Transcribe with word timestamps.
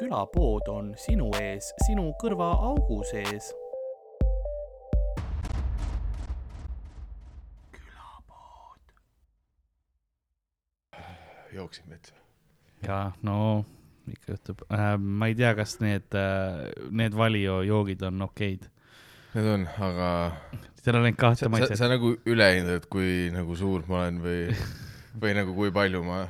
külapood 0.00 0.68
on 0.72 0.94
sinu 0.96 1.28
ees, 1.40 1.74
sinu 1.86 2.10
kõrvaaugu 2.22 3.02
sees. 3.10 3.52
jooksid 11.50 11.88
metsa. 11.90 12.14
ja 12.86 13.10
no 13.26 13.64
ikka 14.08 14.32
juhtub 14.32 14.62
äh,. 14.70 14.94
ma 14.98 15.28
ei 15.28 15.34
tea, 15.34 15.50
kas 15.58 15.80
need 15.82 16.14
äh,, 16.16 16.70
need 16.90 17.16
Valio 17.18 17.60
joogid 17.66 18.02
on 18.06 18.22
okeid. 18.22 18.68
Need 19.34 19.48
on, 19.50 19.66
aga 19.86 20.10
seal 20.80 20.96
on 20.96 21.08
ainult 21.08 21.18
kahte 21.20 21.50
maitset. 21.52 21.76
sa 21.78 21.90
nagu 21.90 22.14
üle 22.30 22.48
hindad, 22.54 22.86
kui 22.90 23.28
nagu 23.34 23.58
suur 23.58 23.84
ma 23.90 24.04
olen 24.04 24.22
või, 24.24 24.40
või 25.20 25.32
nagu 25.34 25.54
kui 25.56 25.72
palju 25.74 26.00
ma 26.06 26.20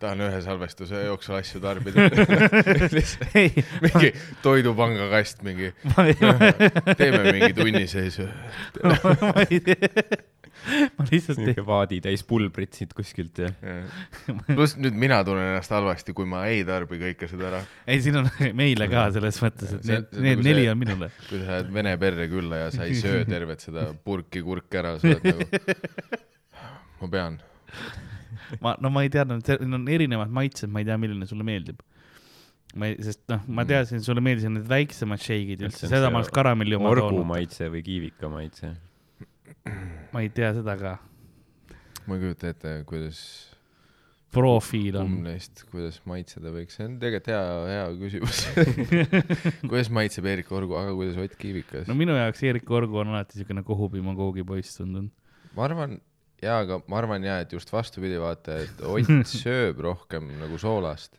tahan 0.00 0.22
ühe 0.26 0.38
salvestuse 0.44 1.02
jooksul 1.06 1.36
asju 1.40 1.60
tarbida. 1.60 2.06
mingi 3.84 4.12
toidupanga 4.44 5.10
kast, 5.12 5.42
mingi 5.46 5.72
teeme 6.98 7.24
mingi 7.32 7.52
tunni 7.56 7.84
sees. 7.90 8.20
ma 8.84 9.34
ei 9.48 9.60
tea. 9.64 9.90
ma 10.96 11.04
lihtsalt 11.04 11.36
ei, 11.42 11.44
niisugune 11.50 11.64
vaadi 11.66 11.98
täis 12.00 12.22
pulbrit 12.24 12.72
siit 12.78 12.92
kuskilt 12.96 13.36
ja 13.42 13.50
pluss 14.46 14.78
nüüd 14.80 14.94
mina 14.96 15.18
tunnen 15.26 15.50
ennast 15.50 15.72
halvasti, 15.74 16.14
kui 16.16 16.24
ma 16.30 16.46
ei 16.48 16.62
tarbi 16.64 16.96
kõike 17.02 17.28
seda 17.28 17.50
ära. 17.50 17.60
ei, 17.84 18.00
siin 18.00 18.16
on 18.22 18.30
meile 18.62 18.86
ka 18.88 19.02
selles 19.12 19.40
mõttes, 19.44 19.74
et 19.76 19.84
See- 19.84 19.98
need, 19.98 20.08
see 20.14 20.24
need 20.24 20.38
nagu 20.40 20.46
neli 20.48 20.64
see- 20.64 20.72
on 20.72 20.80
minule. 20.80 21.10
kui 21.28 21.42
sa 21.42 21.50
lähed 21.50 21.68
vene 21.76 21.92
perre 22.00 22.28
külla 22.32 22.62
ja 22.62 22.70
sa 22.72 22.86
ei 22.88 22.96
söö 22.96 23.26
tervet 23.28 23.66
seda 23.66 23.90
purki 24.08 24.40
kurki 24.46 24.80
ära, 24.80 24.94
sa 25.02 25.12
oled 25.12 25.28
nagu, 25.28 26.22
ma 27.02 27.12
pean. 27.18 27.36
ma, 28.64 28.74
no 28.82 28.92
ma 28.94 29.04
ei 29.06 29.12
teadnud, 29.12 29.44
seal 29.46 29.64
on 29.64 29.88
erinevad 29.92 30.32
maitsed, 30.34 30.72
ma 30.72 30.82
ei 30.82 30.88
tea, 30.88 30.98
milline 31.00 31.28
sulle 31.30 31.46
meeldib. 31.46 31.80
ma 32.74 32.90
ei, 32.90 32.98
sest 33.06 33.22
noh, 33.30 33.44
ma 33.54 33.66
teadsin, 33.68 34.02
sulle 34.04 34.22
meeldisid 34.24 34.54
need 34.56 34.68
väiksemad 34.70 35.22
šeigid 35.22 35.64
üldse, 35.68 35.88
seda 35.90 36.10
ma 36.10 36.22
oleks 36.22 36.34
karamelli 36.34 36.78
oma 36.78 36.92
orgu 36.92 37.08
toonud. 37.10 37.28
maitse 37.30 37.70
või 37.72 37.84
kiivika 37.86 38.30
maitse. 38.32 38.74
ma 40.14 40.24
ei 40.24 40.30
tea 40.34 40.54
seda 40.58 40.78
ka. 40.80 40.96
ma 42.06 42.16
ei 42.16 42.24
kujuta 42.26 42.50
ette, 42.54 42.78
kuidas 42.88 43.20
profiil 44.34 44.98
on 44.98 45.10
kumb. 45.10 45.26
neist, 45.28 45.62
kuidas 45.70 46.00
maitseda 46.08 46.52
võiks, 46.54 46.78
see 46.78 46.88
on 46.88 46.96
tegelikult 47.02 47.30
hea, 47.30 47.42
hea 47.70 47.84
küsimus. 48.00 48.40
kuidas 49.70 49.90
maitseb 49.94 50.28
Eerik 50.30 50.50
Orgu, 50.54 50.76
aga 50.80 50.94
kuidas 50.96 51.20
Ott 51.22 51.36
Kiivikas 51.40 51.86
no? 51.90 51.96
minu 51.98 52.16
jaoks 52.18 52.42
Erik 52.48 52.70
Orgu 52.74 53.02
on 53.02 53.12
alati 53.14 53.40
siukene 53.40 53.64
kohupiima 53.66 54.16
koogipoiss 54.18 54.80
tundunud. 54.80 55.12
ma 55.54 55.66
arvan, 55.68 55.98
jaa, 56.44 56.60
aga 56.64 56.80
ma 56.88 56.98
arvan 57.00 57.24
jaa, 57.26 57.40
et 57.44 57.52
just 57.56 57.70
vastupidi, 57.72 58.18
vaata, 58.20 58.60
et 58.64 58.80
Ott 58.84 59.10
sööb 59.42 59.80
rohkem 59.84 60.30
nagu 60.40 60.58
soolast 60.60 61.16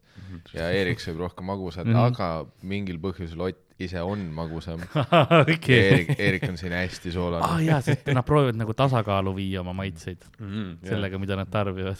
ja 0.56 0.70
Eerik 0.74 1.00
sööb 1.04 1.20
rohkem 1.26 1.46
magusat, 1.50 1.86
Mhm. 1.88 1.96
aga 2.12 2.30
mingil 2.64 2.98
põhjusel 3.04 3.42
Ott 3.50 3.62
ise 3.80 4.00
on 4.08 4.22
magusam. 4.32 4.80
okei. 5.42 5.80
Eerik, 5.80 6.12
Eerik 6.20 6.46
on 6.48 6.56
siin 6.58 6.72
hästi 6.72 7.10
ah 7.12 7.14
soolane. 7.18 7.64
jaa, 7.66 7.82
sest 7.84 8.08
nad 8.16 8.24
proovivad 8.26 8.56
nagu 8.62 8.74
tasakaalu 8.74 9.34
viia 9.36 9.60
oma 9.66 9.74
maitseid 9.76 10.22
sellega 10.40 10.78
sellega, 10.88 11.20
mida 11.20 11.36
nad 11.36 11.50
tarbivad. 11.52 12.00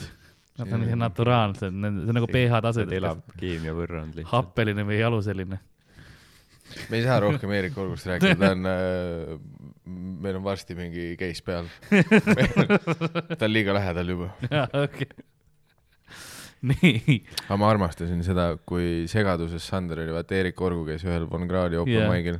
Nad 0.58 0.72
on 0.72 0.80
See- 0.86 0.88
ise 0.88 0.96
naturaalsed, 0.96 1.74
see 1.76 2.08
on 2.08 2.16
nagu 2.16 2.28
pH 2.32 2.62
tase, 2.64 2.86
elab 2.96 3.26
keemia 3.36 3.74
võrrand 3.76 4.16
lihtsalt. 4.16 4.32
happeline 4.32 4.86
või 4.88 5.02
jaluseline. 5.02 5.60
me 6.90 6.98
ei 6.98 7.04
saa 7.04 7.20
rohkem 7.20 7.52
Eerik 7.52 7.76
Orgust 7.78 8.08
rääkida, 8.08 8.38
ta 8.40 8.52
on 8.56 8.66
äh, 8.66 9.36
meil 9.86 10.40
on 10.40 10.44
varsti 10.46 10.76
mingi 10.78 11.14
case 11.20 11.44
peal. 11.46 11.70
ta 13.38 13.46
on 13.46 13.54
liiga 13.54 13.76
lähedal 13.78 14.12
juba. 14.16 14.32
jaa, 14.50 14.66
okei. 14.86 15.10
nii, 16.66 17.20
aga 17.46 17.60
ma 17.62 17.70
armastasin 17.70 18.24
seda, 18.26 18.48
kui 18.66 19.06
segaduses 19.12 19.68
Sander 19.70 20.02
oli, 20.02 20.16
vaata 20.16 20.38
Eerik 20.38 20.62
Orgu 20.66 20.86
käis 20.88 21.06
ühel 21.06 21.28
Von 21.30 21.46
Krahli 21.50 21.78
open 21.82 21.94
yeah. 21.94 22.10
maigil. 22.10 22.40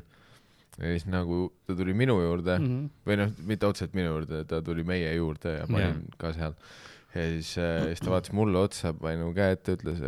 ja 0.80 0.90
siis 0.90 1.06
nagu 1.08 1.46
ta 1.68 1.76
tuli 1.78 1.94
minu 1.96 2.18
juurde 2.20 2.58
mm. 2.58 2.66
-hmm. 2.66 2.90
või 3.08 3.20
noh, 3.22 3.38
mitte 3.48 3.70
otseselt 3.70 3.94
minu 3.96 4.10
juurde, 4.10 4.44
ta 4.50 4.62
tuli 4.66 4.84
meie 4.84 5.14
juurde 5.16 5.60
ja 5.60 5.70
ma 5.70 5.80
Jaa. 5.80 5.94
olin 5.94 6.02
ka 6.18 6.34
seal. 6.34 6.58
ja 7.16 7.28
siis 7.36 7.54
äh,, 7.62 7.86
siis 7.92 8.02
ta 8.02 8.12
vaatas 8.12 8.34
mulle 8.36 8.60
otsa, 8.60 8.94
pani 8.94 9.22
mu 9.22 9.32
käe 9.38 9.56
ette, 9.56 9.78
ütles 9.78 10.02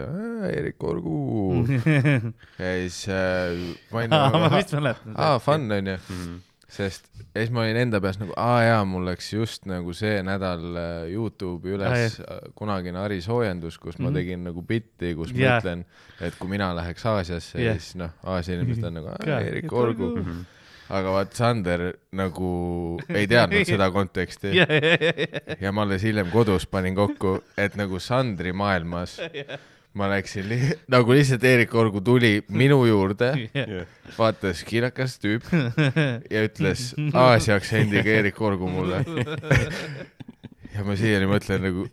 Eerik 0.50 0.84
Orgu. 0.84 1.64
ja 2.64 2.74
siis 2.82 3.06
äh, 3.08 3.78
ma 3.92 4.02
olin 4.02 4.10
ma 4.10 4.26
nagu, 4.34 4.56
vist 4.58 4.74
mäletan. 4.74 5.16
aa, 5.16 5.40
fun 5.40 5.72
onju. 5.72 6.00
Mm. 6.10 6.42
Sest 6.68 7.06
ja 7.34 7.42
siis 7.42 7.52
ma 7.56 7.62
olin 7.64 7.78
enda 7.80 8.02
peas 8.04 8.18
nagu, 8.20 8.34
aa 8.36 8.58
jaa, 8.66 8.82
mul 8.86 9.06
läks 9.08 9.30
just 9.34 9.66
nagu 9.70 9.94
see 9.96 10.18
nädal 10.26 10.66
äh, 10.76 11.06
Youtube'i 11.14 11.78
üles 11.78 12.18
äh, 12.20 12.42
kunagine 12.60 13.00
Ari 13.00 13.22
soojendus, 13.24 13.78
kus 13.80 13.98
ma 14.00 14.10
Mhm. 14.10 14.16
tegin 14.20 14.44
nagu 14.44 14.62
bitti, 14.68 15.14
kus 15.16 15.32
ma 15.34 15.40
Jaa. 15.46 15.60
ütlen, 15.62 15.86
et 16.22 16.36
kui 16.40 16.50
mina 16.52 16.74
läheks 16.76 17.06
Aasiasse 17.06 17.60
yeah., 17.62 17.78
siis 17.80 17.96
noh, 17.96 18.12
Aasia 18.24 18.56
inimesed 18.60 18.84
on 18.84 18.94
nagu 19.00 19.08
"Aa, 19.16 19.40
Eerik 19.42 19.72
Orgu. 19.74 20.16
Mhm. 20.18 20.46
aga 20.90 21.12
vaat 21.12 21.34
Sander 21.36 21.82
nagu 22.16 22.98
ei 23.10 23.28
teadnud 23.28 23.66
seda 23.74 23.90
konteksti 23.92 24.54
ja, 24.56 24.66
ja, 24.70 24.94
ja, 25.02 25.14
ja, 25.18 25.56
ja 25.60 25.72
ma 25.76 25.82
alles 25.84 26.04
hiljem 26.04 26.30
kodus 26.32 26.66
panin 26.66 26.96
kokku, 26.96 27.42
et 27.58 27.76
nagu 27.76 28.00
Sandri 28.00 28.54
maailmas 28.56 29.18
ma 29.98 30.10
läksin 30.12 30.48
li 30.50 30.60
nagu 30.94 31.16
lihtsalt 31.16 31.44
Eerik 31.48 31.74
Orgu 31.78 32.02
tuli 32.06 32.40
minu 32.54 32.80
juurde, 32.88 33.32
ja, 33.54 33.86
vaatas 34.18 34.64
kiirakas 34.68 35.18
tüüp 35.24 35.48
ja 36.34 36.44
ütles 36.48 36.92
Aasia 37.14 37.58
aktsendiga 37.58 38.18
Eerik 38.18 38.42
Orgu 38.42 38.70
mulle. 38.72 39.04
ja 40.76 40.86
ma 40.88 40.98
siiani 41.00 41.30
mõtlen 41.30 41.66
nagu, 41.68 41.88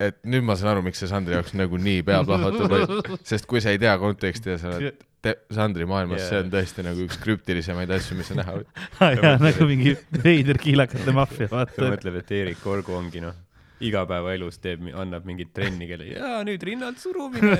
et 0.00 0.18
nüüd 0.24 0.46
ma 0.46 0.56
saan 0.58 0.74
aru, 0.74 0.86
miks 0.88 1.02
see 1.02 1.10
Sandri 1.10 1.36
jaoks 1.36 1.54
nagu 1.58 1.80
nii 1.80 2.02
pea 2.06 2.22
plahvatab, 2.26 3.20
sest 3.26 3.48
kui 3.50 3.62
sa 3.62 3.74
ei 3.74 3.80
tea 3.82 3.96
konteksti 4.00 4.54
ja 4.54 4.58
sa 4.60 4.74
oled 4.78 5.06
Sandri 5.52 5.84
maailmas, 5.84 6.22
see 6.30 6.38
on 6.40 6.48
tõesti 6.52 6.82
nagu 6.84 7.02
üks 7.04 7.18
krüptilisemaid 7.20 7.90
asju, 7.92 8.16
mis 8.16 8.30
sa 8.30 8.38
näha 8.38 8.54
võid. 8.56 8.70
ja 9.20 9.34
nagu 9.42 9.66
mingi 9.68 9.92
veider 10.24 10.56
kiilakate 10.60 11.12
maffia, 11.12 11.50
ta 11.50 11.58
vaata. 11.58 11.90
mõtleb, 11.92 12.16
et 12.22 12.32
Eerik 12.38 12.64
Orgu 12.64 12.96
ongi 12.96 13.20
noh, 13.24 13.36
igapäevaelus 13.80 14.58
teeb, 14.62 14.80
annab 14.94 15.24
mingit 15.28 15.50
trenni, 15.56 15.88
kelle 15.90 16.04
jaa, 16.12 16.40
nüüd 16.46 16.62
rinnalt 16.68 16.98
surumine. 17.02 17.56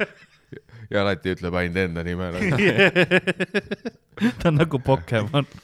ja 0.90 0.96
alati 1.04 1.34
ütleb 1.36 1.54
ainult 1.60 1.78
enda 1.84 2.00
nime 2.06 2.26
ta 4.40 4.48
on 4.50 4.56
nagu 4.60 4.76
Pokemon. 4.84 5.46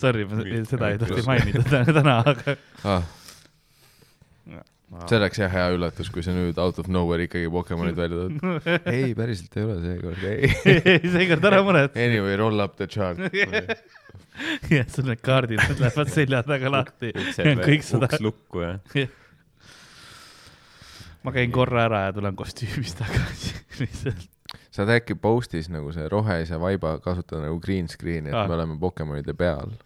Sorry, 0.00 0.22
ma 0.26 0.34
seda 0.66 0.88
ei 0.94 0.98
tahtnud 1.00 1.26
mainida 1.28 1.62
täna- 1.68 1.94
täna, 2.00 2.14
aga 2.32 2.50
Ah, 4.90 5.04
see 5.06 5.18
oleks 5.20 5.38
jah 5.38 5.46
hea 5.52 5.68
üllatus, 5.76 6.08
kui 6.10 6.22
sa 6.26 6.32
nüüd 6.34 6.56
out 6.58 6.80
of 6.82 6.88
nowhere 6.90 7.22
ikkagi 7.28 7.46
Pokemonid 7.52 7.94
välja 8.00 8.24
tood. 8.24 8.32
ei, 8.90 9.12
päriselt 9.14 9.54
ei 9.60 9.64
ole 9.68 9.76
seekord, 9.84 10.22
ei. 10.26 10.50
seekord 11.14 11.44
ära 11.52 11.60
muretse. 11.62 11.94
Anyway, 12.08 12.34
roll 12.40 12.58
up 12.64 12.74
the 12.80 12.88
chart. 12.90 13.20
jah, 14.70 14.86
sul 14.90 15.08
need 15.10 15.22
kaardid 15.24 15.62
need 15.66 15.82
lähevad 15.86 16.12
selja 16.12 16.42
taga 16.46 16.74
lahti. 16.76 17.14
kõik 17.14 17.86
seda, 17.86 18.10
uks 18.10 18.22
lukku 18.24 18.64
ja 18.64 18.76
ma 21.24 21.32
käin 21.36 21.52
korra 21.52 21.84
ära 21.88 22.04
ja 22.06 22.12
tulen 22.16 22.36
kostüümis 22.38 22.94
tagasi 22.98 23.54
lihtsalt. 23.82 24.28
saad 24.72 24.92
äkki 24.94 25.14
post'is 25.20 25.68
nagu 25.72 25.92
see 25.94 26.06
rohelise 26.10 26.58
vaiba 26.60 26.94
kasutada 27.04 27.44
nagu 27.46 27.60
green 27.62 27.88
screen'i, 27.90 28.32
et 28.32 28.38
Aa. 28.38 28.46
me 28.48 28.56
oleme 28.56 28.78
Pokemonide 28.80 29.34
peal. 29.38 29.70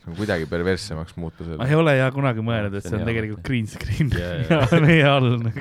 see 0.00 0.08
on 0.08 0.16
kuidagi 0.16 0.46
perverssemaks 0.48 1.16
muuta 1.20 1.44
ma 1.44 1.48
selle 1.50 1.68
ei. 1.68 1.76
ole 1.80 1.96
ja 1.98 2.06
kunagi 2.14 2.44
mõelnud, 2.44 2.78
et 2.78 2.86
See 2.86 2.92
see 2.92 2.96
on 2.96 3.02
on 3.02 3.06
hea 3.08 3.12
tegelikult 3.12 3.44
green 3.46 3.68
screen 3.68 4.14
Jaa, 4.14 4.32
ja 4.40 4.60
jaa. 4.62 4.80
meie 4.86 5.06
all 5.08 5.30
nagu. 5.42 5.60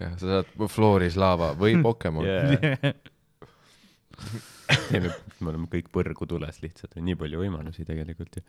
jah, 0.00 0.12
sa 0.18 0.24
saad 0.26 0.46
Flooris 0.68 1.16
laava 1.20 1.54
või 1.58 1.78
Pokemon 1.82 2.28
yeah.. 2.28 2.94
me 5.40 5.52
oleme 5.52 5.68
kõik 5.70 5.88
põrgu 5.94 6.28
tules 6.28 6.60
lihtsalt, 6.64 6.98
nii 7.00 7.16
palju 7.18 7.40
võimalusi 7.42 7.86
tegelikult 7.88 8.40
ju. 8.40 8.44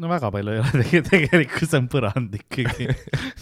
no 0.00 0.08
väga 0.10 0.30
palju 0.32 0.54
ei 0.54 0.60
ole 0.62 0.70
tegelikult, 0.72 1.10
tegelikult 1.10 1.72
see 1.72 1.80
on 1.80 1.88
põrand 1.92 2.36
ikkagi. 2.38 2.88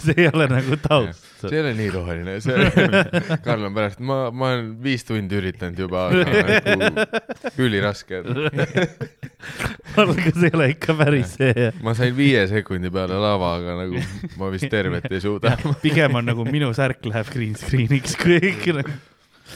see 0.03 0.17
ei 0.17 0.29
ole 0.31 0.49
nagu 0.51 0.79
taust. 0.83 1.27
see 1.43 1.55
ei 1.57 1.63
ole 1.63 1.75
nii 1.79 1.91
roheline, 1.95 2.37
see, 2.45 2.71
Karl 3.47 3.69
on 3.69 3.77
pärast, 3.77 4.03
ma, 4.03 4.21
ma 4.31 4.53
olen 4.55 4.73
viis 4.85 5.07
tundi 5.09 5.39
üritanud 5.39 5.85
juba, 5.85 6.09
aga 6.09 6.47
nagu 6.85 7.07
üliraske 7.67 8.23
see 10.39 10.49
ei 10.49 10.55
ole 10.55 10.71
ikka 10.75 10.97
päris 10.99 11.37
see. 11.39 11.69
ma 11.85 11.95
sain 11.99 12.17
viie 12.17 12.47
sekundi 12.51 12.91
peale 12.95 13.21
lava, 13.23 13.55
aga 13.61 13.77
nagu 13.85 14.03
ma 14.41 14.51
vist 14.55 14.71
tervet 14.73 15.07
ei 15.13 15.23
suuda. 15.25 15.55
pigem 15.85 16.19
on 16.19 16.33
nagu 16.33 16.49
minu 16.49 16.73
särk 16.77 17.07
läheb 17.09 17.31
green 17.35 17.55
screen'iks, 17.59 18.19
kui 18.21 18.41
ikka 18.53 18.81
nagu 18.81 18.99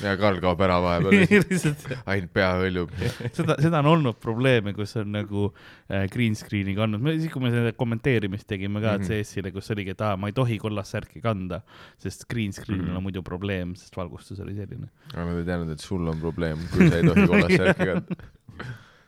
ja 0.01 0.15
Karl 0.17 0.39
kaob 0.41 0.61
ära 0.65 0.79
vahepeal, 0.81 1.27
ainult 2.13 2.33
pea 2.33 2.49
hõljub. 2.63 2.93
seda, 3.37 3.57
seda 3.61 3.81
on 3.83 3.91
olnud 3.93 4.17
probleeme, 4.23 4.73
kus 4.77 4.95
on 5.01 5.11
nagu 5.13 5.49
äh, 5.93 6.07
green 6.13 6.35
screen'iga 6.39 6.87
olnud, 6.87 7.05
siis 7.21 7.33
kui 7.35 7.43
me 7.45 7.51
seda 7.53 7.75
kommenteerimist 7.77 8.49
tegime 8.49 8.81
ka 8.85 8.97
Mhm. 8.99 9.09
CS-ile, 9.09 9.53
kus 9.53 9.69
oligi, 9.75 9.93
et 9.97 10.01
aa, 10.07 10.17
ma 10.17 10.29
ei 10.33 10.37
tohi 10.37 10.57
kollast 10.63 10.95
särki 10.97 11.21
kanda, 11.25 11.61
sest 12.01 12.25
green 12.31 12.53
screen'il 12.57 12.89
Mhm. 12.89 12.97
on 13.01 13.07
muidu 13.09 13.23
probleem, 13.27 13.75
sest 13.77 13.97
valgustus 13.97 14.41
oli 14.41 14.55
selline. 14.57 14.89
aga 15.13 15.25
nad 15.29 15.39
ei 15.43 15.45
teadnud, 15.51 15.71
et 15.77 15.81
sul 15.85 16.09
on 16.09 16.21
probleem, 16.21 16.59
kui 16.73 16.89
sa 16.89 16.97
ei 17.03 17.09
tohi 17.11 17.27
kollast 17.29 17.59
särki 17.61 17.91
kanda. 17.93 18.17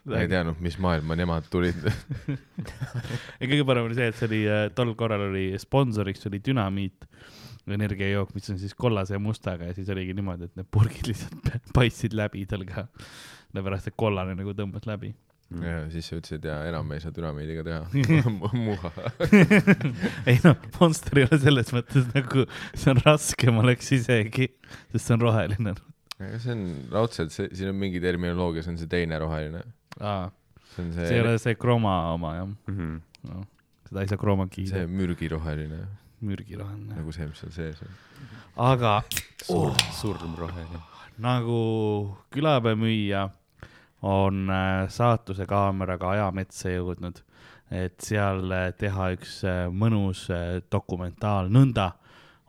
Nad 0.05 0.19
ei 0.21 0.27
teadnud, 0.29 0.59
mis 0.61 0.75
maailma 0.77 1.15
nemad 1.17 1.47
tulid. 1.49 1.79
ja 2.29 3.47
kõige 3.49 3.65
parem 3.65 3.87
oli 3.87 3.95
see, 3.97 4.09
et 4.11 4.19
see 4.19 4.27
oli, 4.29 4.41
tol 4.77 4.91
korral 4.99 5.23
oli 5.31 5.47
sponsoriks 5.61 6.27
oli 6.29 6.37
Dünamiit 6.45 7.07
energiajook, 7.73 8.33
mis 8.35 8.49
on 8.53 8.59
siis 8.61 8.73
kollase 8.77 9.15
ja 9.15 9.19
mustaga 9.19 9.65
ja 9.69 9.73
siis 9.73 9.89
oligi 9.89 10.13
niimoodi, 10.13 10.45
et 10.49 10.55
need 10.59 10.67
purgid 10.71 11.07
lihtsalt 11.09 11.49
paistsid 11.77 12.13
läbi 12.13 12.45
tal 12.45 12.65
ka. 12.69 12.87
sellepärast, 13.51 13.87
et 13.89 13.95
kollane 13.97 14.35
nagu 14.37 14.53
tõmbas 14.53 14.85
läbi. 14.89 15.13
ja 15.61 15.83
siis 15.93 16.07
sa 16.09 16.17
ütlesid 16.19 16.45
ja 16.49 16.55
enam 16.69 16.89
ei 16.91 16.99
saa 17.03 17.11
dünamiidiga 17.15 17.63
teha. 17.63 17.81
muha. 18.67 18.91
ei 20.29 20.39
noh, 20.43 20.55
Monster 20.79 21.19
ei 21.21 21.27
ole 21.29 21.39
selles 21.41 21.69
mõttes 21.75 22.07
nagu, 22.15 22.45
see 22.73 22.91
on 22.93 23.01
raskem 23.05 23.59
oleks 23.61 23.91
isegi, 23.97 24.47
sest 24.93 25.05
see 25.09 25.17
on 25.17 25.21
roheline. 25.25 25.75
aga 26.19 26.39
see 26.41 26.53
on 26.55 26.63
raudselt 26.93 27.33
see, 27.35 27.49
siin 27.53 27.69
on 27.73 27.77
mingi 27.81 28.01
terminoloogia, 28.03 28.63
see 28.65 28.73
on 28.73 28.79
see 28.81 28.89
teine 28.91 29.19
roheline. 29.21 29.61
aa, 30.01 30.29
see 30.75 30.85
on 30.85 30.93
see 30.95 31.05
ei 31.05 31.13
see, 31.13 31.21
ole 31.25 31.35
see 31.41 31.55
kroma 31.61 31.95
oma 32.15 32.35
jah 32.39 32.49
Mhm. 32.71 32.95
no,. 33.29 33.43
seda 33.89 34.01
ei 34.01 34.09
saa 34.11 34.17
kroma 34.21 34.47
see 34.49 34.63
kiida, 34.65 34.85
mürgiroheline, 34.89 35.83
mürgiroheline. 36.25 36.97
nagu 36.97 37.15
see, 37.15 37.29
mis 37.29 37.41
seal 37.43 37.55
sees 37.55 37.81
on. 37.85 37.95
aga 38.71 38.97
surm, 39.45 39.79
surmroheline. 40.01 40.83
nagu 41.21 41.63
külapäevamüüja 42.35 43.29
on 44.05 44.49
äh, 44.49 44.89
saatuse 44.89 45.47
kaameraga 45.49 46.11
ajametsa 46.13 46.69
jõudnud, 46.75 47.21
et 47.73 47.97
seal 48.05 48.51
äh, 48.53 48.69
teha 48.77 49.09
üks 49.15 49.39
äh, 49.47 49.65
mõnus 49.73 50.27
dokumentaal, 50.71 51.49
nõnda 51.49 51.91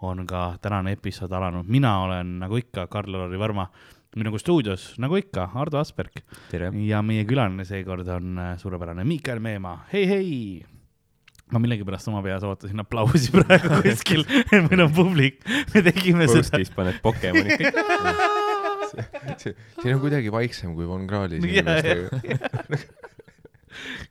on 0.05 0.27
ka 0.29 0.59
tänane 0.61 0.93
episood 0.93 1.33
alanud. 1.33 1.65
mina 1.69 1.95
olen 2.05 2.39
nagu 2.43 2.61
ikka 2.61 2.87
Karl-Lari 2.93 3.39
Varma, 3.41 3.71
minuga 4.17 4.39
stuudios 4.39 4.95
nagu 5.01 5.17
ikka 5.17 5.51
Ardo 5.55 5.81
Asperg 5.81 6.23
ja 6.85 7.03
meie 7.03 7.25
külaline 7.25 7.65
seekord 7.65 8.09
on 8.09 8.41
suurepärane 8.61 9.05
Miikael 9.05 9.41
Meemaa, 9.41 9.87
hei, 9.93 10.09
hei. 10.09 10.76
Ma 11.53 11.61
millegipärast 11.63 12.09
oma 12.11 12.23
peas 12.25 12.45
ootasin 12.47 12.83
aplausi 12.83 13.31
praegu 13.35 13.81
kuskil, 13.85 14.25
meil 14.67 14.83
on 14.87 14.93
publik, 14.97 15.39
me 15.75 15.83
tegime 15.87 16.27
seda. 16.31 16.43
Postis 16.43 16.73
paned 16.75 16.99
Pokemonid 17.05 17.61
kõik. 17.61 17.81
siin 19.43 19.95
on 19.95 20.01
kuidagi 20.03 20.33
vaiksem 20.33 20.75
kui 20.77 20.89
Von 20.89 21.07
Krahlis 21.11 21.45
Jaa, 21.45 21.77
inimestega. 21.77 22.81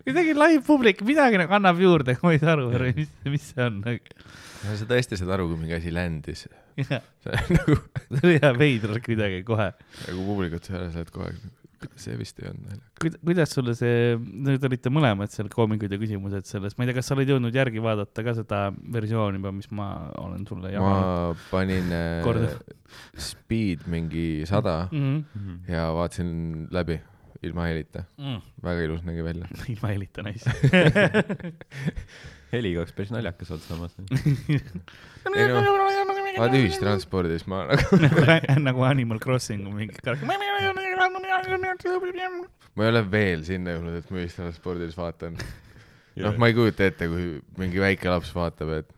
kuidagi 0.06 0.36
live 0.38 0.64
publik 0.68 1.02
midagi 1.08 1.40
nagu 1.42 1.56
annab 1.58 1.80
juurde, 1.82 2.18
ma 2.22 2.34
ei 2.36 2.42
saa 2.42 2.54
aru, 2.56 2.70
mis, 2.96 3.12
mis 3.34 3.52
see 3.52 3.66
on. 3.66 3.82
sa 4.66 4.88
tõesti 4.90 5.20
saad 5.20 5.36
aru, 5.36 5.50
kui 5.52 5.60
mingi 5.64 5.78
asi 5.78 5.94
see 5.96 7.32
on 7.32 7.54
nagu, 7.58 7.78
see 8.12 8.24
oli 8.24 8.40
jah 8.40 8.56
veider 8.60 8.98
kuidagi 9.04 9.44
kohe. 9.48 9.70
nagu 10.08 10.26
publikut 10.30 10.68
sa 10.68 10.80
oled 10.84 10.98
aeg, 11.26 11.40
see 12.02 12.18
vist 12.20 12.40
ei 12.42 12.50
olnud 12.50 12.70
naljakas. 12.70 13.18
kuidas 13.26 13.56
sulle 13.58 13.76
see, 13.78 14.16
nüüd 14.18 14.68
olite 14.70 14.92
mõlemad 14.94 15.34
seal 15.34 15.50
koomikud 15.54 15.92
ja 15.92 16.00
küsimused 16.02 16.50
sellest, 16.50 16.78
ma 16.78 16.86
ei 16.86 16.92
tea, 16.92 17.00
kas 17.00 17.10
sa 17.10 17.18
oled 17.18 17.34
jõudnud 17.34 17.56
järgi 17.56 17.84
vaadata 17.84 18.26
ka 18.26 18.36
seda 18.38 18.62
versiooni 18.98 19.42
juba, 19.42 19.54
mis 19.56 19.70
ma 19.76 19.90
olen 20.22 20.46
sulle 20.50 20.76
jaganud 20.76 20.96
ma 20.96 21.34
panin 21.52 21.92
äh, 21.96 22.56
speed 23.18 23.90
mingi 23.92 24.46
sada 24.50 24.86
mm? 24.92 25.20
Mhm. 25.36 25.60
ja 25.72 25.90
vaatasin 25.96 26.32
läbi 26.76 27.00
ilma 27.46 27.68
helita, 27.70 28.04
-hmm. 28.18 28.42
väga 28.64 28.82
ilus 28.82 29.04
nägi 29.04 29.24
välja. 29.24 29.48
ilma 29.74 29.88
helita 29.88 30.24
nice. 30.24 30.52
heliga 32.54 32.82
oleks 32.82 32.94
päris 32.96 33.12
naljakas 33.12 33.52
olnud 33.52 33.68
samas. 33.68 33.96
ei 35.36 35.48
no, 35.52 35.62
vaata 36.40 36.60
ühistranspordis 36.60 37.46
ma 37.52 37.66
nagu, 37.70 38.00
nagu 38.70 38.88
Animal 38.88 39.20
Crossing 39.24 39.68
mingi 39.74 40.02
karakter. 40.02 40.28
Ma 42.76 42.86
ei 42.88 42.92
ole 42.92 43.04
veel 43.12 43.46
sinna 43.48 43.76
jõudnud, 43.76 44.00
et 44.02 44.12
ma 44.12 44.22
ühistranspordis 44.24 44.98
vaatan. 44.98 45.38
noh, 46.26 46.36
ma 46.42 46.50
ei 46.52 46.58
kujuta 46.58 46.90
ette, 46.90 47.08
kui 47.12 47.38
mingi 47.60 47.82
väike 47.84 48.12
laps 48.12 48.34
vaatab, 48.36 48.74
et 48.82 48.92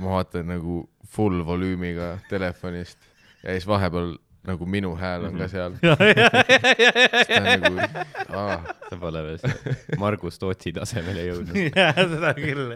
ma 0.00 0.18
vaatan 0.18 0.50
nagu 0.54 0.82
full 1.14 1.44
volüümiga 1.46 2.16
telefonist 2.30 2.98
ja 3.44 3.54
siis 3.54 3.66
vahepeal 3.68 4.16
nagu 4.44 4.66
minu 4.68 4.92
hääl 4.98 5.24
on 5.28 5.38
ka 5.40 5.48
seal. 5.48 5.76
ta 5.82 5.94
on 7.38 7.46
nagu, 7.48 7.86
aa, 8.28 8.58
sa 8.90 8.98
pole 9.00 9.22
veel 9.24 9.38
see 9.40 9.76
Margus 10.00 10.40
Tootsi 10.40 10.74
tasemele 10.76 11.28
jõudnud. 11.30 11.60
jaa, 11.80 11.94
seda 11.96 12.34
küll. 12.36 12.74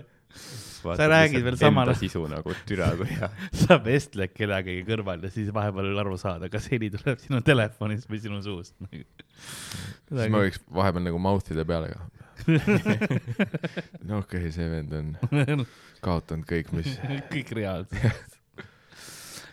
Sa 0.82 1.08
räägid 1.10 1.44
veel 1.44 1.58
samal- 1.60 1.88
enda 1.88 1.98
sisu 1.98 2.24
nagu 2.30 2.54
türa 2.68 2.90
kui 2.98 3.08
hea. 3.10 3.30
sa 3.62 3.78
vestled 3.82 4.32
kellegagi 4.34 4.84
kõrval 4.88 5.24
ja 5.26 5.32
siis 5.32 5.50
vahepeal 5.54 5.90
ei 5.90 5.98
aru 6.04 6.16
saada, 6.20 6.50
kas 6.52 6.68
heli 6.72 6.90
tuleb 6.94 7.20
sinu 7.22 7.40
telefonist 7.46 8.08
või 8.10 8.22
sinu 8.22 8.40
suust. 8.44 8.74
siis 10.08 10.32
ma 10.32 10.44
võiks 10.44 10.62
vahepeal 10.80 11.06
nagu 11.08 11.20
mouth 11.22 11.52
ida 11.54 11.66
peale 11.68 11.92
ka. 11.94 12.08
no 14.08 14.22
okei 14.22 14.46
okay,, 14.46 14.50
see 14.54 14.68
vend 14.70 14.92
on 14.94 15.64
kaotanud 16.04 16.46
kõik, 16.48 16.70
mis 16.76 16.92
kõik 17.32 17.50
reaalselt. 17.58 18.36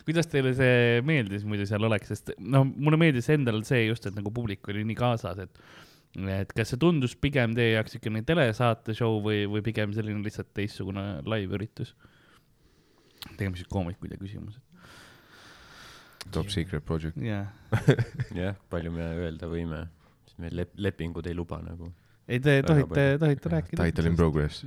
kuidas 0.06 0.30
teile 0.30 0.52
see 0.54 1.00
meeldis 1.06 1.42
muidu 1.48 1.66
seal 1.66 1.82
oleks, 1.88 2.12
sest 2.14 2.36
noh, 2.38 2.62
mulle 2.62 3.00
meeldis 3.00 3.28
endal 3.34 3.58
see 3.66 3.88
just, 3.88 4.06
et 4.06 4.14
nagu 4.14 4.30
publik 4.34 4.70
oli 4.70 4.86
nii 4.86 4.98
kaasas, 4.98 5.42
et 5.42 5.85
et 6.16 6.52
kas 6.56 6.72
see 6.72 6.80
tundus 6.80 7.14
pigem 7.20 7.54
teie 7.56 7.74
jaoks 7.74 7.96
niisugune 7.96 8.22
telesaate 8.26 8.94
show 8.96 9.18
või, 9.24 9.44
või 9.50 9.62
pigem 9.66 9.92
selline 9.96 10.22
lihtsalt 10.24 10.52
teistsugune 10.56 11.04
live-üritus? 11.28 11.94
tegime 13.34 13.56
siis 13.58 13.68
koomikuid 13.70 14.14
ja 14.14 14.18
küsimused. 14.20 14.60
top 16.32 16.48
secret 16.50 16.84
project. 16.84 17.16
jah, 17.22 18.54
palju 18.72 18.92
me 18.94 19.10
öelda 19.22 19.50
võime, 19.50 19.86
sest 20.26 20.38
meil 20.42 20.56
lep-, 20.62 20.76
lepingud 20.88 21.26
ei 21.26 21.36
luba 21.36 21.60
nagu. 21.64 21.92
ei 22.28 22.40
te 22.42 22.60
tohite, 22.66 23.08
tohite 23.22 23.52
rääkida. 23.52 23.82
Title 23.82 24.12
in 24.12 24.16
progress. 24.18 24.64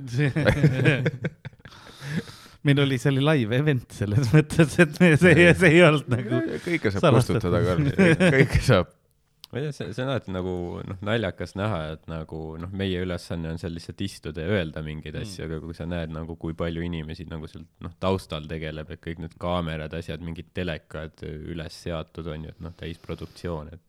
meil 2.66 2.80
oli, 2.84 2.98
see 3.00 3.12
oli 3.14 3.24
live 3.24 3.56
event 3.56 3.92
selles 3.96 4.32
mõttes, 4.34 4.78
et 4.82 5.02
me, 5.02 5.12
see, 5.20 5.50
see 5.56 5.74
ei 5.74 5.84
olnud 5.88 6.08
nagu. 6.12 6.40
kõike 6.64 6.94
saab 6.94 7.20
kustutada, 7.20 7.62
Karl, 7.66 7.92
kõike 8.38 8.64
saab. 8.64 8.96
Ma 9.50 9.58
ei 9.58 9.64
tea, 9.66 9.72
see, 9.74 9.92
see 9.96 10.04
on 10.04 10.12
alati 10.12 10.30
nagu 10.34 10.52
noh, 10.86 10.98
naljakas 11.06 11.56
näha, 11.58 11.78
et 11.96 12.04
nagu 12.10 12.40
noh, 12.62 12.70
meie 12.82 13.00
ülesanne 13.02 13.50
on 13.50 13.58
seal 13.58 13.74
lihtsalt 13.74 14.00
istuda 14.06 14.44
ja 14.46 14.58
öelda 14.60 14.82
mingeid 14.86 15.16
Mm. 15.18 15.26
asju, 15.26 15.44
aga 15.48 15.58
kui 15.64 15.74
sa 15.74 15.86
näed 15.90 16.12
nagu, 16.14 16.36
kui 16.38 16.54
palju 16.54 16.84
inimesi 16.86 17.26
nagu 17.30 17.48
seal 17.50 17.64
noh, 17.82 17.94
taustal 18.00 18.46
tegeleb, 18.50 18.90
et 18.94 19.02
kõik 19.02 19.18
need 19.24 19.34
kaamerad, 19.42 19.94
asjad, 19.98 20.22
mingid 20.22 20.52
telekad 20.54 21.24
üles 21.26 21.80
seatud 21.82 22.26
on 22.30 22.44
ju, 22.46 22.54
et 22.54 22.60
noh, 22.60 22.74
täisproduktsioon, 22.78 23.72
et 23.74 23.86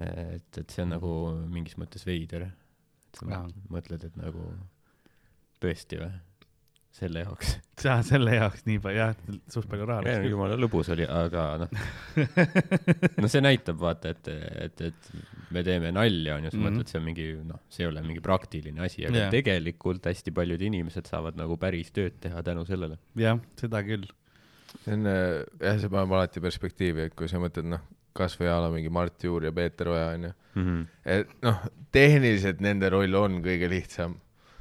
et, 0.00 0.58
et 0.58 0.70
see 0.72 0.86
on 0.86 0.94
nagu 0.94 1.08
mingis 1.52 1.74
mõttes 1.76 2.06
veider. 2.08 2.46
et 2.48 3.18
sa 3.18 3.26
mõtled, 3.68 4.04
et 4.08 4.14
nagu 4.16 4.46
tõesti 5.60 5.98
või, 6.00 6.12
selle 6.92 7.22
jaoks. 7.24 7.54
sa 7.82 7.94
selle 8.06 8.34
jaoks 8.36 8.66
nii 8.68 8.78
palju, 8.84 8.98
jah, 9.00 9.14
suht 9.50 9.68
palju 9.70 9.86
raha 9.88 10.04
läks 10.04 10.28
jumala 10.30 10.58
lõbus 10.60 10.90
oli, 10.92 11.06
aga 11.08 11.44
noh, 11.62 11.70
no 13.22 13.30
see 13.32 13.42
näitab 13.44 13.78
vaata, 13.80 14.12
et, 14.12 14.28
et, 14.66 14.82
et 14.90 15.52
me 15.56 15.62
teeme 15.66 15.92
nalja 15.94 16.36
onju, 16.38 16.52
sa 16.52 16.58
Mhm. 16.58 16.66
mõtled, 16.68 16.90
see 16.92 17.00
on 17.00 17.06
mingi 17.06 17.28
noh, 17.48 17.62
see 17.72 17.84
ei 17.86 17.90
ole 17.90 18.02
mingi 18.04 18.22
praktiline 18.24 18.84
asi, 18.84 19.06
aga 19.08 19.24
yeah. 19.24 19.32
tegelikult 19.32 20.04
hästi 20.10 20.34
paljud 20.36 20.62
inimesed 20.68 21.08
saavad 21.10 21.38
nagu 21.40 21.56
päris 21.60 21.90
tööd 21.96 22.20
teha 22.22 22.42
tänu 22.46 22.66
sellele. 22.68 22.98
jah, 23.18 23.40
seda 23.60 23.82
küll. 23.88 24.06
see 24.84 24.94
on, 24.98 25.08
jah, 25.08 25.80
see 25.80 25.88
paneb 25.92 26.12
alati 26.18 26.44
perspektiivi, 26.44 27.08
et 27.08 27.16
kui 27.18 27.28
sa 27.28 27.40
mõtled, 27.42 27.66
noh, 27.72 27.82
kasvõi 28.16 28.50
a 28.52 28.58
la 28.60 28.68
mingi 28.72 28.90
Mart 28.92 29.24
Juur 29.24 29.46
ja 29.48 29.52
Peeter 29.56 29.88
Oja 29.88 30.10
onju, 30.18 30.32
et 31.08 31.30
noh, 31.42 31.62
tehniliselt 31.96 32.60
nende 32.60 32.90
roll 32.92 33.14
on 33.16 33.40
kõige 33.44 33.70
lihtsam 33.72 34.18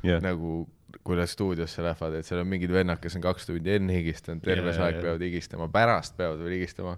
jah, 0.07 0.21
nagu 0.23 0.61
kui 1.03 1.17
nad 1.17 1.29
stuudiosse 1.29 1.83
lähevad, 1.85 2.19
et 2.19 2.27
seal 2.27 2.43
on 2.43 2.49
mingid 2.49 2.71
vennad, 2.73 2.99
kes 3.01 3.15
on 3.17 3.23
kaks 3.23 3.47
tundi 3.49 3.73
enne 3.75 3.95
higistanud, 3.95 4.43
terve 4.45 4.69
Jaa, 4.69 4.77
see 4.77 4.87
aeg 4.87 4.97
jaa. 4.99 5.05
peavad 5.07 5.23
higistama, 5.25 5.67
pärast 5.73 6.17
peavad 6.17 6.43
veel 6.43 6.57
higistama. 6.59 6.97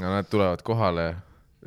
no 0.00 0.12
nad 0.12 0.28
tulevad 0.30 0.62
kohale, 0.66 1.06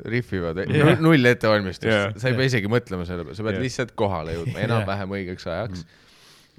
rihvivad 0.06 0.62
yeah., 0.64 0.94
null 1.02 1.28
ettevalmistust 1.28 1.90
yeah., 1.90 2.14
sa 2.16 2.30
ei 2.30 2.38
pea 2.38 2.48
isegi 2.48 2.70
mõtlema 2.72 3.04
selle 3.08 3.26
peale, 3.26 3.36
sa 3.36 3.44
pead 3.46 3.58
Jaa. 3.58 3.64
lihtsalt 3.66 3.92
kohale 3.98 4.36
jõudma 4.38 4.62
enam-vähem 4.66 5.16
õigeks 5.18 5.48
ajaks. 5.50 5.84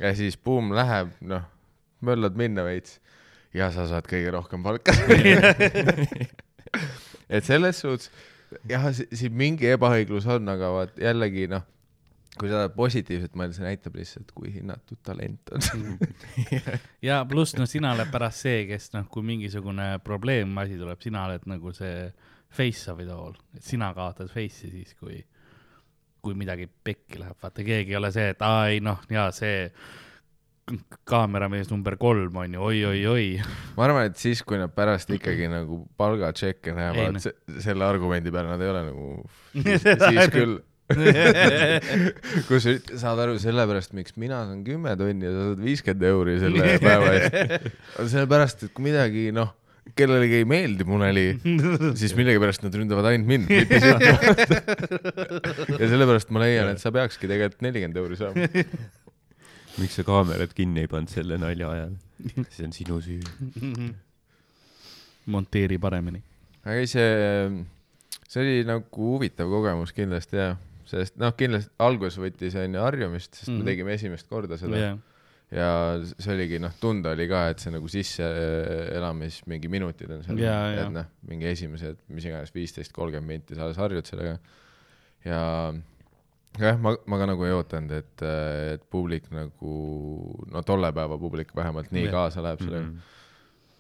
ja 0.02 0.14
siis 0.18 0.38
buum 0.38 0.74
läheb, 0.78 1.16
noh, 1.34 1.48
möllad 2.06 2.38
minna 2.38 2.66
veits 2.68 3.00
ja 3.58 3.72
sa 3.74 3.88
saad 3.90 4.08
kõige 4.10 4.32
rohkem 4.36 4.64
palka. 4.64 4.94
et 7.36 7.48
selles 7.48 7.82
suhtes 7.82 8.12
jah, 8.70 8.88
siin 8.94 9.36
mingi 9.38 9.70
ebaõiglus 9.72 10.28
on, 10.32 10.50
aga 10.52 10.72
vaat 10.76 10.98
jällegi 11.02 11.48
noh, 11.52 11.66
kui 12.40 12.48
seda 12.48 12.70
positiivselt 12.74 13.34
mõelda, 13.38 13.58
see 13.58 13.66
näitab 13.68 13.98
lihtsalt, 14.00 14.30
kui 14.36 14.54
hinnatud 14.54 15.00
talent 15.04 15.52
on. 15.52 15.98
ja 17.10 17.22
pluss 17.30 17.58
noh, 17.60 17.68
sina 17.70 17.92
oled 17.96 18.12
pärast 18.14 18.46
see, 18.48 18.62
kes 18.70 18.92
noh, 18.96 19.08
kui 19.12 19.26
mingisugune 19.28 19.94
probleem 20.06 20.54
asi 20.64 20.78
tuleb, 20.80 21.02
sina 21.04 21.26
oled 21.28 21.44
nagu 21.52 21.74
see 21.76 22.06
face 22.52 22.88
of 22.92 23.00
it 23.04 23.12
all, 23.12 23.36
et 23.56 23.64
sina 23.68 23.92
kaotad 23.96 24.32
face'i 24.32 24.72
siis, 24.72 24.96
kui, 25.00 25.20
kui 26.24 26.36
midagi 26.40 26.68
pekki 26.84 27.20
läheb, 27.22 27.38
vaata 27.44 27.64
keegi 27.68 27.94
ei 27.96 28.00
ole 28.00 28.12
see, 28.16 28.32
et 28.34 28.42
aa 28.48 28.66
ei 28.72 28.80
noh, 28.84 29.04
jaa 29.12 29.28
see 29.36 29.68
kaameramees 31.10 31.68
number 31.72 31.96
kolm 32.00 32.36
on 32.38 32.54
ju 32.56 32.62
oi-oi-oi. 32.64 33.26
ma 33.76 33.84
arvan, 33.88 34.06
et 34.08 34.20
siis, 34.20 34.44
kui 34.48 34.60
nad 34.62 34.72
pärast 34.76 35.10
ikkagi 35.12 35.50
nagu 35.52 35.82
palgatšekke 36.00 36.72
Ei, 36.72 36.78
näevad 36.78 37.16
noh. 37.18 37.24
se- 37.24 37.36
selle 37.66 37.84
argumendi 37.88 38.32
peale, 38.32 38.52
nad 38.54 38.62
ei 38.64 38.70
ole 38.72 38.84
nagu, 38.88 39.08
siis 39.66 39.84
ainult- 39.88 40.36
küll 40.36 40.60
kus 42.50 42.68
saad 43.00 43.22
aru 43.24 43.38
sellepärast, 43.42 43.96
miks 43.98 44.16
mina 44.20 44.44
saan 44.48 44.62
kümme 44.68 44.94
tonni 45.00 45.28
ja 45.28 45.32
sa 45.34 45.48
saad 45.50 45.64
viiskümmend 45.64 46.06
euri 46.12 46.38
selle 46.42 46.76
päeva 46.86 47.16
eest. 47.18 47.72
sellepärast, 48.14 48.68
et 48.68 48.76
kui 48.76 48.88
midagi, 48.90 49.30
noh, 49.36 49.54
kellelegi 49.98 50.42
ei 50.42 50.48
meeldi 50.48 50.86
muneli, 50.88 51.26
siis 52.00 52.14
millegipärast 52.18 52.64
nad 52.66 52.76
ründavad 52.78 53.08
ainult 53.12 53.30
mind, 53.32 53.50
mitte 53.50 53.80
sind. 53.84 54.06
ja 55.78 55.90
sellepärast 55.92 56.32
ma 56.34 56.44
leian, 56.44 56.72
et 56.76 56.84
sa 56.84 56.94
peakski 56.94 57.30
tegelikult 57.32 57.66
nelikümmend 57.66 58.00
euri 58.02 58.20
saama. 58.20 58.48
miks 59.80 59.98
sa 59.98 60.06
kaamerat 60.08 60.54
kinni 60.56 60.86
ei 60.86 60.92
pannud 60.92 61.12
selle 61.12 61.40
nalja 61.42 61.72
ajal? 61.74 61.94
see 62.54 62.66
on 62.68 62.74
sinu 62.76 63.00
süü. 63.02 63.22
monteeri 65.32 65.80
paremini. 65.82 66.22
aga 66.64 66.78
ei, 66.78 66.90
see, 66.90 67.08
see 68.28 68.44
oli 68.44 68.68
nagu 68.68 69.14
huvitav 69.16 69.50
kogemus 69.52 69.96
kindlasti 69.98 70.38
jah, 70.38 70.60
sest 70.92 71.16
noh, 71.22 71.32
kindlasti 71.38 71.72
alguses 71.80 72.20
võttis 72.22 72.58
onju 72.60 72.84
harjumist, 72.84 73.34
sest 73.40 73.48
mm 73.50 73.54
Mhm. 73.54 73.62
-hmm. 73.62 73.66
me 73.66 73.72
tegime 73.72 73.94
esimest 73.98 74.28
korda 74.30 74.58
seda 74.60 74.78
jah, 74.82 74.98
ja 75.52 75.70
see 76.18 76.34
oligi 76.36 76.60
noh, 76.64 76.72
tunda 76.80 77.12
oli 77.16 77.28
ka, 77.32 77.46
et 77.52 77.60
see 77.64 77.72
nagu 77.74 77.88
sisseelamis 77.92 79.42
mingi 79.52 79.68
minutid 79.72 80.12
on 80.12 80.24
seal, 80.24 80.40
jaa. 80.42 80.74
et 80.86 80.92
noh, 80.96 81.06
mingi 81.28 81.48
esimesed, 81.52 81.98
mis 82.10 82.26
iganes, 82.30 82.54
viisteist, 82.56 82.94
kolmkümmend 82.96 83.28
minti 83.28 83.56
sa 83.58 83.66
alles 83.68 83.78
harjud 83.82 84.06
sellega. 84.08 84.38
ja 85.26 85.42
jah, 86.60 86.78
ma, 86.82 86.96
ma 87.08 87.18
ka 87.22 87.26
nagu 87.30 87.46
ei 87.48 87.54
ootanud, 87.56 87.92
et, 87.96 88.24
et 88.76 88.84
publik 88.92 89.30
nagu, 89.32 89.74
no 90.52 90.62
tolle 90.68 90.92
päeva 90.96 91.18
publik 91.22 91.54
vähemalt 91.56 91.92
nii 91.96 92.08
Jah. 92.08 92.12
kaasa 92.18 92.44
läheb 92.44 92.60
sellega. 92.64 92.88
Mhm. 92.88 92.98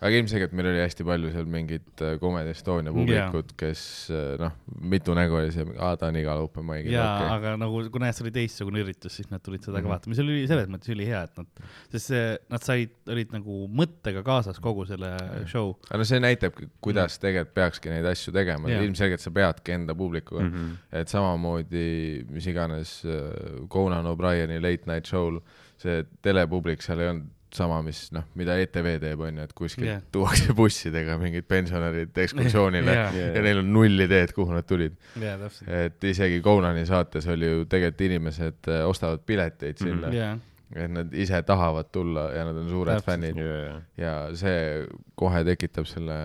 Aga 0.01 0.17
ilmselgelt 0.17 0.53
meil 0.57 0.67
oli 0.71 0.79
hästi 0.81 1.05
palju 1.05 1.29
seal 1.33 1.45
mingit 1.51 2.01
äh, 2.01 2.15
Comedy 2.21 2.49
Estonia 2.55 2.89
publikut, 2.95 3.51
kes 3.59 3.81
äh, 4.09 4.31
noh, 4.41 4.55
mitu 4.81 5.13
nägu 5.17 5.35
oli 5.37 5.51
seal, 5.53 5.69
aa 5.77 5.93
ta 6.01 6.07
on 6.09 6.17
igal 6.17 6.41
open 6.41 6.65
mic'il, 6.65 6.95
jaa, 6.95 7.09
okei. 7.19 7.27
aga 7.35 7.51
nagu 7.61 7.81
kuna 7.93 8.09
see 8.11 8.25
oli 8.25 8.33
teistsugune 8.39 8.81
üritus, 8.81 9.13
siis 9.19 9.29
nad 9.29 9.43
tulid 9.45 9.61
seda 9.61 9.77
ka 9.77 9.85
Mhm. 9.85 9.91
vaatama, 9.93 10.17
see 10.17 10.25
oli 10.25 10.47
selles 10.49 10.71
mõttes 10.73 10.89
ülihea, 10.95 11.21
et 11.29 11.37
nad, 11.37 11.61
sest 11.93 12.09
see, 12.11 12.23
nad 12.49 12.65
said, 12.65 12.95
olid 13.13 13.35
nagu 13.35 13.57
mõttega 13.81 14.23
kaasas 14.25 14.57
kogu 14.63 14.87
selle 14.89 15.11
show. 15.51 15.75
aga 15.89 16.01
no 16.01 16.07
see 16.09 16.19
näitabki, 16.23 16.69
kuidas 16.81 17.19
tegelikult 17.21 17.53
peakski 17.61 17.93
neid 17.93 18.05
asju 18.09 18.33
tegema 18.33 18.71
Jaa., 18.71 18.81
ilmselgelt 18.87 19.21
sa 19.21 19.31
peadki 19.31 19.75
enda 19.77 19.93
publikuga 19.95 20.41
mm. 20.47 20.55
-hmm. 20.55 20.77
et 21.01 21.13
samamoodi 21.13 22.25
mis 22.29 22.47
iganes 22.49 23.03
äh, 23.05 23.67
Conan 23.69 24.09
O'Brieni 24.09 24.57
Late 24.61 24.89
Night 24.89 25.05
Show'l, 25.05 25.37
see 25.77 26.01
telepublik 26.25 26.81
seal 26.81 26.99
ei 26.99 27.09
olnud 27.13 27.29
sama, 27.55 27.81
mis 27.85 27.99
noh, 28.15 28.23
mida 28.39 28.55
ETV 28.61 28.87
teeb, 29.01 29.21
on 29.25 29.39
ju, 29.39 29.45
et 29.47 29.53
kuskilt 29.57 29.87
yeah. 29.87 30.03
tuuakse 30.13 30.53
bussidega 30.57 31.17
mingid 31.21 31.47
pensionärid 31.49 32.15
ekskursioonile 32.23 32.95
Jaa. 32.95 33.09
yeah. 33.15 33.35
ja 33.35 33.43
neil 33.45 33.61
on 33.63 33.73
null 33.75 34.05
ideed, 34.05 34.33
kuhu 34.35 34.55
nad 34.55 34.67
tulid. 34.67 34.95
täpselt. 35.17 35.67
et 35.67 36.07
isegi 36.11 36.39
Conani 36.45 36.85
saates 36.87 37.27
oli 37.31 37.49
ju 37.49 37.65
tegelikult 37.71 38.07
inimesed 38.07 38.71
äh, 38.71 38.85
ostavad 38.87 39.25
pileteid 39.27 39.77
sinna 39.83 40.07
mm, 40.07 40.13
-hmm. 40.13 40.17
jaa, 40.19 40.85
et 40.85 40.91
nad 40.95 41.13
ise 41.13 41.41
tahavad 41.43 41.91
tulla 41.91 42.29
ja 42.31 42.45
nad 42.47 42.57
on 42.63 42.69
suured 42.69 43.01
Täpselt. 43.01 43.05
fännid 43.11 43.43
jaa, 43.43 43.81
ja 43.97 44.15
see 44.35 44.87
kohe 45.15 45.43
tekitab 45.43 45.85
selle 45.85 46.19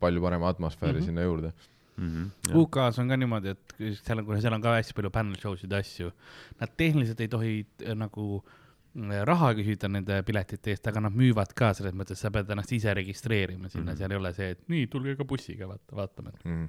palju 0.00 0.20
parema 0.20 0.48
atmosfääri 0.48 0.92
mm 0.92 0.96
Mhm. 0.96 1.02
-hmm. 1.02 1.06
sinna 1.06 1.22
juurde. 1.22 1.52
jaa. 1.98 2.58
UK-s 2.60 2.98
on 2.98 3.08
ka 3.08 3.16
niimoodi, 3.16 3.48
et 3.48 3.74
seal 4.04 4.18
on, 4.18 4.40
seal 4.40 4.52
on 4.52 4.62
ka 4.62 4.74
hästi 4.80 4.94
palju 4.94 5.10
panel 5.10 5.36
show 5.40 5.56
sid 5.56 5.72
ja 5.72 5.78
asju. 5.78 6.12
Nad 6.60 6.68
tehniliselt 6.76 7.20
ei 7.20 7.28
tohi 7.28 7.66
äh, 7.84 7.94
nagu 7.94 8.44
äh, 8.46 8.65
raha 9.28 9.52
küsida 9.54 9.88
nende 9.92 10.22
piletite 10.24 10.70
eest, 10.72 10.86
aga 10.88 11.00
nad 11.00 11.12
müüvad 11.12 11.52
ka 11.54 11.72
selles 11.76 11.92
mõttes, 11.94 12.16
sa 12.22 12.30
pead 12.30 12.48
ennast 12.50 12.72
ise 12.72 12.94
registreerima 12.94 13.68
sinna 13.68 13.82
mm, 13.82 13.86
Mhm. 13.86 13.94
-hmm. 13.94 13.98
seal 13.98 14.10
ei 14.10 14.16
ole 14.16 14.32
see, 14.32 14.50
et 14.50 14.68
nii, 14.68 14.86
tulge 14.86 15.16
ka 15.16 15.24
bussiga, 15.24 15.68
vaata, 15.68 15.96
vaatame. 15.96 16.30
Mm. 16.44 16.68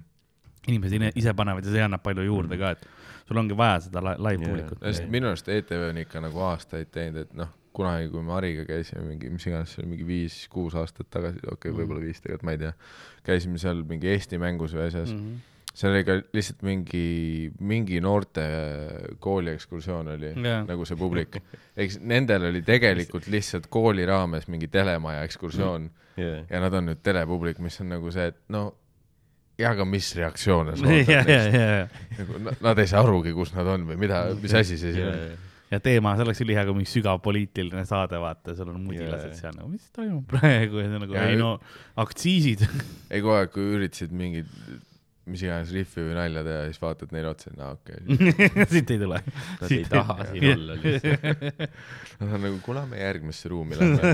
inimesed 0.68 0.94
ine- 0.98 1.12
ise 1.16 1.34
panevad 1.34 1.64
ja 1.66 1.72
see 1.72 1.82
annab 1.84 2.02
palju 2.04 2.24
juurde 2.26 2.58
ka, 2.58 2.72
et 2.72 2.86
sul 3.28 3.38
ongi 3.38 3.56
vaja 3.58 3.80
seda 3.80 4.02
li- 4.02 4.18
live 4.30 4.44
publikut 4.46 4.82
Jaa. 4.82 4.92
sest 4.94 5.10
minu 5.10 5.28
arust 5.28 5.48
ETV 5.48 5.90
on 5.90 5.98
ikka 5.98 6.20
nagu 6.22 6.40
aastaid 6.40 6.90
teinud, 6.92 7.18
et 7.22 7.34
noh, 7.34 7.48
kunagi, 7.74 8.10
kui 8.12 8.22
me 8.22 8.32
Hariga 8.34 8.66
käisime 8.66 9.02
mingi, 9.08 9.30
mis 9.30 9.46
iganes, 9.48 9.70
see 9.70 9.84
oli 9.84 9.90
mingi 9.96 10.04
viis-kuus 10.08 10.76
aastat 10.76 11.08
tagasi, 11.10 11.38
okei 11.48 11.52
okay,, 11.54 11.72
Mhm. 11.72 11.80
võib-olla 11.80 12.02
viis 12.02 12.20
tegelikult, 12.22 12.44
ma 12.44 12.52
ei 12.52 12.58
tea. 12.58 12.74
käisime 13.24 13.58
seal 13.58 13.84
mingi 13.84 14.08
Eesti 14.08 14.38
mängus 14.38 14.74
või 14.74 14.88
asjas 14.88 15.14
mm., 15.14 15.20
mm. 15.20 15.38
Seal 15.78 15.94
oli 15.94 16.04
ka 16.08 16.16
lihtsalt 16.34 16.64
mingi, 16.66 17.04
mingi 17.62 18.00
noorte 18.02 18.44
kooli 19.22 19.52
ekskursioon 19.54 20.08
oli 20.16 20.32
Jaa. 20.34 20.64
nagu 20.66 20.86
see 20.90 20.98
publik. 20.98 21.38
eks 21.78 22.00
nendel 22.02 22.48
oli 22.50 22.64
tegelikult 22.66 23.28
lihtsalt 23.30 23.68
kooli 23.70 24.06
raames 24.10 24.48
mingi 24.50 24.68
telemaja 24.74 25.22
ekskursioon 25.28 25.90
jaa. 26.18 26.44
ja 26.50 26.62
nad 26.64 26.74
on 26.80 26.90
nüüd 26.90 27.04
telepublik, 27.06 27.60
mis 27.62 27.78
on 27.84 27.92
nagu 27.94 28.10
see, 28.16 28.32
et 28.34 28.40
no 28.54 28.64
ja 29.58 29.72
aga 29.76 29.86
mis 29.90 30.10
reaktsioone 30.18 30.74
sa 30.78 30.86
ootad 30.90 31.12
ja, 31.14 31.22
neist? 31.26 31.54
ja, 31.58 32.24
nagu 32.24 32.42
na- 32.48 32.56
nad 32.72 32.82
ei 32.82 32.90
saa 32.90 33.04
arugi, 33.06 33.36
kus 33.38 33.54
nad 33.54 33.70
on 33.76 33.86
või 33.92 34.00
mida, 34.08 34.24
mis 34.42 34.54
asi 34.58 34.78
see 34.82 34.96
siin 34.98 35.08
on. 35.12 35.46
ja 35.76 35.80
teema, 35.84 36.16
see 36.18 36.26
oleks 36.26 36.42
ülihea, 36.46 36.66
kui 36.66 36.78
mingi 36.80 36.90
sügav 36.92 37.22
poliitiline 37.26 37.86
saade, 37.90 38.18
vaata, 38.22 38.54
seal 38.58 38.74
on 38.74 38.82
mudilased 38.90 39.30
Jaa. 39.34 39.40
seal 39.44 39.56
nagu, 39.62 39.70
mis 39.78 39.86
toimub 39.94 40.26
praegu 40.34 40.82
ja 40.82 40.90
see 40.90 41.02
nagu, 41.06 41.18
Ja 41.18 41.30
ei 41.30 41.38
no 41.42 41.54
aktsiisid. 42.02 42.66
ei 43.14 43.22
kogu 43.22 43.38
aeg, 43.38 43.54
kui 43.54 43.66
üritasid 43.78 44.14
mingit, 44.18 44.50
mis 45.28 45.44
iganes 45.46 45.72
rihvi 45.76 46.06
või 46.10 46.16
nalja 46.18 46.44
teha, 46.48 46.62
siis 46.70 46.82
vaatad 46.82 47.16
neile 47.16 47.32
otsa, 47.32 47.52
et 47.52 47.58
no 47.60 47.72
okei 47.76 48.02
okay. 48.18 48.68
siit 48.74 48.94
ei 48.96 49.02
tule. 49.02 49.22
Nad 49.62 49.74
ei 49.76 49.88
taha 49.90 50.18
siin 50.32 50.48
olla 50.54 50.78
lihtsalt. 50.82 51.26
Nad 52.22 52.38
on 52.38 52.46
nagu, 52.48 52.62
kuna 52.66 52.86
me 52.90 53.02
järgmisse 53.02 53.52
ruumi 53.52 53.80
lähme 53.80 54.14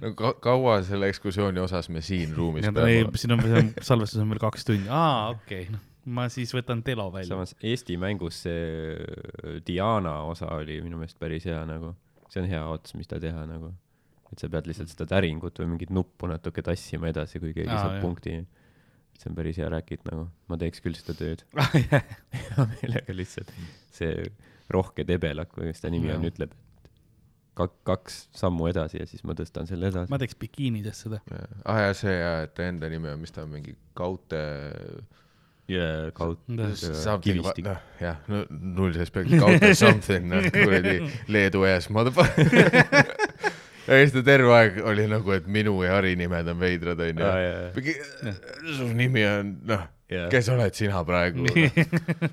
no, 0.00 0.14
ka. 0.18 0.34
kaua 0.44 0.80
selle 0.86 1.10
ekskursiooni 1.12 1.62
osas 1.62 1.90
me 1.92 2.02
siin 2.04 2.34
ruumis 2.36 2.66
peame 2.66 2.82
olema? 2.86 3.20
siin 3.20 3.36
on, 3.36 3.70
salvestus 3.84 4.20
on 4.22 4.34
veel 4.34 4.42
kaks 4.42 4.66
tundi, 4.68 4.90
aa, 4.92 5.30
okei 5.34 5.64
okay., 5.64 5.74
noh, 5.74 5.86
ma 6.16 6.26
siis 6.32 6.52
võtan 6.56 6.82
telo 6.86 7.08
välja. 7.12 7.34
samas 7.34 7.54
Eesti 7.66 7.96
mängus 8.00 8.42
see 8.46 9.60
Diana 9.66 10.20
osa 10.28 10.50
oli 10.56 10.80
minu 10.84 11.00
meelest 11.00 11.18
päris 11.20 11.46
hea 11.48 11.60
nagu, 11.68 11.94
see 12.32 12.42
on 12.42 12.50
hea 12.50 12.62
ots, 12.72 12.94
mis 12.98 13.10
ta 13.10 13.20
teha 13.22 13.44
nagu. 13.48 13.72
et 14.30 14.38
sa 14.38 14.48
pead 14.50 14.68
lihtsalt 14.70 14.92
seda 14.92 15.08
täringut 15.10 15.58
või 15.58 15.72
mingit 15.72 15.90
nuppu 15.90 16.28
natuke 16.30 16.62
tassima 16.62 17.10
edasi, 17.10 17.40
kui 17.42 17.54
keegi 17.56 17.70
Aa, 17.70 17.80
saab 17.82 17.96
jah. 17.96 18.04
punkti. 18.04 18.36
See 19.20 19.30
on 19.30 19.36
päris 19.36 19.58
hea 19.60 19.68
räkit 19.72 20.02
nagu, 20.08 20.26
ma 20.48 20.56
teeks 20.60 20.80
küll 20.84 20.96
seda 20.96 21.14
tööd 21.18 21.44
Ah, 21.60 21.70
hea 22.32 22.66
meelega 22.72 23.14
lihtsalt. 23.16 23.52
see 23.94 24.14
rohke 24.72 25.04
debelak 25.06 25.52
või 25.58 25.70
mis 25.72 25.80
ta 25.82 25.90
nimi 25.92 26.12
on, 26.14 26.24
ütleb, 26.28 26.52
et 26.54 26.90
kak-, 27.58 27.78
kaks 27.84 28.20
sammu 28.38 28.68
edasi 28.70 29.00
ja 29.02 29.06
siis 29.10 29.24
ma 29.26 29.34
tõstan 29.36 29.66
selle 29.68 29.90
edasi. 29.90 30.08
ma 30.12 30.18
teeks 30.22 30.38
bikiinides 30.40 31.04
seda. 31.06 31.18
ah 31.68 31.80
ja 31.88 31.94
see 31.98 32.14
ja, 32.16 32.34
et 32.46 32.54
ta 32.56 32.68
enda 32.70 32.88
nimi 32.92 33.10
on, 33.12 33.18
mis 33.20 33.34
ta 33.34 33.42
on, 33.44 33.50
mingi 33.56 33.74
Kaute. 33.98 34.40
jaa, 35.70 36.10
kaud-, 36.16 36.40
Something, 36.78 37.20
kivistik. 37.26 37.66
noh 37.66 37.82
jah, 38.00 38.22
null 38.50 38.94
respekt, 38.96 39.34
Kaute 39.42 39.74
something, 39.78 40.30
noh 40.32 40.48
kuradi 40.54 40.96
Leedu 41.34 41.66
ees, 41.68 41.90
motherfucker. 41.94 42.48
ja 43.90 43.98
siis 44.00 44.12
ta 44.14 44.22
terve 44.26 44.52
aeg 44.54 44.80
oli 44.86 45.06
nagu, 45.10 45.32
et 45.34 45.46
minu 45.50 45.74
ja 45.84 45.90
Harri 45.96 46.12
nimed 46.18 46.46
on 46.52 46.58
veidrad, 46.60 46.98
onju. 47.06 47.24
su 48.76 48.84
nimi 48.96 49.22
on, 49.26 49.54
noh, 49.70 49.82
kes 50.32 50.46
oled 50.54 50.74
sina 50.78 50.98
praegu 51.06 51.38
no.? 51.46 51.52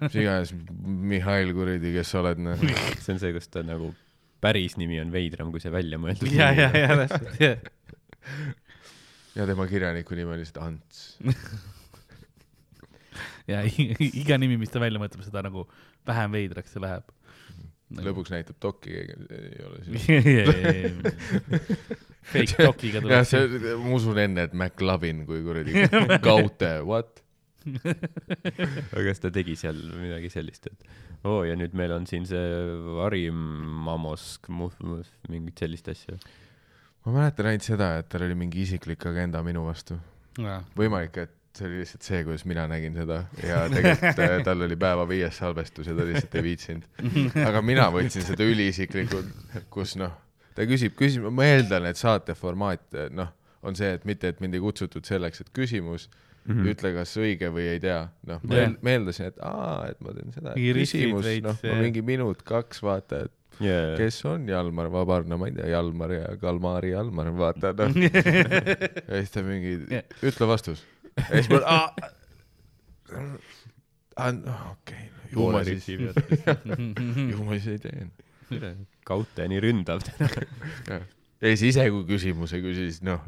mis 0.04 0.18
iganes, 0.18 0.50
Mihhail 0.86 1.50
kuradi, 1.58 1.90
kes 1.98 2.08
sa 2.14 2.18
oled, 2.24 2.40
noh. 2.46 2.56
see 3.02 3.12
on 3.16 3.20
see, 3.24 3.32
kus 3.36 3.48
ta 3.54 3.60
nagu 3.66 3.88
päris 4.44 4.74
nimi 4.78 4.98
on 5.02 5.10
veidram 5.14 5.50
kui 5.54 5.62
see 5.64 5.74
välja 5.74 5.98
mõeldud 6.02 6.30
ja, 6.34 6.48
ja, 6.54 6.70
ja 6.78 6.90
täpselt, 7.02 7.30
jah. 7.42 7.58
ja 9.40 9.42
tema 9.50 9.64
kirjaniku 9.70 10.12
nimi 10.18 10.30
on 10.36 10.40
lihtsalt 10.44 10.64
Ants. 10.66 10.98
ja 13.52 13.58
iga 13.66 14.36
nimi, 14.38 14.56
mis 14.62 14.72
ta 14.74 14.80
välja 14.84 15.00
mõtleb, 15.02 15.26
seda 15.26 15.42
nagu 15.46 15.62
vähem 16.08 16.30
veidraks 16.38 16.72
see 16.76 16.84
läheb. 16.84 17.06
Lõpuks 17.96 18.34
näitab 18.34 18.58
dokki 18.63 18.94
keegi, 18.94 19.15
ei 19.38 19.63
ole 19.67 19.84
siin. 19.86 20.98
Fake 22.27 22.58
dokiga 22.67 23.00
jah, 23.00 23.06
tuleb 23.06 23.29
see, 23.29 23.75
ma 23.79 23.94
usun 23.96 24.20
enne, 24.24 24.48
et 24.50 24.56
McLovin 24.58 25.24
kui 25.29 25.44
kuradi 25.46 25.88
Kaute, 26.27 26.74
what? 26.88 27.24
aga 27.67 29.01
kas 29.10 29.20
ta 29.20 29.32
tegi 29.34 29.58
seal 29.60 29.79
midagi 30.00 30.29
sellist, 30.32 30.70
et 30.72 31.25
oo 31.27 31.41
oh, 31.41 31.48
ja 31.48 31.56
nüüd 31.60 31.74
meil 31.75 31.91
on 31.96 32.06
siin 32.08 32.27
see 32.27 32.44
Harimamosk, 33.01 34.48
mingit 35.32 35.63
sellist 35.63 35.89
asja. 35.91 36.15
ma 37.03 37.17
mäletan 37.17 37.51
ainult 37.51 37.67
seda, 37.67 37.89
et 38.00 38.08
tal 38.12 38.24
oli 38.27 38.38
mingi 38.39 38.63
isiklik 38.63 39.03
agenda 39.10 39.44
minu 39.44 39.65
vastu. 39.67 40.00
võimalik, 40.79 41.20
et 41.25 41.37
see 41.58 41.68
oli 41.70 41.82
lihtsalt 41.82 42.06
see, 42.06 42.22
kuidas 42.28 42.46
mina 42.50 42.68
nägin 42.70 42.96
seda 42.98 43.24
ja 43.44 43.64
tegelikult 43.72 44.22
äh, 44.24 44.38
tal 44.48 44.62
oli 44.68 44.78
päeva 44.80 45.08
viies 45.10 45.40
salvestus 45.42 45.90
ja 45.90 45.96
ta 45.98 46.06
lihtsalt 46.08 46.38
ei 46.38 46.46
viitsinud. 46.46 46.86
aga 47.50 47.64
mina 47.66 47.90
võtsin 47.94 48.26
seda 48.28 48.48
üliisiklikult, 48.48 49.34
kus 49.74 49.98
noh, 50.00 50.14
ta 50.58 50.68
küsib, 50.70 50.96
küsib, 51.00 51.28
ma 51.34 51.50
eeldan, 51.50 51.90
et 51.90 52.00
saate 52.00 52.38
formaat 52.38 52.86
noh, 53.16 53.34
on 53.68 53.78
see, 53.78 53.92
et 53.98 54.06
mitte, 54.08 54.32
et 54.34 54.42
mind 54.44 54.56
ei 54.58 54.64
kutsutud 54.64 55.08
selleks, 55.08 55.44
et 55.44 55.52
küsimus 55.56 56.08
mm. 56.48 56.54
-hmm. 56.54 56.70
ütle 56.74 56.94
kas 56.96 57.16
õige 57.20 57.50
või 57.54 57.68
ei 57.74 57.82
tea. 57.84 58.08
noh, 58.28 58.44
ma 58.44 58.62
Jah. 58.62 58.70
eel- 58.70 58.78
ma 58.82 58.94
eeldasin, 58.96 59.32
et 59.34 59.42
aa, 59.44 59.88
et 59.92 60.00
ma 60.02 60.14
teen 60.16 60.32
seda. 60.36 60.54
Küsimus, 60.56 61.28
noh, 61.44 61.66
mingi 61.82 62.06
minut, 62.06 62.44
kaks, 62.48 62.84
vaata, 62.86 63.26
et 63.28 63.34
Yeah. 63.58 63.98
kes 63.98 64.26
on 64.30 64.46
Jalmar 64.48 64.92
Vabar, 64.94 65.24
no 65.26 65.38
ma 65.42 65.48
ei 65.50 65.56
tea, 65.56 65.66
Jalmar 65.72 66.12
ja 66.14 66.36
Kalmari 66.38 66.92
Jalmar, 66.92 67.32
vaata 67.34 67.72
noh. 67.74 67.96
ja 69.10 69.22
siis 69.22 69.32
ta 69.34 69.42
mingi 69.42 69.80
Jah., 69.90 70.06
ütle 70.22 70.48
vastus. 70.50 70.84
Ja 71.17 71.41
siis 71.41 71.50
ma, 71.51 71.59
aa, 71.65 71.88
okei, 74.71 75.03
ju 75.31 75.50
ma 75.51 75.63
siis, 75.67 75.89
ju 75.89 77.43
ma 77.43 77.57
siis 77.57 77.67
ei 77.75 77.79
teen. 77.83 78.07
Kauteni 79.07 79.59
ründav 79.63 80.00
täna. 80.05 80.29
ja 81.41 81.51
siis 81.53 81.63
ise, 81.74 81.89
kui 81.93 82.05
küsimuse 82.07 82.62
küsis, 82.63 83.01
noh, 83.05 83.25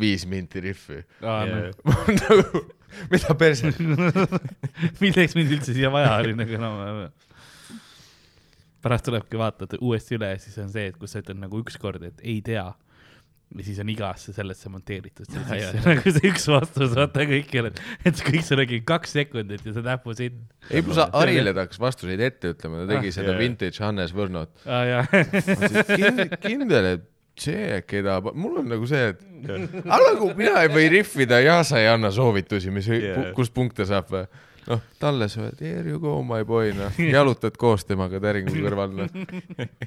viis 0.00 0.26
minti 0.26 0.60
riffi. 0.64 1.02
Yeah. 1.22 1.70
nagu, 2.20 2.64
mida 3.12 3.36
perse, 3.38 3.70
milleks 5.02 5.36
mind 5.38 5.54
üldse 5.58 5.74
siia 5.76 5.90
vaja 5.94 6.16
oli 6.22 6.34
nagu 6.38 6.58
enam-vähem. 6.58 7.12
pärast 8.84 9.06
tulebki 9.06 9.38
vaatad 9.40 9.78
uuesti 9.80 10.18
üle 10.18 10.28
ja 10.34 10.40
siis 10.40 10.58
on 10.60 10.68
see, 10.72 10.90
et 10.90 10.96
kus 11.00 11.14
sa 11.14 11.22
ütled 11.22 11.40
nagu 11.40 11.60
ükskord, 11.62 12.02
et 12.04 12.18
ei 12.22 12.42
tea. 12.44 12.66
Ja 13.54 13.64
siis 13.66 13.78
on 13.82 13.90
igasse 13.92 14.32
sellesse 14.34 14.70
monteeritud 14.72 15.28
see 15.30 15.42
sisse 15.46 15.82
nagu 15.84 16.12
see 16.16 16.30
üks 16.32 16.46
vastus, 16.50 16.94
vaata 16.96 17.26
kõikjal, 17.30 17.70
et, 17.70 18.22
kõik 18.26 18.42
see 18.46 18.56
oligi 18.58 18.80
kaks 18.86 19.14
sekundit 19.20 19.64
ja 19.66 19.74
sa 19.76 19.84
näpud 19.86 20.18
siin. 20.18 20.40
ei 20.70 20.82
pluss 20.84 20.98
Harile 21.14 21.54
ta 21.54 21.66
hakkas 21.66 21.80
vastuseid 21.82 22.22
ette 22.26 22.54
ütlema, 22.54 22.82
ta 22.82 22.94
tegi 22.96 23.12
Ah, 23.12 23.16
seda 23.20 23.34
jaa. 23.34 23.40
vintage 23.40 23.84
Hannes 23.84 24.14
Võrnot. 24.16 24.54
jaa. 24.66 25.04
kindel, 26.44 26.88
et 26.96 27.04
see, 27.38 27.80
keda, 27.90 28.20
mul 28.34 28.60
on 28.62 28.68
nagu 28.74 28.86
see, 28.90 29.12
et 29.14 29.22
aga 29.94 30.00
nagu 30.14 30.30
mina 30.38 30.62
ei 30.64 30.70
või 30.72 30.88
rihvida 30.92 31.40
ja 31.44 31.60
sa 31.66 31.80
ei 31.82 31.88
anna 31.90 32.10
soovitusi, 32.14 32.70
mis 32.74 32.88
yeah., 32.90 33.30
kust 33.36 33.54
punkte 33.54 33.86
saab 33.88 34.10
või? 34.12 34.26
noh, 34.64 34.80
talle 35.02 35.26
sa 35.28 35.42
oled 35.44 35.58
here 35.60 35.90
you 35.90 35.98
go 36.00 36.14
my 36.24 36.40
boy 36.48 36.70
noh, 36.76 36.94
jalutad 36.96 37.58
koos 37.60 37.84
temaga 37.84 38.20
täringu 38.22 38.54
kõrval 38.54 38.94
noh. 38.96 39.10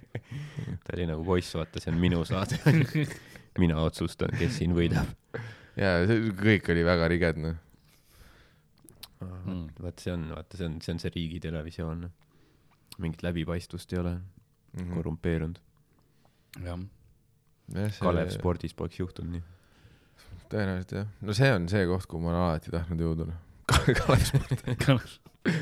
ta 0.85 0.93
oli 0.93 1.07
nagu 1.09 1.23
poiss, 1.25 1.55
vaata, 1.57 1.81
see 1.81 1.89
on 1.93 1.97
minu 2.03 2.21
saade. 2.27 2.59
mina 3.61 3.77
otsustan, 3.81 4.29
kes 4.37 4.57
siin 4.59 4.73
võidab. 4.77 5.09
ja 5.83 5.95
see 6.09 6.31
kõik 6.37 6.69
oli 6.73 6.83
väga 6.87 7.07
riged 7.13 7.37
noh. 7.43 7.55
Mm. 9.17 9.67
vaat 9.81 9.99
see 10.03 10.13
on, 10.13 10.27
vaata, 10.35 10.57
see 10.59 10.65
on, 10.69 10.75
see 10.85 10.93
on 10.93 10.99
see 11.01 11.09
riigitelevisioon. 11.15 12.09
mingit 13.01 13.21
läbipaistvust 13.25 13.93
ei 13.93 13.99
ole, 13.99 14.15
Mhm. 14.77 14.93
korrumpeerunud. 14.93 15.57
jah, 16.63 16.79
Kalev. 17.99 18.29
spordis 18.29 18.73
poleks 18.73 18.99
juhtunud 18.99 19.31
nii. 19.31 19.43
tõenäoliselt 20.51 20.91
jah, 20.95 21.07
no 21.21 21.33
see 21.33 21.51
on 21.53 21.67
see 21.69 21.85
koht, 21.89 22.05
kuhu 22.07 22.21
ma 22.21 22.29
olen 22.29 22.41
alati 22.41 22.71
tahtnud 22.71 23.01
jõuda 23.01 23.25
noh. 23.27 23.39
Kalev 24.01 24.23
sport. 24.25 25.19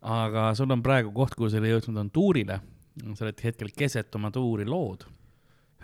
aga 0.00 0.48
sul 0.58 0.70
on 0.70 0.82
praegu 0.84 1.12
koht, 1.14 1.34
kuhu 1.34 1.48
sa 1.50 1.58
oled 1.60 1.72
jõudnud, 1.74 1.98
on 2.04 2.10
tuurile. 2.10 2.60
sa 3.14 3.24
oled 3.24 3.40
hetkel 3.44 3.70
keset 3.76 4.14
oma 4.18 4.30
tuuri 4.34 4.64
lood. 4.66 5.04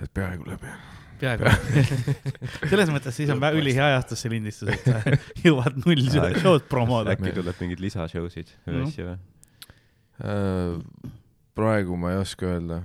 Et 0.03 0.11
peaaegu 0.15 0.49
läbi. 0.49 0.73
peaaegu. 1.21 1.53
selles 2.71 2.91
mõttes 2.95 3.17
siis 3.17 3.31
on 3.35 3.43
ülihea 3.55 3.93
ajastus 3.93 4.25
see 4.25 4.35
lindistus, 4.35 4.73
et 4.75 4.89
sa 4.89 5.17
jõuad 5.47 5.79
null 5.85 6.09
show'd 6.41 6.67
promoda. 6.71 7.15
äkki 7.15 7.35
tuleb 7.37 7.63
mingeid 7.63 7.85
lisashow'sid 7.85 8.53
või 8.67 8.83
asju 8.87 9.09
või? 9.11 9.19
Äh, 10.25 11.09
praegu 11.59 11.99
ma 11.99 12.15
ei 12.15 12.21
oska 12.23 12.51
öelda. 12.51 12.83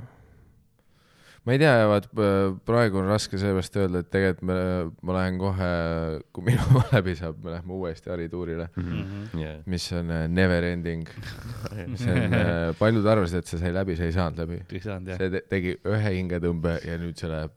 Ma 1.46 1.53
ei 1.55 1.60
tea, 1.62 1.74
vaat 1.89 2.05
praegu 2.67 3.00
on 3.01 3.08
raske 3.10 3.39
seepärast 3.41 3.77
öelda, 3.79 4.01
et 4.03 4.10
tegelikult 4.13 4.46
me, 4.50 4.58
ma 5.08 5.15
lähen 5.15 5.38
kohe, 5.41 5.69
kui 6.36 6.43
minu 6.50 6.81
läbi 6.91 7.15
saab, 7.17 7.39
me 7.46 7.55
lähme 7.55 7.74
uuesti 7.77 8.12
harituurile, 8.13 8.67
Mhm. 8.77 9.39
jah, 9.41 9.58
mis 9.65 9.88
on 9.98 10.12
äh, 10.13 10.27
never 10.27 10.63
ending. 10.67 11.08
see 12.03 12.13
on, 12.25 12.38
paljud 12.79 13.08
arvasid, 13.08 13.39
et 13.43 13.48
see 13.50 13.60
sai 13.63 13.74
läbi, 13.75 13.96
see 13.98 14.12
ei 14.12 14.15
saanud 14.17 14.43
läbi. 14.43 14.62
ei 14.69 14.84
saanud 14.84 15.13
jah, 15.13 15.17
see 15.24 15.29
te 15.38 15.43
tegi 15.50 15.75
ühe 15.88 16.13
hingetõmbe 16.19 16.77
ja 16.86 16.98
nüüd 17.01 17.17
see 17.17 17.31
läheb 17.31 17.55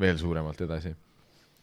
veel 0.00 0.18
suuremalt 0.20 0.60
edasi. 0.66 0.94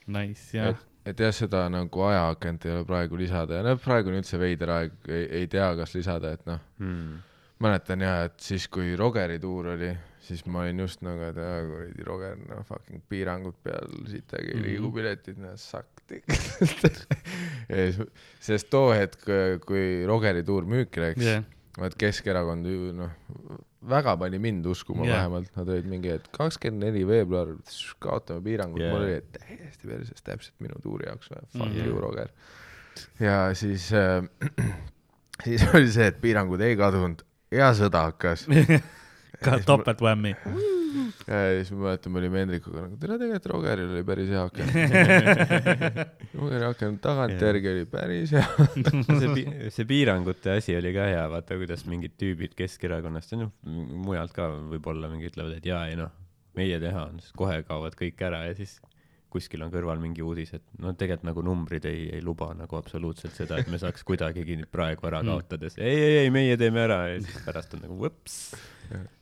nice 0.08 0.58
jah 0.58 0.70
et, 0.74 0.82
et 1.14 1.20
jah, 1.26 1.32
seda 1.36 1.66
nagu 1.72 2.02
ajaakent 2.10 2.66
ei 2.68 2.72
ole 2.78 2.86
praegu 2.88 3.16
lisada 3.20 3.60
ja 3.62 3.64
noh, 3.66 3.78
praegu 3.80 4.10
on 4.12 4.18
üldse 4.20 4.40
veider 4.42 4.70
aeg, 4.78 4.92
ei, 5.08 5.26
ei 5.42 5.48
tea, 5.48 5.70
kas 5.80 5.96
lisada, 5.96 6.34
et 6.38 6.46
noh, 6.50 6.60
Hmm. 6.80 7.22
mäletan 7.64 8.02
ja, 8.04 8.24
et 8.28 8.40
siis, 8.44 8.66
kui 8.68 8.96
Rogeri 9.00 9.38
tuur 9.40 9.68
oli, 9.78 9.94
siis 10.24 10.46
ma 10.48 10.64
olin 10.64 10.80
just 10.84 11.02
nagu, 11.06 11.26
et 11.28 11.40
aa, 11.42 11.64
kuradi 11.68 12.06
Roger, 12.08 12.38
no 12.50 12.62
fucking 12.68 13.04
piirangud 13.12 13.58
peal, 13.66 13.92
siit 14.10 14.32
äkki 14.38 14.54
ei 14.56 14.62
liigu 14.64 14.88
Mhm. 14.88 14.96
piletid, 14.96 15.42
no 15.44 15.52
sakk 15.60 16.04
tegelikult. 16.08 17.12
sest 18.44 18.70
too 18.72 18.94
hetk, 18.96 19.28
kui 19.68 20.06
Rogeri 20.08 20.44
tuur 20.48 20.68
müüki 20.70 21.04
läks 21.04 21.24
jah, 21.28 21.44
vaat 21.80 21.96
Keskerakond 22.00 22.68
ju 22.70 22.94
noh, 22.96 23.12
väga 23.90 24.16
pani 24.20 24.40
mind 24.40 24.66
uskuma 24.72 25.04
yeah. 25.06 25.18
vähemalt, 25.18 25.52
nad 25.58 25.70
olid 25.74 25.88
mingi, 25.92 26.14
et 26.16 26.28
kakskümmend 26.36 26.86
neli 26.88 27.04
veebruar, 27.08 27.56
kaotame 28.04 28.44
piirangud 28.46 28.80
yeah., 28.80 28.94
mul 28.96 29.08
oli 29.08 29.20
täiesti 29.36 29.90
perses, 29.90 30.24
täpselt 30.24 30.56
minu 30.64 30.80
tuuri 30.84 31.10
jaoks 31.10 31.34
fuck 31.34 31.68
mm. 31.68 31.84
you, 31.84 32.00
Roger. 32.00 32.32
ja 33.20 33.50
siis 33.58 33.90
äh, 33.92 34.24
siis 35.46 35.68
oli 35.74 35.92
see, 35.92 36.08
et 36.14 36.22
piirangud 36.24 36.62
ei 36.64 36.78
kadunud 36.80 37.26
ja 37.54 37.74
sõda 37.78 38.08
hakkas. 38.10 38.48
ka 39.42 39.58
topeltwhammy. 39.66 40.36
ja 41.28 41.40
siis 41.58 41.72
ma 41.74 41.88
mäletan, 41.88 42.12
me 42.14 42.20
olime 42.22 42.42
Hendrikuga 42.44 42.84
nagu, 42.86 42.98
tere 43.02 43.18
tegelikult 43.22 43.50
Rogeril 43.54 43.92
oli 43.96 44.04
päris 44.08 44.30
hea 44.34 44.44
aken. 44.44 44.72
Rogeri 46.38 46.66
aken 46.68 46.98
tagantjärgi 47.04 47.72
oli 47.74 47.86
päris 47.90 48.34
hea. 48.36 48.46
see 49.22 49.34
pi-, 49.36 49.48
see 49.74 49.88
piirangute 49.90 50.58
asi 50.58 50.76
oli 50.78 50.94
ka 50.96 51.08
hea, 51.10 51.26
vaata 51.32 51.58
kuidas 51.60 51.86
mingid 51.90 52.16
tüübid 52.20 52.56
Keskerakonnast 52.60 53.34
ja 53.36 53.42
noh, 53.46 53.54
mujalt 54.06 54.36
ka 54.36 54.50
võib-olla 54.74 55.10
mingi 55.12 55.32
ütlevad, 55.32 55.58
et 55.60 55.68
jaa, 55.70 55.86
ei 55.92 55.98
noh, 56.00 56.12
meie 56.60 56.80
teha 56.84 57.08
on, 57.10 57.22
siis 57.24 57.34
kohe 57.38 57.62
kaovad 57.68 57.96
kõik 58.00 58.20
ära 58.28 58.44
ja 58.50 58.58
siis 58.58 58.78
kuskil 59.34 59.64
on 59.66 59.72
kõrval 59.74 59.98
mingi 59.98 60.22
uudis, 60.22 60.52
et 60.54 60.62
no 60.78 60.92
tegelikult 60.94 61.26
nagu 61.32 61.42
numbrid 61.48 61.88
ei, 61.90 62.04
ei 62.14 62.22
luba 62.22 62.52
nagu 62.54 62.78
absoluutselt 62.78 63.34
seda, 63.34 63.58
et 63.64 63.72
me 63.74 63.80
saaks 63.82 64.06
kuidagigi 64.06 64.60
praegu 64.70 65.08
ära 65.10 65.24
Mm. 65.24 65.32
kaotades. 65.32 65.80
ei, 65.82 65.96
ei, 65.98 66.18
ei, 66.26 66.30
meie 66.36 66.54
teeme 66.62 66.84
ära 66.86 67.00
ja 67.16 67.18
siis 67.24 67.40
pärast 67.48 67.74
on 67.74 67.82
nagu 67.88 67.98
võps. 68.04 68.36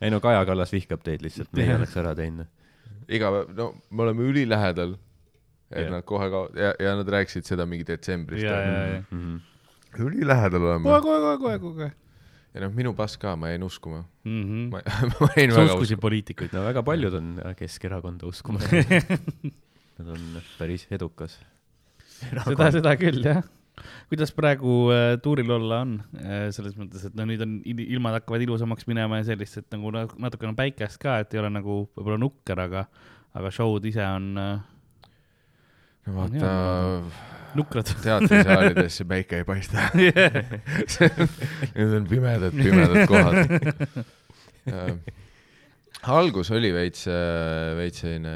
Ei 0.02 0.10
no 0.12 0.20
Kaja 0.24 0.44
Kallas 0.46 0.72
vihkab 0.74 1.04
teid 1.06 1.22
lihtsalt, 1.26 1.52
meie 1.58 1.76
oleks 1.76 1.96
ära 2.02 2.14
teinud. 2.18 2.48
iga 3.12 3.32
päev, 3.34 3.54
no 3.58 3.72
me 3.92 4.04
oleme 4.08 4.28
ülilähedal. 4.32 4.98
et 5.72 5.88
nad 5.92 6.04
kohe 6.04 6.28
ka- 6.30 6.50
ja, 6.60 6.74
ja 6.80 6.96
nad 7.00 7.08
rääkisid 7.08 7.48
seda 7.48 7.66
mingi 7.66 7.86
detsembris. 7.88 8.44
Mhm. 8.44 9.38
ülilähedal 10.00 10.62
oleme 10.62 10.84
kohe,. 10.90 11.02
kohe, 11.02 11.20
kohe, 11.20 11.38
kohe, 11.40 11.60
kohe. 11.60 11.92
ja 12.54 12.62
noh, 12.66 12.74
minu 12.76 12.94
pass 12.94 13.18
ka, 13.18 13.36
ma 13.36 13.48
jäin 13.54 13.64
uskuma. 13.64 14.04
Mhm. 14.24 14.70
ma, 14.74 14.82
ma 15.22 15.30
jäin 15.38 15.52
sa 15.52 15.62
väga 15.64 15.74
uskusid 15.74 15.98
uskuma. 15.98 16.02
poliitikuid? 16.08 16.54
no 16.54 16.66
väga 16.68 16.84
paljud 16.84 17.14
on 17.14 17.32
Keskerakonda 17.58 18.28
uskumas. 18.28 18.68
Nad 20.02 20.08
on 20.18 20.42
päris 20.58 20.88
edukas. 20.92 21.40
seda, 22.20 22.72
seda 22.72 22.96
küll 22.98 23.22
jah. 23.24 23.44
Kuidas 24.12 24.32
praegu 24.36 24.74
äh, 24.94 25.16
tuuril 25.24 25.50
olla 25.56 25.80
on 25.86 25.94
äh,, 26.20 26.50
selles 26.54 26.76
mõttes, 26.78 27.06
et 27.08 27.16
no 27.18 27.26
nüüd 27.30 27.42
on 27.46 27.58
il- 27.66 27.86
ilmad 27.96 28.18
hakkavad 28.20 28.44
ilusamaks 28.46 28.86
minema 28.90 29.22
ja 29.22 29.30
sellist, 29.32 29.58
et 29.62 29.70
nagu 29.74 29.92
nat- 29.96 30.18
natukene 30.20 30.52
on 30.54 30.60
päikest 30.60 31.00
ka, 31.02 31.20
et 31.24 31.34
ei 31.34 31.40
ole 31.42 31.50
nagu 31.54 31.82
võib-olla 31.96 32.20
nukker, 32.22 32.60
aga, 32.68 32.86
aga 33.34 33.52
show'd 33.56 33.86
ise 33.90 34.04
on 34.06 34.28
äh, 34.38 34.60
no 36.08 36.16
vaata, 36.20 36.52
nukrad. 37.56 37.90
teatrisaalides 38.06 39.00
see 39.02 39.08
päike 39.08 39.42
ei 39.42 39.48
paista. 39.48 39.88
Need 41.76 41.98
on 41.98 42.06
pimedad, 42.12 42.54
pimedad 42.56 43.08
kohad. 43.10 43.38
Algus 46.10 46.50
oli 46.56 46.72
veits, 46.74 47.06
veits 47.78 48.02
selline, 48.02 48.36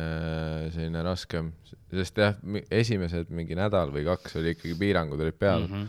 selline 0.74 1.02
raskem, 1.06 1.52
sest 1.96 2.20
jah, 2.22 2.36
esimesed 2.74 3.32
mingi 3.34 3.58
nädal 3.58 3.94
või 3.94 4.06
kaks 4.06 4.38
oli 4.42 4.54
ikkagi 4.56 4.76
piirangud 4.80 5.22
olid 5.22 5.38
peal 5.40 5.66
Mhm. 5.66 5.88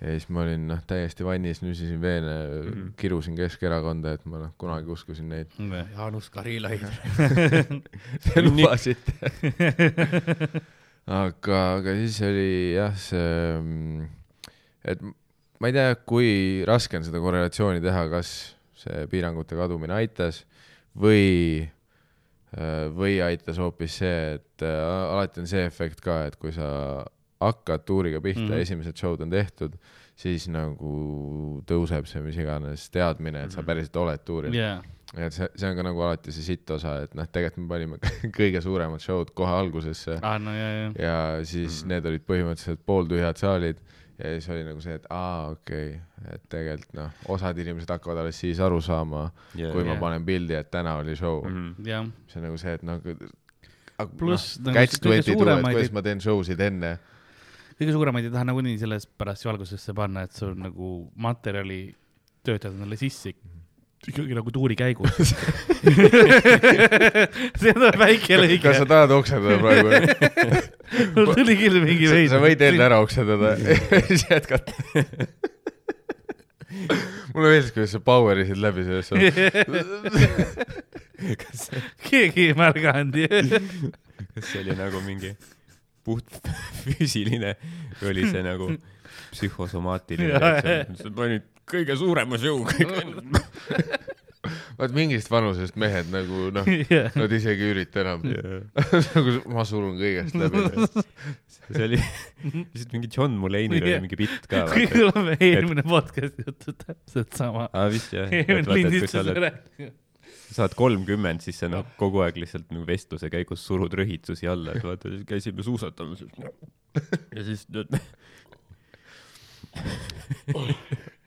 ja 0.00 0.14
siis 0.14 0.28
ma 0.30 0.44
olin 0.44 0.68
noh, 0.70 0.80
täiesti 0.86 1.26
vannis, 1.26 1.60
nüsisin 1.64 2.00
veene 2.00 2.34
mm. 2.46 2.68
-hmm. 2.72 2.90
kirusin 2.96 3.36
Keskerakonda, 3.36 4.12
et 4.14 4.26
ma 4.30 4.38
noh, 4.44 4.52
kunagi 4.58 4.86
uskusin 4.94 5.28
neid. 5.28 5.50
Jaanus 5.58 6.30
Karilaid. 6.30 6.84
Te 8.24 8.42
lubasite. 8.42 9.12
aga, 11.06 11.62
aga 11.78 11.96
siis 11.98 12.20
oli 12.22 12.52
jah, 12.76 12.94
see, 12.94 14.06
et 14.84 15.02
ma 15.58 15.66
ei 15.66 15.74
tea, 15.74 15.96
kui 16.06 16.30
raske 16.68 16.96
on 16.96 17.04
seda 17.04 17.18
korrelatsiooni 17.18 17.82
teha, 17.82 18.06
kas 18.12 18.54
see 18.78 19.06
piirangute 19.10 19.58
kadumine 19.58 19.96
aitas 19.98 20.44
või, 20.96 21.68
või 22.96 23.18
aitas 23.24 23.58
hoopis 23.60 23.98
see, 24.00 24.34
et 24.38 24.62
äh, 24.64 25.12
alati 25.12 25.40
on 25.42 25.46
see 25.50 25.64
efekt 25.68 26.00
ka, 26.04 26.22
et 26.30 26.36
kui 26.40 26.52
sa 26.52 27.04
hakkad 27.40 27.84
tuuriga 27.86 28.20
pihta 28.20 28.40
mm. 28.42 28.48
-hmm. 28.52 28.62
esimesed 28.64 28.96
show'd 28.96 29.20
on 29.22 29.30
tehtud, 29.30 29.76
siis 30.18 30.48
nagu 30.50 31.62
tõuseb 31.66 32.06
see 32.10 32.20
mis 32.24 32.36
iganes 32.36 32.88
teadmine, 32.90 33.44
et 33.44 33.52
sa 33.52 33.60
Mhm. 33.60 33.66
päriselt 33.66 33.96
oled 33.96 34.24
tuuril 34.24 34.54
ja 34.54 34.80
et 35.16 35.32
see, 35.32 35.46
see 35.56 35.70
on 35.70 35.76
ka 35.76 35.82
nagu 35.82 36.00
alati 36.02 36.32
see 36.32 36.42
sitt 36.42 36.70
osa, 36.70 37.02
et 37.02 37.14
noh, 37.14 37.24
tegelikult 37.32 37.62
me 37.64 37.68
panime 37.68 37.96
kõige 38.40 38.60
suuremad 38.60 39.00
show'd 39.00 39.30
kohe 39.34 39.50
algusesse 39.52 40.18
aa 40.22 40.38
no 40.38 40.50
ja, 40.52 40.68
ja. 40.72 40.90
ja 40.98 41.44
siis 41.44 41.84
Mhm. 41.84 41.88
need 41.88 42.06
olid 42.06 42.22
põhimõtteliselt 42.26 42.82
pooltühjad 42.86 43.36
saalid 43.38 43.76
ja 44.18 44.30
siis 44.34 44.48
oli 44.50 44.64
nagu 44.66 44.80
see, 44.82 44.96
et 44.98 45.06
aa, 45.14 45.50
okei 45.54 45.90
okay., 45.94 46.32
et 46.34 46.46
tegelikult 46.50 46.94
noh, 46.98 47.18
osad 47.34 47.58
inimesed 47.62 47.90
hakkavad 47.94 48.24
alles 48.24 48.40
siis 48.40 48.60
aru 48.64 48.80
saama, 48.82 49.28
kui 49.54 49.84
ma 49.84 49.94
Jah. 49.94 50.00
panen 50.00 50.24
pildi, 50.26 50.56
et 50.58 50.70
täna 50.70 50.96
oli 51.02 51.14
show 51.16 51.44
mm. 51.44 51.58
Mhm. 51.58 51.84
-hmm. 51.84 52.10
see 52.26 52.40
on 52.40 52.48
nagu 52.48 52.58
see, 52.58 52.74
et 52.74 52.82
noh, 52.82 53.00
Pluss 54.18 54.58
no, 54.60 54.70
nagu 54.70 54.78
kõige 54.78 55.22
suuremaid- 55.26 55.74
kuidas 55.74 55.92
ma 55.92 56.02
teen 56.02 56.20
show 56.20 56.42
sid 56.42 56.60
enne. 56.60 56.98
kõige 57.78 57.92
suuremaid 57.92 58.24
ei 58.24 58.30
taha 58.30 58.44
nagunii 58.44 58.78
sellepärast 58.78 59.44
valgusesse 59.44 59.94
panna, 59.94 60.22
et 60.22 60.32
sul 60.32 60.54
nagu 60.54 61.10
materjali 61.16 61.94
töötad 62.42 62.72
endale 62.72 62.96
sisse 62.96 63.34
ikkagi 64.06 64.36
nagu 64.36 64.52
tuuri 64.54 64.76
käigus. 64.78 65.32
see 67.60 67.74
on 67.74 67.98
väike 67.98 68.38
lõige 68.38 68.60
kas 68.62 68.80
sa, 68.80 68.86
tahad 68.88 69.14
oksendada 69.16 69.58
praegu? 69.62 69.88
mul 71.16 71.32
tuli 71.34 71.56
küll 71.58 71.80
mingi 71.82 72.10
veidi. 72.10 72.30
sa 72.32 72.40
võid 72.42 72.62
enne 72.68 72.86
ära 72.86 73.00
oksendada 73.02 73.56
ja 73.58 74.00
siis 74.08 74.24
jätkata. 74.30 74.72
mulle 77.34 77.48
meeldis, 77.50 77.72
kuidas 77.74 77.92
sa 77.96 78.02
power'isid 78.04 78.62
läbi 78.62 78.86
sellest. 78.86 79.12
keegi 82.08 82.48
ei 82.48 82.56
märganud 82.58 83.18
ju. 83.24 83.28
kas 84.34 84.52
see 84.52 84.62
oli 84.62 84.78
nagu 84.78 85.02
mingi 85.04 85.34
puht 86.06 86.30
füüsiline 86.84 87.56
või 87.98 88.14
oli 88.14 88.30
see 88.30 88.42
nagu 88.46 88.72
psühhosomaatiline 89.34 90.38
sa 90.96 91.12
panid 91.12 91.44
kõige 91.70 91.94
suurema 91.98 92.38
jõuga. 92.40 92.72
vaat 94.78 94.92
mingist 94.94 95.30
vanusest 95.30 95.76
mehed 95.80 96.10
nagu 96.12 96.50
noh, 96.54 96.66
nad 97.18 97.32
isegi 97.34 97.64
ei 97.66 97.72
ürita 97.74 98.02
enam. 98.04 98.20
nagu 99.14 99.30
ma 99.52 99.64
surun 99.68 99.94
kõigest 100.00 100.34
läbi. 100.38 100.58
see 101.68 101.84
oli 101.84 102.00
lihtsalt 102.00 102.92
mingi 102.94 103.08
John 103.12 103.32
Mulaney'l 103.42 103.82
oli 103.82 104.00
mingi 104.06 104.18
bitt 104.20 104.44
ka. 104.50 104.56
kõigil 104.70 105.06
on 105.12 105.24
eelmine 105.34 105.82
podcast'i 105.86 106.42
jutt 106.46 106.62
täpselt 106.84 107.32
sama. 107.38 107.62
aa, 107.72 107.88
vist 107.92 108.10
jah. 108.16 108.28
et 108.30 108.34
eelmine 108.46 108.64
et 108.64 108.68
lindistus 108.78 109.18
oled, 109.20 109.36
rääkis. 109.44 109.90
saad 110.54 110.72
kolmkümmend, 110.78 111.40
siis 111.44 111.56
sa 111.60 111.66
noh, 111.72 111.84
kogu 112.00 112.18
aeg 112.24 112.36
lihtsalt 112.40 112.68
nagu 112.72 112.84
vestluse 112.88 113.26
käigus 113.32 113.60
surud 113.68 113.92
rõhitusi 114.00 114.46
alla, 114.48 114.70
et 114.78 114.84
vaata, 114.86 115.06
käisime 115.28 115.60
suusatamas. 115.66 116.20
ja 117.34 117.40
siis 117.44 117.60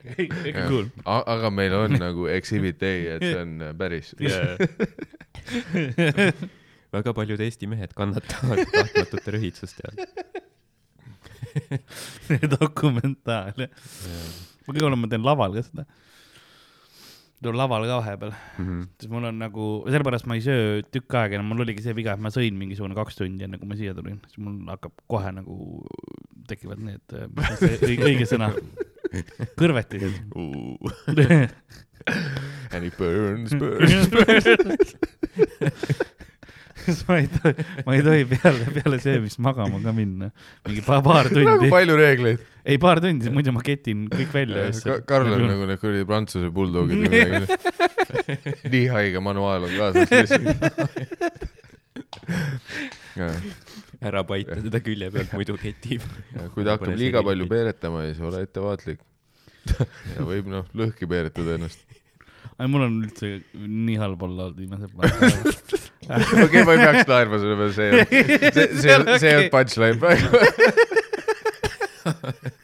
tead, 0.02 0.68
Cool. 0.68 0.86
aga 1.06 1.50
meil 1.54 1.72
on 1.78 1.96
nagu 2.00 2.26
exhibit 2.32 2.82
A, 2.82 2.92
et 3.16 3.22
see 3.22 3.38
on 3.40 3.52
päris. 3.78 4.12
väga 6.92 7.14
paljud 7.16 7.40
Eesti 7.40 7.68
mehed 7.70 7.94
kannatavad 7.96 8.66
tahtmatute 8.72 9.32
rõhitsuste 9.36 9.86
all. 9.88 9.96
dokumentaal, 12.56 13.52
jah. 13.56 13.70
ma 14.66 14.70
kõige 14.72 14.86
hullem, 14.86 15.02
ma 15.04 15.10
teen 15.12 15.24
laval 15.26 15.52
ka 15.56 15.62
seda. 15.66 15.84
teen 17.42 17.56
laval 17.58 17.82
ka 17.88 17.96
vahepeal, 18.00 18.32
Mhm. 18.60 18.82
siis 19.00 19.10
mul 19.10 19.24
on 19.30 19.38
nagu, 19.42 19.64
sellepärast 19.88 20.26
ma 20.30 20.36
ei 20.38 20.44
söö 20.44 20.82
tükk 20.94 21.16
aega 21.18 21.34
enam, 21.38 21.48
mul 21.50 21.64
oligi 21.64 21.82
see 21.82 21.94
viga, 21.96 22.14
et 22.14 22.20
ma 22.22 22.30
sõin 22.30 22.54
mingisugune 22.60 22.94
kaks 22.94 23.16
tundi 23.18 23.44
enne, 23.48 23.58
kui 23.58 23.68
ma 23.68 23.74
siia 23.78 23.94
tulin, 23.96 24.20
siis 24.28 24.38
mul 24.38 24.60
hakkab 24.70 24.92
kohe 25.10 25.32
nagu 25.34 25.56
tekivad 26.48 26.78
need, 26.78 27.02
mis 27.36 27.50
on 27.50 27.56
see 27.58 27.76
õige, 27.88 28.04
õige 28.12 28.26
sõna, 28.30 28.48
kõrvetid. 29.58 30.02
And 32.72 32.84
it 32.84 32.96
burns, 32.98 33.52
burns. 33.54 34.08
siis 36.82 37.02
ma 37.08 37.18
ei 37.20 37.28
tohi, 37.30 37.66
ma 37.86 37.94
ei 37.94 38.02
tohi 38.02 38.24
peale, 38.32 38.64
peale 38.74 38.98
söömist 39.02 39.38
magama 39.44 39.78
ka 39.84 39.92
minna, 39.94 40.30
mingi 40.66 40.82
paar, 40.86 41.02
paar 41.06 41.30
nagu 41.30 41.36
tundi, 41.38 41.70
palju 41.70 41.98
reegleid. 42.00 42.42
ei 42.66 42.78
paar 42.82 43.00
tundi, 43.04 43.30
muidu 43.34 43.54
ma 43.54 43.62
ketin 43.62 44.08
kõik 44.10 44.34
välja. 44.34 44.66
Karl 45.06 45.30
on 45.36 45.46
nagu 45.46 45.68
need 45.70 45.78
kuradi 45.82 46.08
prantsuse 46.08 46.50
bulldogid 46.54 47.04
või 47.04 47.10
midagi. 47.12 47.46
nii 48.72 48.86
haige 48.96 49.22
manuaal 49.22 49.68
on 49.68 49.74
kaasas 49.78 50.10
lihtsalt. 50.10 50.48
ära 54.02 54.22
paita 54.26 54.58
teda 54.58 54.80
külje 54.82 55.08
pealt, 55.14 55.32
muidu 55.36 55.56
ketib. 55.60 56.04
kui 56.54 56.66
ta 56.66 56.76
hakkab 56.76 56.94
liiga 56.98 57.22
palju 57.26 57.48
peeretama, 57.50 58.04
siis 58.08 58.20
ole 58.26 58.42
ettevaatlik. 58.46 59.00
ja 60.16 60.26
võib 60.26 60.46
noh, 60.50 60.64
lõhki 60.76 61.06
peeretada 61.10 61.50
ennast. 61.58 61.80
ei, 62.58 62.66
mul 62.66 62.82
on 62.88 62.98
üldse 63.04 63.26
nii 63.54 63.98
halb 64.00 64.20
olla 64.26 64.48
olnud 64.48 64.58
viimased 64.58 64.92
paar 64.96 65.10
päeva. 65.20 65.54
okei, 66.46 66.64
ma 66.66 66.72
ei 66.74 66.82
peaks 66.82 67.06
naerma 67.12 67.36
selle 67.42 67.56
peale, 67.60 67.74
see, 67.76 67.88
see, 68.10 68.40
see, 68.50 68.66
see 68.82 69.30
ei 69.30 69.36
olnud 69.38 69.52
punchline 69.56 69.96
praegu. 70.02 70.28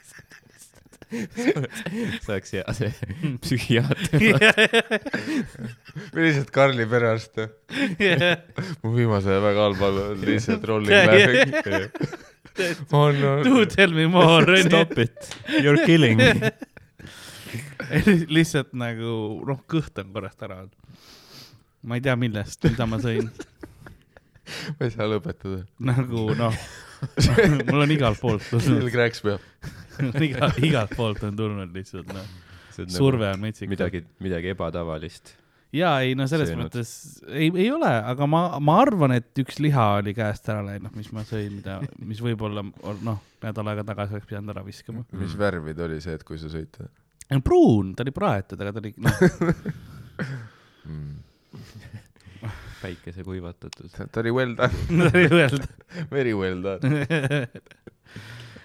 see 1.38 2.32
oleks 2.32 2.50
hea 2.52 2.74
see 2.76 2.90
psühhiaater. 3.44 4.24
või 6.12 6.26
lihtsalt 6.26 6.50
Karli 6.54 6.84
perearst. 6.90 7.40
mu 8.84 8.92
viimase 8.96 9.32
aja 9.32 9.42
väga 9.44 9.64
halb 9.68 9.84
olla, 9.88 10.08
lihtsalt 10.20 10.66
rolling 10.68 10.92
laughing. 11.08 11.54
on, 12.92 13.20
Do 13.46 13.54
on. 13.62 13.68
tell 13.72 13.94
me 13.94 14.06
more, 14.10 14.58
Stop 14.66 14.98
it, 14.98 15.30
you 15.62 15.70
are 15.72 15.86
killing 15.86 16.18
me. 16.20 16.52
lihtsalt 18.28 18.74
nagu 18.76 19.14
noh, 19.48 19.62
kõht 19.70 19.96
on 20.02 20.12
korrast 20.12 20.42
ära 20.44 20.60
olnud. 20.64 20.74
ma 21.88 21.96
ei 21.96 22.04
tea, 22.04 22.16
millest, 22.20 22.60
mida 22.68 22.84
ma 22.90 22.98
sõin, 23.00 23.30
ma 24.76 24.84
ei 24.88 24.92
saa 24.92 25.08
lõpetada. 25.08 25.62
nagu 25.80 26.28
noh, 26.36 26.56
mul 27.70 27.86
on 27.86 27.94
igalt 27.96 28.20
poolt 28.20 28.44
tulnud, 28.52 28.90
kräks 28.92 29.22
peab. 29.24 29.40
iga, 30.28 30.52
igalt 30.64 30.94
poolt 30.98 31.24
on 31.28 31.36
tulnud 31.38 31.74
lihtsalt 31.76 32.12
noh, 32.14 32.32
surve 32.94 33.32
on 33.34 33.44
metsik. 33.44 33.70
midagi, 33.70 34.04
midagi 34.24 34.52
ebatavalist. 34.54 35.34
ja 35.74 35.96
ei 36.04 36.14
no 36.18 36.28
selles 36.30 36.52
söönud. 36.52 36.68
mõttes 36.68 36.92
ei, 37.28 37.50
ei 37.52 37.68
ole, 37.74 37.90
aga 38.12 38.28
ma, 38.30 38.44
ma 38.62 38.78
arvan, 38.84 39.16
et 39.18 39.42
üks 39.44 39.60
liha 39.64 39.90
oli 39.98 40.14
käest 40.16 40.48
ära 40.48 40.62
läinud, 40.70 40.94
mis 40.96 41.10
ma 41.14 41.26
sõin, 41.28 41.58
mida, 41.60 41.80
mis 41.98 42.22
võib-olla 42.24 42.64
noh, 42.64 43.20
nädal 43.44 43.74
aega 43.74 43.84
tagasi 43.92 44.16
oleks 44.16 44.30
pidanud 44.30 44.54
ära 44.56 44.64
viskama. 44.66 45.04
mis 45.18 45.36
värvid 45.38 45.84
oli 45.88 46.00
see, 46.04 46.16
et 46.18 46.24
kui 46.28 46.40
sa 46.40 46.50
sõid? 46.52 46.80
pruun, 47.44 47.92
ta 47.94 48.06
oli 48.06 48.14
praetud, 48.16 48.60
aga 48.64 48.72
ta 48.72 48.84
oli 48.84 48.94
noh, 49.04 49.16
Mm. 50.88 51.16
päikese 52.82 53.24
kuivatatud. 53.24 53.90
ta 54.12 54.20
oli 54.20 54.30
well 54.30 54.54
done, 54.56 54.72
ta 55.10 55.18
oli 55.18 55.28
öelda. 55.28 55.66
very 56.10 56.32
well 56.32 56.62
done. 56.62 56.80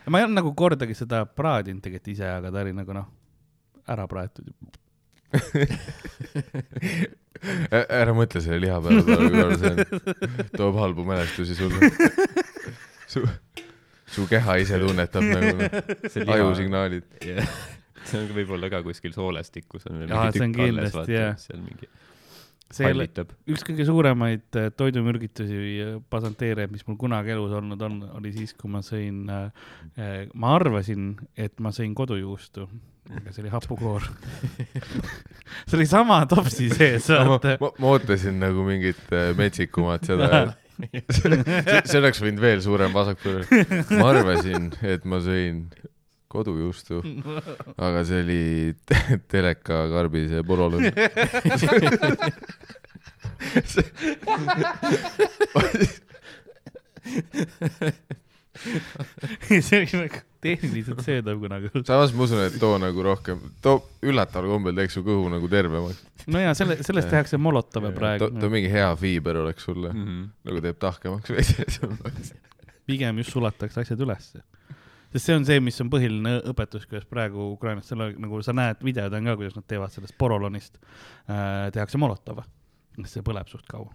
Ma 0.08 0.20
ei 0.20 0.26
olnud 0.28 0.40
nagu 0.42 0.54
kordagi 0.58 0.96
seda 0.98 1.24
praadinud 1.26 1.84
tegelikult 1.84 2.14
ise, 2.16 2.28
aga 2.40 2.52
ta 2.54 2.64
oli 2.64 2.74
nagu 2.76 2.96
noh, 2.96 3.08
ära 3.94 4.08
praetud. 4.12 4.52
ära 8.02 8.14
mõtle 8.16 8.40
selle 8.44 8.60
liha 8.64 8.78
peale, 8.84 9.04
Karl, 9.08 9.56
see 9.60 9.72
on, 9.74 9.78
toob 10.54 10.80
halbu 10.80 11.06
mälestusi 11.08 11.58
sulle. 11.58 11.90
su, 13.14 13.24
su 14.16 14.28
keha 14.30 14.60
ise 14.64 14.80
tunnetab 14.82 15.26
nagu 15.28 15.56
noh, 15.60 15.70
ajusignaalid. 16.38 17.08
see 17.24 18.20
on 18.20 18.32
võib-olla 18.36 18.70
ka 18.72 18.84
kuskil 18.86 19.14
soolestikus 19.16 19.88
on 19.90 20.04
veel 20.04 20.12
mingi 20.12 20.40
tükk 20.40 20.64
alles, 20.68 20.96
vaata 20.96 21.16
jah., 21.16 21.38
seal 21.40 21.62
mingi 21.64 21.88
see 22.76 22.88
hallitab. 22.90 23.34
üks 23.50 23.66
kõige 23.68 23.86
suuremaid 23.88 24.58
äh, 24.60 24.70
toidumürgitusi 24.78 25.60
äh, 25.84 25.92
pasanteerijaid, 26.14 26.74
mis 26.74 26.86
mul 26.88 26.98
kunagi 27.02 27.36
elus 27.36 27.54
olnud 27.60 27.82
on, 27.88 28.00
oli 28.20 28.34
siis, 28.36 28.56
kui 28.58 28.72
ma 28.74 28.84
sõin 28.86 29.28
äh,, 29.32 29.70
ma 30.34 30.56
arvasin, 30.58 31.14
et 31.38 31.56
ma 31.64 31.74
sõin 31.76 31.94
kodujuustu, 31.98 32.68
aga 33.12 33.36
see 33.36 33.44
oli 33.44 33.54
hapukoor. 33.54 34.10
see 35.68 35.78
oli 35.80 35.88
sama 35.90 36.24
topsi 36.30 36.70
sees, 36.74 37.10
ma, 37.14 37.24
vaata. 37.36 37.56
ma, 37.62 37.72
ma 37.78 37.96
ootasin 37.96 38.42
nagu 38.42 38.66
mingit 38.68 39.02
äh, 39.14 39.32
metsikumat 39.38 40.10
seda, 40.10 40.44
see, 41.18 41.40
see 41.86 42.00
oleks 42.02 42.22
võinud 42.24 42.44
veel 42.44 42.64
suurem 42.66 42.96
vasakpööre. 42.96 43.64
ma 44.00 44.14
arvasin, 44.14 44.72
et 44.82 45.06
ma 45.10 45.22
sõin 45.24 45.68
kodujuustu, 46.34 47.00
aga 47.78 48.02
see 48.10 48.20
oli 48.26 48.42
te- 48.90 49.20
teleka 49.32 49.84
karbise 49.94 50.42
porolõnn. 50.48 50.90
see 58.54 59.80
oli 59.80 59.88
nagu 60.04 60.22
tehniliselt 60.44 61.02
söödav 61.06 61.40
kunagi. 61.42 61.70
samas 61.88 62.14
ma 62.16 62.26
usun, 62.26 62.42
et 62.46 62.58
too 62.60 62.76
nagu 62.82 63.04
rohkem, 63.06 63.40
too 63.64 63.80
üllataval 64.06 64.52
kombel 64.58 64.76
teeks 64.78 64.98
su 64.98 65.04
kõhu 65.06 65.30
nagu 65.32 65.48
tervemaks. 65.52 66.02
no 66.28 66.42
ja 66.42 66.54
selle, 66.58 66.78
sellest 66.84 67.10
tehakse 67.12 67.40
molotove 67.42 67.94
praegu 67.96 68.30
too, 68.34 68.50
mingi 68.54 68.72
hea 68.72 68.90
fiiber 69.00 69.40
oleks 69.46 69.64
sulle, 69.70 69.94
Mhm. 69.94 70.24
nagu 70.50 70.62
teeb 70.66 70.80
tahkemaks 70.84 71.34
veidi. 71.34 72.34
pigem 72.86 73.18
just 73.24 73.32
sulatakse 73.36 73.82
asjad 73.86 74.00
ülesse. 74.04 74.44
Sest 75.14 75.30
see 75.30 75.38
on 75.38 75.48
see, 75.48 75.62
mis 75.64 75.80
on 75.84 75.92
põhiline 75.94 76.36
õpetus, 76.50 76.88
kuidas 76.90 77.06
praegu 77.10 77.52
Ukrainas 77.54 77.90
selle 77.92 78.12
nagu 78.18 78.42
sa 78.46 78.56
näed, 78.58 78.82
videod 78.86 79.14
on 79.18 79.30
ka, 79.30 79.38
kuidas 79.40 79.58
nad 79.58 79.68
teevad 79.70 79.94
sellest 79.94 80.18
porolonist 80.20 80.80
äh,, 80.82 81.70
tehakse 81.76 82.02
molotove. 82.02 82.46
see 83.10 83.26
põleb 83.26 83.50
suht 83.50 83.68
kaua. 83.70 83.92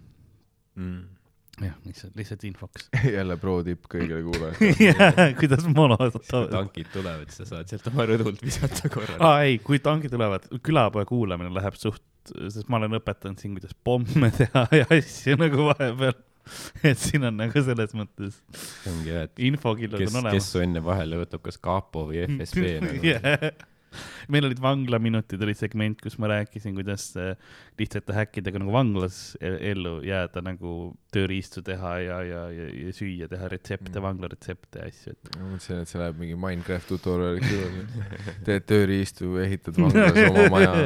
jah, 1.59 1.75
lihtsalt, 1.85 2.15
lihtsalt 2.15 2.43
infoks. 2.47 2.87
jälle 3.17 3.37
pro 3.41 3.57
tipp 3.67 3.89
kõigile 3.91 4.21
kuulajatele. 4.27 5.27
kuidas 5.41 5.67
molotov. 5.75 6.21
tankid 6.51 6.91
tulevad, 6.93 7.27
siis 7.31 7.43
sa 7.43 7.57
saad 7.57 7.71
sealt 7.71 7.91
oma 7.91 8.07
rõdult 8.09 8.43
visata 8.45 8.91
korra. 8.93 9.19
aa 9.19 9.43
ei, 9.47 9.59
kui 9.63 9.81
tankid 9.83 10.13
tulevad, 10.15 10.47
külapoe 10.65 11.05
kuulamine 11.09 11.51
läheb 11.55 11.77
suht, 11.79 12.05
sest 12.31 12.71
ma 12.71 12.79
olen 12.79 12.99
õpetanud 12.99 13.41
siin, 13.41 13.55
kuidas 13.57 13.75
pomme 13.83 14.31
teha 14.35 14.65
ja 14.81 14.87
asju 14.95 15.39
nagu 15.39 15.69
vahepeal. 15.71 16.17
et 16.91 16.97
siin 16.97 17.23
on 17.29 17.37
nagu 17.43 17.63
selles 17.65 17.93
mõttes 17.97 18.39
see 18.55 18.93
ongi 18.93 19.11
jah, 19.13 19.25
et 19.29 19.43
infokillud 19.49 19.99
kes 20.01 20.13
on, 20.15 20.23
kes 20.23 20.29
olemas. 20.31 20.51
su 20.53 20.63
enne 20.65 20.83
vahele 20.85 21.19
võtab, 21.23 21.43
kas 21.45 21.57
kapo 21.61 22.07
või 22.11 22.23
FSB 22.27 22.77
nagu. 22.85 23.01
Yeah. 23.09 23.51
meil 24.29 24.45
olid 24.45 24.59
vanglaminutid, 24.61 25.41
oli 25.41 25.55
segment, 25.57 25.97
kus 25.97 26.19
ma 26.21 26.27
rääkisin, 26.29 26.75
kuidas 26.77 27.07
äh, 27.17 27.31
lihtsate 27.79 28.13
häkkidega 28.13 28.59
nagu 28.61 28.69
vanglas 28.75 29.15
e- 29.41 29.55
ellu 29.71 29.95
jääda, 30.05 30.43
nagu 30.45 30.73
tööriistu 31.09 31.63
teha 31.65 31.95
ja, 32.03 32.19
ja, 32.21 32.43
ja, 32.53 32.67
ja 32.83 32.93
süüa, 32.93 33.25
teha 33.31 33.49
retsepte, 33.49 33.95
Mm. 33.97 34.03
vanglaretsepte 34.05 34.83
ja 34.83 34.91
asju, 34.91 35.15
et 35.17 35.31
ma 35.39 35.47
mõtlesin, 35.55 35.81
et 35.81 35.89
see 35.89 36.01
läheb 36.03 36.21
mingi 36.21 36.37
Minecraft 36.37 36.85
tutorial'iks 36.93 37.49
juurde. 37.55 38.37
teed 38.45 38.67
tööriistu, 38.69 39.31
ehitad 39.41 39.81
vanglas 39.81 40.21
oma 40.29 40.45
maja, 40.53 40.77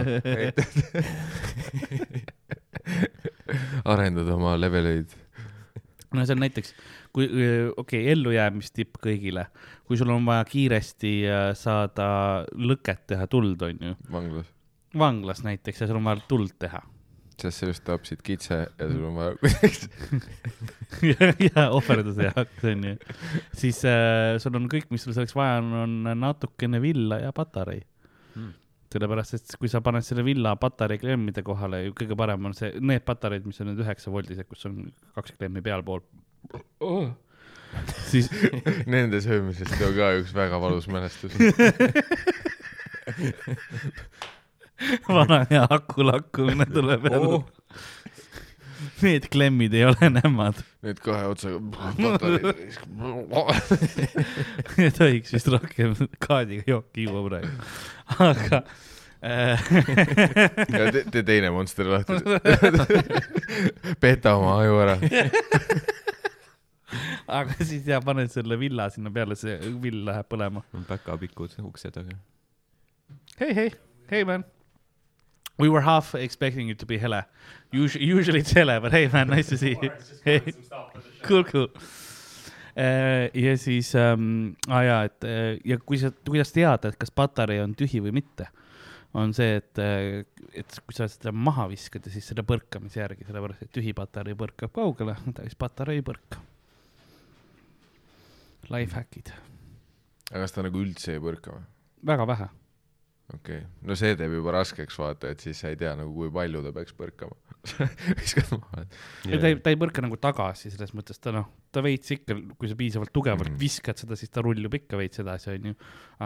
arendad 3.85 4.31
oma 4.33 4.55
leveleid. 4.59 5.11
No 6.13 6.25
on 6.35 6.41
näiteks, 6.43 6.73
kui, 7.15 7.27
okei 7.27 7.69
okay,, 7.83 8.01
ellujäämistipp 8.13 8.99
kõigile, 9.03 9.47
kui 9.87 9.99
sul 9.99 10.11
on 10.13 10.25
vaja 10.27 10.45
kiiresti 10.49 11.13
äh, 11.27 11.45
saada 11.57 12.07
lõket 12.53 13.05
teha 13.13 13.27
tuld, 13.31 13.61
onju, 13.65 13.95
vanglas, 14.13 14.49
vanglas 14.97 15.43
näiteks 15.45 15.83
ja 15.83 15.89
sul 15.89 16.01
on 16.01 16.11
vaja 16.11 16.25
tuld 16.29 16.57
teha. 16.61 16.83
Sest 17.43 17.63
just 17.65 17.83
tapsid 17.83 18.21
kitse 18.23 18.59
ja 18.61 18.87
sul 18.87 19.07
on 19.09 19.15
vaja 19.17 19.33
ja, 21.11 21.31
ja 21.41 21.63
ohverduse 21.73 22.29
jaoks 22.29 22.67
onju, 22.69 22.93
siis 23.57 23.81
äh, 23.89 24.35
sul 24.43 24.59
on 24.59 24.69
kõik, 24.71 24.91
mis 24.93 25.03
sul 25.03 25.15
selleks 25.15 25.35
vaja 25.37 25.57
on, 25.63 25.73
on 25.81 26.13
natukene 26.21 26.81
villa 26.83 27.19
ja 27.23 27.33
patarei. 27.35 27.81
sellepärast, 28.93 29.37
et 29.37 29.55
kui 29.59 29.69
sa 29.71 29.81
paned 29.85 30.05
selle 30.05 30.23
villa 30.25 30.55
patarei 30.61 30.99
klemmide 31.01 31.43
kohale, 31.45 31.83
kõige 31.97 32.17
parem 32.19 32.49
on 32.49 32.55
see, 32.57 32.71
need 32.79 33.03
patareid, 33.07 33.45
mis 33.49 33.59
on 33.63 33.71
need 33.71 33.81
üheksa 33.83 34.13
voldised, 34.13 34.47
kus 34.49 34.65
on 34.69 34.73
kaks 35.17 35.35
klemmi 35.37 35.61
pealpool 35.65 36.01
oh. 36.83 37.07
siis 38.11 38.29
Nende 38.85 39.21
söömisest 39.23 39.81
on 39.81 39.93
ka 39.97 40.11
üks 40.19 40.31
väga 40.37 40.59
valus 40.61 40.85
mälestus. 40.91 41.33
vana 45.07 45.45
hea 45.49 45.65
aku 45.69 46.05
lakkumine 46.05 46.65
tuleb 46.65 47.05
jälle 47.09 47.27
Oh. 47.33 47.43
Need 49.03 49.25
klemmid 49.33 49.73
ei 49.75 49.83
ole 49.89 50.07
nämmad, 50.13 50.55
Need 50.85 50.99
kahe 51.03 51.25
otsaga 51.27 51.59
patareid. 51.99 52.77
ei 54.79 54.91
tohiks 54.95 55.33
vist 55.35 55.47
rohkem 55.51 55.95
kaadiga 56.23 56.63
jooki 56.67 57.03
juua 57.07 57.23
praegu, 57.27 57.51
aga 58.23 58.61
äh, 59.23 59.59
ja 60.77 60.83
te, 60.95 61.03
te 61.11 61.23
teine 61.27 61.51
monster 61.55 61.85
lahti. 61.91 62.13
peta 64.03 64.29
oma 64.39 64.51
aju 64.61 64.73
ära. 64.85 64.95
aga 67.39 67.57
siis 67.63 67.87
ja 67.89 67.99
paned 68.03 68.31
selle 68.33 68.57
villa 68.59 68.89
sinna 68.93 69.11
peale, 69.13 69.35
see 69.39 69.55
vill 69.83 70.03
läheb 70.07 70.27
põlema. 70.31 70.63
päkapikud 70.89 71.55
ukse 71.67 71.91
taga. 71.95 72.15
Hey, 73.39 73.53
hey, 73.57 73.69
hey 74.11 74.23
man. 74.27 74.43
We 75.59 75.69
were 75.69 75.81
half 75.81 76.15
expecting 76.15 76.67
you 76.67 76.75
to 76.75 76.85
be 76.85 76.97
Hele. 76.97 77.23
Usually, 77.71 78.05
usually 78.05 78.39
it's 78.39 78.51
Hele, 78.51 78.79
but 78.79 78.91
hey 78.91 79.07
man, 79.07 79.27
nice 79.27 79.49
to 79.49 79.57
see 79.57 79.77
you. 79.81 79.91
Hey, 80.23 80.41
cool, 81.21 81.43
cool. 81.43 81.67
ja 83.33 83.57
siis 83.57 83.93
ähm,, 83.95 84.55
ah 84.67 84.81
jaa, 84.81 85.03
et 85.05 85.25
äh, 85.29 85.59
ja 85.65 85.77
kui 85.77 85.99
sa, 86.01 86.09
kuidas 86.25 86.49
teada, 86.55 86.89
et 86.89 86.97
kas 86.97 87.13
patarei 87.13 87.59
on 87.61 87.75
tühi 87.77 88.01
või 88.01 88.15
mitte, 88.17 88.47
on 89.13 89.33
see, 89.37 89.59
et, 89.59 89.81
et 90.57 90.79
kui 90.81 90.97
sa 90.97 91.05
seda 91.05 91.29
maha 91.29 91.67
viskad 91.69 92.09
ja 92.09 92.15
siis 92.15 92.31
selle 92.31 92.41
põrkamise 92.49 93.03
järgi, 93.03 93.27
sellepärast 93.27 93.67
et 93.67 93.73
tühi 93.77 93.93
patarei 93.93 94.33
põrkab 94.39 94.73
kaugele, 94.73 95.13
täis 95.37 95.53
patarei 95.53 95.99
ei 96.01 96.07
põrka. 96.07 96.41
Lifehackid, 98.73 99.29
aga 100.31 100.41
kas 100.47 100.57
ta 100.57 100.65
nagu 100.65 100.81
üldse 100.81 101.13
ei 101.13 101.21
põrka 101.21 101.53
või? 101.53 101.65
väga 102.09 102.25
vähe 102.27 102.49
okei 103.33 103.57
okay., 103.59 103.65
no 103.89 103.95
see 103.99 104.13
teeb 104.19 104.33
juba 104.37 104.51
raskeks 104.59 104.97
vaata, 105.01 105.31
et 105.33 105.41
siis 105.43 105.59
sa 105.63 105.71
ei 105.73 105.77
tea 105.79 105.93
nagu 105.99 106.13
kui 106.15 106.29
palju 106.33 106.61
ta 106.65 106.71
peaks 106.75 106.93
põrkama. 106.97 107.35
viskad 108.19 108.49
maha, 108.57 108.81
et 108.83 109.31
ja 109.31 109.37
ta 109.39 109.47
ei, 109.51 109.55
ta 109.63 109.71
ei 109.73 109.77
põrka 109.79 110.03
nagu 110.03 110.17
tagasi, 110.19 110.71
selles 110.73 110.91
mõttes 110.97 111.19
ta 111.23 111.31
noh, 111.35 111.47
ta 111.71 111.81
veits 111.85 112.11
ikka, 112.11 112.35
kui 112.59 112.67
sa 112.71 112.75
piisavalt 112.79 113.13
tugevalt 113.15 113.49
Mhm. 113.53 113.59
viskad 113.61 113.97
seda, 114.01 114.17
siis 114.19 114.29
ta 114.33 114.43
rullub 114.43 114.73
ikka 114.79 114.99
veits 114.99 115.21
edasi, 115.23 115.53
onju. 115.55 115.75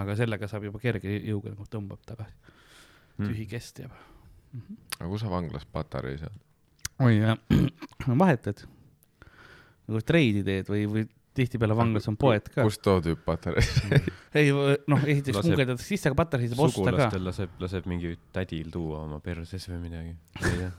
aga 0.02 0.16
sellega 0.18 0.48
saab 0.50 0.66
juba 0.70 0.80
kerge 0.82 1.20
jõuga 1.22 1.54
nagu 1.54 1.66
tõmbab 1.70 2.02
tagasi, 2.10 2.34
Hmm. 3.18 3.30
tühi 3.32 3.48
kest 3.50 3.80
jääb. 3.82 3.92
aga 5.00 5.10
kus 5.10 5.22
sa 5.22 5.30
vanglas 5.30 5.66
patarei 5.66 6.18
saad? 6.18 6.34
oi 7.06 7.20
jah, 7.20 7.38
vahetad. 8.24 8.66
nagu 9.88 10.02
treidi 10.06 10.44
teed 10.44 10.68
või, 10.70 10.84
või 10.92 11.06
tihtipeale 11.38 11.76
vanglas 11.78 12.08
on 12.10 12.18
poed 12.18 12.50
ka. 12.50 12.64
kust 12.66 12.82
too 12.82 12.98
tüüp 13.06 13.22
patarei 13.26 13.62
sai? 13.62 14.02
Ei 14.40 14.52
noh, 14.54 15.06
esiteks 15.06 15.40
guugeldatakse 15.42 15.88
sisse, 15.88 16.10
aga 16.10 16.20
patareisid 16.22 16.58
saab 16.58 16.68
osta 16.70 16.94
ka. 16.96 17.22
laseb, 17.22 17.56
laseb 17.62 17.88
mingi 17.90 18.16
tädil 18.36 18.70
tuua 18.74 19.04
oma 19.06 19.22
perses 19.24 19.68
või 19.72 19.82
midagi. 19.88 20.14
ma 20.42 20.52
ei 20.52 20.60
tea. 20.64 20.74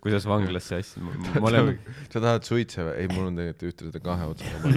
kuidas 0.00 0.24
vanglas 0.28 0.64
see 0.70 0.78
asi, 0.80 1.00
ma 1.02 1.48
olen, 1.50 1.74
sa 2.08 2.22
tahad 2.22 2.46
suitse 2.46 2.84
või? 2.86 2.94
ei, 3.02 3.08
mul 3.12 3.28
on 3.28 3.40
tegelikult 3.40 3.66
ühte 3.68 3.90
seda 3.90 4.00
kahe 4.04 4.28
otsaga. 4.32 4.70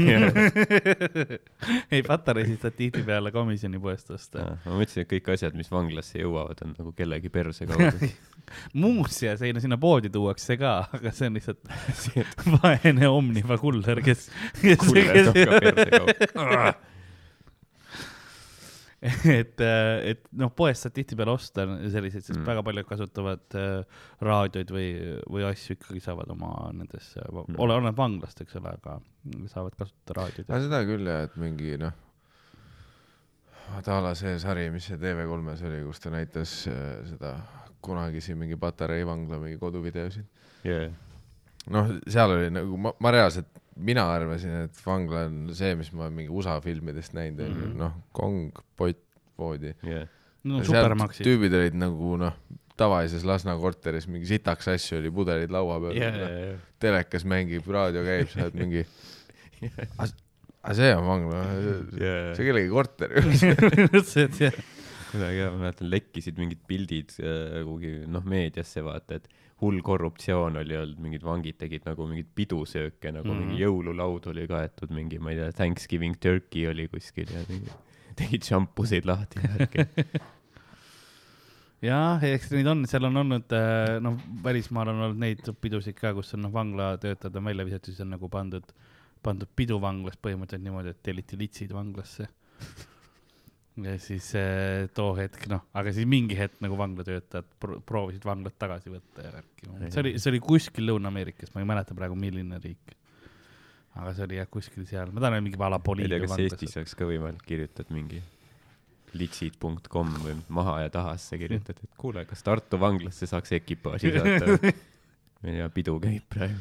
ei, 1.94 2.02
patareisid 2.06 2.66
saad 2.66 2.76
tihtipeale 2.80 3.32
komisjonipoest 3.36 4.12
osta. 4.18 4.50
ma 4.66 4.76
mõtlesin, 4.76 5.06
et 5.06 5.12
kõik 5.14 5.32
asjad, 5.36 5.56
mis 5.60 5.72
vanglasse 5.72 6.20
jõuavad, 6.22 6.60
on 6.66 6.76
nagu 6.78 6.94
kellegi 6.98 7.32
perse 7.34 7.70
kaudu. 7.70 8.12
muuseas, 8.84 9.42
ei 9.46 9.54
no 9.54 9.64
sinna 9.64 9.78
poodi 9.82 10.12
tuuakse 10.14 10.58
ka, 10.60 10.76
aga 10.98 11.14
see 11.16 11.30
on 11.30 11.40
lihtsalt 11.40 11.60
vaene 12.60 13.10
Omniva 13.10 13.60
kuller, 13.62 14.04
kes, 14.06 14.28
kes, 14.60 14.86
kes, 14.92 15.34
perse 15.36 15.90
kaudu. 15.96 16.89
et, 19.40 19.62
et 19.64 20.26
noh, 20.36 20.52
poest 20.52 20.84
saad 20.84 20.96
tihtipeale 20.98 21.32
osta 21.32 21.64
selliseid, 21.92 22.26
sest 22.26 22.40
Mm. 22.40 22.48
väga 22.48 22.64
paljud 22.68 22.88
kasutavad 22.88 23.56
äh, 23.56 24.02
raadioid 24.26 24.74
või, 24.76 24.90
või 25.32 25.46
asju 25.48 25.78
ikkagi 25.78 26.02
saavad 26.04 26.30
oma 26.34 26.52
nendes 26.76 27.14
mm. 27.16 27.56
Ole, 27.58 27.78
oleneb 27.78 27.98
vanglast, 27.98 28.42
eks 28.44 28.60
ole, 28.60 28.74
aga 28.76 28.98
saavad 29.52 29.78
kasutada 29.80 30.20
raadioid 30.20 30.50
aga. 30.50 30.62
seda 30.66 30.82
küll 30.88 31.08
jah, 31.08 31.24
et 31.30 31.40
mingi 31.40 31.78
noh, 31.80 31.96
vaata 33.70 33.98
a 33.98 34.04
la 34.10 34.14
see 34.20 34.36
sari, 34.42 34.68
mis 34.74 34.90
see 34.90 35.00
TV3-s 35.00 35.66
oli, 35.70 35.82
kus 35.88 36.04
ta 36.04 36.14
näitas 36.14 36.56
äh, 36.72 37.00
seda 37.08 37.36
kunagi 37.84 38.22
siin 38.24 38.40
mingi 38.40 38.60
patarei 38.60 39.06
vangla 39.08 39.40
mingi 39.40 39.60
koduvideosid. 39.62 40.28
jaa, 40.68 40.90
noh, 41.72 41.96
seal 42.08 42.36
oli 42.36 42.52
nagu 42.52 42.80
ma, 42.84 42.94
ma 43.00 43.16
reaalselt, 43.16 43.48
mina 43.80 44.06
arvasin, 44.14 44.66
et 44.68 44.80
vangla 44.86 45.26
on 45.30 45.38
see, 45.58 45.74
mis 45.80 45.92
ma 45.96 46.06
olen 46.08 46.16
mingi 46.22 46.34
USA 46.36 46.58
filmidest 46.64 47.14
näinud, 47.18 47.44
onju 47.46 47.66
Mhm., 47.68 47.76
noh, 47.80 47.94
kong, 48.16 48.64
pott, 48.80 49.00
voodi. 49.40 49.74
jaa. 49.88 50.06
no 50.50 50.64
supermaksid. 50.68 51.26
tüübid 51.28 51.54
olid 51.56 51.78
nagu 51.80 52.16
noh, 52.20 52.36
tavalises 52.80 53.26
Lasna 53.28 53.58
korteris 53.60 54.08
mingi 54.08 54.28
sitaks 54.30 54.68
asju 54.72 55.00
oli, 55.02 55.12
pudelid 55.12 55.52
laua 55.52 55.80
peal 55.84 55.98
jaa, 56.00 56.30
telekas 56.80 57.26
mängib, 57.28 57.68
raadio 57.68 58.04
käib, 58.08 58.30
sa 58.32 58.46
oled 58.48 58.56
mingi, 58.60 58.86
aga 60.00 60.76
see 60.78 60.92
on 60.96 61.08
vangla, 61.08 61.42
jaa. 62.00 62.36
see 62.38 62.48
kellegi 62.48 62.72
korter 62.72 63.16
ju. 63.18 64.04
see, 64.08 64.26
et 64.28 64.40
jah, 64.46 64.60
kuidagi 65.12 65.42
jah, 65.42 65.52
ma 65.56 65.66
mäletan, 65.66 65.90
lekkisid 65.92 66.40
mingid 66.40 66.62
pildid 66.70 67.16
äh, 67.20 67.60
kuhugi 67.66 67.94
noh, 68.12 68.24
meediasse 68.28 68.84
vaata, 68.86 69.20
et 69.20 69.28
hull 69.60 69.82
korruptsioon 69.84 70.58
oli 70.62 70.78
olnud, 70.80 71.00
mingid 71.04 71.24
vangid 71.28 71.58
tegid 71.60 71.84
nagu 71.88 72.08
mingeid 72.08 72.30
pidusööke, 72.36 73.12
nagu 73.12 73.28
mm 73.28 73.32
-hmm. 73.32 73.36
Mhm. 73.36 73.48
mingi 73.48 73.64
jõululaud 73.64 74.28
oli 74.32 74.48
kaetud, 74.48 74.92
mingi, 74.96 75.20
ma 75.20 75.32
ei 75.32 75.40
tea, 75.42 75.52
Thanksgiving 75.52 76.16
turkey 76.20 76.68
oli 76.70 76.88
kuskil 76.88 77.32
ja 77.34 77.44
mingi, 77.50 77.72
tegid 78.16 78.48
šampusid 78.48 79.06
lahti 79.06 79.40
ja 79.44 79.50
värki. 79.56 79.86
jah, 81.90 82.24
eks 82.24 82.52
neid 82.52 82.68
on, 82.68 82.86
seal 82.92 83.10
on 83.10 83.24
olnud 83.24 83.56
äh, 83.56 83.98
noh, 84.04 84.20
välismaal 84.44 84.94
on 84.94 85.04
olnud 85.08 85.20
neid 85.20 85.44
pidusid 85.62 86.00
ka, 86.00 86.14
kus 86.14 86.34
on 86.36 86.48
noh, 86.48 86.54
vanglatöötajad 86.54 87.36
on 87.36 87.52
välja 87.52 87.66
visatud, 87.66 87.94
siis 87.94 88.06
on 88.06 88.16
nagu 88.16 88.30
pandud, 88.30 88.72
pandud 89.24 89.52
pidu 89.56 89.80
vanglas 89.82 90.20
põhimõtteliselt 90.20 90.68
niimoodi, 90.68 90.96
et 90.96 91.04
telliti 91.04 91.40
litsid 91.40 91.76
vanglasse. 91.76 92.28
Ja 93.86 93.96
siis 94.02 94.32
äh, 94.38 94.88
too 94.96 95.12
hetk 95.18 95.46
noh, 95.52 95.66
aga 95.78 95.94
siis 95.96 96.08
mingi 96.10 96.38
hetk 96.40 96.60
nagu 96.64 96.78
vanglatöötajad 96.80 97.52
pro 97.62 97.80
proovisid 97.86 98.26
vanglat 98.28 98.58
tagasi 98.62 98.94
võtta 98.94 99.26
ja 99.26 99.34
värki. 99.36 99.70
see 99.90 100.02
oli, 100.04 100.16
see 100.18 100.32
oli 100.34 100.42
kuskil 100.44 100.90
Lõuna-Ameerikas, 100.90 101.54
ma 101.54 101.64
ei 101.64 101.70
mäleta 101.70 101.98
praegu, 101.98 102.18
milline 102.20 102.60
riik. 102.64 102.96
aga 103.96 104.14
see 104.18 104.26
oli 104.28 104.40
jah, 104.40 104.50
kuskil 104.52 104.88
seal, 104.90 105.14
ma 105.14 105.24
tahan 105.24 105.44
mingi 105.46 105.60
a 105.60 105.72
la 105.72 105.80
ma 105.80 105.96
ei 106.00 106.12
tea, 106.12 106.22
kas 106.26 106.36
Eestis. 106.46 106.78
oleks 106.82 106.98
ka 107.00 107.08
võimalik, 107.10 107.46
kirjutad 107.48 107.94
mingi 107.96 108.22
litsid.com 109.18 110.12
või 110.22 110.36
maha 110.54 110.80
ja 110.84 110.94
tahasse 110.94 111.38
kirjutad, 111.42 111.80
et 111.84 111.98
kuule, 111.98 112.26
kas 112.30 112.46
Tartu 112.46 112.80
vanglasse 112.82 113.30
saaks 113.30 113.56
ekipaaži 113.58 114.14
saata? 114.18 114.74
tea, 115.42 115.70
pidu 115.74 115.98
käib 116.04 116.28
praegu. 116.30 116.60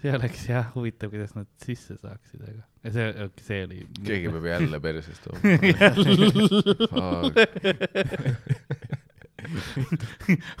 see 0.00 0.12
oleks 0.16 0.46
jah 0.48 0.70
huvitav, 0.76 1.12
kuidas 1.12 1.34
nad 1.36 1.48
sisse 1.64 1.96
saaksid, 2.00 2.44
aga 2.46 2.60
ja 2.60 2.69
see, 2.88 3.28
see 3.44 3.64
oli. 3.66 3.82
keegi 4.06 4.30
peab 4.32 4.46
jälle 4.48 4.80
persest 4.80 5.26
tooma. 5.26 5.40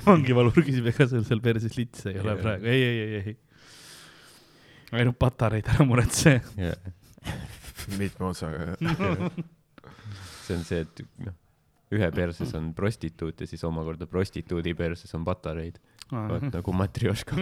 vangivalvur 0.06 0.64
küsib, 0.64 0.88
ega 0.90 1.06
sul 1.08 1.24
seal 1.28 1.42
perses 1.44 1.76
litse 1.78 2.12
ei 2.12 2.20
ole 2.20 2.34
Jaa. 2.34 2.42
praegu, 2.42 2.70
ei, 2.70 2.82
ei, 2.84 2.98
ei, 3.00 3.20
ei. 3.20 3.36
ainult 5.00 5.18
patareid 5.20 5.68
ära 5.72 5.86
muretse. 5.88 6.40
mitme 7.98 8.30
otsaga. 8.30 8.74
see 10.44 10.56
on 10.58 10.64
see, 10.66 10.82
et 10.84 11.04
noh, 11.24 11.36
ühe 11.94 12.10
perses 12.14 12.52
on 12.58 12.72
prostituut 12.76 13.40
ja 13.40 13.48
siis 13.50 13.64
omakorda 13.66 14.08
prostituudi 14.10 14.74
perses 14.78 15.14
on 15.16 15.24
patareid. 15.26 15.80
vot 16.10 16.48
nagu 16.50 16.74
matrjoška. 16.74 17.38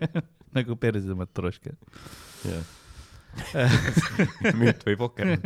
nagu 0.56 0.76
perse 0.80 1.18
matroška. 1.18 1.74
jah. 2.46 2.76
müüt 4.60 4.86
või 4.86 4.96
pokker. 5.00 5.34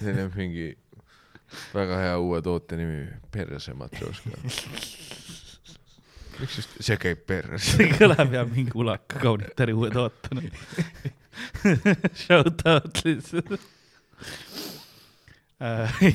see 0.00 0.12
on 0.12 0.20
jah 0.22 0.36
mingi 0.36 0.68
väga 1.74 1.98
hea 2.00 2.14
uue 2.22 2.40
toote 2.44 2.78
nimi, 2.78 3.02
perse 3.32 3.74
matrjoška. 3.76 4.30
miks 6.40 6.56
just, 6.60 6.78
see 6.80 6.96
käib 7.00 7.24
perse. 7.28 7.64
see 7.74 7.90
kõlab 7.96 8.32
jah 8.34 8.48
mingi 8.48 8.74
ulaka 8.78 9.20
kaunitari 9.22 9.76
uue 9.76 9.90
tootena. 9.94 10.46
Shout 12.22 12.64
out 12.68 13.04
lihtsalt. 13.04 13.60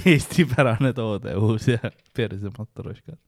eestipärane 0.10 0.92
toode, 0.98 1.36
uus 1.38 1.68
ja 1.70 1.92
perse 2.18 2.50
matroška. 2.58 3.20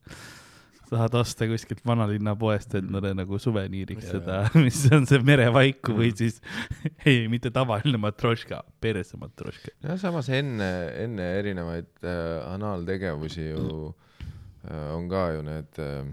Tahad 0.89 1.15
osta 1.19 1.47
kuskilt 1.50 1.82
vanalinna 1.86 2.36
poest 2.39 2.76
endale 2.80 3.13
nagu 3.17 3.39
suveniiriks 3.41 4.10
seda, 4.13 4.39
mis 4.65 4.80
on 4.95 5.08
see 5.10 5.19
merevaiku 5.26 5.95
või 5.97 6.12
siis 6.15 6.39
ei, 7.10 7.26
mitte 7.32 7.52
tavaline 7.54 8.00
matroška, 8.02 8.62
perse 8.84 9.19
matroška. 9.19 9.73
ja 9.84 9.97
samas 10.02 10.30
enne, 10.34 10.69
enne 11.04 11.28
erinevaid 11.39 11.89
äh, 12.04 12.39
anaaltegevusi 12.54 13.50
ju 13.50 13.67
äh, 13.91 14.95
on 14.95 15.10
ka 15.12 15.28
ju 15.36 15.43
need 15.47 15.82
äh, 15.84 16.08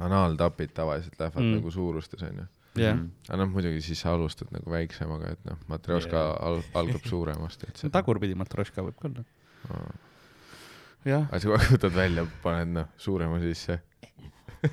anaaltapid 0.00 0.74
tavaliselt 0.76 1.18
lähevad 1.20 1.42
Mm. 1.42 1.50
mm. 1.50 1.60
nagu 1.60 1.70
suurustes 1.70 2.22
onju. 2.22 2.46
jah, 2.76 2.98
aga 3.28 3.38
noh, 3.40 3.52
muidugi 3.52 3.80
siis 3.80 4.00
sa 4.00 4.12
alustad 4.16 4.50
nagu 4.52 4.70
väiksemaga, 4.70 5.30
et 5.36 5.46
noh, 5.48 5.60
matrjoška 5.70 6.16
Jaa. 6.16 6.34
al 6.48 6.58
algab 6.76 7.06
suuremast, 7.08 7.64
et 7.68 7.76
see. 7.80 7.92
tagurpidi 7.92 8.36
matroška 8.36 8.84
võib 8.84 8.98
ka 9.00 9.08
olla. 9.08 9.24
jah, 9.70 10.05
aga 11.14 11.38
sa 11.42 11.48
võtad 11.74 11.94
välja, 11.94 12.26
paned 12.42 12.72
noh, 12.74 12.86
suurema 13.00 13.38
sisse. 13.42 13.78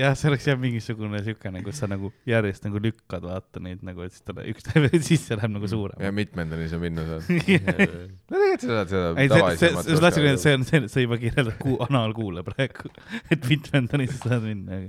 jah, 0.00 0.14
see 0.16 0.28
oleks 0.30 0.46
jah 0.48 0.56
mingisugune 0.58 1.20
siukene, 1.26 1.60
kus 1.64 1.76
sa 1.82 1.86
nagu 1.90 2.06
järjest 2.28 2.62
nagu 2.66 2.78
lükkad, 2.82 3.22
vaata 3.26 3.58
neid 3.62 3.80
nagu, 3.86 4.00
et 4.06 4.12
siis 4.14 4.24
ta 4.26 4.32
üks 4.42 4.62
sisse 5.06 5.32
läheb 5.38 5.52
nagu 5.54 5.66
ja 5.68 5.72
suurem. 5.72 5.96
mitmendani 6.16 6.66
sa 6.72 6.78
minna 6.82 7.02
saad. 7.08 7.22
no 7.30 7.34
tegelikult 7.36 8.60
sa 8.64 8.68
saad 8.72 8.88
seda 8.94 9.06
ei, 9.12 9.16
see, 9.28 9.28
see, 9.28 9.36
tavalise 9.36 9.60
see, 9.60 9.70
tahtsin 10.06 10.22
öelda, 10.24 10.42
see 10.42 10.54
on, 10.56 10.62
see, 10.70 10.80
sa 10.92 10.96
juba 11.04 11.16
kirjeldad 11.22 11.56
kuu 11.60 11.76
anaalkuule 11.86 12.40
praegu, 12.46 12.84
et 13.32 13.40
mitmendani 13.50 14.06
sa 14.10 14.16
saad 14.24 14.42
minna. 14.48 14.70
ei 14.80 14.88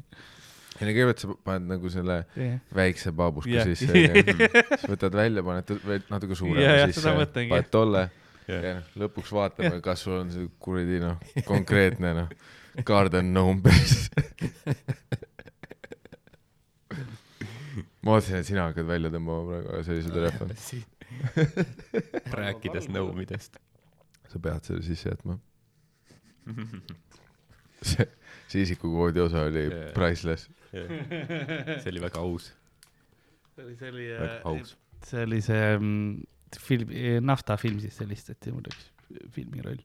no 0.78 0.82
kõigepealt 0.94 1.20
sa 1.24 1.28
paned 1.50 1.68
nagu 1.74 1.86
selle 1.94 2.16
jah, 2.38 2.58
väikse 2.78 3.10
baabuska 3.18 3.56
Jah. 3.60 3.66
sisse 3.68 3.92
siis 3.92 4.88
võtad 4.92 5.14
välja, 5.18 5.42
paned 5.46 5.68
natuke 6.14 6.36
suurema 6.38 6.66
jah, 6.66 6.76
sisse 6.94 7.10
paned 7.52 7.70
tolle 7.74 8.04
Jah. 8.48 8.64
ja 8.64 8.74
noh, 8.78 8.92
lõpuks 9.04 9.32
vaatame, 9.36 9.82
kas 9.84 10.06
sul 10.06 10.22
on 10.22 10.30
see 10.32 10.48
kuradi 10.64 11.02
noh, 11.04 11.18
konkreetne 11.48 12.14
noh, 12.16 12.30
garden 12.88 13.34
gnome 13.34 13.60
perse. 13.66 14.08
ma 18.08 18.16
ootasin, 18.16 18.38
et 18.40 18.48
sina 18.48 18.70
hakkad 18.70 18.88
välja 18.88 19.12
tõmbama 19.12 19.44
praegu, 19.50 19.68
aga 19.74 19.82
see 19.84 19.98
oli 19.98 20.04
see 20.06 20.16
telefon. 20.16 20.48
rääkides 22.40 22.88
nõumidest. 22.94 23.60
sa 24.32 24.40
pead 24.44 24.70
selle 24.70 24.84
sisse 24.86 25.12
jätma. 25.12 25.36
see, 27.82 28.08
see 28.48 28.64
isikukoodi 28.64 29.26
osa 29.26 29.44
oli 29.50 29.66
Jaa. 29.68 29.92
priceless. 29.98 30.48
see 30.72 31.92
oli 31.92 32.02
väga 32.08 32.24
aus, 32.24 32.54
see 33.58 33.68
oli, 33.68 33.76
see 33.76 33.92
oli, 33.92 34.08
aus. 34.54 34.76
see 35.04 35.28
oli 35.28 35.44
see 35.44 35.68
mm, 35.76 36.37
film, 36.60 36.92
Nafta 37.26 37.58
film 37.58 37.80
siis 37.84 38.00
helistati 38.00 38.52
mul 38.52 38.68
üks 38.72 38.86
filmiroll. 39.36 39.82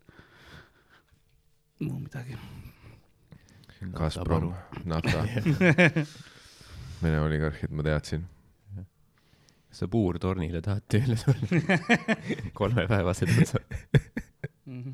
muu 1.83 1.99
midagi. 1.99 2.37
Gazprom, 3.93 4.53
nafta, 4.87 5.25
Vene 7.03 7.19
oligarhid, 7.19 7.73
ma 7.75 7.83
teadsin. 7.83 8.29
sa 9.73 9.89
puurtornile 9.89 10.61
tahad 10.63 10.85
tööle 10.93 11.17
tulla? 11.19 11.79
kolmepäevased 12.61 13.33
otsad. 13.41 13.65
Mhm. 14.69 14.93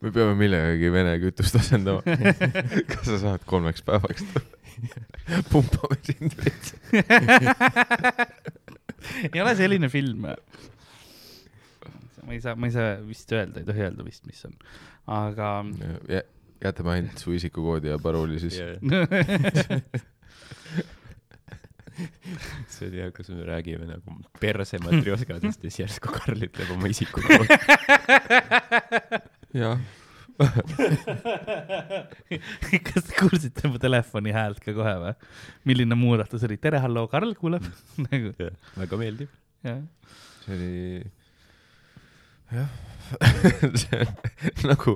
me 0.00 0.10
peame 0.14 0.34
millegagi 0.38 0.88
Vene 0.94 1.16
kütust 1.20 1.58
asendama. 1.60 2.00
kas 2.92 3.04
sa 3.10 3.18
saad 3.26 3.44
kolmeks 3.44 3.82
päevaks 3.84 4.24
tulla? 4.32 4.48
pumpame 5.52 5.98
sind 6.06 6.32
veits. 6.40 6.72
ei 9.32 9.40
ole 9.42 9.54
selline 9.58 9.88
film. 9.92 10.28
ma 12.22 12.32
ei 12.32 12.40
saa, 12.40 12.54
ma 12.56 12.68
ei 12.68 12.74
saa 12.74 12.94
vist 13.06 13.32
öelda, 13.34 13.60
ei 13.60 13.66
tohi 13.68 13.82
öelda 13.88 14.04
vist, 14.06 14.26
mis 14.28 14.44
on, 14.46 14.54
aga 15.10 15.48
jätame 16.62 16.90
ainult 16.96 17.18
su 17.18 17.32
isikukoodi 17.34 17.90
ja 17.90 17.98
parooli 18.02 18.38
sisse. 18.42 18.78
see 22.72 22.88
oli 22.88 23.02
hea, 23.02 23.10
kus 23.14 23.28
me 23.34 23.44
räägime 23.46 23.86
nagu 23.88 24.14
perse 24.40 24.78
matrjoškadest 24.82 25.64
ja 25.64 25.70
siis 25.70 25.80
järsku 25.82 26.08
Karl 26.14 26.46
ütleb 26.46 26.70
oma 26.74 26.86
isikukoodi. 26.92 27.46
jah, 29.62 29.78
kas 32.88 33.04
te 33.08 33.12
kuulsite 33.18 33.70
mu 33.70 33.76
telefoni 33.82 34.30
häält 34.34 34.60
ka 34.64 34.70
kohe 34.76 34.94
või? 35.02 35.12
milline 35.68 35.96
muudatus 35.98 36.44
oli? 36.48 36.56
tere, 36.62 36.78
halloo, 36.82 37.06
Karl 37.12 37.32
kuuleb 37.38 37.64
nagu 38.08 38.28
väga 38.78 38.94
meeldib. 39.00 39.30
see 39.62 40.56
oli, 40.56 40.72
jah, 42.52 42.70
see 43.84 44.02
on 44.02 44.08
nagu, 44.72 44.92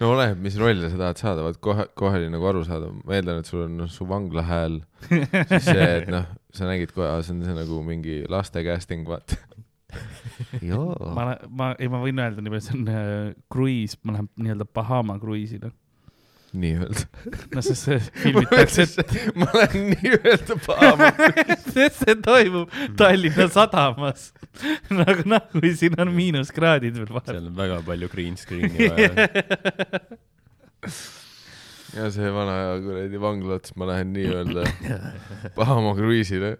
no 0.00 0.04
oleneb, 0.12 0.38
mis 0.44 0.56
rolle 0.60 0.86
sa 0.92 0.98
tahad 1.00 1.18
saada, 1.22 1.40
vaat 1.46 1.58
kohe, 1.64 1.84
kohe 1.98 2.14
oli 2.20 2.28
nagu 2.32 2.44
aru 2.50 2.62
saada, 2.66 2.86
ma 3.02 3.10
eeldan, 3.18 3.36
et 3.42 3.48
sul 3.50 3.60
on 3.66 3.72
noh, 3.82 3.90
su 3.90 4.02
vangla 4.10 4.42
hääl, 4.46 4.74
siis 5.08 5.70
see, 5.70 5.90
et 6.00 6.08
noh, 6.12 6.26
sa 6.54 6.62
nägid 6.70 6.90
kohe, 6.94 7.08
see 7.26 7.34
on 7.36 7.40
see 7.48 7.56
nagu 7.58 7.76
mingi 7.86 8.16
laste 8.30 8.58
casting, 8.66 9.02
vaata. 9.08 9.34
joo. 10.62 10.94
ma, 11.14 11.34
ma, 11.48 11.72
ei, 11.78 11.88
ma 11.92 12.00
võin 12.02 12.20
öelda 12.22 12.42
nii 12.44 12.52
palju, 12.54 12.66
see 12.66 12.76
on 12.78 12.90
äh, 12.92 13.32
kruiis, 13.52 13.96
ma 14.02 14.16
lähen 14.18 14.28
nii-öelda 14.40 14.66
Bahama 14.74 15.16
kruiisile. 15.22 15.70
nii-öelda. 16.54 17.06
no 17.54 17.62
sest 17.66 17.88
see 17.88 17.98
filmitakse, 18.22 18.86
ma 19.38 19.48
olen 19.52 19.88
nii-öelda 19.94 20.58
pahama. 20.66 21.10
sest 21.74 22.04
see 22.04 22.16
toimub 22.22 22.74
Tallinna 23.00 23.48
sadamas. 23.52 24.28
nagu 24.94 25.24
noh, 25.28 25.48
kui 25.54 25.72
siin 25.78 25.98
on 25.98 26.12
miinuskraadid 26.14 27.00
veel 27.00 27.10
vahel. 27.16 27.32
seal 27.38 27.48
on 27.50 27.56
väga 27.58 27.80
palju 27.88 28.10
green 28.12 28.36
screen'i 28.38 28.90
vaja. 28.92 29.26
ja 31.94 32.06
see 32.14 32.30
vana 32.34 32.54
kuradi 32.84 33.18
vangla 33.22 33.58
ots, 33.58 33.74
ma 33.78 33.90
lähen 33.90 34.14
nii-öelda 34.14 34.68
Bahama 35.58 35.96
kruiisile. 35.98 36.56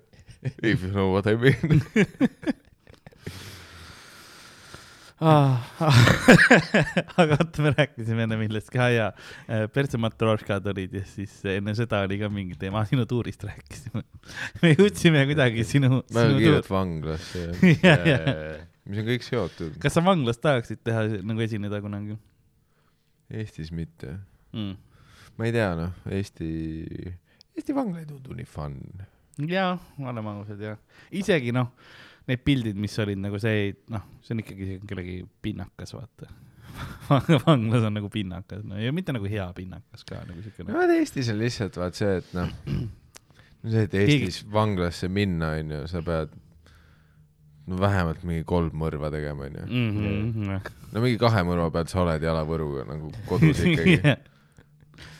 If 0.62 0.82
you 0.84 0.90
know 0.90 1.12
what 1.14 1.26
I 1.26 1.36
mean. 1.40 1.80
Ah, 5.22 5.62
aga 7.20 7.36
vaata, 7.36 7.62
me 7.62 7.70
rääkisime 7.70 8.24
enne 8.26 8.34
millestki, 8.40 8.80
aa 8.82 8.88
jaa, 8.90 9.10
pertsematroškad 9.70 10.66
olid 10.72 10.96
ja 10.98 11.02
siis 11.06 11.36
enne 11.52 11.70
seda 11.78 12.00
oli 12.02 12.18
ka 12.18 12.26
mingi 12.32 12.56
teema, 12.58 12.82
sinu 12.88 13.04
tuurist 13.06 13.46
rääkisime. 13.46 14.02
me 14.64 14.72
jõudsime 14.72 15.22
kuidagi 15.30 15.62
sinu, 15.68 16.00
väga 16.10 16.32
sinu 16.32 16.40
kiirelt 16.42 16.70
vanglasse 16.72 17.44
ja 17.86 17.94
jah, 17.94 18.08
jah. 18.10 18.66
mis 18.90 19.04
on 19.04 19.08
kõik 19.12 19.26
seotud. 19.28 19.76
kas 19.84 19.94
sa 19.94 20.02
vanglas 20.02 20.42
tahaksid 20.42 20.82
teha 20.82 21.06
nagu 21.22 21.46
esineda 21.46 21.78
kunagi 21.84 22.18
Eestis 23.30 23.70
mitte. 23.70 24.16
mm.? 24.50 24.74
ma 25.38 25.46
ei 25.46 25.54
tea, 25.54 25.70
noh, 25.78 25.94
Eesti, 26.10 26.50
Eesti 27.54 27.76
vangla 27.76 28.02
ei 28.02 28.10
tundu 28.10 28.34
nii 28.34 28.50
fun. 28.50 28.80
jaa, 29.46 29.76
oleme 30.02 30.34
ausad 30.40 30.66
jah, 30.72 30.82
isegi 31.14 31.54
noh, 31.54 31.70
need 32.30 32.44
pildid, 32.44 32.78
mis 32.80 32.96
olid 33.02 33.20
nagu 33.20 33.38
see, 33.42 33.70
noh, 33.92 34.04
see 34.24 34.34
on 34.36 34.42
ikkagi 34.44 34.78
kellegi 34.88 35.16
pinnakas, 35.44 35.94
vaata. 35.96 36.30
vanglas 37.46 37.84
on 37.86 37.94
nagu 38.00 38.08
pinnakas, 38.10 38.64
no 38.66 38.80
ja 38.80 38.92
mitte 38.94 39.14
nagu 39.14 39.28
hea 39.30 39.46
pinnakas 39.54 40.06
ka 40.08 40.22
nagu 40.26 40.40
no 40.40 40.46
siukene. 40.46 40.74
vaat 40.74 40.94
Eestis 40.96 41.28
on 41.30 41.38
lihtsalt 41.38 41.76
vaat 41.78 42.00
see, 42.00 42.16
et 42.18 42.32
noh, 42.34 42.50
see, 43.62 43.84
et 43.84 43.98
Eestis 44.00 44.40
vanglasse 44.50 45.10
minna, 45.12 45.52
onju, 45.60 45.84
sa 45.90 46.02
pead 46.06 46.34
no 47.70 47.78
vähemalt 47.80 48.24
mingi 48.26 48.44
kolm 48.48 48.74
mõrva 48.82 49.12
tegema, 49.14 49.46
onju. 49.48 49.66
Mhm, 49.68 50.70
no 50.92 51.04
mingi 51.04 51.20
kahe 51.20 51.44
mõrva 51.46 51.70
pealt 51.74 51.92
sa 51.92 52.02
oled 52.02 52.24
jalavõruga 52.24 52.88
nagu 52.90 53.12
kodus 53.30 53.62
ikkagi. 53.64 54.00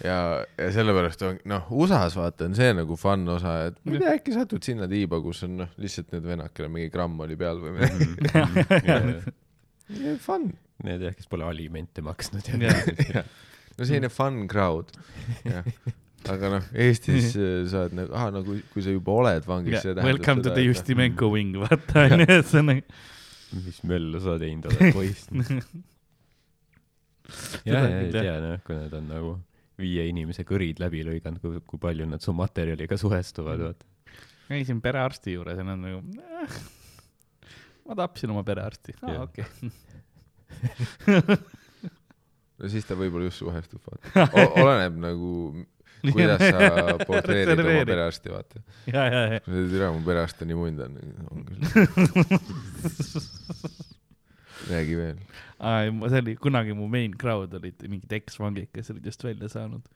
ja, 0.04 0.18
ja 0.58 0.68
sellepärast 0.74 1.22
on, 1.26 1.38
noh, 1.50 1.70
USA-s 1.74 2.16
vaata 2.18 2.48
on 2.48 2.56
see 2.58 2.74
nagu 2.76 2.96
fun 3.00 3.24
osa, 3.34 3.54
et 3.70 3.78
ma 3.84 3.96
ei 3.96 4.02
tea, 4.02 4.12
äkki 4.18 4.34
satud 4.36 4.66
sinna 4.66 4.88
tiiba, 4.90 5.20
kus 5.24 5.44
on 5.46 5.56
noh, 5.62 5.72
lihtsalt 5.80 6.12
need 6.14 6.28
venakene 6.28 6.70
mingi 6.72 6.92
gramm 6.94 7.18
oli 7.24 7.38
peal 7.40 7.62
või 7.62 7.78
midagi. 7.78 8.04
fun. 10.26 10.52
Need 10.84 11.04
jah, 11.06 11.14
kes 11.16 11.28
pole 11.30 11.46
alimente 11.46 12.02
maksnud 12.04 12.48
Jah. 12.50 12.80
ja. 13.14 13.22
no 13.78 13.86
selline 13.86 14.10
fun 14.12 14.44
crowd, 14.50 14.90
jah. 15.46 15.66
aga 16.34 16.50
noh, 16.56 16.68
Eestis 16.84 17.32
äh, 17.38 17.62
sa 17.70 17.84
oled 17.84 17.98
nagu, 18.00 18.14
ah 18.18 18.28
no 18.34 18.42
kui, 18.46 18.60
kui 18.72 18.84
sa 18.84 18.94
juba 18.94 19.14
oled 19.22 19.48
vangis, 19.48 19.80
see 19.80 19.92
tähendab 19.92 20.10
Welcome 20.10 20.42
to 20.42 20.50
seda, 20.50 20.56
the 20.56 20.64
et 20.64 20.70
noh, 20.70 20.74
Justimenko 20.74 21.30
wing, 21.34 21.56
vaata 21.62 22.06
onju, 22.08 22.26
et 22.26 22.50
see 22.50 22.62
on 22.62 22.70
nagu. 22.72 23.02
mis 23.54 23.80
möllu 23.86 24.22
sa 24.22 24.38
teinud 24.42 24.70
oled, 24.70 24.94
poiss. 24.96 25.28
ja, 27.64 27.70
ja, 27.70 27.80
küll, 27.80 27.98
ei 28.02 28.14
tea 28.18 28.38
noh, 28.42 28.62
kui 28.66 28.78
nad 28.78 28.96
on 28.98 29.10
nagu 29.14 29.34
viie 29.80 30.06
inimese 30.10 30.44
kõrid 30.46 30.80
läbi 30.82 31.02
lõiganud, 31.06 31.40
kui, 31.42 31.60
kui 31.66 31.80
palju 31.82 32.06
nad 32.08 32.22
su 32.22 32.34
materjaliga 32.36 32.98
suhestuvad, 33.00 33.58
vaata. 33.68 33.84
käisin 34.48 34.80
perearsti 34.84 35.34
juures 35.34 35.58
ja 35.58 35.66
nad 35.66 35.80
nagu 35.82 36.00
äh,, 36.20 36.58
ma 37.88 37.98
tapsin 37.98 38.32
oma 38.34 38.44
perearsti, 38.46 38.96
aa 39.02 39.12
Jah. 39.12 39.22
okei. 39.22 39.46
no 42.58 42.70
siis 42.70 42.86
ta 42.88 42.96
võib-olla 42.98 43.28
just 43.28 43.42
suhestub, 43.42 43.82
vaata. 43.88 44.28
oleneb 44.62 45.00
nagu, 45.02 45.30
kuidas 46.04 46.40
sa 46.44 46.58
portreerid 47.08 47.64
oma 47.64 47.82
perearsti, 47.88 48.28
vaata. 48.34 48.62
ja, 48.90 49.02
ja, 49.08 49.24
ja. 49.34 49.42
kui 49.44 49.52
sa 49.56 49.66
ütled, 49.66 49.88
mu 49.98 50.06
perearst 50.06 50.44
on 50.44 50.52
nii 50.52 50.60
mund 50.60 50.78
on, 50.86 50.92
on 51.30 51.38
küll. 51.50 51.62
Räägi 54.70 54.96
veel. 54.98 55.20
see 56.08 56.20
oli 56.20 56.36
kunagi 56.36 56.74
mu 56.76 56.88
main 56.88 57.14
crowd 57.18 57.54
olid 57.58 57.86
mingid 57.88 58.12
eksvangid, 58.12 58.70
kes 58.74 58.90
olid 58.94 59.06
just 59.06 59.24
välja 59.24 59.48
saanud. 59.48 59.86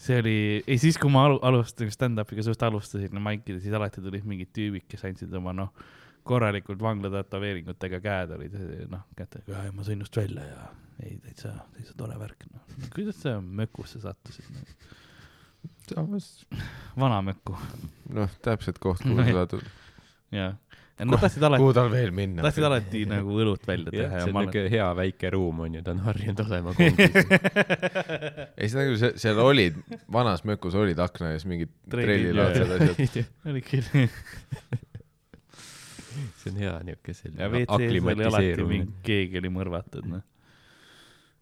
see 0.00 0.18
oli, 0.20 0.36
ei 0.66 0.78
siis, 0.80 0.98
kui 0.98 1.10
ma 1.12 1.26
alu- 1.28 1.40
alustasin 1.44 1.92
stand-up'iga, 1.92 2.44
just 2.46 2.62
alustasin 2.62 3.12
no, 3.12 3.20
maikida, 3.20 3.60
siis 3.60 3.74
alati 3.76 4.00
tulid 4.00 4.24
mingid 4.24 4.52
tüübid, 4.56 4.86
kes 4.88 5.04
andsid 5.04 5.34
oma 5.36 5.52
noh, 5.52 5.74
korralikult 6.24 6.80
vangla 6.80 7.10
tätoveeringutega 7.12 8.00
käed 8.04 8.36
olid 8.36 8.56
noh, 8.92 9.04
kätega, 9.16 9.66
ma 9.76 9.84
sõin 9.84 10.00
just 10.04 10.16
välja 10.16 10.46
ja 10.46 10.70
ei 11.04 11.18
täitsa, 11.24 11.52
täitsa 11.74 11.96
tore 11.98 12.16
värk 12.20 12.48
noh. 12.52 12.64
kuidas 12.94 13.20
sa 13.22 13.38
mökusse 13.40 14.00
sattusid 14.00 14.48
no?? 14.54 16.06
vana 16.96 17.20
mökku 17.24 17.56
noh, 18.16 18.32
täpselt 18.44 18.80
koht, 18.82 19.04
kuhu 19.08 19.24
sa 19.24 19.60
jah. 20.30 20.56
ja, 21.00 21.06
ja 21.06 21.08
nad 21.08 21.22
tahtsid 21.22 21.44
alati, 21.48 21.62
kuhu 21.62 21.74
tal 21.76 21.90
veel 21.92 22.10
minna. 22.14 22.42
tahtsid 22.44 22.66
alati 22.68 23.02
nagu 23.08 23.36
õlut 23.42 23.64
välja 23.68 23.92
teha 23.94 24.20
ja 24.20 24.26
on 24.26 24.34
ma 24.36 24.44
niuke 24.44 24.64
hea 24.72 24.88
väike 24.98 25.30
ruum 25.32 25.62
onju, 25.66 25.82
ta 25.86 25.94
on 25.94 26.02
harjunud 26.04 26.42
olema 26.44 26.74
kongis. 26.76 27.16
ei, 28.60 28.68
nagu 28.76 28.98
see, 29.00 29.12
seal 29.22 29.40
olid, 29.44 29.78
vanas 30.12 30.44
mökus 30.48 30.76
olid 30.78 31.00
akna 31.00 31.32
ees 31.36 31.46
mingid 31.48 31.72
trellilaadsed 31.90 32.74
asjad. 32.76 33.20
oli 33.50 33.64
küll. 33.64 33.88
see 36.40 36.52
on 36.52 36.60
hea 36.60 36.74
niuke 36.90 37.14
ja 37.14 37.20
selline 37.22 37.64
aklimatiseerumine 37.64 39.00
keegi 39.06 39.40
oli 39.40 39.52
mõrvatud, 39.56 40.08
noh. 40.10 40.26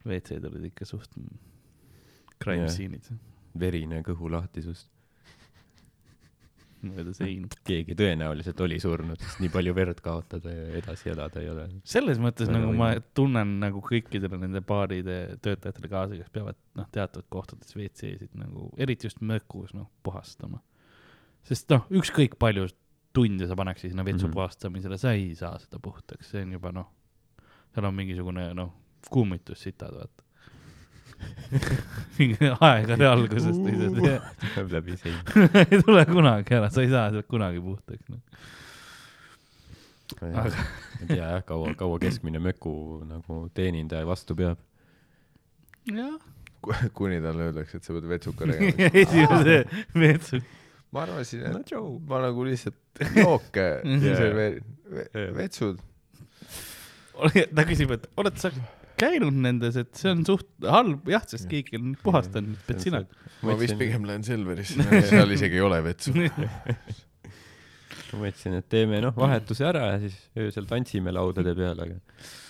WC-d 0.06 0.46
olid 0.48 0.70
ikka 0.70 0.86
suht 0.88 1.18
crime 2.38 2.70
scene'id, 2.70 3.10
verine 3.58 4.00
kõhulahtisus. 4.06 4.86
Mööda 6.82 7.12
seina. 7.16 7.48
keegi 7.66 7.94
tõenäoliselt 7.98 8.60
oli 8.64 8.78
surnud, 8.82 9.18
sest 9.20 9.40
nii 9.42 9.50
palju 9.54 9.74
verd 9.74 10.00
kaotada 10.04 10.52
ja 10.52 10.66
edasi 10.80 11.10
elada 11.12 11.40
ei 11.42 11.48
ole. 11.52 11.68
selles 11.84 12.18
mõttes 12.22 12.50
nagu 12.52 12.72
ma 12.76 12.92
tunnen 13.14 13.58
nagu 13.60 13.80
kõikidele 13.84 14.38
nende 14.38 14.60
baaride 14.60 15.38
töötajatele 15.42 15.88
kaasa, 15.92 16.16
kes 16.20 16.30
peavad 16.34 16.56
noh, 16.78 16.88
teatud 16.94 17.24
kohtades 17.28 17.74
WC-sid 17.76 18.34
nagu, 18.38 18.70
eriti 18.78 19.06
just 19.10 19.20
mökus 19.20 19.74
noh, 19.74 19.88
puhastama. 20.02 20.60
sest 21.42 21.70
noh, 21.70 21.86
ükskõik 21.90 22.36
palju 22.38 22.68
tunde 23.16 23.46
sa 23.48 23.56
paneksid 23.56 23.90
sinna 23.90 24.04
vetsu 24.04 24.26
Mhm. 24.28 24.34
puhastamisele, 24.36 24.98
sa 24.98 25.12
ei 25.16 25.34
saa 25.34 25.58
seda 25.58 25.78
puhtaks, 25.82 26.30
see 26.30 26.42
on 26.44 26.52
juba 26.52 26.70
noh, 26.72 26.86
seal 27.74 27.84
on 27.88 27.94
mingisugune 27.94 28.54
noh, 28.54 28.72
kummitussitad, 29.10 29.94
vaata. 29.94 30.24
mingi 32.18 32.50
aegade 32.60 33.06
algusest 33.08 33.60
lihtsalt, 33.64 34.00
tuleb 34.54 34.72
läbi 34.76 34.96
seina. 35.00 35.22
ei 35.64 35.82
tule 35.82 36.04
kunagi 36.08 36.58
ära, 36.58 36.70
sa 36.72 36.84
ei 36.84 36.90
saa 36.92 37.08
seda 37.12 37.24
kunagi 37.28 37.62
puhtaks 37.64 38.08
ma 38.08 38.18
ei 40.20 41.06
tea 41.06 41.16
jah, 41.16 41.42
kaua, 41.46 41.74
kaua 41.78 41.98
keskmine 42.02 42.40
möku 42.42 42.72
nagu 43.08 43.40
teenindaja 43.54 44.06
vastu 44.08 44.36
peab. 44.36 44.58
jah, 45.92 46.16
kuni 46.96 47.20
talle 47.24 47.48
öeldakse, 47.48 47.78
et 47.78 47.84
sa 47.84 47.96
pead 47.96 48.08
vetsuka 48.08 48.48
tegema. 48.48 48.88
esimese 49.02 49.58
vetsu. 49.94 50.40
ma 50.92 51.04
arvasin, 51.04 51.44
no 51.52 51.60
et 51.60 51.72
Joe. 51.72 51.98
ma 52.08 52.22
nagu 52.24 52.48
lihtsalt 52.48 53.04
jooke 53.16 53.68
serveerin. 53.84 54.74
Vetsud. 55.36 55.80
ta 57.54 57.64
küsib, 57.68 57.92
et 57.98 58.08
oled 58.16 58.40
sa 58.40 58.52
käinud 59.00 59.36
nendes, 59.44 59.76
et 59.80 59.90
see 59.98 60.10
on 60.12 60.24
suht 60.26 60.48
halb, 60.66 61.08
jah, 61.10 61.24
sest 61.28 61.48
keegi 61.50 61.78
on 61.78 61.94
puhastanud, 62.02 62.56
pead 62.66 62.82
sina. 62.84 63.02
ma 63.46 63.56
vist 63.60 63.76
pigem 63.80 64.06
lähen 64.08 64.24
Selverisse, 64.26 64.86
seal 65.10 65.36
isegi 65.36 65.60
ei 65.60 65.64
ole 65.64 65.78
vetsu. 65.86 66.14
ma 66.16 66.24
mõtlesin, 68.22 68.58
et 68.58 68.68
teeme 68.72 68.96
noh, 69.04 69.14
vahetuse 69.16 69.62
ära 69.68 69.84
ja 69.92 69.96
siis 70.02 70.16
öösel 70.38 70.66
tantsime 70.70 71.10
laudade 71.14 71.52
peal, 71.58 71.78
aga 71.84 71.96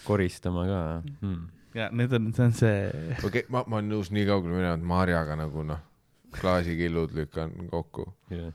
koristama 0.07 0.63
ka 0.69 0.81
hmm.. 1.03 1.43
ja 1.79 1.85
need 1.93 2.11
on, 2.17 2.25
see 2.37 2.47
on 2.47 2.57
see, 2.57 2.79
okei 3.19 3.29
okay,, 3.31 3.45
ma, 3.53 3.59
ma 3.67 3.75
olen 3.81 3.89
nõus 3.97 4.09
nii 4.15 4.25
kaugele 4.29 4.57
minema, 4.57 4.75
et 4.79 4.89
Marjaga 4.95 5.35
nagu 5.41 5.61
noh, 5.67 5.81
klaasikillud 6.39 7.11
lükkan 7.17 7.51
kokku. 7.71 8.05
Yeah. 8.33 8.53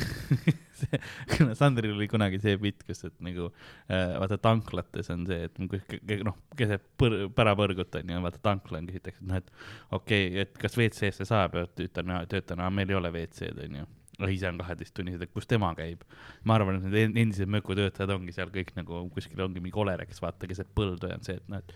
kuna 1.32 1.54
Sandril 1.58 1.94
oli 1.96 2.08
kunagi 2.10 2.40
see 2.42 2.56
bitt, 2.60 2.84
kus, 2.88 3.04
et 3.08 3.16
nagu 3.24 3.48
äh, 3.50 4.16
vaata 4.20 4.40
tanklates 4.42 5.10
on 5.14 5.26
see, 5.28 5.48
et 5.48 6.24
noh, 6.26 6.36
keset 6.58 6.84
põr-, 7.00 7.28
pärapõrgut 7.36 8.00
on 8.00 8.14
ju, 8.14 8.24
vaata 8.26 8.42
tankla 8.50 8.82
on, 8.82 8.90
küsitakse, 8.90 9.22
et 9.22 9.30
noh, 9.30 9.40
et 9.40 9.54
okei 9.98 10.28
okay,, 10.28 10.44
et 10.46 10.60
kas 10.60 10.78
WC-sse 10.78 11.28
saab 11.28 11.58
ja 11.58 11.66
ütlen, 11.70 12.14
töötan, 12.30 12.66
meil 12.74 12.92
ei 12.92 13.00
ole 13.00 13.12
WC-d 13.14 13.66
on 13.68 13.82
ju. 13.82 13.88
Ise 14.28 14.48
on 14.50 14.58
kaheteisttunnised, 14.60 15.22
et 15.22 15.32
kus 15.32 15.46
tema 15.46 15.70
käib. 15.74 16.02
ma 16.44 16.54
arvan, 16.58 16.76
et 16.76 16.82
need 16.84 16.94
en- 17.08 17.16
endised 17.16 17.48
mökutöötajad 17.48 18.10
ongi 18.10 18.32
seal 18.36 18.50
kõik 18.52 18.74
nagu 18.76 19.08
kuskil 19.14 19.40
ongi 19.40 19.60
mingi 19.60 19.78
Olere, 19.80 20.04
kes 20.06 20.20
vaata 20.20 20.46
keset 20.46 20.68
põldu 20.76 21.08
ja 21.08 21.14
on 21.16 21.22
see, 21.24 21.36
et 21.40 21.48
noh, 21.48 21.58
et 21.58 21.72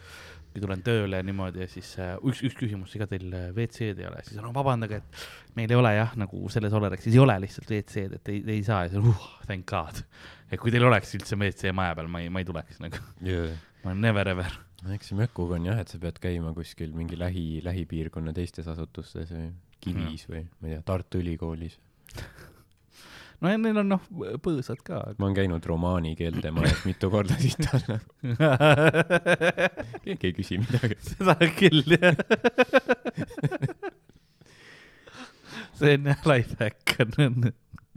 kui 0.52 0.60
tulen 0.62 0.82
tööle 0.86 1.22
niimoodi 1.22 1.60
ja 1.64 1.66
siis 1.70 1.94
äh, 1.98 2.14
üks, 2.22 2.42
üks 2.46 2.54
küsimus, 2.60 2.92
ega 2.96 3.06
teil 3.10 3.32
äh, 3.32 3.48
WC-d 3.56 3.98
ei 4.04 4.06
ole, 4.10 4.20
siis 4.28 4.40
no 4.42 4.52
vabandage, 4.54 5.00
et 5.00 5.56
meil 5.56 5.70
ei 5.72 5.76
ole 5.80 5.94
jah, 5.96 6.12
nagu 6.20 6.48
selles 6.52 6.72
Olerexis 6.76 7.14
ei 7.14 7.18
ole 7.24 7.38
lihtsalt 7.46 7.70
WC-d, 7.70 8.20
et 8.20 8.28
ei, 8.34 8.42
ei 8.58 8.62
saa 8.66 8.84
ja 8.84 8.92
siis 8.92 9.02
uh, 9.02 9.24
thank 9.46 9.66
god. 9.70 10.04
et 10.50 10.60
kui 10.60 10.70
teil 10.70 10.84
oleks 10.86 11.14
üldse 11.16 11.34
WC 11.40 11.72
maja 11.74 11.94
peal, 11.98 12.06
ma 12.12 12.20
ei, 12.22 12.28
ma 12.30 12.38
ei 12.44 12.46
tuleks 12.50 12.78
nagu, 12.84 13.00
Yeah. 13.24 13.56
ma 13.84 13.90
olen 13.90 14.00
never 14.00 14.28
ever. 14.28 14.52
eks 14.94 15.08
see 15.10 15.16
mökuga 15.16 15.56
on 15.56 15.64
jah, 15.64 15.78
et 15.80 15.88
sa 15.88 15.98
pead 15.98 16.18
käima 16.20 16.50
kuskil 16.54 16.92
mingi 16.92 17.16
lähi, 17.16 17.60
lähipiirkonna 17.64 18.32
teistes 18.36 18.66
asutustes 18.68 19.30
või 19.32 19.52
Kivis 19.84 20.22
või 20.30 20.42
ma 20.60 20.68
ei 20.68 20.74
tea, 20.76 20.82
Tartu 20.86 21.18
Ülikoolis. 21.20 21.74
No 23.44 23.52
ja 23.52 23.58
neil 23.60 23.80
on 23.82 23.90
noh, 23.92 24.04
põõsad 24.44 24.80
ka. 24.86 25.00
ma 25.18 25.28
olen 25.28 25.36
käinud 25.36 25.66
romaani 25.68 26.14
keelte 26.18 26.52
majas 26.54 26.84
mitu 26.88 27.10
korda 27.12 27.36
siit 27.40 27.66
alla. 27.76 27.98
keegi 30.06 30.30
ei 30.30 30.36
küsi 30.38 30.60
midagi. 30.62 30.98
seda 31.04 31.36
küll 31.58 31.84
jah. 31.92 32.16
see 35.74 35.98
on 35.98 36.10
jah 36.12 36.26
lifehack 36.30 36.96
on, 37.04 37.14
on 37.20 37.52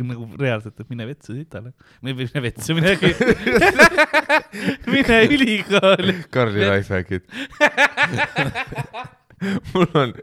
nagu 0.06 0.28
reaalselt, 0.38 0.80
et 0.80 0.90
mine 0.92 1.08
vetsu 1.10 1.34
sitale. 1.38 1.74
või 2.04 2.14
või 2.18 2.28
mine 2.28 2.44
vetsu, 2.46 2.76
mine, 2.78 2.96
mine 4.94 5.22
ülikooli. 5.34 6.18
Karli 6.34 6.66
lifehackid. 6.68 7.24
mul 9.74 9.88
on, 9.98 10.14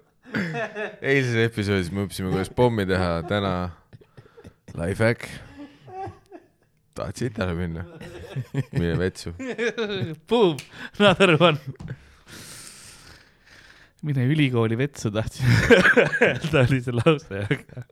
eilses 1.00 1.40
episoodis 1.48 1.90
me 1.94 2.04
õppisime, 2.06 2.30
kuidas 2.34 2.52
pommi 2.54 2.86
teha, 2.86 3.16
täna 3.30 3.54
lifehack. 4.78 5.28
tahad 6.94 7.16
sitale 7.18 7.54
minna? 7.58 7.84
mine 8.72 8.94
vetsu. 8.98 9.32
Boom, 10.28 10.56
another 10.98 11.36
one. 11.40 11.58
mine 14.04 14.24
ülikooli 14.28 14.76
vetsu 14.78 15.10
tahtsin 15.14 15.46
öelda 16.20 16.60
oli 16.66 16.80
see 16.84 16.92
lause, 16.92 17.38
aga 17.46 17.84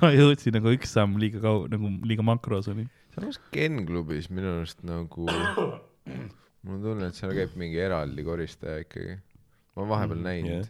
ma 0.00 0.10
jõudsin 0.10 0.56
nagu 0.56 0.72
üks 0.74 0.90
samm 0.96 1.14
liiga 1.22 1.38
kaua, 1.44 1.68
nagu 1.70 1.92
liiga 2.08 2.24
makros 2.26 2.66
oli. 2.72 2.88
samas 3.14 3.38
Ken 3.54 3.84
klubis 3.86 4.26
minu 4.34 4.50
arust 4.56 4.82
nagu, 4.88 5.28
mul 5.28 6.74
on 6.74 6.82
tunne, 6.88 7.06
et 7.12 7.20
seal 7.20 7.32
käib 7.38 7.54
mingi 7.60 7.78
eraldi 7.84 8.24
koristaja 8.26 8.82
ikkagi. 8.82 9.14
ma 9.76 9.84
olen 9.84 9.92
vahepeal 9.94 10.18
Mm, 10.18 10.26
näinud 10.26 10.56
jah. 10.56 10.68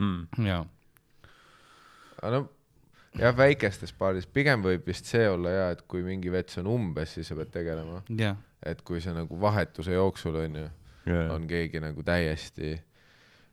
mm.. 0.00 0.48
jaa, 0.48 0.62
aga 2.22 2.32
no 2.38 2.40
jah, 3.18 3.34
väikestes 3.36 3.92
baarides 3.98 4.26
pigem 4.26 4.62
võib 4.64 4.86
vist 4.86 5.06
see 5.10 5.26
olla 5.30 5.50
ja, 5.50 5.66
et 5.74 5.82
kui 5.88 6.02
mingi 6.06 6.32
vets 6.32 6.58
on 6.62 6.66
umbes, 6.72 7.14
siis 7.14 7.28
sa 7.30 7.36
pead 7.38 7.52
tegelema, 7.54 8.02
jah, 8.18 8.36
et 8.64 8.80
kui 8.82 9.00
see 9.04 9.12
nagu 9.14 9.38
vahetuse 9.40 9.92
jooksul 9.96 10.40
on 10.46 10.56
ju, 10.64 10.70
Yeah. 11.04 11.28
on 11.34 11.42
keegi 11.44 11.82
nagu 11.84 12.00
täiesti. 12.00 12.78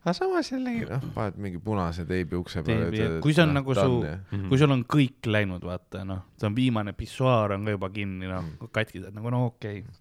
aga 0.06 0.14
samas 0.16 0.48
jällegi 0.54 0.86
noh, 0.88 1.02
paned 1.14 1.36
mingi 1.36 1.60
punase 1.60 2.06
teibi 2.08 2.38
ukse 2.40 2.62
peale. 2.64 3.20
Kui 3.22 3.34
see 3.36 3.44
on 3.44 3.52
nagu 3.54 3.74
su- 3.76 4.06
Mhm. 4.32 4.48
kui 4.48 4.58
sul 4.58 4.72
on 4.72 4.86
kõik 4.86 5.28
läinud, 5.28 5.60
vaata 5.62 6.06
noh, 6.08 6.22
see 6.40 6.48
on 6.48 6.56
viimane 6.56 6.94
pissuaar 6.94 7.52
on 7.58 7.66
ka 7.66 7.72
juba 7.76 7.90
kinni, 7.90 8.26
noh, 8.26 8.46
katki 8.72 9.02
saad 9.04 9.14
nagu 9.14 9.30
no 9.30 9.46
okei 9.48 9.82
okay.. 9.82 9.92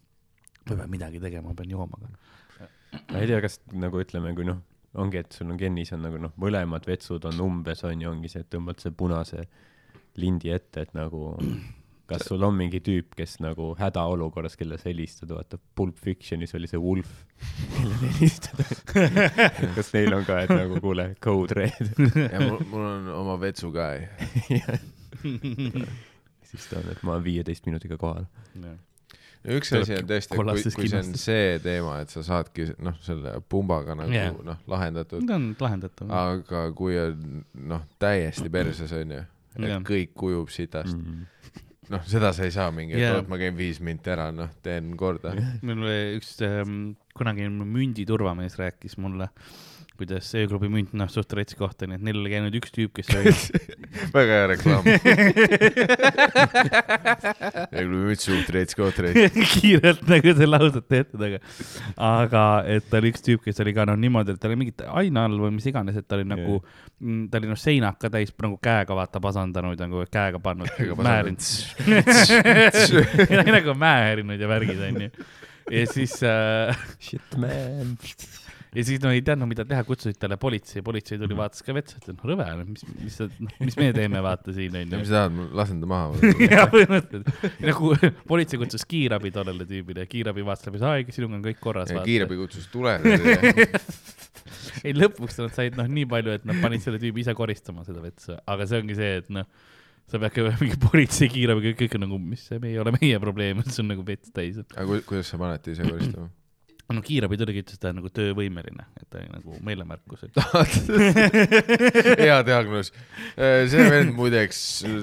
ma 0.71 0.77
pean 0.77 0.91
midagi 0.91 1.19
tegema, 1.21 1.49
ma 1.49 1.55
pean 1.55 1.71
jooma 1.75 1.99
ka. 1.99 2.69
ma 3.13 3.19
ei 3.19 3.27
tea, 3.27 3.41
kas 3.41 3.59
nagu 3.73 3.99
ütleme, 3.99 4.33
kui 4.37 4.45
noh, 4.45 4.63
ongi, 4.95 5.22
et 5.22 5.32
sul 5.32 5.51
on 5.53 5.59
kennis 5.61 5.93
on 5.95 6.03
nagu 6.07 6.18
noh, 6.18 6.32
mõlemad 6.41 6.86
vetsud 6.88 7.26
on 7.30 7.45
umbes 7.45 7.84
on 7.86 8.01
ju, 8.03 8.11
ongi 8.11 8.30
see, 8.32 8.43
et 8.43 8.51
tõmbad 8.51 8.82
see 8.82 8.95
punase 8.97 9.45
lindi 10.18 10.51
ette, 10.51 10.82
et 10.82 10.97
nagu 10.99 11.36
kas 12.11 12.26
sul 12.26 12.43
on 12.43 12.57
mingi 12.59 12.80
tüüp, 12.82 13.14
kes 13.18 13.36
nagu 13.45 13.70
hädaolukorras, 13.78 14.57
kelle 14.59 14.78
sa 14.80 14.88
helistad, 14.91 15.30
vaata 15.30 15.61
Pulp 15.78 15.99
Fictionis 16.03 16.55
oli 16.59 16.66
see 16.70 16.80
Wolf, 16.82 17.12
kellele 17.76 18.11
helistada. 18.16 18.66
kas 19.76 19.93
neil 19.95 20.16
on 20.18 20.26
ka, 20.26 20.41
et 20.45 20.55
nagu 20.55 20.80
kuule, 20.82 21.12
code 21.22 21.59
red. 21.61 21.93
ja 22.24 22.43
mul, 22.43 22.59
mul 22.72 22.86
on 22.88 23.11
oma 23.14 23.38
vetsu 23.41 23.70
ka. 23.74 23.93
siis 26.51 26.66
ta 26.66 26.80
on, 26.82 26.91
et 26.91 27.03
ma 27.07 27.14
olen 27.14 27.26
viieteist 27.30 27.70
minutiga 27.70 28.01
kohal. 28.01 28.26
Üks 29.49 29.72
asi 29.72 29.97
on 29.97 30.09
tõesti, 30.09 30.36
kui, 30.36 30.62
kui 30.76 30.88
see 30.91 31.01
on 31.01 31.11
see 31.18 31.59
teema, 31.64 31.97
et 32.05 32.12
sa 32.12 32.22
saadki 32.26 32.68
noh, 32.84 32.97
selle 33.05 33.38
pumbaga 33.49 33.97
nagu 33.99 34.12
yeah. 34.12 34.34
noh, 34.45 34.59
lahendatud, 34.70 35.24
ta 35.26 35.38
on 35.38 35.51
lahendatav. 35.61 36.12
aga 36.12 36.64
kui 36.76 36.99
on 37.01 37.45
noh, 37.72 37.84
täiesti 38.03 38.53
perses 38.53 38.93
onju, 38.97 39.22
et 39.57 39.68
Jah. 39.70 39.84
kõik 39.86 40.12
kujub 40.18 40.53
sitast, 40.53 40.97
Mm. 40.97 41.24
noh, 41.91 42.05
seda 42.07 42.34
sa 42.36 42.45
ei 42.45 42.53
saa 42.55 42.68
mingi, 42.74 42.95
et 42.99 43.05
Jah. 43.07 43.16
oot, 43.18 43.28
ma 43.32 43.41
käin 43.41 43.57
viis 43.57 43.80
minti 43.80 44.12
ära, 44.12 44.28
noh, 44.34 44.53
teen 44.62 44.93
korda. 45.01 45.32
mul 45.62 45.86
oli 45.88 46.20
üks 46.20 46.36
ähm, 46.47 46.95
kunagine 47.16 47.64
mündi 47.64 48.05
turvamees 48.09 48.59
rääkis 48.61 48.99
mulle, 49.01 49.30
kuidas 50.01 50.26
ööklubi 50.38 50.68
münt, 50.72 50.90
noh, 50.96 51.09
suht 51.12 51.30
rets 51.36 51.55
koht 51.59 51.82
on 51.84 51.92
ju, 51.92 51.96
et 52.01 52.05
neil 52.07 52.18
oli 52.22 52.30
käinud 52.32 52.55
üks 52.57 52.70
tüüp, 52.74 52.92
kes 52.96 53.09
oli 53.18 53.32
väga 54.16 54.32
hea 54.38 54.46
reklaam. 54.55 54.84
müts 58.11 58.26
suht 58.28 58.51
reits 58.55 58.76
koht 58.78 59.01
reits. 59.05 59.38
kiirelt 59.55 60.03
nagu 60.09 60.34
see 60.36 60.48
lausete 60.48 61.03
ette 61.05 61.20
taga. 61.20 61.40
aga 61.96 62.44
et 62.70 62.86
ta 62.90 63.01
oli 63.01 63.12
üks 63.14 63.24
tüüp, 63.26 63.42
kes 63.44 63.61
oli 63.64 63.74
ka 63.76 63.86
noh 63.88 63.98
niimoodi, 64.01 64.36
et 64.36 64.42
ta 64.42 64.51
oli 64.51 64.59
mingit 64.61 64.84
aina 64.88 65.26
all 65.28 65.40
või 65.42 65.55
mis 65.57 65.68
iganes, 65.70 65.98
et 66.01 66.09
ta 66.09 66.18
oli 66.18 66.28
nagu 66.28 66.59
yeah., 66.59 67.26
ta 67.30 67.40
oli 67.40 67.51
noh 67.51 67.61
seinad 67.61 67.98
ka 68.01 68.11
täis 68.12 68.32
nagu 68.42 68.59
käega 68.62 68.96
vaata 68.96 69.22
pasandanud 69.22 69.80
nagu 69.80 70.05
käega 70.12 70.40
pannud, 70.42 70.72
määrinud. 71.01 71.40
nagu 73.57 73.76
määrinud 73.78 74.40
ja 74.40 74.51
värgid 74.51 74.82
onju. 74.90 75.11
ja 75.70 75.86
siis 75.88 76.18
äh,, 76.26 76.76
Shit 77.01 77.38
man. 77.40 77.96
Ja 78.75 78.85
siis 78.87 79.01
no 79.03 79.11
ei 79.14 79.23
teadnud, 79.27 79.49
mida 79.51 79.64
teha, 79.66 79.83
kutsusid 79.89 80.18
talle 80.21 80.37
politsei, 80.41 80.83
politsei 80.87 81.18
tuli, 81.21 81.35
vaatas 81.39 81.64
ka 81.66 81.75
vetsu, 81.75 81.99
ütles, 81.99 82.16
noh 82.16 82.29
rõve, 82.31 82.47
mis, 82.68 82.85
mis 83.01 83.16
sa, 83.18 83.27
noh, 83.43 83.55
mis 83.62 83.79
me 83.81 83.89
teeme, 83.97 84.23
vaata 84.25 84.55
siin 84.57 84.77
onju 84.83 85.01
mis. 85.01 85.11
sa 85.11 85.16
tahad, 85.25 85.35
ma 85.39 85.47
lasen 85.62 85.81
ta 85.83 85.91
maha 85.91 86.12
või? 86.14 86.31
ja 86.55 86.66
põhimõtteliselt 86.71 87.64
nagu 87.66 87.93
politsei 88.31 88.61
kutsus 88.62 88.87
kiirabi 88.91 89.33
tollele 89.35 89.66
tüübile 89.68 90.07
kiirabi 90.11 90.47
vaatas 90.47 90.71
läbi, 90.71 90.83
aa, 90.87 91.03
sinuga 91.16 91.39
on 91.41 91.45
kõik 91.49 91.61
korras. 91.62 91.93
kiirabi 92.07 92.39
kutsus 92.39 92.71
tule. 92.73 92.95
ei, 94.87 94.95
lõpuks 94.97 95.41
nad 95.43 95.55
said 95.57 95.77
noh 95.79 95.91
nii 95.91 96.07
palju, 96.11 96.39
et 96.39 96.47
nad 96.49 96.62
panid 96.62 96.85
selle 96.85 97.01
tüübi 97.03 97.25
ise 97.25 97.35
koristama 97.39 97.85
seda 97.89 98.03
vetsu, 98.05 98.39
aga 98.49 98.66
see 98.71 98.83
ongi 98.85 98.97
see, 98.99 99.12
et 99.23 99.31
noh, 99.35 99.49
sa 100.11 100.18
pead 100.23 100.35
ka 100.35 100.53
mingi 100.62 100.79
politsei 100.83 101.31
kiirabi, 101.33 101.75
kõik, 101.79 101.97
on 101.99 102.07
nagu, 102.07 102.18
mis 102.23 102.47
see 102.49 102.61
ei 102.71 102.79
ole 102.83 102.95
meie 102.97 103.18
probleem, 103.23 103.62
et 103.62 103.71
see 103.75 103.83
on 103.85 103.91
nagu 103.93 104.07
vets 104.07 104.31
täis. 104.35 104.62
aga 104.77 104.87
ku- 104.89 105.03
kuidas 105.12 105.31
sa 105.35 105.41
paned 105.43 105.71
ise 105.75 105.87
koristama? 105.87 106.31
No 106.97 107.03
kiirabi 107.05 107.36
tuligi, 107.38 107.62
ütles, 107.64 107.76
et 107.78 107.82
ta 107.82 107.91
on 107.93 107.99
nagu 108.01 108.11
töövõimeline, 108.14 108.86
et 108.99 109.07
ta 109.11 109.20
oli 109.20 109.28
nagu 109.30 109.59
meelemärkus, 109.66 110.24
et 110.26 110.41
hea 112.24 112.38
diagnoos. 112.47 112.91
see 113.70 113.84
vend 113.93 114.14
muideks 114.16 114.61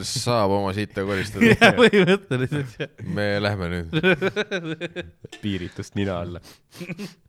saab 0.08 0.54
oma 0.58 0.74
sitta 0.78 1.06
koristada. 1.08 1.54
jah, 1.54 1.76
põhimõtteliselt 1.78 2.76
jah. 2.82 2.92
me 3.18 3.28
lähme 3.44 3.70
nüüd. 3.74 3.96
piiritust 5.44 5.96
nina 6.00 6.20
alla. 6.26 6.42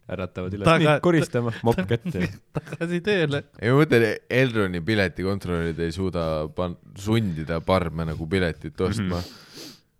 äratavad 0.08 0.54
üles, 0.56 0.64
Taga- 0.66 0.94
nii, 0.96 1.02
koristama, 1.04 1.52
mopp 1.66 1.82
kätte. 1.90 2.28
tagasi 2.56 3.02
tööle. 3.04 3.42
ei 3.60 3.72
ma 3.74 3.82
mõtlen, 3.82 4.08
Elroni 4.40 4.80
piletikontrolörid 4.84 5.82
ei 5.84 5.92
suuda 5.94 6.24
pan-, 6.56 6.78
sundida 6.98 7.60
parme 7.64 8.08
nagu 8.08 8.26
piletit 8.30 8.80
ostma. 8.88 9.20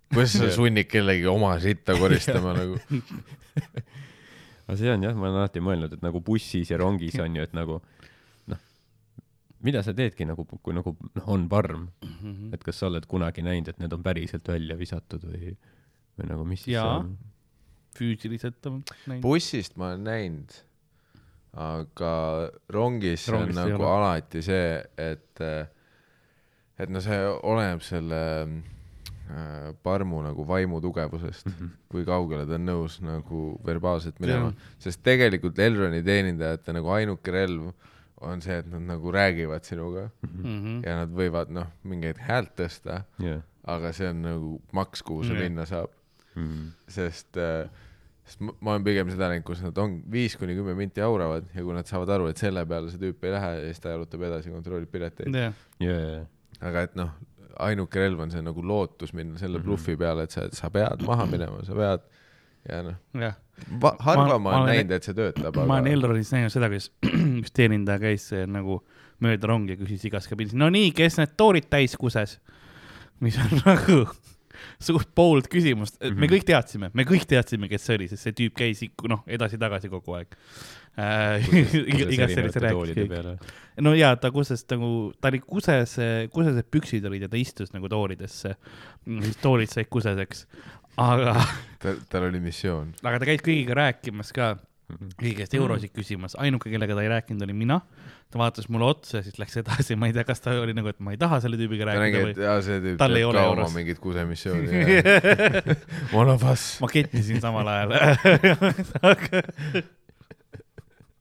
kuidas 0.08 0.34
sa 0.40 0.50
sunnid 0.54 0.88
kellegi 0.90 1.28
oma 1.28 1.54
sitta 1.62 1.96
koristama 2.00 2.54
nagu? 2.62 2.80
Aga 4.68 4.76
see 4.76 4.90
on 4.92 5.02
jah, 5.02 5.14
ma 5.16 5.26
olen 5.30 5.40
alati 5.40 5.60
mõelnud, 5.64 5.92
et 5.96 6.02
nagu 6.04 6.20
bussis 6.20 6.68
ja 6.70 6.76
rongis 6.78 7.16
on 7.24 7.36
ju, 7.38 7.42
et 7.42 7.54
nagu 7.56 7.78
noh, 8.52 8.58
mida 9.64 9.80
sa 9.82 9.94
teedki 9.96 10.26
nagu, 10.28 10.44
kui 10.44 10.74
nagu 10.76 10.92
noh, 11.16 11.24
on 11.32 11.48
parm, 11.48 11.88
Mhm. 12.04 12.52
et 12.54 12.62
kas 12.64 12.76
sa 12.82 12.86
oled 12.90 13.06
kunagi 13.08 13.42
näinud, 13.42 13.68
et 13.72 13.78
need 13.80 13.92
on 13.96 14.02
päriselt 14.04 14.46
välja 14.48 14.76
visatud 14.76 15.24
või, 15.24 15.54
või 16.18 16.28
nagu 16.28 16.44
mis 16.44 16.62
siis 16.66 16.74
Jaa. 16.76 16.98
on? 17.00 17.16
füüsiliselt 17.98 18.66
on 18.70 18.82
näinud. 19.06 19.22
bussist 19.24 19.76
ma 19.80 19.88
olen 19.94 20.04
näinud, 20.04 20.52
aga 21.58 22.12
rongis 22.70 23.24
see 23.26 23.34
on 23.34 23.48
nagu 23.56 23.74
ole. 23.80 23.88
alati 23.96 24.42
see, 24.44 24.84
et, 24.98 25.40
et 26.78 26.90
no 26.92 27.00
see 27.02 27.18
oleneb 27.42 27.80
selle 27.82 28.20
äh, 28.44 28.52
parmu 29.82 30.22
nagu 30.24 30.44
vaimu 30.48 30.80
tugevusest, 30.80 31.48
kui 31.92 32.04
kaugele 32.08 32.46
ta 32.48 32.54
on 32.56 32.64
nõus 32.68 32.98
nagu 33.04 33.58
verbaalselt 33.66 34.20
minema, 34.20 34.52
sest 34.78 35.02
tegelikult 35.04 35.58
Elroni 35.58 36.02
teenindajate 36.06 36.72
nagu 36.76 36.88
ainuke 36.96 37.32
relv 37.34 37.72
on 38.20 38.40
see, 38.42 38.56
et 38.58 38.66
nad 38.66 38.82
nagu 38.82 39.12
räägivad 39.14 39.62
sinuga 39.68 40.08
Mhm. 40.26 40.80
ja 40.84 40.96
nad 41.04 41.12
võivad 41.14 41.50
noh, 41.54 41.68
mingeid 41.84 42.18
häält 42.18 42.56
tõsta, 42.56 43.02
jah. 43.22 43.42
aga 43.68 43.92
see 43.92 44.08
on 44.08 44.22
nagu 44.22 44.60
maks, 44.72 45.02
kuhu 45.02 45.22
see 45.24 45.34
Jah. 45.36 45.42
minna 45.44 45.66
saab, 45.66 45.90
Mm. 46.36 46.72
sest 46.86 47.36
äh, 47.36 47.68
sest 48.24 48.40
ma 48.40 48.52
ma 48.60 48.70
olen 48.74 48.84
pigem 48.84 49.08
seda 49.10 49.28
näinud, 49.30 49.44
kus 49.44 49.62
nad 49.62 49.76
on 49.78 50.02
viis 50.10 50.36
kuni 50.36 50.54
kümme 50.54 50.74
minti 50.76 51.00
auravad 51.00 51.44
ja 51.54 51.62
kui 51.64 51.74
nad 51.74 51.86
saavad 51.88 52.08
aru, 52.14 52.26
et 52.28 52.36
selle 52.38 52.64
peale 52.66 52.90
see 52.90 52.98
tüüp 53.00 53.24
ei 53.24 53.32
lähe, 53.32 53.54
siis 53.66 53.80
ta 53.80 53.88
jalutab 53.94 54.22
edasi, 54.22 54.50
kontrollib 54.50 54.90
pileteid. 54.92 55.34
jah, 55.34 55.54
jaa, 55.80 56.26
aga 56.60 56.82
et 56.82 56.94
noh, 56.96 57.10
ainuke 57.58 57.98
relv 58.00 58.20
on 58.20 58.30
see 58.30 58.42
nagu 58.42 58.62
lootus 58.62 59.12
minna 59.14 59.34
Mhm. 59.34 59.40
selle 59.40 59.58
bluffi 59.64 59.96
peale, 59.96 60.22
et 60.28 60.30
sa, 60.30 60.48
sa 60.52 60.70
pead 60.70 61.02
maha 61.06 61.26
minema, 61.26 61.64
sa 61.66 61.74
pead 61.74 62.00
ja 62.68 62.82
noh, 62.82 62.94
harva 64.00 64.38
Ma- 64.38 64.38
ma, 64.38 64.50
olen 64.50 64.62
olen- 64.62 64.66
näinud, 64.74 64.92
et 64.92 65.02
see 65.04 65.14
töötab, 65.14 65.56
ma 65.56 65.78
olen 65.78 65.86
aga 65.86 65.92
Elronis 65.96 66.30
näinud 66.32 66.52
seda, 66.54 66.68
kus 66.70 66.90
üks 67.42 67.50
teenindaja 67.54 67.98
käis 68.02 68.28
nagu 68.46 68.82
mööda 69.20 69.48
rongi 69.50 69.74
ja 69.74 69.76
küsis 69.80 70.04
igas 70.06 70.28
kabiinis, 70.30 70.54
no 70.54 70.68
nii, 70.70 70.92
kes 70.94 71.16
need 71.18 71.32
toorid 71.36 71.66
täis 71.70 71.96
kuses? 71.98 72.38
mis 73.20 73.34
on 73.42 73.58
nagu 73.66 74.04
suht 74.80 75.14
bold 75.16 75.48
küsimus, 75.52 75.94
et 76.00 76.14
me 76.14 76.26
Mhm. 76.26 76.32
kõik 76.34 76.44
teadsime, 76.48 76.90
me 76.94 77.04
kõik 77.04 77.26
teadsime, 77.28 77.68
kes 77.68 77.82
see 77.86 77.98
oli, 77.98 78.08
sest 78.08 78.22
see 78.22 78.32
tüüp 78.32 78.54
käis 78.58 78.82
noh, 79.08 79.22
edasi-tagasi 79.26 79.90
kogu 79.92 80.18
aeg 80.18 80.34
äh,. 80.98 81.44
igas 82.14 82.34
sellises 82.34 82.62
rääkis 82.62 83.38
no 83.80 83.94
jaa, 83.94 84.16
ta 84.16 84.30
kuses 84.34 84.64
nagu, 84.72 85.12
ta 85.20 85.30
oli 85.32 85.40
kuses, 85.44 85.96
kusesed 86.34 86.70
püksid 86.72 87.06
olid 87.06 87.22
ja 87.26 87.30
ta 87.30 87.38
istus 87.38 87.72
nagu 87.74 87.88
tooridesse, 87.88 88.54
siis 89.06 89.38
toorid 89.42 89.70
said 89.70 89.90
kuseseks, 89.92 90.46
aga, 90.98 91.36
tal, 91.82 92.00
tal 92.10 92.28
oli 92.30 92.40
missioon. 92.42 92.94
aga 93.04 93.20
ta 93.20 93.28
käis 93.30 93.44
kõigiga 93.44 93.78
rääkimas 93.78 94.32
ka 94.34 94.56
Kõigi 94.88 95.34
käest 95.36 95.52
eurosid 95.58 95.92
küsimas, 95.92 96.32
ainuke, 96.40 96.70
kellega 96.72 96.94
ta 96.96 97.02
ei 97.04 97.10
rääkinud, 97.12 97.42
olin 97.44 97.58
mina. 97.58 97.76
ta 98.32 98.38
vaatas 98.40 98.68
mulle 98.72 98.86
otsa, 98.88 99.20
siis 99.24 99.36
läks 99.40 99.56
edasi, 99.60 99.96
ma 100.00 100.06
ei 100.08 100.14
tea, 100.16 100.24
kas 100.28 100.40
ta 100.44 100.50
oli 100.62 100.72
nagu, 100.76 100.88
et 100.88 101.00
ma 101.04 101.12
ei 101.12 101.18
taha 101.20 101.36
selle 101.44 101.56
tüübiga 101.60 101.84
rääkida 101.90 102.24
või. 102.24 102.34
tüüp 102.36 102.96
Tal 103.00 103.16
ei 103.16 103.22
teeb 103.24 103.28
ole 103.28 103.38
ka 103.38 103.44
euros. 103.50 103.68
oma 103.68 103.76
mingit 103.76 103.98
kusemissiooni. 104.00 104.68
One 106.16 106.30
of 106.32 106.42
us. 106.48 106.62
ma 106.80 106.88
kettisin 106.92 107.40
samal 107.44 107.66
ajal. 107.68 107.90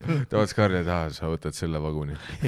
ta 0.00 0.36
vaatas 0.38 0.54
Karli 0.56 0.80
taha, 0.86 1.10
sa 1.12 1.28
võtad 1.28 1.52
selle 1.56 1.80
vaguni. 1.82 2.14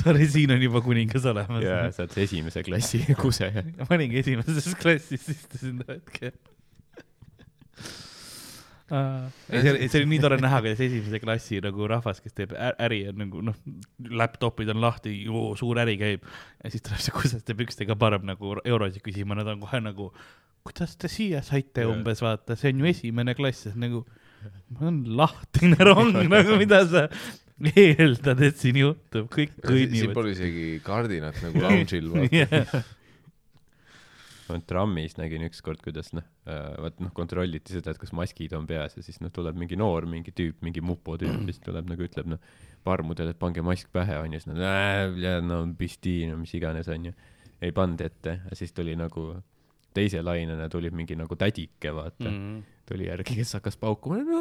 Sorry, 0.00 0.26
siin 0.28 0.52
on 0.54 0.62
juba 0.64 0.80
kuningas 0.84 1.24
olemas 1.30 1.64
jaa, 1.64 1.90
sa 1.94 2.04
oled 2.04 2.14
see 2.16 2.24
esimese 2.28 2.60
klassi 2.66 2.98
kuse. 3.20 3.48
ma 3.80 3.90
olingi 3.96 4.16
esimeses 4.20 4.74
klassis, 4.80 5.24
istusin 5.36 5.74
too 5.80 5.96
hetkel. 5.96 6.34
ei, 8.90 9.62
see 9.62 9.72
oli, 9.72 9.88
see 9.88 10.00
oli 10.00 10.10
nii 10.10 10.20
tore 10.22 10.38
näha, 10.42 10.60
kuidas 10.64 10.82
esimese 10.86 11.20
klassi 11.22 11.60
nagu 11.64 11.88
rahvas, 11.90 12.20
kes 12.24 12.36
teeb 12.36 12.54
äri 12.58 13.02
ja 13.04 13.14
nagu 13.16 13.42
noh, 13.46 13.58
laptop'id 14.22 14.72
on 14.74 14.82
lahti, 14.82 15.14
suur 15.60 15.82
äri 15.82 15.96
käib. 16.00 16.26
Ja 16.64 16.72
siis 16.72 16.84
tuleb 16.86 17.02
see 17.04 17.14
kuseste 17.14 17.56
pükstega 17.58 17.96
parem 18.00 18.26
nagu 18.28 18.56
eurosid 18.64 19.04
küsima, 19.06 19.38
nad 19.38 19.50
on 19.52 19.62
kohe 19.62 19.82
nagu, 19.84 20.10
kuidas 20.66 20.96
te 21.00 21.10
siia 21.12 21.44
saite 21.46 21.86
umbes 21.88 22.22
vaata, 22.24 22.58
see 22.58 22.74
on 22.74 22.82
ju 22.82 22.90
esimene 22.90 23.36
klass, 23.38 23.70
nagu 23.78 24.04
mul 24.74 24.90
on 24.90 24.98
lahtine 25.20 25.78
rong 25.84 26.16
nagu 26.34 26.58
mida 26.60 26.82
sa 26.88 27.06
eeldad, 27.60 28.40
et 28.40 28.56
siin 28.56 28.78
juhtub, 28.80 29.28
kõik 29.32 29.52
siin 29.52 29.66
kõnnivad. 29.66 30.14
pole 30.16 30.32
isegi 30.32 30.66
kardinat 30.84 31.40
nagu 31.44 31.60
lounge'il, 31.66 32.08
vaata. 32.14 32.40
jah, 32.40 32.90
ma 34.50 34.58
trammis 34.66 35.16
nägin 35.18 35.44
ükskord, 35.46 35.80
kuidas 35.84 36.12
noh, 36.16 36.26
vaat 36.46 36.98
noh, 37.02 37.12
kontrolliti 37.16 37.76
seda, 37.76 37.94
et 37.94 38.00
kas 38.02 38.12
maskid 38.16 38.52
on 38.58 38.66
peas 38.68 38.96
ja 38.98 39.04
siis 39.06 39.20
noh, 39.22 39.32
tuleb 39.34 39.58
mingi 39.60 39.78
noor, 39.80 40.06
mingi 40.10 40.34
tüüp, 40.36 40.60
mingi 40.66 40.82
mupo 40.84 41.16
tüüp, 41.20 41.44
siis 41.48 41.62
tuleb 41.64 41.88
nagu 41.90 42.06
ütleb 42.06 42.28
noh, 42.34 42.42
parmudele, 42.86 43.34
et 43.34 43.40
pange 43.40 43.62
mask 43.64 43.90
pähe 43.94 44.18
onju, 44.20 44.40
siis 44.42 44.50
nad 44.52 44.62
äh, 44.66 45.38
no 45.44 45.62
pisti, 45.78 46.24
no 46.30 46.38
mis 46.40 46.54
iganes 46.58 46.88
onju. 46.90 47.14
ei 47.60 47.72
pannud 47.76 48.00
ette 48.00 48.38
siis 48.56 48.72
tuli 48.72 48.94
nagu 48.96 49.34
teise 49.94 50.22
lainena 50.22 50.68
tuli 50.72 50.90
mingi 50.94 51.16
nagu 51.18 51.36
tädike 51.36 51.92
vaata 51.92 52.30
mm., 52.30 52.38
Mm. 52.40 52.62
tuli 52.88 53.06
järgi, 53.06 53.36
kes 53.36 53.52
hakkas 53.58 53.76
paukuma, 53.76 54.16
no 54.24 54.40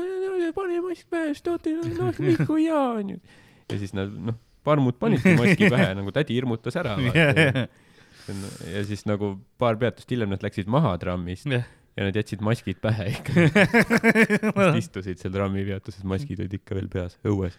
no, 0.50 0.54
pane 0.56 0.80
mask 0.82 1.10
pähe, 1.12 1.34
siis 1.34 1.44
tahate, 1.46 1.74
noh, 1.78 2.14
kõik 2.16 2.46
kui 2.48 2.66
hea 2.66 2.80
onju. 3.02 3.20
ja 3.70 3.78
siis 3.82 3.94
nad, 3.98 4.14
noh, 4.30 4.38
parmud 4.66 4.98
panidki 5.00 5.36
maski 5.38 5.70
pähe, 5.70 5.92
nagu 5.98 6.14
tädi 6.16 6.38
hirmutas 6.38 6.78
ära. 6.80 6.96
ja 8.70 8.86
siis 8.88 9.06
nagu 9.10 9.34
paar 9.62 9.78
peatust 9.82 10.10
hiljem 10.12 10.32
nad 10.34 10.44
läksid 10.44 10.70
maha 10.72 10.96
trammist 11.02 11.48
ja 12.00 12.06
nad 12.06 12.16
jätsid 12.16 12.44
maskid 12.46 12.80
pähe 12.82 13.10
ikka. 13.12 13.34
Nad 14.56 14.78
istusid 14.80 15.20
seal 15.20 15.34
trammipeatuses, 15.36 16.06
maskid 16.08 16.40
olid 16.40 16.56
ikka 16.60 16.78
veel 16.78 16.88
peas, 16.92 17.18
õues. 17.28 17.58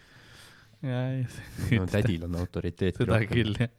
no 0.81 1.85
tädil 1.91 2.25
on 2.25 2.39
autoriteeti 2.41 3.03
seda 3.03 3.19
küll, 3.29 3.53
jah. 3.59 3.69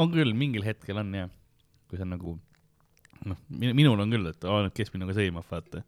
on 0.00 0.12
küll, 0.14 0.32
mingil 0.32 0.64
hetkel 0.64 1.02
on 1.02 1.12
jah, 1.18 1.28
kui 1.90 2.00
see 2.00 2.06
on 2.06 2.14
nagu, 2.14 2.34
noh, 3.28 3.42
minul 3.52 4.00
on 4.00 4.16
küll, 4.16 4.30
et 4.30 4.48
oleneb, 4.48 4.72
kes 4.76 4.94
minuga 4.94 5.16
sõimab, 5.18 5.44
vaata. 5.50 5.84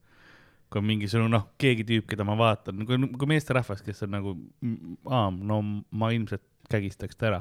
kui 0.68 0.82
on 0.82 0.86
mingisugune, 0.90 1.32
noh, 1.32 1.48
keegi 1.60 1.88
tüüp, 1.88 2.10
keda 2.12 2.26
ma 2.28 2.36
vaatan, 2.38 2.84
kui, 2.84 3.00
kui 3.16 3.32
meesterahvas, 3.32 3.80
kes 3.86 4.04
on 4.04 4.12
nagu, 4.18 4.36
aa, 5.08 5.30
no 5.32 5.62
ma 5.64 6.12
ilmselt 6.12 6.44
kägistaks 6.70 7.16
ta 7.16 7.32
ära. 7.32 7.40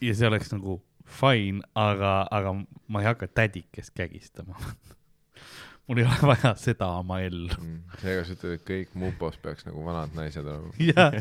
ja 0.00 0.16
see 0.16 0.32
oleks 0.32 0.48
nagu 0.56 0.80
fine, 1.04 1.62
aga, 1.74 2.26
aga 2.30 2.54
ma 2.88 3.02
ei 3.02 3.08
hakka 3.10 3.28
tädikest 3.28 3.94
kägistama. 3.94 4.58
mul 5.86 6.00
ei 6.00 6.04
ole 6.08 6.32
vaja 6.32 6.54
seda 6.56 6.88
oma 6.98 7.20
ellu. 7.20 7.52
Mm. 7.60 7.80
seega 8.00 8.24
sa 8.24 8.36
ütled, 8.36 8.58
et 8.58 8.66
kõik 8.68 8.94
mupos 8.98 9.36
peaks 9.42 9.66
nagu 9.68 9.84
vanad 9.84 10.14
naised 10.16 10.46
olema. 10.46 10.72
jah, 10.80 11.18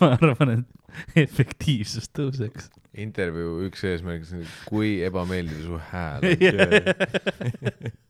ma 0.00 0.10
arvan, 0.18 0.58
et 0.58 0.83
efektiivsus 1.24 2.10
tõuseks. 2.14 2.70
intervjuu 2.94 3.64
üks 3.66 3.82
eesmärk 3.90 4.28
kui 4.68 5.00
ebameeldiv 5.02 5.64
su 5.64 5.78
hääl 5.90 6.26
on. 6.28 6.44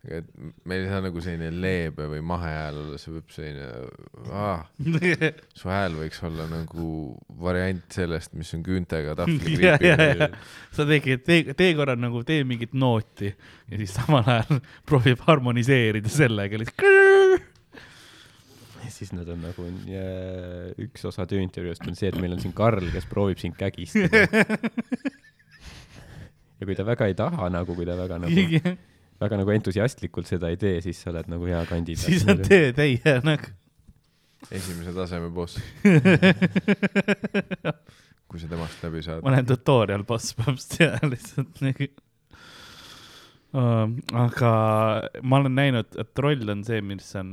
et 0.19 0.27
meil 0.69 0.83
ei 0.83 0.91
saa 0.91 1.01
nagu 1.05 1.23
selline 1.25 1.49
leebe 1.63 2.09
või 2.11 2.21
mahehääl 2.29 2.81
olla, 2.83 2.99
see 3.01 3.15
peab 3.15 3.33
selline 3.33 3.69
ah, 4.29 4.67
su 5.59 5.73
hääl 5.73 5.97
võiks 5.97 6.21
olla 6.29 6.49
nagu 6.51 6.89
variant 7.41 7.97
sellest, 7.97 8.35
mis 8.37 8.53
on 8.57 8.65
küüntega 8.67 9.17
tahvlikriipi 9.23 10.29
sa 10.77 10.89
tegi, 10.89 11.17
tee, 11.25 11.57
tee 11.57 11.73
korra 11.79 11.97
nagu, 11.97 12.21
tee 12.29 12.45
mingit 12.49 12.77
nooti 12.77 13.33
ja 13.33 13.81
siis 13.81 13.97
samal 13.97 14.29
ajal 14.37 14.61
proovib 14.85 15.25
harmoniseerida 15.25 16.13
sellega 16.13 16.61
lihtsalt. 16.61 17.04
Siis 18.95 19.13
nad 19.15 19.29
on 19.33 19.43
nagu, 19.45 19.67
üks 20.87 21.05
osa 21.11 21.27
tööintervjuust 21.31 21.85
on 21.89 21.99
see, 21.99 22.11
et 22.13 22.19
meil 22.21 22.37
on 22.37 22.43
siin 22.43 22.55
Karl, 22.57 22.87
kes 22.95 23.07
proovib 23.11 23.41
sind 23.43 23.57
kägistada. 23.59 24.25
ja 26.59 26.69
kui 26.69 26.77
ta 26.79 26.87
väga 26.87 27.11
ei 27.11 27.17
taha 27.19 27.51
nagu, 27.53 27.77
kui 27.77 27.87
ta 27.89 27.99
väga 27.99 28.21
nagu, 28.23 28.39
väga 29.25 29.41
nagu 29.43 29.55
entusiastlikult 29.57 30.31
seda 30.31 30.53
ei 30.53 30.59
tee, 30.61 30.79
siis 30.85 31.03
sa 31.03 31.13
oled 31.13 31.29
nagu 31.33 31.51
hea 31.51 31.63
kandidaat. 31.71 32.07
siis 32.07 32.25
on 32.31 32.43
tee 32.47 32.73
täie 32.77 33.19
nagu. 33.27 33.53
esimese 34.51 34.93
taseme 34.97 35.31
boss. 35.35 35.59
kui 38.35 38.43
sa 38.43 38.49
temast 38.51 38.83
läbi 38.83 39.03
saad 39.05 39.23
ma. 39.23 39.31
olen 39.31 39.47
tutorial 39.47 40.03
boss 40.09 40.35
põhimõtteliselt 40.35 40.81
ja 40.83 41.11
lihtsalt 41.13 41.61
nagu 41.63 41.87
uh,. 43.55 43.85
aga 44.25 44.51
ma 45.23 45.39
olen 45.39 45.55
näinud, 45.55 45.95
et 46.01 46.11
troll 46.19 46.51
on 46.51 46.65
see, 46.67 46.81
mis 46.83 47.13
on, 47.21 47.29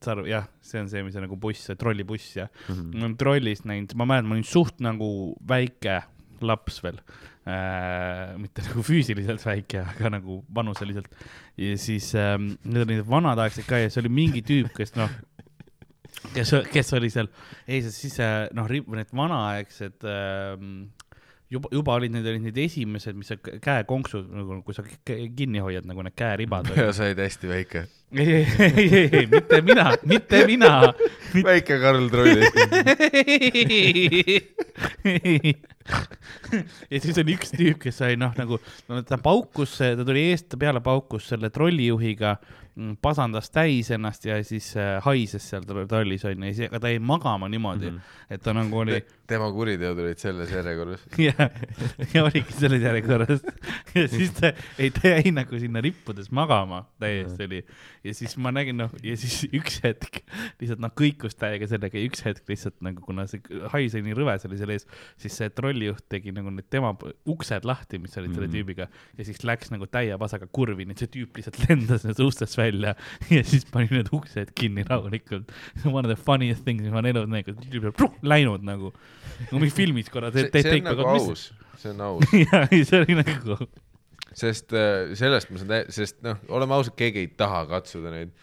saad 0.00 0.14
aru, 0.18 0.26
jah, 0.30 0.46
see 0.64 0.80
on 0.80 0.88
see, 0.88 1.02
mis 1.04 1.16
on 1.16 1.26
nagu 1.26 1.36
buss, 1.40 1.66
see 1.68 1.76
trollibuss 1.76 2.36
ja 2.36 2.46
Mhm. 2.68 2.90
ma 2.94 3.04
olen 3.06 3.16
trollis 3.20 3.64
näinud, 3.68 3.92
ma 4.00 4.06
mäletan, 4.08 4.28
ma 4.30 4.34
olin 4.38 4.44
suht 4.48 4.80
nagu 4.80 5.10
väike 5.48 6.00
laps 6.40 6.78
veel 6.82 6.96
äh,. 7.46 8.36
mitte 8.40 8.62
nagu 8.68 8.82
füüsiliselt 8.86 9.42
väike, 9.44 9.82
aga 9.94 10.10
nagu 10.16 10.38
vanuseliselt. 10.56 11.08
ja 11.60 11.74
siis 11.80 12.14
ähm, 12.16 12.54
need 12.64 12.86
olid 12.86 13.04
vanadaegsed 13.08 13.66
ka 13.68 13.76
ja 13.82 13.90
see 13.92 14.00
oli 14.04 14.12
mingi 14.22 14.40
tüüp, 14.46 14.72
kes 14.76 14.94
noh, 14.96 15.10
kes, 16.34 16.54
kes 16.72 16.92
oli 16.96 17.10
seal, 17.12 17.28
ei 17.68 17.82
siis 17.84 18.16
äh, 18.24 18.48
noh, 18.56 18.68
need 18.70 19.12
vanaaegsed 19.16 20.04
ähm, 20.08 20.72
juba, 21.52 21.68
juba 21.74 21.96
olid 22.00 22.12
need, 22.14 22.26
olid 22.30 22.44
need 22.48 22.58
esimesed, 22.64 23.16
mis 23.20 23.30
sa 23.32 23.36
k- 23.36 23.58
käekonksud 23.62 24.28
nagu, 24.32 24.60
kui 24.66 24.76
sa 24.76 24.84
kinni 25.10 25.60
hoiad 25.64 25.84
nagu 25.88 26.04
need 26.06 26.16
kääribad. 26.16 26.72
ja 26.76 26.88
sa 26.96 27.04
olid 27.08 27.20
hästi 27.24 27.50
väike. 27.52 27.84
ei, 28.12 28.46
ei, 28.58 28.72
ei, 28.76 29.08
ei, 29.12 29.26
mitte 29.30 29.60
mina, 29.62 29.92
mitte 30.02 30.46
mina 30.46 30.92
väike 31.44 31.78
Karl 31.78 32.08
Troll. 32.10 32.42
ja 36.90 37.00
siis 37.00 37.18
oli 37.22 37.36
üks 37.36 37.52
tüüp, 37.54 37.78
kes 37.84 38.00
sai 38.02 38.16
noh, 38.20 38.32
nagu 38.38 38.58
no, 38.90 39.02
ta 39.06 39.18
paukus, 39.22 39.76
ta 39.78 40.06
tuli 40.06 40.30
eest 40.32 40.56
peale, 40.60 40.82
paukus 40.84 41.28
selle 41.30 41.50
trollijuhiga, 41.54 42.36
pasandas 43.02 43.50
täis 43.52 43.90
ennast 43.92 44.24
ja 44.24 44.38
siis 44.46 44.70
äh, 44.78 44.96
haises 45.04 45.44
seal 45.50 45.64
tro- 45.66 45.86
trollis 45.90 46.24
onju, 46.28 46.52
aga 46.68 46.80
ta 46.80 46.92
jäi 46.92 47.00
magama 47.02 47.48
niimoodi 47.50 47.90
mm, 47.90 47.96
-hmm. 47.96 48.34
et 48.34 48.42
ta 48.42 48.54
nagu 48.56 48.78
oli 48.78 49.00
tema 49.26 49.50
kuriteod 49.52 49.98
olid 49.98 50.18
selles 50.18 50.52
järjekorras. 50.52 51.00
ja, 51.18 51.50
ja 52.14 52.24
oligi 52.24 52.52
selles 52.52 52.82
järjekorras 52.82 53.42
ja 53.94 54.08
siis 54.08 54.30
ta, 54.38 54.52
ei 54.78 54.90
ta 54.90 55.08
jäi 55.08 55.32
nagu 55.34 55.58
sinna 55.58 55.80
rippudes 55.80 56.30
magama 56.30 56.84
täiesti 56.98 57.44
oli 57.44 57.64
ja 58.04 58.14
siis 58.16 58.36
ma 58.40 58.52
nägin 58.54 58.78
noh 58.80 58.92
ja 59.04 59.16
siis 59.20 59.42
üks 59.58 59.80
hetk 59.84 60.20
lihtsalt 60.60 60.80
noh 60.82 60.92
kõikus 60.96 61.36
täiega 61.38 61.68
sellega 61.70 61.98
ja 62.00 62.08
üks 62.08 62.22
hetk 62.24 62.48
lihtsalt 62.48 62.78
nagu 62.84 63.02
kuna 63.04 63.26
see 63.30 63.42
hais 63.74 63.96
oli 63.98 64.06
nii 64.08 64.16
rõves 64.18 64.46
oli 64.48 64.58
seal 64.60 64.72
ees, 64.74 64.86
siis 65.20 65.36
see 65.40 65.50
trollijuht 65.52 66.06
tegi 66.12 66.32
nagu 66.36 66.52
need 66.54 66.68
tema 66.72 66.94
uksed 67.28 67.66
lahti, 67.68 68.00
mis 68.00 68.16
olid 68.20 68.34
selle 68.34 68.48
Mhm. 68.50 68.56
tüübiga 68.56 68.86
ja 69.18 69.24
siis 69.26 69.42
läks 69.44 69.70
nagu 69.74 69.86
täie 69.86 70.16
pasaga 70.18 70.48
kurvi, 70.50 70.86
nii 70.88 70.96
et 70.96 71.04
see 71.04 71.12
tüüp 71.18 71.36
lihtsalt 71.40 71.60
lendas 71.68 72.04
nendest 72.06 72.24
ustest 72.24 72.58
välja 72.58 72.94
ja 73.36 73.42
siis 73.46 73.66
pani 73.70 73.90
need 73.90 74.08
uksed 74.16 74.54
kinni 74.56 74.84
rahulikult. 74.88 75.52
One 75.84 76.06
of 76.06 76.10
the 76.14 76.16
funniest 76.18 76.64
things, 76.64 76.82
mis 76.82 76.92
ma 76.92 77.02
olen 77.02 77.16
elus 77.16 77.28
näinud, 77.30 77.60
tüüp 77.70 77.90
on 78.06 78.16
läinud 78.22 78.64
nagu, 78.66 78.92
nagu 79.46 79.60
mingi 79.60 79.74
filmis 79.74 80.10
korra 80.12 80.32
see, 80.32 80.48
on 80.48 80.84
nagu 80.88 81.06
aus, 81.12 81.50
see 81.80 81.92
on 81.92 82.00
aus, 82.08 82.34
ja 82.36 82.64
ei, 82.70 82.84
see 82.88 83.00
oli 83.04 83.20
nagu, 83.20 83.58
sest 84.36 84.72
äh, 84.76 85.12
sellest 85.18 85.50
ma 85.50 85.58
saan 85.62 85.90
sest 85.92 86.20
noh, 86.26 86.38
oleme 86.54 86.76
ausad, 86.76 86.94
keegi 86.98 87.24
ei 87.24 87.30
taha 87.36 87.64
katsuda 87.70 88.12
neid. 88.14 88.34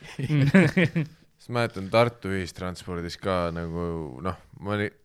sest 1.38 1.50
ma 1.52 1.62
mäletan 1.62 1.90
Tartu 1.94 2.32
ühistranspordis 2.36 3.20
ka 3.22 3.48
nagu 3.56 3.84
noh, 4.26 4.40
ma 4.60 4.76
olin, 4.78 4.96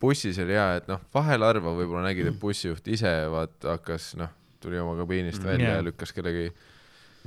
bussis 0.00 0.38
oli 0.42 0.56
hea, 0.56 0.68
et 0.80 0.88
noh, 0.90 1.00
vahel 1.14 1.44
harva 1.46 1.72
võib-olla 1.76 2.06
nägid, 2.08 2.28
et 2.32 2.38
bussijuht 2.40 2.86
ise 2.92 3.12
vaata 3.32 3.76
hakkas 3.78 4.12
noh, 4.20 4.32
tuli 4.64 4.78
oma 4.80 4.96
kabiinist 5.00 5.42
Mm, 5.42 5.48
välja 5.50 5.68
jaa. 5.68 5.80
ja 5.80 5.84
lükkas 5.84 6.12
kellegi 6.16 6.46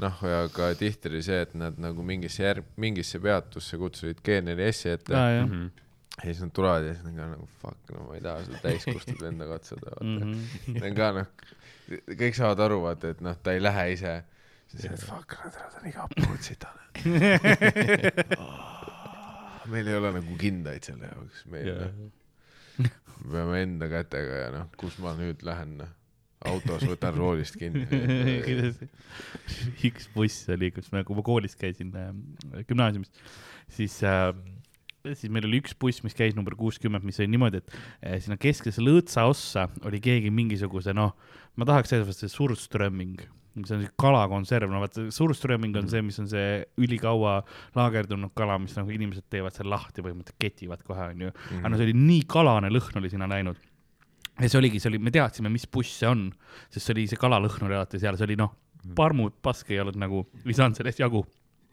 noh, 0.01 0.19
aga 0.43 0.71
tihti 0.77 1.09
oli 1.09 1.23
see, 1.25 1.41
et 1.45 1.53
nad 1.57 1.77
nagu 1.81 2.03
mingisse 2.05 2.43
järg, 2.43 2.65
mingisse 2.81 3.19
peatusse 3.21 3.77
kutsusid 3.81 4.21
G4S-i 4.25 4.93
ette 4.93 5.15
aa 5.17 5.29
jah. 5.35 5.45
Mhm. 5.47 5.67
ja 6.17 6.25
siis 6.31 6.41
nad 6.41 6.53
tulevad 6.53 6.85
ja 6.85 6.93
siis 6.95 7.05
nad 7.05 7.15
ka 7.17 7.27
nagu 7.35 7.47
fuck, 7.61 7.93
no 7.93 8.07
ma 8.09 8.17
ei 8.17 8.21
taha 8.25 8.43
seda 8.45 8.61
täiskustut 8.65 9.21
enda 9.29 9.45
katsuda, 9.49 9.93
vaata 9.97 10.05
mm. 10.25 10.37
Need 10.73 10.87
on 10.91 10.97
ka 10.97 11.09
noh, 11.17 11.27
kõik 11.87 12.37
saavad 12.37 12.59
aru, 12.67 12.81
vaata, 12.85 13.13
et 13.15 13.23
noh, 13.25 13.35
ta 13.43 13.55
ei 13.55 13.61
lähe 13.63 13.85
ise. 13.95 14.13
siis 14.71 14.87
on, 14.89 14.97
et 14.97 15.05
fuck, 15.07 15.29
nad 15.43 15.77
on 15.79 15.87
nii 15.87 15.95
kapud 15.95 16.41
sitane. 16.45 16.83
meil 19.71 19.91
ei 19.91 19.99
ole 19.99 20.09
nagu 20.15 20.37
kindaid 20.39 20.87
selle 20.87 21.11
jaoks, 21.11 21.43
meil 21.51 21.69
yeah., 21.71 21.91
me 22.77 23.31
peame 23.33 23.61
enda 23.65 23.85
kätega 23.91 24.41
ja 24.43 24.49
noh, 24.53 24.67
kus 24.79 24.95
ma 25.03 25.11
nüüd 25.17 25.41
lähen, 25.45 25.71
noh. 25.81 25.91
autos 26.47 26.85
võtan 26.85 27.17
roolist 27.17 27.57
kinni. 27.59 27.85
üks 29.89 30.05
buss 30.13 30.45
oli, 30.53 30.69
kus 30.75 30.87
me, 30.93 31.03
kui 31.07 31.17
ma 31.17 31.23
koolis 31.25 31.57
käisin 31.59 31.89
äh, 31.97 32.11
gümnaasiumis, 32.69 33.11
siis 33.73 33.95
äh, 34.05 34.29
siis 35.05 35.31
meil 35.31 35.45
oli 35.47 35.61
üks 35.61 35.75
buss, 35.79 36.03
mis 36.05 36.15
käis 36.17 36.35
number 36.37 36.55
kuuskümmend, 36.57 37.05
mis 37.07 37.19
oli 37.21 37.31
niimoodi, 37.31 37.61
et 37.61 37.73
äh, 37.75 38.17
sinna 38.23 38.37
keskesse 38.41 38.83
lõõtsa 38.83 39.27
ossa 39.29 39.67
oli 39.87 40.01
keegi 40.03 40.31
mingisuguse 40.33 40.95
noh, 40.97 41.13
ma 41.57 41.67
tahaks 41.67 41.93
öelda, 41.95 42.15
see 42.15 42.31
surströmming, 42.31 43.21
see 43.63 43.77
on 43.77 43.85
kalakonserv, 43.99 44.71
no 44.71 44.81
vaata 44.83 45.07
surströmming 45.13 45.77
on 45.79 45.87
see, 45.91 46.03
mis 46.05 46.19
on 46.21 46.29
see 46.31 46.59
ülikaua 46.83 47.39
laagerdunud 47.77 48.33
kala, 48.37 48.59
mis 48.61 48.75
nagu 48.77 48.93
inimesed 48.93 49.27
teevad 49.31 49.55
seal 49.57 49.71
lahti 49.71 50.05
põhimõtteliselt 50.05 50.43
ketivad 50.43 50.83
kohe 50.87 51.09
onju, 51.13 51.33
aga 51.61 51.71
no 51.71 51.79
see 51.79 51.89
oli 51.89 51.97
nii 51.97 52.27
kalane 52.29 52.71
lõhn 52.73 53.01
oli 53.01 53.13
sinna 53.13 53.29
läinud. 53.31 53.59
Ja 54.37 54.45
see 54.45 54.59
oligi, 54.59 54.77
see 54.77 54.91
oli, 54.91 54.99
me 55.01 55.09
teadsime, 55.13 55.49
mis 55.49 55.65
buss 55.65 55.95
see 55.97 56.09
on, 56.09 56.27
sest 56.69 56.83
see 56.85 56.93
oli 56.93 57.07
see 57.09 57.17
kalalõhn 57.17 57.65
oli 57.65 57.77
alati 57.77 57.97
seal, 58.01 58.19
see 58.19 58.27
oli 58.27 58.37
noh, 58.37 58.53
parmud, 58.97 59.33
pask 59.41 59.71
ei 59.73 59.81
olnud 59.81 59.97
nagu, 59.99 60.27
ei 60.45 60.57
saanud 60.57 60.77
sellest 60.77 61.01
jagu. 61.01 61.23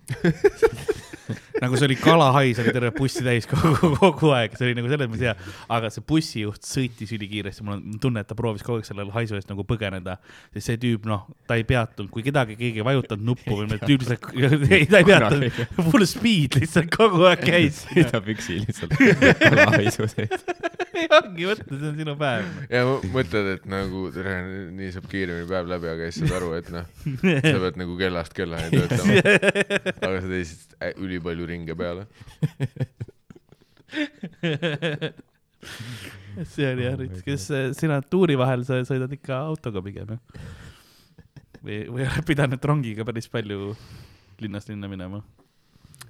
nagu 1.62 1.76
see 1.78 1.86
oli 1.86 1.96
kalahais 2.00 2.58
oli 2.62 2.72
terve 2.74 2.90
bussi 2.96 3.22
täis 3.24 3.46
kogu, 3.50 3.92
kogu 4.00 4.32
aeg, 4.34 4.56
see 4.58 4.68
oli 4.70 4.76
nagu 4.78 4.90
selles 4.90 5.10
mõttes 5.12 5.26
hea, 5.28 5.34
aga 5.76 5.90
see 5.94 6.02
bussijuht 6.08 6.66
sõitis 6.66 7.12
ülikiiresti, 7.14 7.64
mul 7.66 7.76
on 7.78 7.98
tunne, 8.02 8.24
et 8.24 8.30
ta 8.30 8.36
proovis 8.38 8.64
kogu 8.66 8.80
aeg 8.80 8.88
selle 8.88 9.06
haisu 9.14 9.38
eest 9.38 9.50
nagu 9.52 9.64
põgeneda, 9.68 10.16
sest 10.54 10.72
see 10.72 10.80
tüüp, 10.82 11.06
noh, 11.10 11.26
ta 11.48 11.58
ei 11.60 11.66
peatunud, 11.68 12.10
kui 12.14 12.24
kedagi, 12.26 12.56
keegi 12.58 12.82
ei 12.82 12.86
vajutanud 12.88 13.28
nuppu 13.30 13.60
või 13.60 13.68
need 13.70 13.84
tüüp 13.86 14.02
lihtsalt, 14.02 14.30
ei 14.80 14.88
ta 14.90 15.02
ei 15.02 15.08
peatunud, 15.08 15.60
full 15.92 16.08
speed 16.10 16.58
lihtsalt 16.60 16.90
kogu 16.94 17.26
aeg 17.30 17.44
käis. 17.46 17.84
sõidab 17.92 18.26
üksi 18.34 18.58
lihtsalt 18.64 18.96
kalahaisu 18.98 20.08
sees. 20.10 20.48
ei 20.98 21.06
ongi 21.14 21.46
mõtle, 21.48 21.78
see 21.78 21.88
on 21.90 21.96
sinu 21.98 22.14
päev. 22.18 22.50
ja 22.70 22.82
mõtled, 23.14 23.48
et 23.56 23.64
nagu 23.70 24.04
tere, 24.14 24.34
nii 24.74 24.90
saab 24.94 25.06
kiiremini 25.10 25.48
päev 25.50 25.70
läbi, 25.70 25.90
aga 25.90 26.10
siis 26.10 26.26
saad 26.28 26.36
aru, 26.40 26.52
et 26.58 26.70
noh, 26.74 26.86
sa 27.22 27.56
pead 27.64 27.78
nagu 27.80 27.96
kellast 27.98 28.34
kellani 28.36 28.70
töötama. 28.74 29.16
aga 29.94 30.14
sa 30.20 30.28
teisid 30.30 30.76
ä- 30.78 30.92
ülipalju 31.04 31.43
ringe 31.48 31.74
peale. 31.78 32.04
see 36.54 36.66
oli 36.68 36.84
jah, 36.86 36.98
kas 37.24 37.50
äh, 37.54 37.72
sina 37.76 38.00
tuuri 38.02 38.36
vahel 38.38 38.64
sa 38.66 38.74
sõidad 38.86 39.12
ikka 39.14 39.34
autoga 39.52 39.82
pigem 39.84 40.08
jah? 40.16 40.22
või, 41.64 41.78
või 41.88 42.02
oled 42.08 42.26
pidanud 42.28 42.62
rongiga 42.70 43.02
päris 43.06 43.28
palju 43.32 43.58
linnast 44.42 44.66
linna 44.72 44.86
minema? 44.90 45.18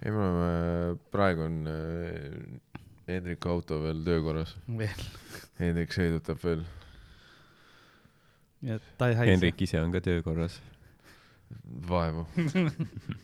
ei, 0.00 0.10
me 0.10 0.16
oleme, 0.16 0.48
praegu 1.14 1.40
on 1.46 1.56
äh, 1.70 1.74
Hendriku 3.08 3.46
auto 3.52 3.74
veel 3.82 4.00
töökorras. 4.06 4.50
veel, 4.80 5.00
Hendrik 5.60 5.90
sõidutab 5.92 6.38
veel. 6.40 6.62
Henrik 8.64 9.60
ise 9.60 9.76
on 9.84 9.92
ka 9.92 10.00
töökorras. 10.00 10.56
vaevu. 11.88 12.26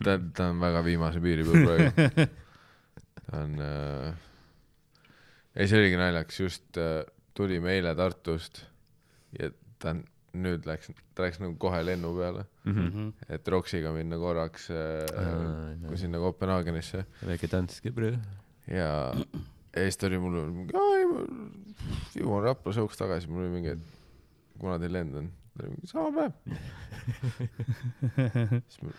ta, 0.05 0.19
ta 0.37 0.51
on 0.51 0.61
väga 0.63 0.83
viimase 0.87 1.21
piiri 1.25 1.45
peal 1.49 1.67
praegu. 1.67 2.29
ta 3.31 3.43
on 3.45 3.57
äh..., 3.61 4.15
ei 5.57 5.67
see 5.69 5.81
oligi 5.81 5.99
naljakas, 5.99 6.41
just 6.41 6.79
äh, 6.79 7.03
tulime 7.35 7.73
eile 7.77 7.95
Tartust 7.99 8.63
ja 9.39 9.51
ta 9.83 9.95
on, 9.97 10.05
nüüd 10.41 10.63
läks, 10.69 10.93
ta 11.19 11.25
läks 11.27 11.41
nagu 11.43 11.57
kohe 11.61 11.81
lennu 11.85 12.13
peale, 12.19 12.45
Mhm. 12.71 13.07
et 13.33 13.49
Roksiga 13.51 13.91
minna 13.97 14.19
korraks 14.21 14.69
äh, 14.71 15.97
sinna 15.99 16.21
Kopenhaagenisse 16.23 17.05
väike 17.27 17.49
danske, 17.51 17.91
bro. 17.97 18.13
ja, 18.69 18.91
ja 19.75 19.83
siis 19.89 19.97
ta 19.99 20.07
oli 20.11 20.19
mulle 20.23 20.45
mingi, 20.53 20.77
aa 20.77 20.93
ei 21.01 21.07
ma 21.11 21.25
jõuan 22.21 22.45
Rapla 22.47 22.75
sõuks 22.77 23.01
tagasi, 23.01 23.27
mul 23.33 23.47
oli 23.49 23.55
mingi, 23.57 23.75
et 23.75 24.61
kuna 24.61 24.77
teil 24.79 24.93
lend 24.95 25.17
on? 25.19 25.31
Sama 25.91 26.11
päev. 26.17 26.33
siis 28.69 28.79
ma, 28.83 28.91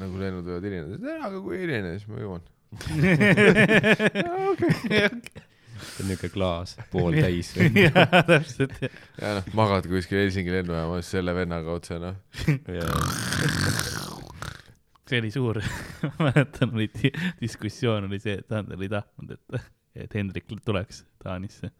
nagu 0.00 0.14
lennud 0.20 0.44
võivad 0.46 0.64
hilineda, 0.68 0.96
aga 1.28 1.36
kui 1.42 1.52
ei 1.58 1.62
hiline, 1.66 1.88
siis 1.96 2.06
ma 2.10 2.16
jõuan. 2.22 2.42
see 5.76 6.04
on 6.04 6.08
niuke 6.10 6.28
klaas, 6.32 6.76
pooltäis. 6.92 7.52
jaa, 7.56 8.22
täpselt. 8.26 8.76
ja 9.20 9.36
noh, 9.38 9.44
magad 9.56 9.88
kuskil 9.90 10.22
Helsingi 10.24 10.54
lennujaamas 10.54 11.10
selle 11.16 11.34
vennaga 11.36 11.76
otse 11.76 11.98
noh. 12.02 12.16
see 15.06 15.20
oli 15.20 15.30
suur, 15.34 15.60
ma 16.02 16.12
mäletan, 16.28 16.74
oli 16.74 16.88
di- 16.94 17.14
diskussioon 17.40 18.08
oli 18.10 18.18
see, 18.22 18.38
et 18.40 18.48
Sander 18.50 18.78
oli 18.78 18.88
tahtnud, 18.92 19.36
et, 19.36 19.42
et 20.04 20.14
Hendrik 20.14 20.46
tuleks 20.64 21.04
Taanisse. 21.22 21.70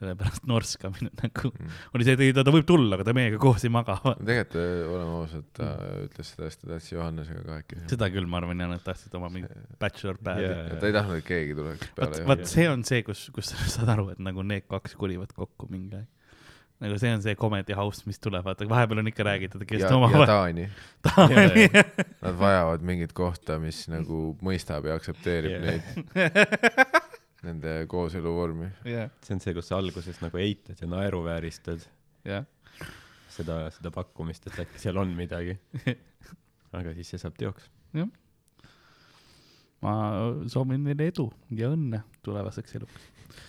sellepärast 0.00 0.46
norskamine 0.48 1.10
nagu 1.20 1.50
Mm. 1.50 1.72
oli 1.94 2.04
see, 2.06 2.32
ta, 2.32 2.40
ta 2.46 2.52
võib 2.54 2.64
tulla, 2.68 2.96
aga 2.96 3.04
ta 3.04 3.12
meiega 3.16 3.36
koos 3.40 3.64
ei 3.68 3.72
maga. 3.72 3.98
tegelikult 4.16 4.54
oleme 4.94 5.16
ausad, 5.18 5.44
ta 5.56 5.66
ütles 6.06 6.30
seda, 6.32 6.46
sest 6.48 6.62
ta 6.62 6.70
tahtis 6.70 6.92
Johannesega 6.94 7.42
kahekesi. 7.44 7.88
seda 7.92 8.08
küll, 8.14 8.28
ma 8.30 8.38
arvan, 8.40 8.62
jah, 8.64 8.70
nad 8.72 8.84
tahtsid 8.86 9.18
oma 9.18 9.28
mingit 9.34 9.52
bachelor 9.82 10.16
päevi 10.24 10.46
yeah.. 10.46 10.70
ta 10.80 10.88
ei 10.88 10.96
tahtnud, 10.96 11.20
et 11.20 11.26
keegi 11.28 11.58
tuleks 11.58 11.92
peale, 11.98 12.22
vot 12.32 12.46
see 12.48 12.64
on 12.72 12.86
see, 12.88 13.02
kus, 13.04 13.26
kus 13.36 13.52
sa 13.52 13.68
saad 13.76 13.92
aru, 13.96 14.08
et 14.14 14.24
nagu 14.24 14.40
need 14.46 14.64
kaks 14.72 14.96
kolivad 15.00 15.36
kokku 15.36 15.68
mingi 15.68 15.98
aeg. 16.00 16.08
nagu 16.80 16.96
see 16.96 17.12
on 17.12 17.20
see 17.20 17.36
comedy 17.36 17.76
house, 17.76 18.00
mis 18.08 18.16
tuleb, 18.24 18.40
vaata 18.46 18.64
vahepeal 18.70 19.02
on 19.02 19.10
ikka 19.12 19.26
räägitud, 19.28 19.66
kes 19.68 19.82
ja, 19.84 19.90
ja 19.92 19.98
omavahel. 20.00 20.24
Taani. 20.30 20.64
Taani. 21.04 21.66
Nad 22.24 22.40
vajavad 22.40 22.88
mingit 22.88 23.12
kohta, 23.12 23.58
mis 23.60 23.82
nagu 23.92 24.30
mõistab 24.40 24.88
ja 24.88 24.96
aktsepteerib 24.96 25.58
Jaa. 25.58 25.60
neid, 25.68 25.84
nende 27.46 27.74
kooselu 27.90 28.32
vormi. 28.34 28.70
jah, 28.88 29.10
see 29.24 29.36
on 29.36 29.42
see, 29.42 29.54
kus 29.56 29.70
sa 29.70 29.78
alguses 29.80 30.20
nagu 30.22 30.40
eitad 30.40 30.80
ja 30.80 30.88
naeruvääristad 30.90 31.84
jah. 32.28 32.46
seda, 33.30 33.62
seda 33.74 33.92
pakkumist, 33.94 34.48
et 34.50 34.58
äkki 34.64 34.82
seal 34.82 35.00
on 35.00 35.14
midagi. 35.16 35.56
aga 36.76 36.94
siis 36.96 37.14
see 37.14 37.22
saab 37.22 37.38
teoks. 37.40 37.70
ma 39.80 39.94
soovin 40.52 40.84
neile 40.84 41.08
edu 41.08 41.30
ja 41.56 41.70
õnne 41.72 42.02
tulevaseks 42.26 42.76
eluks, 42.80 43.08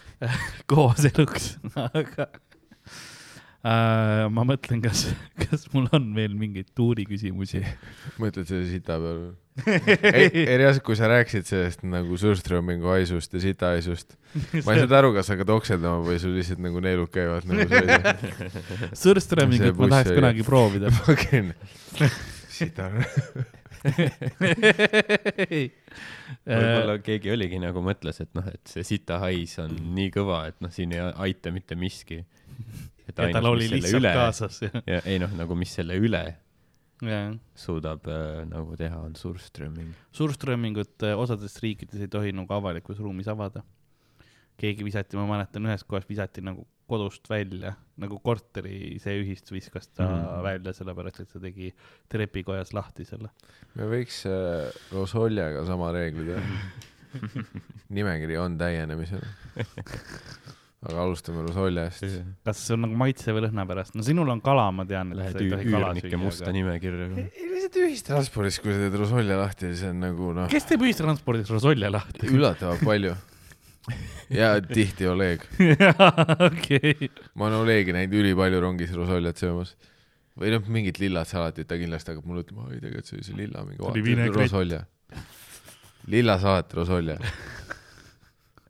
kooseluks, 0.72 1.56
aga 1.76 2.30
äh, 3.68 4.26
ma 4.34 4.45
mõtlen, 4.47 4.82
kas, 4.84 5.05
kas 5.45 5.68
mul 5.74 5.88
on 5.95 6.09
veel 6.18 6.34
mingeid 6.38 6.72
tuuriküsimusi. 6.78 7.62
mõtled 8.22 8.49
selle 8.49 8.68
sita 8.72 8.97
peale? 9.01 9.32
ei, 9.68 10.30
ei 10.45 10.57
reaalselt, 10.62 10.84
kui 10.88 10.95
sa 10.95 11.09
rääkisid 11.12 11.43
sellest 11.49 11.82
nagu 11.84 12.16
Surströmmingu 12.18 12.88
haisust 12.93 13.34
ja 13.36 13.41
sita 13.43 13.74
haisust, 13.74 14.16
ma 14.64 14.72
ei 14.72 14.80
saanud 14.80 14.93
aru, 14.95 15.09
kas 15.18 15.28
sa 15.28 15.36
hakkad 15.36 15.51
okseldama 15.57 16.05
või 16.07 16.22
sul 16.24 16.38
lihtsalt 16.38 16.62
nagu 16.64 16.80
neelud 16.84 17.12
käivad 17.12 17.49
nagu 17.51 17.68
See 17.68 19.12
ma 19.84 19.91
tahaks 19.91 20.14
oli- 20.14 20.20
kunagi 20.22 20.47
proovida. 20.47 20.93
fucking 21.01 21.51
sita. 22.51 22.88
võib-olla 26.45 26.95
keegi 27.03 27.32
oligi 27.34 27.59
nagu 27.62 27.84
mõtles, 27.86 28.22
et 28.24 28.32
noh, 28.38 28.47
et 28.51 28.72
see 28.72 28.86
sitahais 28.88 29.57
on 29.64 29.74
nii 29.97 30.12
kõva, 30.14 30.43
et 30.51 30.59
noh, 30.64 30.72
siin 30.74 30.93
ei 30.95 31.01
aita 31.28 31.53
mitte 31.53 31.78
miski. 31.80 32.22
Et 33.08 33.18
ja 33.18 33.32
tal 33.34 33.49
oli 33.52 33.68
lihtsalt 33.72 34.08
kaasas 34.14 34.62
ja, 34.66 35.02
ei 35.06 35.20
noh, 35.22 35.34
nagu 35.38 35.58
mis 35.58 35.74
selle 35.80 35.97
üle 35.99 36.24
ja. 37.06 37.22
suudab 37.58 38.08
äh, 38.10 38.41
nagu 38.49 38.76
teha, 38.80 38.99
on 39.02 39.16
Surströmming. 39.18 39.93
Surströmmingut 40.16 41.06
äh, 41.08 41.18
osades 41.18 41.58
riikides 41.64 42.04
ei 42.04 42.12
tohi 42.12 42.34
nagu 42.36 42.54
avalikus 42.54 43.02
ruumis 43.02 43.30
avada. 43.32 43.64
keegi 44.62 44.86
visati, 44.86 45.18
ma 45.18 45.26
mäletan, 45.26 45.66
ühes 45.66 45.82
kohas 45.89 46.06
visati 46.06 46.43
nagu 46.45 46.68
kodust 46.91 47.26
välja, 47.32 47.72
nagu 48.04 48.20
korteri 48.22 48.99
see 49.02 49.16
ühistu 49.24 49.56
viskas 49.56 49.88
ta 49.89 50.06
mm. 50.06 50.22
Mhm. 50.22 50.43
välja, 50.45 50.74
sellepärast 50.78 51.22
et 51.24 51.32
ta 51.34 51.41
tegi 51.41 51.72
trepikojas 52.12 52.74
lahti 52.78 53.08
selle. 53.08 53.32
me 53.80 53.89
võiks 53.95 54.22
äh, 54.30 54.70
Rosoljaga 54.93 55.66
sama 55.70 55.91
reegli 55.95 56.30
teha. 56.30 56.64
nimekiri 57.97 58.38
on 58.39 58.58
täienemisel. 58.60 59.24
aga 60.82 61.01
alustame 61.03 61.43
Rosoljast. 61.45 62.05
kas 62.47 62.61
see 62.65 62.73
on 62.73 62.82
nagu 62.88 62.95
maitse 62.97 63.34
või 63.36 63.43
lõhna 63.45 63.65
pärast? 63.69 63.93
no 63.97 64.05
sinul 64.05 64.32
on 64.34 64.39
kala, 64.41 64.65
ma 64.73 64.86
tean, 64.89 65.11
et 65.13 65.19
Lähed 65.19 65.36
sa 65.36 65.43
ei 65.43 65.51
tohi 65.51 65.73
kala 65.73 65.91
üürnike 65.91 66.19
musta 66.21 66.47
süüa, 66.47 66.55
nimekirja. 66.55 67.09
ei 67.21 67.49
lihtsalt 67.51 67.77
ühistranspordis, 67.84 68.57
kui 68.63 68.73
sa 68.73 68.79
teed 68.82 68.97
Rosolja 68.97 69.38
lahti, 69.38 69.69
siis 69.75 69.84
on 69.91 69.99
nagu 70.01 70.32
noh 70.34 70.47
aga, 70.47 70.53
kes 70.55 70.65
teeb 70.71 70.86
ühistranspordis 70.88 71.51
rosolje 71.53 71.91
lahti? 71.93 72.32
üllatavalt 72.34 72.82
palju. 72.88 73.13
ja 74.41 74.55
tihti 74.65 75.09
Oleg. 75.09 75.45
okei, 76.49 77.11
ma 77.38 77.51
olen 77.51 77.59
Olegi 77.61 77.93
näinud 77.97 78.17
ülipalju 78.23 78.63
rongis 78.65 78.97
Rosoljat 78.97 79.41
söömas. 79.41 79.75
või 80.41 80.55
noh, 80.55 80.65
mingit 80.65 80.97
lillat 81.03 81.29
salatit, 81.29 81.69
ta 81.69 81.77
kindlasti 81.77 82.15
hakkab 82.15 82.25
mulle 82.25 82.41
ütlema, 82.47 82.65
oi 82.71 82.82
tegelikult 82.82 83.11
see 83.11 83.19
oli 83.19 83.29
see 83.29 83.38
lilla 83.43 83.67
mingi. 83.69 84.34
Rosolja. 84.34 84.82
lillasalat 86.09 86.73
Rosolja. 86.73 87.21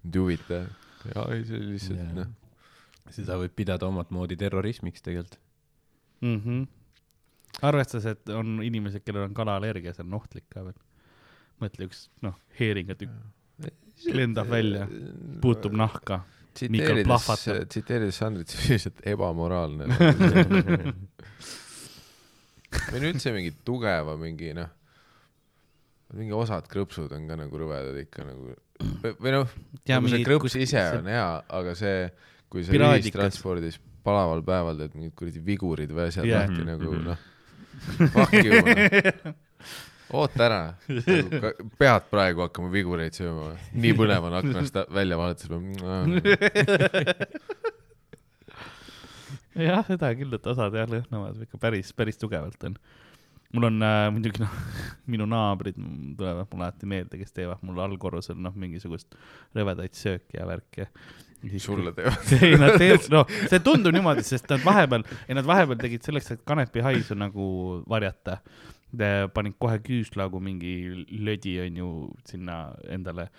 mind 0.03 0.15
ei 0.15 0.23
huvita. 0.25 0.63
jaa, 1.09 1.25
ei 1.35 1.43
see 1.47 1.61
lihtsalt 1.63 1.99
Jaa. 1.99 2.13
noh, 2.19 2.29
seda 3.15 3.37
võib 3.41 3.55
pidada 3.57 3.89
omat 3.89 4.11
moodi 4.15 4.37
terrorismiks 4.39 5.01
tegelikult. 5.05 5.39
mm. 6.21 6.39
-hmm. 6.45 6.67
arvestades, 7.61 8.05
et 8.05 8.29
on 8.35 8.59
inimesed, 8.63 9.03
kellel 9.05 9.29
on 9.29 9.33
kalaallergia, 9.37 9.93
see 9.93 10.05
on 10.05 10.13
ohtlik 10.19 10.47
ka 10.49 10.65
veel. 10.65 10.79
mõtle 11.61 11.85
üks, 11.89 12.07
noh, 12.25 12.35
heeringatükk 12.59 13.11
lendab 14.17 14.49
välja, 14.49 14.87
puutub 15.41 15.73
nahka. 15.77 16.23
Mikal 16.69 17.03
plahvatab. 17.07 17.67
tsiteerides 17.69 18.17
Sandrit, 18.17 18.49
see 18.51 18.59
on 18.65 18.71
lihtsalt 18.73 18.97
ebamoraalne. 19.07 19.85
või 22.91 22.99
no 23.03 23.11
üldse 23.11 23.31
mingi 23.35 23.53
tugeva 23.67 24.17
mingi 24.19 24.51
noh, 24.57 24.69
mingi 26.17 26.33
osad 26.35 26.65
krõpsud 26.71 27.11
on 27.15 27.27
ka 27.29 27.35
nagu 27.39 27.53
rõvedad 27.61 27.97
ikka 28.03 28.25
nagu 28.27 28.53
või- 29.03 29.15
või 29.21 29.31
noh, 29.37 29.47
nagu 29.89 30.07
see 30.11 30.23
krõps 30.27 30.55
ise 30.59 30.81
on 30.99 31.07
hea, 31.11 31.29
aga 31.59 31.75
see, 31.77 32.09
kui 32.51 32.61
sa 32.67 32.73
ühistranspordis 32.75 33.77
palaval 34.03 34.41
päeval 34.43 34.75
teed 34.81 34.95
mingid 34.97 35.13
kuradi 35.19 35.39
vigurid 35.45 35.91
või 35.93 36.07
asjad 36.09 36.25
Jah. 36.25 36.47
lahti 36.49 36.61
nagu 36.65 36.89
Mhm. 36.91 37.03
noh, 37.05 37.19
fuck 38.15 38.33
you 38.33 38.59
noh. 38.61 39.35
oota 40.21 40.43
ära, 40.43 40.57
pead 41.79 42.03
praegu 42.11 42.41
hakkama 42.43 42.67
vigureid 42.73 43.13
sööma 43.15 43.53
nii 43.71 43.93
põnev 43.95 44.25
on 44.27 44.33
aknast 44.41 44.75
välja 44.91 45.15
vaadates. 45.15 45.47
jah, 49.55 49.83
seda 49.87 50.09
küll, 50.17 50.33
et 50.35 50.47
osad 50.51 50.75
jah 50.75 50.89
lõhnavad 50.91 51.41
ikka 51.45 51.59
päris, 51.61 51.93
päris 51.95 52.19
tugevalt 52.19 52.61
on. 52.67 52.75
Mul 53.53 53.67
on 53.69 53.81
äh, 53.85 54.05
muidugi 54.13 54.43
noh, 54.43 54.53
minu 55.11 55.27
naabrid 55.29 55.77
tulevad 55.77 56.47
mulle 56.51 56.67
alati 56.67 56.89
meelde, 56.89 57.19
kes 57.21 57.35
teevad 57.35 57.63
mulle 57.67 57.83
allkorrusel 57.85 58.39
noh, 58.39 58.55
mingisugust 58.57 59.17
rõvedaid 59.57 59.97
sööki 59.97 60.39
ja 60.39 60.47
värki. 60.49 60.87
sulle 61.57 61.93
teevad. 61.97 62.33
ei, 62.41 62.57
nad 62.61 62.77
teevad, 62.79 63.07
noh, 63.13 63.37
see 63.49 63.61
tundub 63.65 63.95
niimoodi, 63.95 64.25
sest 64.27 64.49
nad 64.51 64.63
vahepeal, 64.65 65.05
ei 65.27 65.37
nad 65.37 65.47
vahepeal 65.47 65.79
tegid 65.81 66.05
selleks, 66.05 66.31
et 66.35 66.45
kanepihaisu 66.47 67.17
nagu 67.17 67.45
varjata, 67.89 68.39
panin 69.33 69.53
kohe 69.59 69.77
küüslaugu 69.85 70.41
mingi 70.43 70.73
lödi 71.23 71.55
onju 71.63 71.89
sinna 72.27 72.57
endale 72.91 73.29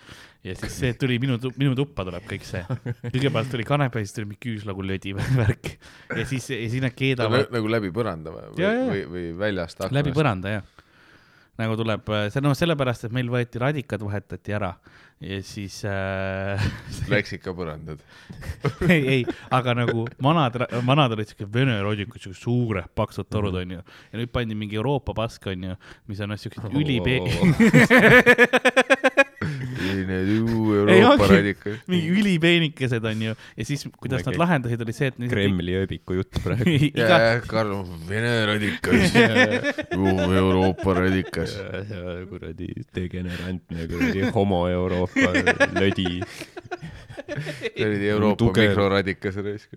ja 0.43 0.55
siis 0.57 0.77
see 0.81 0.93
tuli 0.99 1.19
minu, 1.21 1.37
minu 1.59 1.75
tuppa 1.77 2.05
tuleb 2.07 2.25
kõik 2.29 2.47
see. 2.47 2.63
kõigepealt 3.13 3.51
tuli 3.53 3.67
kanep 3.67 3.95
ja 3.95 4.03
siis 4.03 4.15
tuli 4.17 4.31
mingi 4.31 4.41
küüslaugu 4.47 4.85
lödi 4.85 5.13
värk 5.17 5.73
ja 6.17 6.25
siis, 6.25 6.49
ja 6.49 6.63
siis 6.65 6.81
need 6.81 6.97
keedavad 6.97 7.53
nagu 7.53 7.69
läbi 7.71 7.93
põranda 7.95 8.33
või, 8.33 8.55
või, 8.57 9.03
või 9.13 9.27
väljast 9.45 9.85
läbi 9.85 10.09
aknast? 10.09 10.17
põranda 10.17 10.57
jah. 10.57 10.72
Nagu 11.61 11.75
tuleb, 11.77 12.07
see 12.33 12.41
noh, 12.41 12.55
sellepärast, 12.57 13.05
et 13.07 13.13
meil 13.15 13.29
võeti 13.31 13.61
radikad, 13.61 14.01
vahetati 14.05 14.55
ära. 14.57 14.73
Ja 15.23 15.37
siis 15.45 15.77
äh, 15.87 16.59
Läks 17.13 17.31
ikka 17.37 17.53
põrandad? 17.55 18.01
ei, 18.91 18.99
ei, 18.99 19.21
aga 19.55 19.75
nagu 19.77 20.03
vanad, 20.23 20.57
vanad 20.83 21.13
olid 21.15 21.29
siuke 21.29 21.47
vene 21.53 21.77
rodikud, 21.85 22.19
siuke 22.19 22.35
suured 22.35 22.89
paksud 22.97 23.29
torud 23.31 23.55
onju. 23.61 23.79
Ja 24.11 24.19
nüüd 24.19 24.33
pandi 24.33 24.57
mingi 24.57 24.75
Euroopa 24.81 25.15
pask 25.15 25.47
onju, 25.53 25.77
mis 26.11 26.23
on 26.25 26.33
noh, 26.33 26.41
siuksed 26.41 26.75
ülipe-, 26.75 27.21
Need 29.83 30.29
radikad. 31.03 31.79
mingi 31.91 32.11
ülipeenikesed 32.13 33.05
onju 33.11 33.35
ja 33.35 33.67
siis, 33.67 33.85
kuidas 33.99 34.25
nad 34.27 34.39
lahendasid, 34.39 34.81
oli 34.85 34.95
see, 34.95 35.11
et 35.11 35.19
Kremli 35.31 35.77
ööbiku 35.81 36.19
jutt 36.19 36.41
praegu. 36.43 36.69
ja, 36.69 36.89
iga, 36.89 37.19
ja 37.25 37.39
Karl, 37.47 37.75
Vene 38.09 38.33
radikas, 38.49 39.15
Euroopa 40.43 40.97
radikas. 40.99 41.57
kuradi 42.29 42.69
degenerantne 42.95 43.87
kuradi 43.87 44.29
homo 44.35 44.65
Euroopa 44.71 45.33
lödi. 45.79 46.21
oli 47.85 48.09
Euroopa 48.09 48.35
Tugev. 48.35 48.69
mikroradikas 48.69 49.35
raisk. 49.35 49.73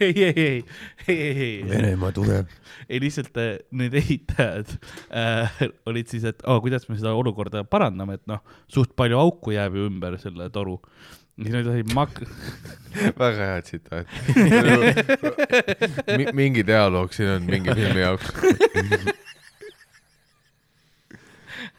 ei, 0.00 0.24
ei, 0.24 0.32
ei, 0.36 0.64
ei, 1.08 1.20
ei, 1.20 1.38
ei, 1.42 1.64
Venemaa 1.68 2.12
tuleb. 2.12 2.46
ei 2.88 3.00
lihtsalt 3.00 3.36
äh, 3.36 3.58
need 3.70 3.94
ehitajad 3.94 4.70
äh, 5.10 5.62
olid 5.86 6.08
siis, 6.08 6.24
et 6.28 6.42
oh, 6.46 6.60
kuidas 6.62 6.88
me 6.88 6.96
seda 6.98 7.12
olukorda 7.18 7.64
parandame, 7.68 8.18
et 8.18 8.24
noh, 8.30 8.42
suht 8.70 8.94
palju 8.98 9.18
auku 9.18 9.54
jääb 9.56 9.76
ju 9.76 9.88
ümber 9.90 10.18
selle 10.20 10.37
toru. 10.54 10.78
siis 11.38 11.54
nad 11.54 11.66
olid 11.70 11.92
mak-, 11.94 12.22
väga 13.22 13.50
hea 13.52 13.62
tsitaat. 13.62 14.06
mingi 16.34 16.62
dialoog 16.66 17.12
siin 17.14 17.34
on 17.36 17.50
mingi 17.50 17.74
filmi 17.74 18.00
jaoks. 18.00 18.26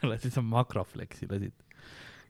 lasid 0.02 0.32
seal 0.32 0.46
makrofleksi 0.46 1.28
lasid. 1.30 1.56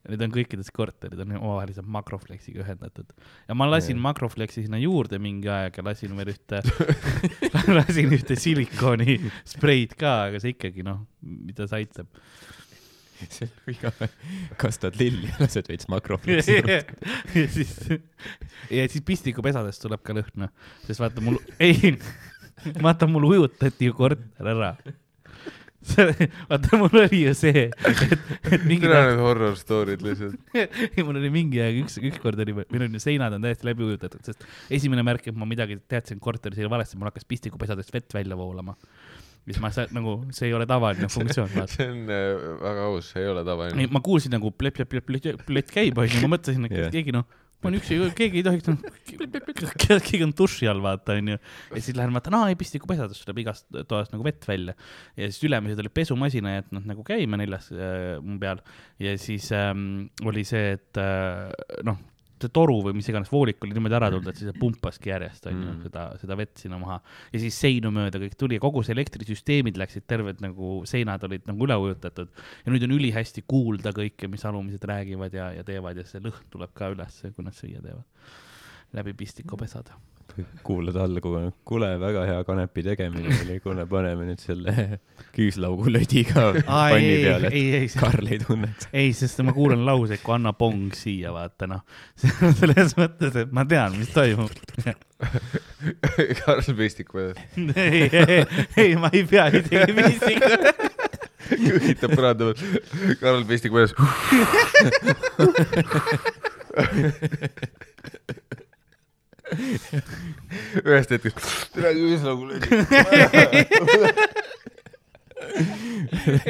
Need 0.08 0.22
on 0.24 0.30
kõikides 0.32 0.70
korterid 0.72 1.20
on 1.20 1.34
omavaheliselt 1.36 1.88
makrofleksiga 1.92 2.62
ühendatud 2.64 3.10
ja 3.48 3.56
ma 3.58 3.66
lasin 3.68 3.98
Jah. 3.98 4.04
makrofleksi 4.06 4.64
sinna 4.64 4.78
juurde 4.80 5.18
mingi 5.20 5.50
aeg 5.52 5.76
ja 5.76 5.84
lasin 5.84 6.14
veel 6.16 6.30
ühte, 6.32 6.62
lasin 7.76 8.08
ühte 8.16 8.38
silikooni 8.40 9.18
spreid 9.52 9.92
ka, 10.00 10.14
aga 10.30 10.40
see 10.40 10.54
ikkagi 10.54 10.86
noh, 10.86 11.02
mida 11.20 11.68
see 11.68 11.82
aitab. 11.82 12.08
see 12.08 12.16
on 12.16 12.48
iga 12.48 12.56
päev, 12.56 13.09
kastad 14.62 14.96
lilli 15.00 15.28
ja 15.28 15.42
lased 15.42 15.68
veits 15.68 15.88
makrofleksi 15.90 16.60
ja 17.36 17.46
siis, 17.48 17.76
ja 18.70 18.88
siis 18.88 19.04
pistikupesadest 19.06 19.82
tuleb 19.84 20.02
ka 20.06 20.16
lõhna, 20.16 20.50
sest 20.86 21.02
vaata 21.02 21.24
mul, 21.24 21.38
ei, 21.66 21.94
vaata 22.82 23.08
mul 23.10 23.30
ujutati 23.32 23.90
ju 23.90 23.96
korter 23.96 24.50
ära. 24.54 24.74
vaata, 26.50 26.76
mul 26.76 26.98
oli 27.02 27.22
ju 27.22 27.34
see, 27.36 27.68
et, 27.72 28.02
et 28.52 28.64
mingi 28.68 28.84
tere 28.84 29.14
need 29.14 29.22
horror 29.24 29.56
story'd 29.56 30.02
lihtsalt. 30.04 30.36
ei, 30.56 31.04
mul 31.04 31.16
oli 31.20 31.30
mingi 31.32 31.62
aeg, 31.64 31.80
üks, 31.86 31.96
ükskord 32.10 32.40
oli, 32.44 32.58
meil 32.60 32.84
on 32.86 32.98
ju 32.98 33.00
seinad 33.02 33.36
on 33.36 33.46
täiesti 33.48 33.68
läbi 33.68 33.86
ujutatud, 33.88 34.20
sest 34.26 34.44
esimene 34.76 35.04
märk, 35.06 35.30
et 35.30 35.38
ma 35.40 35.48
midagi 35.48 35.80
teadsin 35.88 36.20
korteris 36.20 36.60
oli 36.60 36.72
valesti, 36.72 37.00
mul 37.00 37.08
hakkas 37.08 37.28
pistikupesadest 37.28 37.96
vett 37.96 38.16
välja 38.16 38.36
voolama. 38.36 38.76
Siis 39.48 39.60
ma 39.62 39.70
sa- 39.74 39.88
nagu, 39.94 40.16
see 40.36 40.50
ei 40.50 40.56
ole 40.56 40.66
tavaline 40.70 41.10
funktsioon, 41.16 41.52
see 41.70 41.90
on 41.90 42.00
äh, 42.12 42.46
väga 42.62 42.88
aus, 42.88 43.12
see 43.14 43.24
ei 43.24 43.30
ole 43.32 43.44
tavaline. 43.46 43.86
ma 43.92 44.02
kuulsin 44.04 44.34
nagu 44.36 44.52
plett, 44.52 44.76
plett, 44.76 44.90
plett, 44.90 45.06
plett, 45.06 45.46
plett 45.48 45.72
käib, 45.74 46.00
onju, 46.00 46.24
ma 46.24 46.34
mõtlesin, 46.36 46.66
et 46.68 46.76
yeah. 46.76 46.92
keegi 46.94 47.14
noh, 47.16 47.26
ma 47.60 47.68
olen 47.68 47.80
üksi, 47.80 47.98
keegi 48.16 48.40
ei 48.40 48.44
tohiks 48.46 48.68
noh, 48.70 48.84
keegi 49.84 50.22
on 50.24 50.34
duši 50.36 50.68
all, 50.70 50.82
vaata, 50.84 51.16
onju. 51.20 51.36
ja 51.36 51.82
siis 51.82 51.96
lähen 51.98 52.14
vaatan, 52.16 52.36
aa 52.38 52.52
ei, 52.52 52.58
pistikupesadest 52.60 53.24
tuleb 53.26 53.42
igast 53.44 53.66
toast 53.90 54.14
nagu 54.14 54.24
vett 54.26 54.46
välja. 54.48 54.76
ja 55.16 55.28
siis 55.28 55.42
ülemised 55.48 55.82
olid 55.82 55.96
pesumasina 55.96 56.56
jätnud 56.58 56.88
nagu 56.88 57.04
käima 57.06 57.40
neljas 57.40 57.68
äh, 57.74 58.16
mu 58.24 58.38
peal 58.40 58.62
ja 59.02 59.16
siis 59.20 59.50
ähm, 59.56 60.08
oli 60.24 60.46
see, 60.48 60.76
et 60.78 61.00
äh, 61.00 61.50
noh, 61.88 62.00
see 62.44 62.52
toru 62.54 62.78
või 62.84 62.96
mis 62.98 63.08
iganes 63.10 63.30
voolik 63.32 63.62
oli 63.64 63.76
niimoodi 63.76 63.96
ära 64.00 64.10
tulnud, 64.12 64.28
et 64.32 64.40
siis 64.40 64.50
see 64.50 64.60
pumpaski 64.60 65.12
järjest 65.12 65.46
onju 65.46 65.60
Mm. 65.60 65.76
mm. 65.76 65.82
seda, 65.86 66.04
seda 66.20 66.36
vett 66.38 66.60
sinna 66.60 66.78
maha 66.80 66.98
ja 67.32 67.40
siis 67.42 67.56
seinu 67.60 67.92
mööda 67.94 68.20
kõik 68.22 68.36
tuli 68.40 68.58
ja 68.58 68.62
kogu 68.62 68.82
see 68.86 68.94
elektrisüsteemid 68.96 69.78
läksid 69.80 70.06
terved 70.10 70.42
nagu 70.44 70.80
seinad 70.88 71.24
olid 71.28 71.46
nagu 71.48 71.66
üle 71.66 71.76
ujutatud 71.84 72.30
ja 72.64 72.72
nüüd 72.72 72.86
on 72.86 72.96
ülihästi 72.96 73.44
kuulda 73.48 73.92
kõike, 73.96 74.30
mis 74.30 74.44
alumised 74.48 74.84
räägivad 74.90 75.34
ja, 75.36 75.50
ja 75.56 75.66
teevad 75.66 76.00
ja 76.00 76.06
see 76.08 76.22
lõhn 76.24 76.46
tuleb 76.52 76.72
ka 76.76 76.90
ülesse, 76.94 77.32
kui 77.36 77.46
nad 77.46 77.56
süüa 77.56 77.82
teevad. 77.84 78.06
läbi 78.96 79.12
pistikupesade. 79.14 79.94
Kuulad 80.66 80.96
alla 81.00 81.20
kogu 81.22 81.38
aeg, 81.40 81.54
kuule, 81.66 81.88
väga 82.00 82.24
hea 82.28 82.44
kanepi 82.46 82.84
tegemine 82.84 83.32
oli, 83.42 83.56
kuule, 83.62 83.86
paneme 83.90 84.26
nüüd 84.28 84.40
selle 84.42 84.74
küüslaugu 85.34 85.90
lödi 85.92 86.24
ka 86.28 86.50
panni 86.56 87.16
peale, 87.24 87.50
ei, 87.52 87.64
ei, 87.78 87.88
et 87.88 87.96
Karl 88.00 88.30
ei 88.30 88.38
tunneks. 88.42 88.88
ei, 88.92 89.12
sest 89.16 89.42
ma 89.46 89.54
kuulan 89.56 89.84
lauseid, 89.86 90.22
kui 90.24 90.34
anna 90.36 90.52
pong 90.56 90.94
siia, 90.96 91.32
vaata 91.34 91.68
noh. 91.70 91.82
selles 92.60 92.96
mõttes, 92.98 93.36
et 93.44 93.50
ma 93.56 93.64
tean, 93.68 93.96
mis 93.98 94.10
toimub. 94.14 94.52
Karl 96.40 96.74
Pistik 96.78 97.12
vedas, 97.14 97.40
ei, 97.74 98.08
ei, 98.08 98.42
ei, 98.76 98.96
ma 99.00 99.12
ei 99.12 99.24
pea 99.28 99.48
isegi 99.52 99.92
pistikut. 99.98 100.60
kõhitab 101.50 102.14
põranda 102.14 102.50
peal. 102.50 102.58
Karl 103.20 103.44
Pistik 103.48 103.72
vedas. 103.74 103.94
Ühest 110.84 111.10
hetkest, 111.14 111.40
tere 111.74 111.94
küll 111.96 112.20
nagu 112.24 112.48
löödi. 112.50 112.66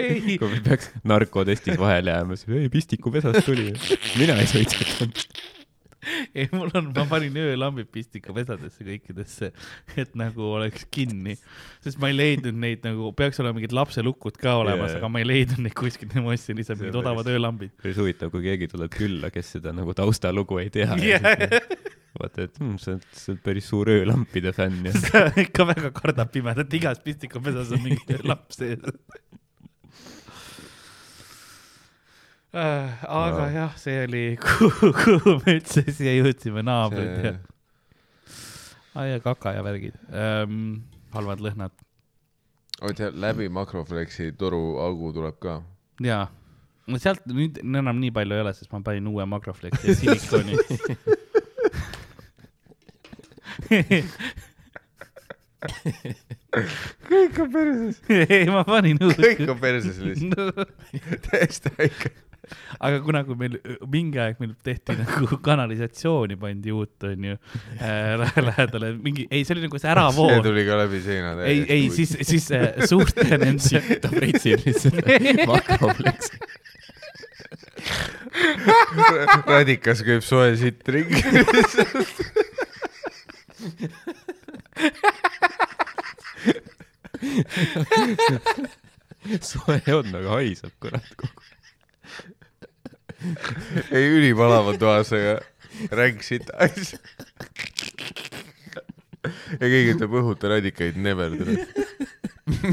ei, 0.00 0.36
kui 0.40 0.60
peaks 0.64 0.90
narkotestis 1.06 1.78
vahele 1.80 2.12
jääma, 2.14 2.36
siis 2.38 2.58
ei, 2.58 2.68
pistikupesast 2.72 3.44
tuli. 3.46 3.72
mina 4.18 4.36
ei 4.40 4.48
suitsetanud. 4.50 5.24
ei, 6.36 6.48
mul 6.52 6.70
on, 6.76 6.90
ma 6.96 7.04
panin 7.10 7.36
öölambid 7.40 7.90
pistikupesadesse 7.92 8.84
kõikidesse, 8.86 9.50
et 10.00 10.14
nagu 10.18 10.46
oleks 10.56 10.86
kinni, 10.92 11.36
sest 11.84 12.00
ma 12.00 12.10
ei 12.10 12.16
leidnud 12.16 12.56
neid 12.60 12.84
nagu, 12.86 13.12
peaks 13.16 13.40
olema 13.42 13.58
mingid 13.58 13.74
lapselukud 13.76 14.38
ka 14.40 14.56
olemas 14.62 14.94
yeah., 14.94 15.00
aga 15.00 15.12
ma 15.12 15.22
ei 15.22 15.28
leidnud 15.28 15.62
neid 15.66 15.76
kuskilt, 15.78 16.16
ma 16.16 16.34
ostsin 16.34 16.60
on 16.60 16.80
mingid 16.80 17.00
odavad 17.02 17.30
öölambid. 17.32 17.74
päris 17.82 18.00
huvitav, 18.00 18.32
kui 18.34 18.44
keegi 18.46 18.70
tuleb 18.72 18.94
külla, 18.94 19.32
kes 19.34 19.56
seda 19.58 19.74
nagu 19.76 19.94
taustalugu 19.96 20.60
ei 20.62 20.72
tea 20.74 20.88
Jah.. 21.10 21.26
vaata, 22.16 22.46
et 22.46 22.56
mm, 22.60 22.78
sa 22.80 22.94
oled, 22.94 23.10
sa 23.16 23.32
oled 23.34 23.42
päris 23.44 23.68
suur 23.70 23.92
öölampide 23.92 24.54
fänn 24.56 24.88
ja 24.88 24.94
ikka 25.44 25.68
väga 25.74 25.92
kardab 25.96 26.32
pimedat, 26.34 26.72
igas 26.80 27.02
pistikupesas 27.04 27.74
on 27.76 27.84
mingi 27.84 28.18
öölamp 28.18 28.48
sees. 28.56 28.80
Aga 32.52 33.44
Wow. 33.44 33.52
jah, 33.54 33.76
see 33.78 33.98
oli, 34.06 34.24
kuhu, 34.46 35.36
me 35.44 35.54
üldse 35.58 35.84
siia 35.94 36.16
jõudsime, 36.18 36.64
naabrid 36.66 37.28
ja, 37.28 39.04
ja 39.06 39.20
kaka 39.22 39.52
ja 39.54 39.62
värgid 39.62 39.94
ähm,, 40.10 40.82
halvad 41.14 41.42
lõhnad 41.44 41.70
oota, 42.82 43.12
läbi 43.14 43.48
makrofleksi 43.52 44.32
toruaugu 44.38 45.12
tuleb 45.14 45.38
ka. 45.42 45.60
jaa, 46.02 46.26
no 46.90 46.98
sealt 46.98 47.22
nüüd 47.30 47.60
enam 47.62 48.00
nii 48.02 48.10
palju 48.18 48.34
ei 48.34 48.44
ole, 48.44 48.54
sest 48.56 48.72
ma 48.74 48.82
panin 48.84 49.06
uue 49.10 49.26
makrofleksi 49.30 49.92
ja 49.92 49.98
silikooni. 50.00 50.58
kõik 57.10 57.38
on 57.44 57.52
perses, 57.52 58.00
ei, 58.24 58.46
ma 58.50 58.64
panin 58.66 58.98
kõik 58.98 59.44
uue. 59.44 59.50
on 59.54 59.60
perses 59.62 60.00
lihtsalt, 60.02 60.74
täiesti 61.28 61.72
väike. 61.78 62.14
Aga 62.80 63.02
kuna, 63.04 63.24
kui 63.28 63.36
meil 63.36 63.60
mingi 63.90 64.20
aeg 64.22 64.40
meil 64.40 64.56
tehti 64.64 64.96
nagu 64.96 65.36
kanalisatsiooni 65.50 66.40
pandi 66.40 66.72
uut, 66.72 66.96
onju 67.10 67.36
äh,, 67.36 68.28
lähedale 68.48 68.94
mingi, 68.96 69.28
ei, 69.30 69.44
see 69.44 69.58
oli 69.58 69.68
nagu 69.68 69.78
see 69.80 69.90
see 69.90 69.94
äravool. 69.94 70.42
tuli 70.42 70.64
ka 70.66 70.76
läbi 70.76 71.00
seina. 71.02 71.34
ei, 71.44 71.64
ei, 71.68 71.90
siis, 71.90 72.16
siis 72.22 72.50
äh, 72.50 72.86
suurte 72.86 73.24
nende, 73.38 73.62
sitta 73.62 74.08
pritsil 74.08 74.62
lihtsalt 74.64 75.04
makrofleks. 75.50 76.30
radikas 79.46 80.02
käib 80.06 80.22
soe 80.22 80.56
sitt 80.56 80.88
ringi. 80.88 81.22
soe 89.40 89.80
on, 89.94 90.14
aga 90.14 90.38
haiseb 90.38 90.72
kurat 90.80 91.14
kogu 91.16 91.48
ei, 93.96 94.06
ülipalav 94.08 94.72
on 94.72 94.78
toas, 94.80 95.12
aga 95.16 95.40
ränk 95.96 96.22
sitt 96.24 96.50
asja. 96.56 96.98
ja 99.60 99.66
keegi 99.66 99.94
ütleb 99.94 100.16
õhuta 100.22 100.52
radikaid 100.54 100.98
never 101.00 101.36
tuleb. 101.36 101.60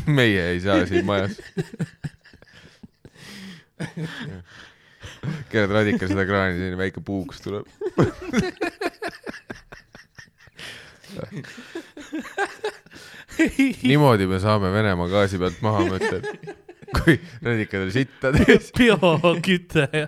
meie 0.08 0.44
ei 0.54 0.62
saa 0.64 0.86
siin 0.90 1.06
majas. 1.08 1.36
keerad 5.52 5.74
radika 5.82 6.08
seda 6.10 6.26
kraani, 6.28 6.58
selline 6.58 6.80
väike 6.80 7.04
puuks 7.04 7.44
tuleb. 7.44 7.68
niimoodi 13.84 14.26
me 14.30 14.40
saame 14.42 14.72
Venemaa 14.74 15.12
gaasi 15.12 15.38
pealt 15.42 15.60
maha 15.66 15.84
mõtta, 15.92 16.22
et 16.22 16.28
kui 16.96 17.18
radikad 17.44 17.84
on 17.86 17.92
sitta 17.94 18.32
täis. 18.38 18.72
bioküte 18.78 19.90
ja 19.92 20.08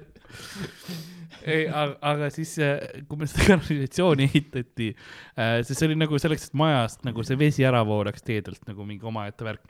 ei, 1.49 1.65
aga, 1.69 2.29
siis, 2.33 2.55
kui 3.09 3.19
me 3.19 3.27
seda 3.29 3.47
kanalisatsiooni 3.53 4.29
ehitati, 4.29 4.91
siis 5.65 5.75
see 5.75 5.89
oli 5.89 5.99
nagu 5.99 6.21
selleks, 6.21 6.49
et 6.49 6.61
majast 6.61 7.03
nagu 7.07 7.25
see 7.27 7.39
vesi 7.39 7.67
ära 7.67 7.83
voolaks 7.87 8.25
teedelt 8.25 8.63
nagu 8.69 8.87
mingi 8.87 9.07
omaette 9.09 9.47
värk. 9.47 9.65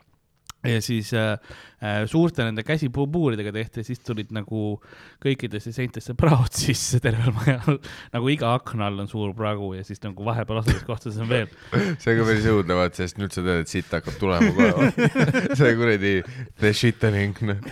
Ja 0.64 0.80
siis 0.84 1.12
äh, 1.14 1.38
äh, 1.80 2.02
suurte 2.10 2.44
nende 2.44 2.62
käsipuuridega 2.66 3.52
tehti, 3.54 3.84
siis 3.84 4.02
tulid 4.04 4.32
nagu 4.36 4.74
kõikidesse 5.22 5.72
seintesse 5.72 6.14
praod 6.18 6.52
sisse 6.62 7.00
tervel 7.00 7.32
majal. 7.36 7.78
nagu 8.12 8.32
iga 8.32 8.52
akna 8.58 8.90
all 8.90 9.00
on 9.04 9.08
suur 9.08 9.32
pragu 9.36 9.72
ja 9.78 9.84
siis 9.86 10.02
nagu 10.04 10.24
vahepeal 10.26 10.60
asuvates 10.60 10.84
kohtades 10.88 11.20
on 11.22 11.30
veel. 11.30 11.48
see 12.02 12.12
on 12.12 12.20
ka 12.20 12.28
päris 12.28 12.48
õudne, 12.52 12.76
vaat, 12.82 12.98
sest 13.00 13.20
nüüd 13.20 13.32
sa 13.32 13.44
tead, 13.46 13.64
et 13.64 13.72
sitt 13.72 13.96
hakkab 13.96 14.18
tulema 14.20 14.52
kohe. 14.56 14.90
see 15.60 15.72
kuradi 15.78 16.14
the 16.60 16.74
shittening, 16.76 17.40
noh. 17.48 17.64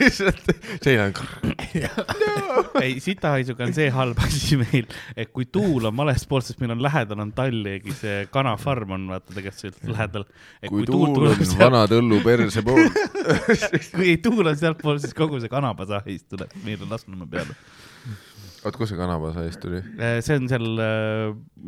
lihtsalt 0.00 0.52
sein 0.82 1.04
on. 1.04 1.14
ei, 2.82 2.98
sitahaisuga 3.02 3.68
on 3.68 3.76
see 3.76 3.88
halb 3.94 4.18
asi 4.26 4.58
meil, 4.58 4.90
et 5.14 5.30
kui 5.30 5.46
tuul 5.46 5.86
on 5.92 5.96
vales 6.02 6.26
poolt, 6.26 6.48
sest 6.48 6.58
meil 6.62 6.74
on 6.74 6.82
lähedal 6.82 7.22
on 7.22 7.30
Tallingi 7.36 7.94
see 7.96 8.26
kanafarm 8.34 8.96
on 8.98 9.06
vaata 9.14 9.34
tegelikult 9.36 9.86
lähedal. 9.92 10.26
kui 10.66 10.86
tuul 10.90 11.30
on 11.30 11.56
vana 11.60 11.86
tõllu 11.90 12.18
perse 12.40 12.64
pool. 12.66 12.88
kui 13.96 14.16
tuul 14.24 14.50
on 14.50 14.58
sealtpool, 14.58 15.00
siis 15.02 15.14
kogu 15.16 15.40
see 15.42 15.52
kanapasahis 15.52 16.26
tuleb 16.30 16.52
meile 16.66 16.88
Lasnamäe 16.90 17.30
peale. 17.32 17.56
oot, 18.64 18.76
kus 18.78 18.92
see 18.92 19.00
kanapasahis 19.00 19.58
tuli? 19.62 19.82
see 20.24 20.38
on 20.40 20.50
seal, 20.52 20.68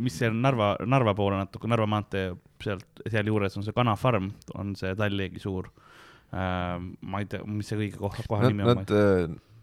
mis 0.07 0.19
seal 0.21 0.37
Narva, 0.37 0.75
Narva 0.87 1.17
poole 1.19 1.41
natuke, 1.41 1.71
Narva 1.71 1.89
maantee 1.91 2.33
sealt, 2.65 2.87
sealjuures 3.07 3.59
on 3.61 3.67
see 3.67 3.77
kanafarm, 3.77 4.33
on 4.59 4.75
see 4.79 4.95
Tallingi 4.99 5.43
suur. 5.43 5.71
ma 6.35 7.21
ei 7.23 7.27
tea, 7.31 7.45
mis 7.47 7.69
see 7.71 7.79
õige 7.79 8.01
koha, 8.01 8.25
koha 8.29 8.47
Nad, 8.47 8.55
nimi 8.55 8.65
on 8.67 8.81
nad. 8.83 8.95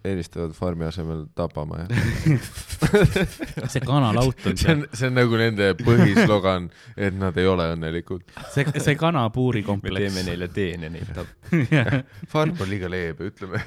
Eelistavad 0.05 0.53
farmi 0.57 0.85
asemel 0.87 1.25
tapama, 1.37 1.83
jah. 1.83 2.47
see 3.73 3.81
kanalaut 3.85 4.45
on 4.49 4.57
see 4.57 4.71
on 4.73 4.81
see 4.97 5.07
on 5.11 5.17
nagu 5.19 5.37
nende 5.37 5.67
põhislogan, 5.77 6.69
et 6.97 7.13
nad 7.21 7.37
ei 7.37 7.45
ole 7.49 7.67
õnnelikud. 7.75 8.23
see, 8.53 8.65
see 8.81 8.95
kanapuuri 8.99 9.61
me 9.61 9.67
kompleks. 9.67 10.01
teeme 10.07 10.23
neile 10.31 10.47
teene, 10.53 10.89
neid 10.93 11.11
tapab. 11.17 12.07
farm 12.31 12.55
on 12.65 12.71
liiga 12.71 12.89
leebe, 12.89 13.29
ütleme. 13.29 13.61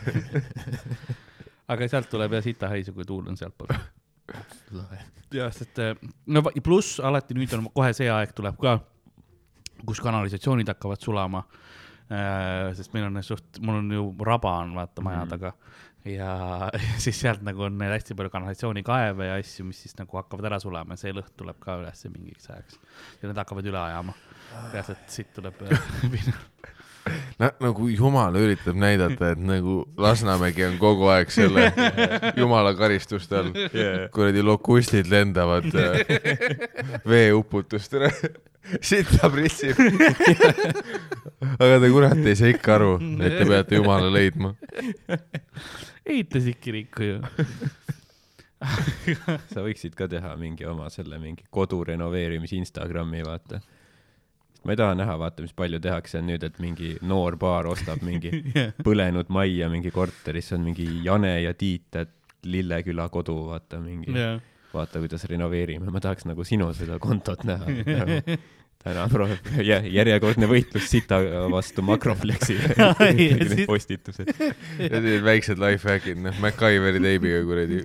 aga 1.75 1.89
sealt 1.89 2.11
tuleb 2.13 2.35
jah 2.39 2.45
sitahaisu, 2.45 2.93
kui 2.97 3.07
tuul 3.09 3.29
on 3.31 3.39
sealtpool. 3.39 3.71
jah, 5.35 5.53
sest 5.55 5.79
eh, 5.83 5.95
no 6.35 6.43
pluss 6.65 6.99
alati 7.05 7.37
nüüd 7.39 7.55
on 7.59 7.69
kohe 7.75 7.93
see 7.97 8.11
aeg 8.11 8.35
tuleb 8.37 8.59
ka, 8.61 8.79
kus 9.87 10.01
kanalisatsioonid 10.03 10.69
hakkavad 10.75 11.03
sulama. 11.03 11.45
sest 12.77 12.93
meil 12.93 13.07
on 13.09 13.23
suht, 13.25 13.59
mul 13.65 13.79
on 13.81 13.87
ju 13.95 14.03
raba 14.27 14.59
on 14.61 14.75
vaata 14.77 15.01
maja 15.03 15.23
Mhm. 15.25 15.31
taga 15.31 15.53
ja 16.05 16.71
siis 17.05 17.21
sealt 17.21 17.43
nagu 17.47 17.67
on 17.69 17.79
neil 17.79 17.95
hästi 17.97 18.17
palju 18.19 18.33
kanalisatsioonikaeve 18.35 19.31
ja 19.31 19.41
asju, 19.41 19.69
mis 19.71 19.83
siis 19.87 19.97
nagu 20.01 20.21
hakkavad 20.21 20.51
ära 20.51 20.61
sulama 20.63 20.97
ja 20.97 21.05
see 21.05 21.15
lõhn 21.17 21.33
tuleb 21.39 21.61
ka 21.63 21.79
ülesse 21.81 22.13
mingiks 22.13 22.51
ajaks 22.51 22.81
ja 23.23 23.29
need 23.29 23.41
hakkavad 23.41 23.73
üle 23.73 23.81
ajama. 23.81 24.17
reaalselt 24.73 25.09
siit 25.11 25.33
tuleb 25.37 25.61
no 27.41 27.51
nagu 27.61 27.89
jumal 27.93 28.37
üritab 28.39 28.77
näidata, 28.79 29.33
et 29.35 29.43
nagu 29.43 29.83
Lasnamägi 30.01 30.65
on 30.69 30.79
kogu 30.81 31.09
aeg 31.13 31.33
selle 31.35 31.71
jumala 32.41 32.75
karistuste 32.79 33.41
all. 33.41 33.53
kuradi 34.15 34.43
lokustid 34.45 35.11
lendavad 35.13 35.69
äh, 35.75 36.01
veeuputustele, 37.09 38.11
sita 38.81 39.31
pritsib. 39.33 39.81
aga 41.59 41.81
te 41.81 41.93
kurat 41.93 42.21
ei 42.25 42.37
saa 42.41 42.53
ikka 42.55 42.79
aru, 42.79 42.93
et 43.21 43.41
te 43.41 43.49
peate 43.49 43.81
jumala 43.83 44.13
leidma. 44.13 44.55
Ehitasid 46.07 46.59
kiriku 46.61 47.03
ju. 47.09 47.21
sa 49.53 49.65
võiksid 49.65 49.97
ka 49.99 50.09
teha 50.09 50.35
mingi 50.41 50.67
oma 50.69 50.89
selle 50.93 51.19
mingi 51.21 51.45
kodu 51.53 51.83
renoveerimise 51.91 52.57
Instagrami, 52.57 53.23
vaata. 53.27 53.61
ma 54.65 54.73
ei 54.73 54.81
taha 54.81 54.97
näha, 54.97 55.19
vaata, 55.21 55.45
mis 55.45 55.53
palju 55.57 55.81
tehakse 55.85 56.23
nüüd, 56.25 56.47
et 56.47 56.59
mingi 56.63 56.95
noor 57.05 57.37
paar 57.41 57.69
ostab 57.69 58.05
mingi 58.07 58.33
põlenud 58.87 59.29
majja 59.29 59.69
mingi 59.73 59.93
korterisse, 59.95 60.57
on 60.57 60.65
mingi 60.71 60.89
Jane 61.05 61.37
ja 61.43 61.55
Tiit, 61.55 61.91
et 62.01 62.15
Lilleküla 62.45 63.09
kodu, 63.13 63.37
vaata 63.53 63.81
mingi, 63.81 64.13
jah, 64.13 64.41
vaata, 64.75 65.01
kuidas 65.01 65.25
renoveerime, 65.31 65.89
ma 65.93 66.01
tahaks 66.03 66.29
nagu 66.29 66.45
sinu 66.45 66.73
seda 66.77 66.99
kontot 67.03 67.45
näha. 67.49 67.69
täna 68.85 69.05
proovib, 69.09 69.47
järjekordne 69.99 70.49
võitlus 70.51 70.89
sita 70.93 71.19
vastu 71.53 71.85
Need 73.15 73.53
siis- 73.55 73.69
postitused. 73.69 74.29
ja 74.29 74.91
sellised 74.91 75.25
väiksed 75.25 75.61
life 75.63 75.89
hack'id, 75.89 76.21
noh, 76.25 76.37
MacGyveri 76.43 77.01
teibiga 77.05 77.41
kuradi 77.49 77.81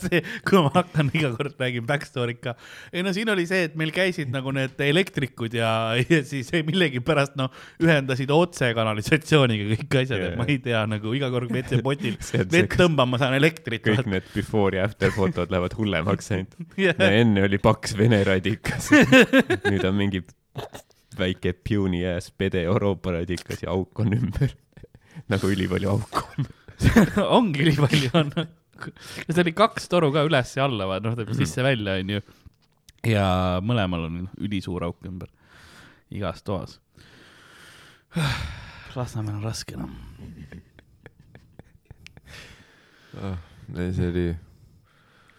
see, 0.00 0.22
kui 0.46 0.62
ma 0.64 0.72
hakkan 0.74 1.10
iga 1.16 1.32
kord 1.36 1.58
räägin 1.60 1.86
backstory't 1.88 2.40
ka. 2.44 2.54
ei 2.92 3.04
no 3.04 3.12
siin 3.16 3.28
oli 3.32 3.44
see, 3.50 3.66
et 3.68 3.76
meil 3.80 3.92
käisid 3.94 4.32
nagu 4.32 4.54
need 4.56 4.80
elektrikud 4.88 5.54
ja, 5.58 5.70
ja 6.00 6.22
siis 6.26 6.48
millegipärast 6.54 7.36
noh, 7.40 7.52
ühendasid 7.82 8.32
otse 8.34 8.72
kanalisatsiooniga 8.76 9.68
kõik 9.74 9.98
asjad 10.04 10.16
yeah., 10.16 10.32
et 10.32 10.40
ma 10.40 10.48
ei 10.48 10.58
tea 10.64 10.82
nagu 10.88 11.12
iga 11.16 11.28
kord 11.32 11.52
WC-potil 11.52 12.16
vett 12.54 12.78
tõmbama 12.80 13.20
saan 13.20 13.36
elektrit. 13.36 13.84
kõik 13.84 14.08
need 14.10 14.32
before 14.34 14.78
ja 14.78 14.88
after 14.88 15.12
fotod 15.14 15.52
lähevad 15.52 15.76
hullemaks 15.76 16.32
ainult. 16.34 16.56
Yeah. 16.80 16.96
enne 17.20 17.44
oli 17.44 17.60
paks 17.62 17.96
vene 17.98 18.22
radikas. 18.26 18.90
nüüd 19.70 19.84
on 19.86 19.96
mingi 19.98 20.22
väike 21.18 21.52
puny 21.66 22.02
ass 22.08 22.30
pede 22.30 22.62
Euroopa 22.68 23.14
radikas 23.18 23.64
ja 23.64 23.74
auk 23.74 23.98
on 24.02 24.14
ümber. 24.16 24.54
nagu 25.32 25.50
ülipalju 25.50 25.90
auku 25.90 26.24
on. 26.36 26.48
ongi 27.38 27.66
nii 27.68 27.78
palju 27.80 28.10
on. 28.16 28.32
see 29.28 29.42
oli 29.42 29.52
kaks 29.56 29.90
toru 29.92 30.10
ka 30.14 30.24
üles 30.28 30.54
ja 30.56 30.66
alla, 30.68 31.00
noh, 31.04 31.18
sisse-välja 31.36 31.98
onju. 32.00 32.22
ja 33.08 33.26
mõlemal 33.64 34.06
on 34.08 34.22
ülisuur 34.40 34.86
auk 34.88 35.04
ümber, 35.08 35.28
igas 36.10 36.42
toas. 36.46 36.78
Lasnamäel 38.96 39.38
on 39.38 39.44
raske 39.44 39.76
noh. 39.78 39.92
see 43.76 44.08
oli, 44.08 44.26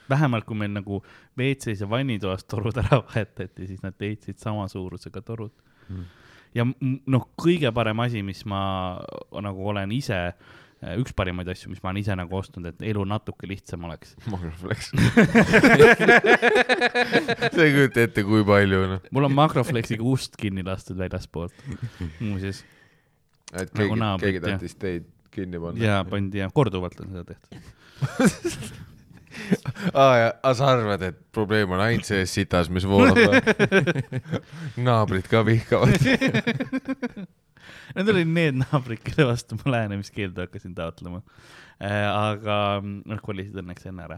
vähemalt 0.09 0.45
kui 0.47 0.59
meil 0.59 0.71
nagu 0.75 1.01
WC-s 1.41 1.81
ja 1.83 1.89
vannitoas 1.89 2.45
torud 2.47 2.77
ära 2.77 3.01
vahetati, 3.01 3.67
siis 3.67 3.81
nad 3.83 3.97
ehitasid 3.99 4.39
sama 4.41 4.67
suurusega 4.71 5.21
torud 5.25 5.51
Mm. 5.91 6.05
ja 6.55 6.63
noh, 7.11 7.23
kõige 7.41 7.67
parem 7.75 7.99
asi, 7.99 8.21
mis 8.23 8.45
ma 8.47 8.61
nagu 9.43 9.65
olen 9.73 9.91
ise, 9.91 10.19
üks 11.01 11.11
parimaid 11.17 11.49
asju, 11.51 11.67
mis 11.73 11.81
ma 11.83 11.89
olen 11.91 11.99
ise 11.99 12.15
nagu 12.15 12.37
ostnud, 12.39 12.65
et 12.69 12.79
elu 12.93 13.03
natuke 13.09 13.49
lihtsam 13.49 13.83
oleks. 13.89 14.13
Magnaflex. 14.31 14.93
sa 17.51 17.65
ei 17.65 17.73
kujuta 17.75 18.05
ette, 18.05 18.23
kui 18.27 18.45
palju, 18.47 18.79
noh. 18.95 19.01
mul 19.11 19.27
on 19.27 19.35
Makroflexiga 19.37 20.05
ust 20.13 20.37
kinni 20.39 20.63
lastud 20.65 20.99
väljaspoolt, 21.01 21.55
muuseas. 22.21 22.63
et 23.51 23.67
Nagu 23.75 23.91
keegi, 23.91 23.99
naabrid, 24.05 24.37
keegi 24.37 24.45
tahtis 24.47 24.77
teid 24.79 25.09
kinni 25.31 25.59
panna. 25.61 25.83
ja 25.83 25.99
pandi 26.07 26.41
ja 26.41 26.49
korduvalt 26.55 26.99
on 27.03 27.11
seda 27.17 27.25
tehtud. 27.33 27.51
aa, 29.93 30.31
aga 30.31 30.53
sa 30.57 30.69
arvad, 30.75 31.01
et 31.09 31.17
probleem 31.35 31.71
on 31.75 31.81
ainult 31.83 32.05
selles 32.07 32.33
sitas, 32.35 32.69
mis 32.73 32.85
voolab 32.89 33.17
või? 33.17 34.11
naabrid 34.87 35.27
ka 35.31 35.43
vihkavad. 35.47 35.97
Need 37.95 38.07
olid 38.07 38.29
need 38.31 38.55
naabrid, 38.61 39.01
kelle 39.03 39.25
vastu 39.33 39.57
ma 39.59 39.73
lähenemiskeeldu 39.75 40.45
hakkasin 40.45 40.73
taotlema. 40.77 41.19
aga 41.81 42.57
nad 42.85 43.19
kolisid 43.25 43.57
õnneks 43.59 43.87
enne 43.89 44.05
ära. 44.07 44.17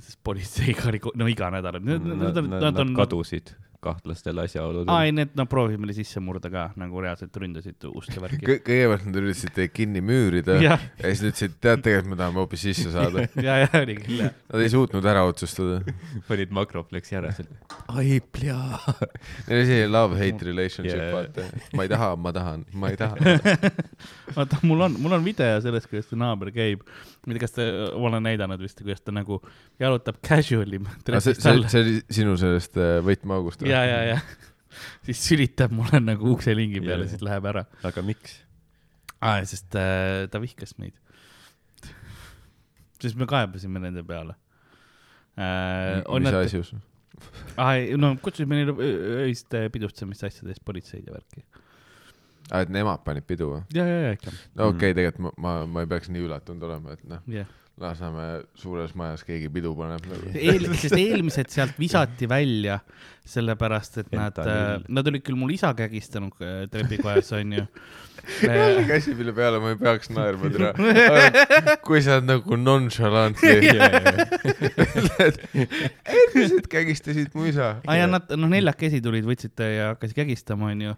sest 0.00 0.18
politseiga 0.24 0.88
oli, 0.90 1.00
ko- 1.02 1.12
no 1.18 1.26
iga 1.30 1.48
nädal, 1.52 1.78
nad, 1.84 2.04
Nad, 2.04 2.38
nad, 2.62 2.78
on. 2.84 2.92
kadusid 2.96 3.54
kahtlastel 3.82 4.38
asjaoludel 4.42 4.92
aa, 4.92 5.06
ei, 5.08 5.12
need, 5.16 5.32
nad 5.38 5.48
proovisid 5.50 5.80
meile 5.82 5.94
sisse 5.96 6.20
murda 6.22 6.50
ka, 6.52 6.68
nagu 6.78 7.02
reaalselt 7.02 7.36
ründasid 7.42 7.86
ust 7.90 8.12
ja 8.14 8.22
värki. 8.22 8.42
kõigepealt 8.46 9.06
nad 9.08 9.18
üritasid 9.22 9.54
teid 9.56 9.74
kinni 9.74 10.02
müürida 10.04 10.58
ja, 10.62 10.76
ja 10.98 11.10
siis 11.10 11.24
nad 11.24 11.32
ütlesid, 11.32 11.56
tead, 11.58 11.82
tegelikult 11.86 12.12
me 12.12 12.18
tahame 12.20 12.42
hoopis 12.42 12.64
sisse 12.68 12.92
saada. 12.94 13.26
ja, 13.46 13.58
ja 13.64 13.70
oli 13.80 13.96
küll 13.98 14.22
jah. 14.22 14.34
Nad 14.52 14.64
ei 14.64 14.72
suutnud 14.72 15.08
ära 15.12 15.24
otsustada. 15.28 15.80
panid 16.28 16.54
Makroflexi 16.54 17.18
ära 17.18 17.32
seal. 17.34 17.50
ai, 17.90 18.20
plea. 18.34 18.58
Neil 19.48 19.58
oli 19.58 19.66
selline 19.68 19.90
love-hate 19.90 20.48
relationship 20.48 20.98
yeah., 20.98 21.14
vaata. 21.16 21.48
ma 21.76 21.86
ei 21.86 21.92
taha, 21.92 22.12
ma 22.16 22.34
tahan, 22.36 22.66
ma 22.78 22.92
ei 22.92 23.00
taha. 23.00 23.36
vaata, 24.36 24.62
mul 24.62 24.86
on, 24.88 24.98
mul 25.02 25.18
on 25.18 25.26
video 25.26 25.58
sellest, 25.64 25.90
kuidas 25.90 26.10
see 26.10 26.20
naaber 26.20 26.52
käib. 26.54 26.86
Ma 27.22 27.34
ei 27.34 27.38
tea, 27.38 27.42
kas 27.44 27.54
te, 27.54 27.66
ma 27.94 28.08
olen 28.10 28.24
näidanud 28.26 28.62
vist, 28.62 28.80
kuidas 28.82 29.02
ta 29.04 29.14
nagu 29.14 29.38
jalutab 29.82 30.18
casual'i 30.26 30.80
see, 30.82 31.34
see, 31.38 31.54
see 31.70 31.82
oli 31.82 31.98
sinu 32.10 32.34
sellest 32.40 32.78
äh, 32.80 32.96
võtmeaugust 33.06 33.62
või? 33.62 33.70
ja, 33.70 33.84
ja, 33.86 34.00
ja 34.12 34.18
siis 35.06 35.22
sülitab 35.22 35.74
mulle 35.76 36.00
nagu 36.02 36.32
ukselingi 36.34 36.82
peale 36.84 37.06
siis 37.10 37.22
läheb 37.24 37.46
ära 37.52 37.66
aga 37.86 38.04
miks? 38.06 38.40
ah,. 39.20 39.42
sest 39.46 39.78
äh, 39.78 40.26
ta 40.32 40.42
vihkas 40.42 40.74
meid. 40.82 40.98
sest 43.02 43.18
me 43.18 43.28
kaebasime 43.30 43.82
nende 43.82 44.02
peale 44.06 44.34
äh,. 45.38 46.02
mis 46.18 46.40
asjus? 46.42 46.74
ah,? 47.56 47.76
no 48.02 48.16
kutsusime 48.22 48.58
neile 48.58 48.74
öö- 48.74 49.26
öist 49.28 49.54
äh, 49.54 49.68
pidustamist 49.72 50.26
asjades 50.26 50.58
politseid 50.64 51.06
ja 51.06 51.14
värki. 51.14 51.46
aa, 52.50 52.62
et 52.64 52.72
nemad 52.72 53.04
panid 53.06 53.26
pidu 53.28 53.52
või? 53.54 53.64
ja, 53.76 53.86
ja, 53.86 53.98
ja 54.08 54.12
ikka, 54.18 54.34
no 54.58 54.70
okei 54.72 54.92
okay,, 54.92 54.98
tegelikult 54.98 55.26
ma, 55.26 55.34
ma, 55.44 55.66
ma 55.66 55.84
ei 55.84 55.90
peaks 55.90 56.12
nii 56.12 56.26
üllatunud 56.28 56.68
olema, 56.68 56.96
et 56.96 57.04
noh, 57.08 57.22
jah. 57.30 57.50
Lasnamäe 57.80 58.42
suures 58.54 58.92
majas 58.98 59.22
keegi 59.24 59.48
pidu 59.52 59.72
paneb 59.78 60.04
nagu. 60.10 60.32
eel-, 60.50 60.68
sest 60.76 60.96
eelmised 60.98 61.48
sealt 61.50 61.78
visati 61.80 62.28
välja, 62.28 62.78
sellepärast 63.24 64.02
et 64.02 64.10
nad, 64.12 64.34
Fentanyl. 64.36 64.84
nad 64.92 65.08
olid 65.08 65.24
küll 65.24 65.38
mul 65.40 65.54
isa 65.54 65.70
kägistanud 65.78 66.36
äh, 66.44 66.66
trepikojas, 66.72 67.30
onju. 67.38 67.64
jälle 68.42 68.82
käsi 68.86 69.14
mille 69.18 69.32
peale 69.34 69.58
ma 69.62 69.72
ei 69.72 69.78
peaks 69.80 70.10
naerma 70.14 70.50
täna. 70.52 71.76
kui 71.82 72.02
sa 72.04 72.18
oled 72.18 72.28
nagu 72.28 72.58
nonchalantly 72.60 73.56
ütled, 75.00 75.40
eelmised 76.12 76.68
kägistasid 76.70 77.32
mu 77.34 77.48
isa. 77.50 77.76
aa 77.86 77.96
ja 77.98 78.06
nad, 78.10 78.30
noh, 78.36 78.52
neljakesi 78.52 79.00
tulid, 79.02 79.26
võtsid 79.26 79.56
ta 79.58 79.66
ja 79.70 79.88
hakkasid 79.94 80.18
kägistama, 80.20 80.70
onju. 80.74 80.94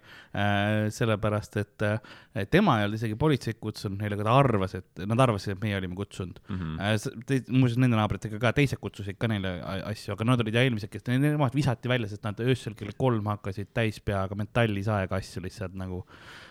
sellepärast, 0.99 1.57
et 1.63 1.87
äh, 1.87 2.45
tema 2.51 2.81
ei 2.81 2.89
olnud 2.89 2.99
isegi 2.99 3.17
politseid 3.21 3.61
kutsunud 3.63 4.01
neile, 4.03 4.19
aga 4.19 4.27
ta 4.29 4.37
arvas, 4.43 4.75
et 4.81 5.05
nad 5.07 5.23
arvasid, 5.29 5.55
et 5.55 5.65
meie 5.65 5.79
olime 5.79 5.97
kutsunud 6.03 6.41
Mhm. 6.49 6.64
mm.. 6.65 7.45
muuseas, 7.55 7.79
nende 7.81 7.99
naabritega 7.99 8.41
ka, 8.43 8.55
teised 8.57 8.81
kutsusid 8.83 9.19
ka 9.21 9.31
neile 9.31 9.57
asju, 9.91 10.15
aga 10.17 10.29
nad 10.29 10.45
olid 10.45 10.57
ja 10.59 10.65
eelmised, 10.67 10.91
kes, 10.93 11.07
nemad 11.11 11.55
visati 11.57 11.91
välja, 11.91 12.11
sest 12.11 12.25
nad 12.27 12.41
öösel 12.45 12.75
kell 12.79 12.95
kolm 12.99 13.27
hakkasid 13.33 13.73
täispeaga 13.77 14.39
metallisaega 14.39 15.21
asju 15.21 15.45
lihtsalt 15.45 15.77
nagu 15.79 16.05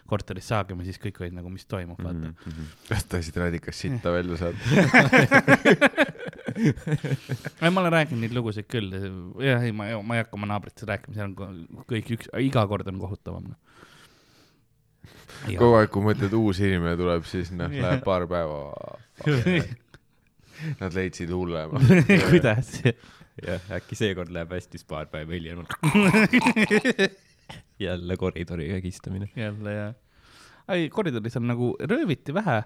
korteris 0.09 0.49
saagima, 0.51 0.83
siis 0.85 0.99
kõik 1.01 1.21
olid 1.21 1.35
nagu, 1.37 1.49
mis 1.51 1.65
toimub, 1.69 1.99
vaata 1.99 2.19
mm. 2.19 2.35
Mhm. 2.51 2.71
kas 2.89 3.07
tahtsid 3.11 3.39
radikast 3.39 3.85
sitta 3.85 4.11
välja 4.13 4.39
saada? 4.41 4.57
-hmm. 6.53 7.71
ma 7.71 7.81
olen 7.81 7.91
rääkinud 7.91 8.21
neid 8.23 8.35
lugusid 8.35 8.67
küll, 8.71 8.91
jah, 9.43 9.63
ei, 9.63 9.71
ma, 9.75 9.89
ma 10.05 10.17
ei 10.17 10.23
hakka 10.23 10.37
oma 10.39 10.49
naabritest 10.53 10.87
rääkima, 10.89 11.15
seal 11.17 11.31
on 11.31 11.85
kõik 11.89 12.11
üks, 12.17 12.31
iga 12.43 12.65
kord 12.69 12.89
on 12.91 12.99
kohutavam 13.01 13.51
no.. 13.51 13.59
kogu 15.47 15.79
aeg, 15.79 15.91
kui 15.93 16.05
mõtled, 16.09 16.35
uus 16.37 16.61
inimene 16.63 16.95
tuleb, 16.99 17.25
siis 17.29 17.51
noh, 17.55 17.71
läheb 17.73 18.03
paar 18.05 18.27
päeva. 18.31 18.59
Nad 20.79 20.95
leidsid 20.95 21.31
hullema. 21.33 21.79
kuidas? 22.29 22.79
jah, 22.83 23.69
äkki 23.73 23.97
seekord 23.97 24.31
läheb 24.33 24.53
hästi, 24.53 24.77
siis 24.77 24.87
paar 24.87 25.09
päeva 25.11 25.33
hiljem 25.33 25.63
on 25.63 25.69
jälle 27.87 28.17
koridori 28.17 28.67
kägistamine. 28.69 29.29
jälle 29.35 29.73
jah. 29.73 29.95
ei, 30.69 30.89
koridoris 30.89 31.37
on 31.37 31.47
nagu 31.47 31.75
rööviti 31.79 32.33
vähe 32.33 32.63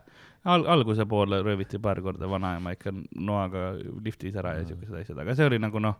Al, 0.47 0.65
alguse 0.69 1.05
poole 1.05 1.41
rööviti 1.43 1.79
paar 1.79 2.01
korda 2.01 2.29
vanaema 2.29 2.71
ikka 2.75 2.91
noaga 3.15 3.71
liftis 4.03 4.35
ära 4.35 4.53
ja 4.59 4.67
siuksed 4.67 4.99
asjad, 4.99 5.23
aga 5.23 5.35
see 5.35 5.47
oli 5.49 5.59
nagu 5.59 5.79
noh, 5.79 5.97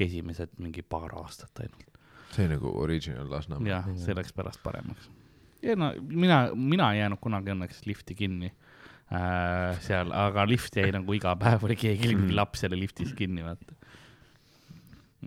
esimesed 0.00 0.54
mingi 0.62 0.84
paar 0.84 1.12
aastat 1.18 1.64
ainult 1.64 1.92
see 2.32 2.48
nagu 2.48 2.72
original 2.80 3.28
Lasnamäe. 3.30 3.68
ja 3.70 3.82
see 4.00 4.14
läks 4.16 4.32
pärast 4.32 4.62
paremaks. 4.62 5.10
ja 5.62 5.76
no 5.76 5.92
mina, 6.00 6.48
mina 6.54 6.92
ei 6.92 7.02
jäänud 7.02 7.20
kunagi 7.20 7.52
õnneks 7.54 7.84
lifti 7.86 8.14
kinni 8.14 8.52
äh, 9.12 9.76
seal, 9.84 10.12
aga 10.16 10.44
lift 10.48 10.76
jäi 10.78 10.90
nagu 10.94 11.14
iga 11.16 11.34
päev 11.40 11.64
oli 11.68 11.76
keegi, 11.78 12.14
mingi 12.16 12.34
laps 12.36 12.64
jälle 12.64 12.78
liftis 12.80 13.12
kinni, 13.18 13.44
vaata. 13.46 13.76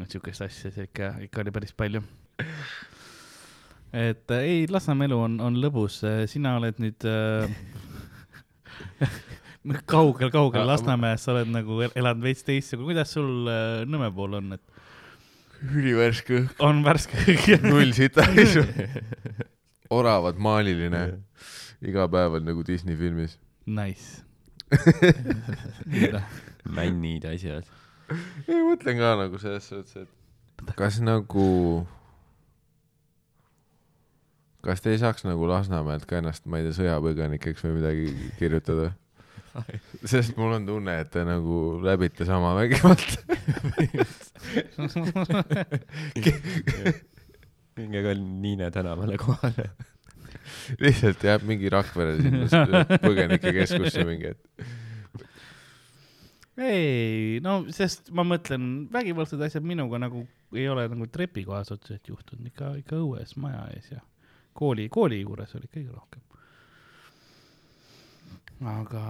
et 0.02 0.12
siukest 0.12 0.42
asja 0.48 0.72
seal 0.74 0.90
ikka, 0.90 1.14
ikka 1.28 1.44
oli 1.46 1.52
päris 1.56 1.74
palju. 1.78 2.02
et 3.96 4.32
äh, 4.32 4.44
ei, 4.44 4.66
Lasnamäe 4.72 5.08
elu 5.10 5.20
on, 5.30 5.40
on 5.42 5.60
lõbus, 5.62 6.02
sina 6.32 6.58
oled 6.60 6.82
nüüd 6.84 7.06
äh, 7.08 7.50
kaugel, 9.94 10.30
kaugel 10.34 10.62
Aga- 10.64 10.70
Lasnamäes, 10.74 11.24
sa 11.26 11.34
oled 11.36 11.52
nagu 11.54 11.80
el- 11.86 11.96
elanud 11.96 12.24
veits 12.26 12.44
teistsugune, 12.48 12.92
kuidas 12.94 13.14
sul 13.16 13.48
äh, 13.50 13.84
Nõmme 13.90 14.12
pool 14.16 14.36
on, 14.42 14.58
et 14.58 14.64
ülivärske 15.66 16.42
õhk, 16.42 16.58
on 16.62 16.84
värske 16.86 17.18
õhk? 17.24 17.64
null 17.66 17.94
sita 17.96 18.26
isu. 18.38 18.66
oravad, 19.96 20.38
maaliline, 20.42 21.06
iga 21.86 22.06
päev 22.12 22.36
on 22.40 22.46
nagu 22.50 22.64
Disney 22.68 22.98
filmis. 23.00 23.38
Nice. 23.66 24.22
männid, 26.78 27.26
asjad. 27.30 27.66
ei, 28.45 28.61
mõtlen 28.61 28.99
ka 28.99 29.16
nagu 29.18 29.39
selles 29.41 29.66
suhtes, 29.70 30.05
et 30.05 30.74
kas 30.78 30.99
nagu, 31.03 31.47
kas 34.66 34.82
te 34.82 34.93
ei 34.93 34.99
saaks 35.01 35.26
nagu 35.28 35.49
Lasnamäelt 35.49 36.05
ka 36.09 36.20
ennast, 36.22 36.45
ma 36.49 36.61
ei 36.61 36.68
tea, 36.68 36.78
sõjapõgenikeks 36.80 37.66
või 37.66 37.74
midagi 37.80 38.05
kirjutada? 38.39 38.93
sest 40.11 40.36
mul 40.38 40.57
on 40.57 40.66
tunne, 40.68 40.99
et 41.01 41.09
te 41.13 41.24
nagu 41.28 41.80
läbite 41.84 42.28
sama 42.28 42.53
vägivalda. 42.57 43.18
minge 47.76 48.03
ka 48.03 48.16
Niine 48.20 48.72
tänavale 48.72 49.18
kohale. 49.20 49.70
lihtsalt 50.84 51.24
jääb 51.24 51.46
mingi 51.48 51.72
Rakvere 51.74 52.18
sinna 52.22 52.84
põgenikekeskusse 53.04 54.06
mingi, 54.08 54.34
et 54.36 54.66
ei, 56.56 57.39
no 57.43 57.66
sest 57.76 58.12
ma 58.16 58.24
mõtlen, 58.28 58.86
vägivaldsed 58.93 59.41
asjad 59.43 59.66
minuga 59.68 60.00
nagu 60.00 60.24
ei 60.56 60.68
ole 60.72 60.86
nagu 60.88 61.08
trepikohas 61.12 61.72
otseselt 61.74 62.08
juhtunud, 62.08 62.46
ikka, 62.48 62.76
ikka 62.80 63.00
õues 63.02 63.36
maja 63.41 63.66
ees 63.76 63.89
ja 63.91 64.00
kooli, 64.56 64.88
kooli 64.91 65.20
juures 65.22 65.52
oli 65.58 65.68
kõige 65.68 65.91
rohkem. 65.91 66.22
aga 68.72 69.04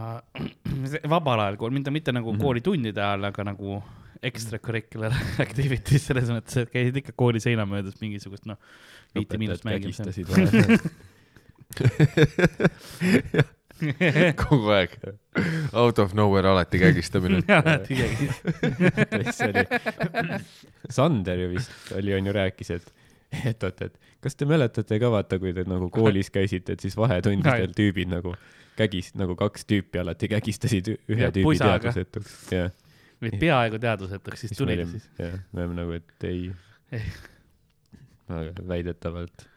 vabal 1.14 1.44
ajal 1.44 1.60
kool, 1.62 1.76
mitte, 1.76 1.94
mitte 1.94 2.16
nagu 2.16 2.32
mm. 2.32 2.38
-hmm. 2.38 2.44
koolitundide 2.48 3.02
ajal, 3.02 3.30
aga 3.30 3.48
nagu 3.52 3.84
extracurricular 4.26 5.14
activities 5.46 6.08
selles 6.10 6.32
mõttes, 6.34 6.58
et 6.64 6.72
käisid 6.74 6.98
ikka 7.04 7.14
kooli 7.16 7.40
seina 7.44 7.68
möödas 7.70 8.00
mingisugust 8.02 8.48
noh, 8.50 8.58
viiti 9.14 9.38
miinust 9.38 9.68
mängimas. 9.68 10.02
kogu 14.41 14.70
aeg 14.72 14.93
out 15.76 15.99
of 15.99 16.13
nowhere 16.16 16.47
alati 16.49 16.80
kägistamine. 16.80 17.41
alati 17.59 17.95
kägis. 17.99 18.38
see 19.36 19.49
oli, 19.51 19.63
Sander 20.89 21.39
ju 21.43 21.49
vist 21.51 21.72
oli, 21.97 22.13
onju, 22.16 22.34
rääkis, 22.36 22.70
et, 22.78 22.88
et 23.45 23.63
oot, 23.68 23.82
et 23.89 23.95
kas 24.24 24.36
te 24.39 24.47
mäletate 24.49 24.99
ka 25.01 25.09
vaata, 25.11 25.39
kui 25.41 25.51
te 25.55 25.63
nagu 25.68 25.89
koolis 25.93 26.30
käisite, 26.34 26.74
et 26.78 26.82
siis 26.86 26.95
vahetundidel 26.97 27.74
tüübid 27.76 28.09
nagu 28.13 28.36
kägis, 28.80 29.11
nagu 29.20 29.36
kaks 29.39 29.66
tüüpi 29.70 29.97
alati 30.01 30.28
kägistasid 30.32 30.86
ühe 30.95 31.22
Ja 31.22 31.30
tüübi 31.32 31.43
pusaga. 31.49 31.91
teadvusetuks. 31.91 32.32
või 33.24 33.32
peaaegu 33.39 33.80
teadvusetuks, 33.82 34.39
siis 34.45 34.55
tulid 34.57 34.86
siis. 34.91 35.05
jah, 35.20 35.36
me 35.51 35.57
oleme 35.66 35.76
nagu, 35.82 35.91
et 35.99 36.30
ei 36.30 36.39
Ei.. 36.95 37.01
aga 38.30 38.51
väidetavalt 38.68 39.47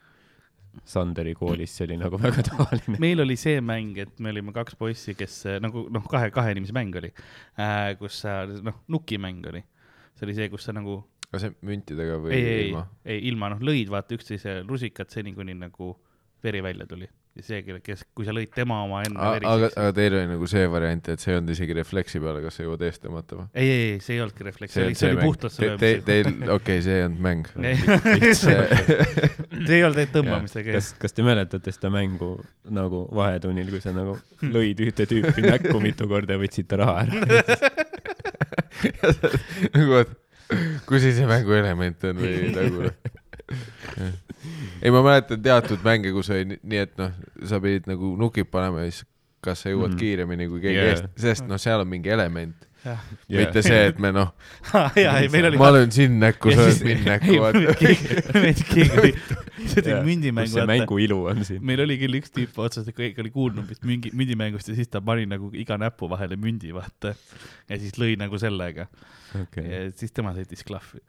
Sanderi 0.84 1.34
koolis 1.38 1.74
see 1.76 1.86
oli 1.88 1.98
nagu 2.00 2.20
väga 2.20 2.44
tavaline. 2.50 2.98
meil 3.02 3.24
oli 3.24 3.36
see 3.40 3.60
mäng, 3.64 3.98
et 4.04 4.18
me 4.22 4.32
olime 4.34 4.54
kaks 4.56 4.78
poissi, 4.78 5.14
kes 5.18 5.40
äh, 5.48 5.60
nagu 5.64 5.86
noh, 5.92 6.06
kahe, 6.10 6.32
kahe 6.34 6.54
inimese 6.54 6.76
mäng 6.76 6.94
oli 7.00 7.12
äh,, 7.12 7.94
kus 8.00 8.22
sa 8.24 8.40
noh, 8.48 8.82
nukimäng 8.88 9.46
oli. 9.50 9.64
see 10.18 10.28
oli 10.28 10.36
see, 10.38 10.50
kus 10.52 10.68
sa 10.68 10.74
nagu, 10.76 11.00
kas 11.32 11.46
see 11.46 11.54
müntidega 11.68 12.18
või 12.24 12.34
ei, 12.36 12.44
ei, 12.48 12.66
ilma? 12.68 12.84
ei 13.04 13.22
ilma 13.30 13.52
noh, 13.54 13.64
lõid 13.70 13.92
vaata 13.92 14.18
üksteise 14.18 14.60
rusikat 14.68 15.14
seni, 15.14 15.34
kuni 15.36 15.56
nagu 15.58 15.94
veri 16.44 16.62
välja 16.62 16.86
tuli. 16.86 17.08
see, 17.44 17.78
kes, 17.84 18.04
kui 18.16 18.26
sa 18.26 18.34
lõid 18.34 18.50
tema 18.54 18.80
oma 18.84 19.00
enne 19.06 19.18
aga, 19.20 19.36
veriseks. 19.36 19.76
aga 19.80 19.94
teil 19.96 20.16
oli 20.18 20.30
nagu 20.32 20.48
see 20.50 20.64
variant, 20.72 21.10
et 21.12 21.22
see 21.22 21.32
ei 21.32 21.38
olnud 21.38 21.54
isegi 21.54 21.76
refleksi 21.78 22.22
peale, 22.22 22.42
kas 22.44 22.58
sa 22.58 22.66
jõuad 22.66 22.84
eest 22.88 23.02
tõmmata 23.04 23.38
või? 23.38 23.46
ei, 23.54 23.68
ei, 23.68 23.84
ei, 23.88 23.96
see 24.04 24.16
ei 24.16 24.22
olnudki 24.24 24.46
refleks, 24.48 24.74
see 24.74 24.86
oli, 24.86 24.98
see 24.98 25.10
oli 25.12 25.22
puhtalt 25.22 25.56
te, 25.58 25.68
löömisega. 25.68 26.04
Teil, 26.08 26.52
okei 26.56 26.84
see 26.84 26.98
ei 26.98 27.06
olnud 27.06 27.24
mäng. 27.28 27.50
see 28.42 29.78
ei 29.78 29.84
olnud 29.88 30.14
tõmbamisega, 30.14 30.76
kas, 30.78 30.92
kas 31.02 31.16
te 31.16 31.26
mäletate 31.26 31.74
seda 31.74 31.92
mängu 31.94 32.34
nagu 32.74 33.04
vahetunnil, 33.14 33.70
kui 33.72 33.82
sa 33.84 33.94
nagu 33.96 34.18
lõid 34.44 34.80
ühte 34.86 35.08
tüüpi 35.10 35.44
näkku 35.46 35.82
mitu 35.82 36.08
korda 36.10 36.36
ja 36.36 36.42
võtsid 36.42 36.68
ta 36.70 36.80
raha 36.82 37.04
ära? 37.06 37.12
nagu, 39.76 40.02
et 40.02 40.16
kus 40.88 41.04
siis 41.04 41.18
see 41.18 41.28
mängu 41.28 41.54
element 41.58 42.08
on 42.08 42.22
või 42.22 42.50
nagu. 42.54 42.88
ei, 44.82 44.90
ma 44.94 45.02
mäletan 45.02 45.42
teatud 45.42 45.82
mänge, 45.84 46.12
kus 46.14 46.30
oli 46.34 46.44
ni- 46.54 46.60
nii, 46.62 46.78
et 46.86 46.96
noh, 47.00 47.12
sa 47.48 47.60
pidid 47.62 47.88
nagu 47.90 48.14
nukid 48.20 48.50
panema 48.52 48.84
ja 48.84 48.90
siis 48.92 49.04
kas 49.44 49.62
sa 49.64 49.70
jõuad 49.70 49.92
mm. 49.94 49.98
kiiremini 50.00 50.48
kui 50.50 50.60
keegi 50.64 50.78
Yeah. 50.78 50.94
eest, 50.94 51.10
sest 51.18 51.46
noh, 51.46 51.60
seal 51.62 51.84
on 51.84 51.88
mingi 51.90 52.10
element 52.10 52.56
yeah., 52.84 52.98
mitte 53.28 53.62
see, 53.62 53.84
et 53.92 53.98
me 54.02 54.10
noh, 54.14 54.32
ja, 54.98 55.14
ei, 55.20 55.28
meil 55.32 55.50
oli. 55.50 55.60
ma 55.60 55.70
löön 55.74 55.92
sind 55.94 56.18
näkku, 56.22 56.50
sa 56.54 56.66
lööd 56.66 56.82
mind 56.88 57.06
näkku, 57.06 57.38
keegi, 57.78 58.18
keegi 58.72 59.12
see 59.72 59.84
tegi 59.84 59.98
mündimängu. 60.06 60.54
see 60.54 60.66
mängu 60.68 60.98
ilu 61.02 61.20
on 61.32 61.44
siin. 61.48 61.62
meil 61.64 61.82
oli 61.84 61.98
küll 62.00 62.18
üks 62.20 62.34
tüüp 62.34 62.58
otsas, 62.64 62.88
kõik 62.94 63.18
oli 63.22 63.32
kuulnud 63.34 63.64
mingit 63.68 63.86
müngi, 63.90 64.14
mündimängust 64.16 64.70
ja 64.70 64.78
siis 64.78 64.90
ta 64.92 65.02
pani 65.04 65.28
nagu 65.30 65.50
iga 65.56 65.78
näpu 65.80 66.10
vahele 66.10 66.38
mündi, 66.40 66.72
vaata. 66.74 67.14
ja 67.68 67.80
siis 67.80 67.98
lõi 68.00 68.16
nagu 68.20 68.40
sellega 68.40 68.88
okei, 69.36 69.64
ja 69.64 69.80
siis 69.96 70.14
tema 70.14 70.32
sõitis 70.36 70.64
klahvi. 70.66 71.00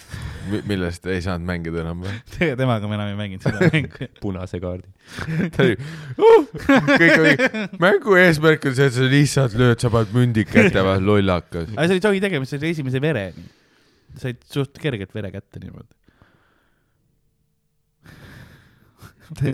millest 0.70 1.06
ei 1.10 1.22
saanud 1.24 1.46
mängida 1.48 1.82
enam 1.82 2.04
või? 2.04 2.14
temaga 2.60 2.90
me 2.90 2.98
enam 2.98 3.10
ei 3.12 3.18
mänginud 3.18 3.46
seda 3.46 3.70
mängu. 3.72 4.08
punase 4.22 4.60
kaardi. 4.62 4.88
ta 5.56 5.66
oli 5.66 5.76
uh,, 5.78 6.48
kõik 6.92 7.14
oli, 7.16 7.34
mängu 7.82 8.18
eesmärk 8.20 8.68
on 8.70 8.78
see, 8.78 8.88
et 8.90 8.96
sa 8.96 9.10
lihtsalt 9.10 9.58
lööd, 9.58 9.82
sa 9.82 9.92
paned 9.92 10.14
mündi 10.16 10.46
kätte 10.48 10.84
lollakas. 11.02 11.70
aga 11.74 11.88
see 11.88 11.98
oli 11.98 12.04
jogi 12.04 12.24
tegemine, 12.28 12.50
see 12.50 12.60
oli 12.60 12.74
esimese 12.76 13.02
vereni. 13.02 13.46
said 14.16 14.40
suht 14.48 14.78
kergelt 14.80 15.14
vere 15.16 15.32
kätte 15.34 15.62
niimoodi. 15.62 15.95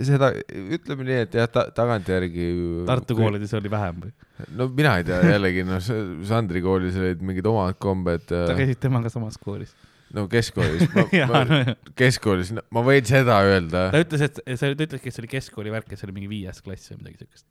seda, 0.07 0.29
ütleme 0.77 1.07
nii, 1.07 1.21
et 1.25 1.37
jah 1.37 1.49
ta,, 1.51 1.65
tagantjärgi. 1.75 2.49
Tartu. 2.89 3.17
koolides 3.17 3.53
oli 3.57 3.71
vähem 3.71 4.03
või? 4.05 4.13
no 4.57 4.67
mina 4.73 4.97
ei 4.99 5.07
tea, 5.07 5.21
jällegi 5.35 5.65
noh, 5.67 5.81
Sandri 6.27 6.61
koolis 6.65 6.97
olid 6.99 7.23
mingid 7.25 7.47
omad 7.49 7.77
kombed. 7.81 8.25
sa 8.29 8.55
käisid 8.57 8.81
temaga 8.83 9.11
samas 9.13 9.37
koolis. 9.41 9.73
no 10.13 10.25
keskkoolis, 10.31 10.87
ma, 10.95 11.05
no 11.09 11.59
ma 11.63 11.75
keskkoolis, 11.99 12.53
ma 12.73 12.85
võin 12.85 13.07
seda 13.09 13.39
öelda. 13.47 13.87
ta 13.93 14.03
ütles, 14.03 14.25
et 14.27 14.41
see, 14.45 14.73
ta 14.73 14.87
ütleski, 14.87 15.09
et 15.09 15.15
see 15.15 15.23
oli 15.23 15.31
keskkooli 15.35 15.73
värk 15.73 15.93
ja 15.93 15.99
see 15.99 16.09
oli 16.09 16.17
mingi 16.19 16.31
viies 16.31 16.61
klass 16.65 16.93
või 16.93 17.03
midagi 17.03 17.23
siukest. 17.23 17.47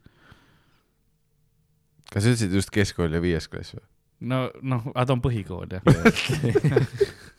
kas 2.12 2.20
sa 2.20 2.28
ütlesid 2.28 2.60
just 2.60 2.74
keskkool 2.74 3.18
ja 3.18 3.22
viies 3.24 3.50
klass 3.50 3.76
või? 3.78 3.86
no, 4.22 4.46
noh, 4.62 4.88
aga 4.94 5.06
ta 5.08 5.16
on 5.16 5.22
põhikool 5.24 5.78
jah. 5.78 5.82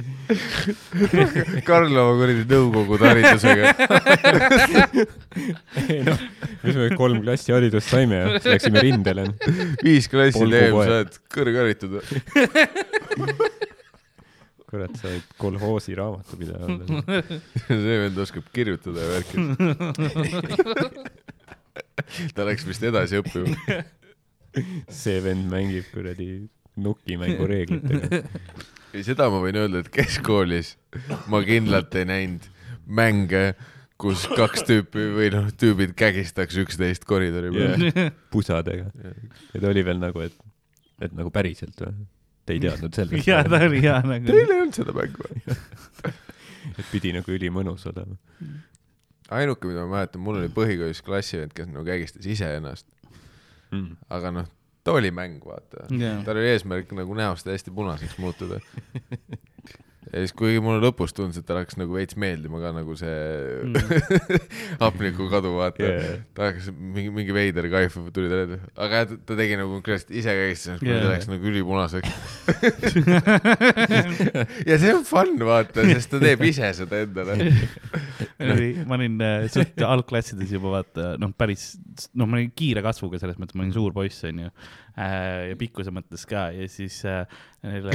Karl 1.68 1.96
oma 2.02 2.16
kuradi 2.18 2.44
nõukogude 2.50 3.08
haridusega. 3.10 3.72
ei 5.90 6.00
noh, 6.06 6.20
mis 6.64 6.78
me 6.82 6.90
kolm 6.98 7.22
klassi 7.24 7.54
haridust 7.54 7.90
saime 7.92 8.20
ja 8.20 8.26
läksime 8.44 8.84
rindele. 8.84 9.26
viis 9.84 10.08
klassi 10.12 10.44
teeb, 10.44 10.76
sa 10.84 11.00
oled 11.00 11.18
kõrgharitud 11.34 11.98
kurat, 14.70 14.94
sa 15.00 15.08
oled 15.10 15.26
kolhoosi 15.40 15.96
raamatupidaja 15.98 16.64
olla. 16.66 16.84
see 17.66 17.96
vend 18.04 18.18
oskab 18.22 18.46
kirjutada 18.54 18.98
ja 19.02 19.08
värki. 19.16 19.36
ta 22.36 22.46
läks 22.48 22.64
vist 22.68 22.82
edasi 22.86 23.14
õppima. 23.20 23.50
see 25.02 25.18
vend 25.24 25.50
mängib 25.50 25.86
kuradi 25.94 26.28
nukimängu 26.80 27.46
reeglitega. 27.50 28.22
ei, 28.94 29.02
seda 29.06 29.28
ma 29.32 29.40
võin 29.42 29.58
öelda, 29.60 29.82
et 29.84 29.90
keskkoolis 29.94 30.74
ma 31.30 31.40
kindlalt 31.46 31.94
ei 32.00 32.06
näinud 32.08 32.46
mänge, 32.90 33.42
kus 34.00 34.24
kaks 34.32 34.64
tüüpi 34.66 35.04
või 35.16 35.28
noh, 35.34 35.50
tüübid 35.60 35.92
kägistaks 35.98 36.56
üksteist 36.62 37.04
koridori 37.08 37.52
peal 37.54 37.84
Yeah. 37.90 38.12
pusadega. 38.32 38.88
ja 39.52 39.60
ta 39.60 39.68
oli 39.70 39.84
veel 39.86 40.00
nagu, 40.02 40.22
et, 40.24 40.34
et 41.04 41.12
nagu 41.16 41.30
päriselt 41.34 41.78
või? 41.84 42.06
Te 42.48 42.56
ei 42.56 42.62
teadnud 42.64 42.96
sellest? 42.96 43.26
ja 43.28 43.42
ta 43.46 43.60
oli 43.66 43.82
hea 43.84 43.98
nagu. 44.02 44.26
Teil 44.26 44.50
ei 44.56 44.62
olnud 44.64 44.74
seda 44.80 44.94
mängu 44.96 45.26
või? 45.28 45.58
et 46.80 46.86
pidi 46.90 47.12
nagu 47.14 47.30
ülimõnus 47.36 47.84
olema. 47.92 48.16
ainuke, 49.30 49.68
mida 49.70 49.84
ma 49.86 50.00
mäletan, 50.00 50.22
mul 50.24 50.40
oli 50.40 50.48
põhikoolis 50.54 51.04
klassivend, 51.06 51.52
kes 51.54 51.68
nagu 51.70 51.84
kägistas 51.86 52.26
iseennast, 52.26 52.88
Mm. 53.70 53.92
aga 54.10 54.30
noh, 54.34 54.46
ta 54.84 54.92
oli 54.92 55.10
mäng, 55.10 55.40
vaata. 55.44 55.86
Jaa. 55.98 56.22
tal 56.24 56.36
oli 56.36 56.48
eesmärk 56.54 56.92
nagu 56.92 57.14
näost 57.14 57.46
hästi 57.46 57.70
punaseks 57.70 58.18
muutuda. 58.18 58.60
ja 60.08 60.22
siis, 60.22 60.32
kuigi 60.36 60.62
mulle 60.64 60.80
lõpus 60.80 61.12
tundus, 61.12 61.38
et 61.40 61.46
talle 61.48 61.64
hakkas 61.64 61.76
nagu 61.80 61.92
veits 61.92 62.16
meeldima 62.20 62.60
ka 62.62 62.70
nagu 62.72 62.94
see 62.98 63.16
mm. 63.66 63.74
hapnikukadu, 64.84 65.52
vaata 65.58 65.78
Yeah. 65.80 66.20
ta 66.36 66.50
hakkas 66.50 66.68
mingi, 66.72 67.10
mingi 67.14 67.34
veider 67.34 67.66
kaif 67.72 67.96
tuli 68.14 68.28
talle 68.30 68.58
aga 68.80 69.02
ta, 69.08 69.16
ta 69.26 69.36
tegi 69.38 69.56
nagu 69.58 69.72
konkreetselt 69.76 70.12
ise 70.16 70.34
kägistas, 70.36 70.80
kui 70.80 70.90
Yeah. 70.90 71.04
ta 71.04 71.12
läks 71.14 71.28
nagu 71.30 71.50
ülipunaseks. 71.50 72.10
ja 74.70 74.80
see 74.80 74.92
on 74.94 75.04
fun, 75.08 75.36
vaata, 75.46 75.84
sest 75.92 76.12
ta 76.14 76.20
teeb 76.22 76.44
ise 76.48 76.72
seda 76.80 77.02
endale. 77.04 77.38
ma 78.88 78.96
olin 78.98 79.20
äh, 79.24 79.46
suht 79.52 79.80
algklassides 79.84 80.52
juba 80.56 80.78
vaata, 80.78 81.14
noh, 81.20 81.32
päris, 81.36 81.74
noh, 82.14 82.28
ma 82.28 82.40
olin 82.40 82.52
kiire 82.56 82.84
kasvuga 82.84 83.20
selles 83.20 83.38
mõttes, 83.40 83.56
ma 83.58 83.66
olin 83.66 83.74
suur 83.76 83.96
poiss, 83.96 84.24
onju. 84.28 84.52
Ja 85.50 85.56
pikkuse 85.60 85.92
mõttes 85.94 86.26
ka 86.28 86.48
ja 86.54 86.68
siis 86.70 87.00
äh, 87.08 87.24
neile, 87.62 87.92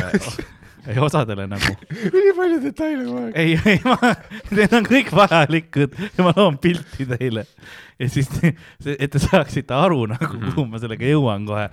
osadele 1.07 1.48
nagu, 1.49 1.72
nii 2.14 2.34
palju 2.38 2.60
detaile 2.64 3.06
kogu 3.07 3.22
aeg. 3.23 3.38
ei, 3.41 3.56
ei 3.72 3.80
ma, 3.86 4.11
need 4.53 4.76
on 4.77 4.86
kõik 4.86 5.10
vajalikud 5.15 5.98
ja 6.06 6.26
ma 6.26 6.34
loon 6.38 6.60
pilti 6.61 7.07
teile. 7.10 7.45
ja 7.99 8.10
siis, 8.11 8.30
et 8.94 9.10
te 9.11 9.22
saaksite 9.23 9.73
aru 9.73 10.03
nagu, 10.11 10.30
kuhu 10.44 10.68
ma 10.69 10.82
sellega 10.82 11.10
jõuan 11.10 11.48
kohe. 11.49 11.65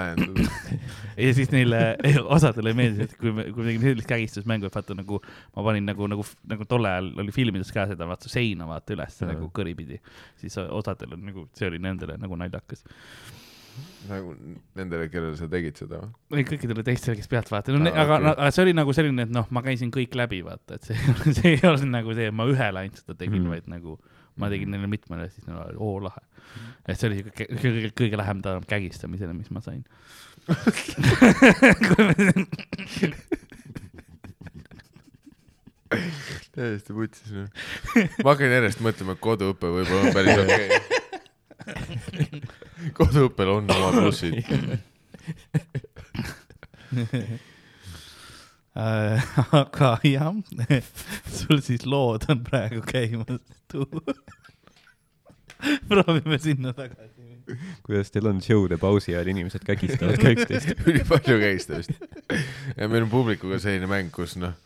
näen 0.00 0.24
seda. 0.24 0.78
ja 1.26 1.36
siis 1.36 1.52
neile, 1.52 1.82
osadele 2.24 2.72
meeldis, 2.76 3.10
et 3.10 3.20
kui 3.20 3.34
me, 3.36 3.48
kui 3.50 3.60
me 3.60 3.70
tegime 3.70 3.90
sellist 3.90 4.10
kägistusmängu, 4.10 4.70
et 4.70 4.80
vaata 4.80 4.96
nagu 4.96 5.20
ma 5.20 5.68
panin 5.68 5.88
nagu, 5.90 6.08
nagu, 6.10 6.26
nagu 6.50 6.68
tol 6.70 6.88
ajal 6.88 7.12
oli 7.20 7.34
filmides 7.36 7.72
ka 7.74 7.88
seda, 7.92 8.08
vaata 8.08 8.32
seina 8.32 8.68
vaata 8.70 8.96
üles 8.96 9.20
Jaa. 9.20 9.32
nagu 9.34 9.50
kõripidi. 9.54 10.00
siis 10.40 10.56
osadel 10.64 11.18
on 11.18 11.28
nagu, 11.28 11.48
see 11.58 11.68
oli 11.68 11.82
nendele 11.82 12.16
nagu 12.20 12.40
naljakas. 12.40 12.86
Nagu 14.08 14.34
nendele, 14.76 15.08
kellele 15.12 15.36
sa 15.38 15.46
tegid 15.50 15.76
seda 15.80 15.96
või? 16.02 16.10
või 16.34 16.42
kõikidele 16.50 16.82
teistele, 16.86 17.16
kes 17.20 17.30
pealt 17.32 17.48
vaatasid, 17.52 17.78
no 17.80 17.84
aga 17.92 18.18
okay., 18.20 18.30
aga 18.34 18.50
see 18.54 18.64
oli 18.66 18.74
nagu 18.76 18.90
selline, 18.96 19.22
et 19.26 19.32
noh, 19.34 19.46
ma 19.54 19.60
käisin 19.64 19.90
kõik 19.94 20.12
läbi, 20.18 20.38
vaata, 20.46 20.70
et 20.78 20.84
see, 20.90 20.98
see 21.38 21.48
ei 21.54 21.60
olnud 21.64 21.90
nagu 21.94 22.10
see, 22.16 22.26
et 22.30 22.36
ma 22.36 22.44
ühele 22.50 22.78
ainult 22.84 23.00
seda 23.02 23.14
tegin 23.16 23.40
Mhm. 23.40 23.46
mm., 23.46 23.52
vaid 23.56 23.66
nagu 23.72 23.90
ma 24.36 24.48
tegin 24.50 24.70
neile 24.74 24.88
mitmele, 24.90 25.28
siis 25.30 25.46
neil 25.46 25.60
oli 25.62 25.76
oo 25.78 25.98
lahe. 26.02 26.20
et 26.88 26.98
see 26.98 27.06
oli 27.08 27.16
siuke 27.22 27.32
kõ- 27.38 27.50
kõige, 27.62 27.90
kõige 28.02 28.16
lähem 28.18 28.38
ta 28.44 28.50
kägistamisele, 28.68 29.32
mis 29.36 29.50
ma 29.54 29.60
sain. 29.64 29.84
täiesti 36.54 36.94
vutsis 36.96 37.30
noh. 37.34 37.48
ma 38.24 38.28
hakkan 38.32 38.52
järjest 38.56 38.80
mõtlema, 38.84 39.12
et 39.16 39.22
koduõpe 39.24 39.66
võib-olla 39.78 40.02
on 40.08 40.12
päris 40.16 40.36
okei 40.42 40.66
okay. 40.68 40.78
koduõppel 42.98 43.48
on 43.56 43.70
oma 43.74 43.90
plussid. 43.96 44.44
Äh, 48.74 49.22
aga 49.54 49.88
jah, 50.02 50.34
sul 51.38 51.60
siis 51.62 51.84
lood 51.86 52.24
on 52.32 52.40
praegu 52.42 52.80
käimas. 52.82 53.38
proovime 55.88 56.38
sinna 56.42 56.72
tagasi. 56.74 57.22
kuidas 57.86 58.10
teil 58.10 58.26
on 58.26 58.40
show'de 58.42 58.76
pausi 58.82 59.14
ajal 59.14 59.30
inimesed 59.30 59.62
kägistavad 59.66 60.18
ka 60.18 60.32
üksteist? 60.34 60.74
ülipalju 60.90 61.38
kägistamist. 61.44 61.94
ja 62.76 62.88
meil 62.88 63.06
on 63.06 63.12
publikuga 63.12 63.60
selline 63.62 63.86
mäng, 63.86 64.10
kus 64.14 64.34
noh, 64.42 64.56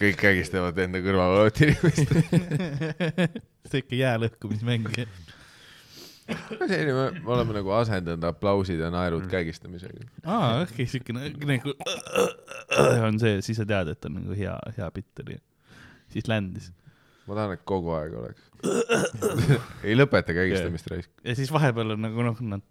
kõik 0.00 0.18
kägistavad 0.20 0.78
enda 0.82 0.98
kõrval 1.04 1.36
olevat 1.36 1.62
inimest. 1.62 2.10
siuke 3.70 4.00
jää 4.00 4.16
lõhkumismäng. 4.24 4.90
selline, 6.70 6.92
me 7.24 7.32
oleme 7.34 7.56
nagu 7.58 7.72
asendanud 7.76 8.24
aplausid 8.28 8.80
ja 8.82 8.90
naerud 8.94 9.26
kägistamisega. 9.30 10.06
aa, 10.24 10.62
okei, 10.62 10.86
siuke 10.90 11.14
nagu 11.16 11.74
on 13.08 13.18
see, 13.22 13.40
siis 13.42 13.58
sa 13.60 13.66
tead, 13.68 13.92
et 13.94 14.08
on 14.08 14.20
nagu 14.20 14.38
hea, 14.38 14.54
hea 14.76 14.88
bitt 14.94 15.24
oli. 15.24 15.40
siis 16.12 16.30
ländis. 16.30 16.70
ma 17.26 17.34
tahan, 17.38 17.56
et 17.56 17.64
kogu 17.68 17.94
aeg 17.96 18.14
oleks. 18.20 18.42
ei 19.86 19.96
lõpeta 19.98 20.34
kägistamist 20.36 20.86
raisk. 20.92 21.10
ja 21.26 21.34
siis 21.38 21.50
vahepeal 21.54 21.96
on 21.96 22.04
nagu 22.06 22.26
noh, 22.28 22.38
nad. 22.46 22.62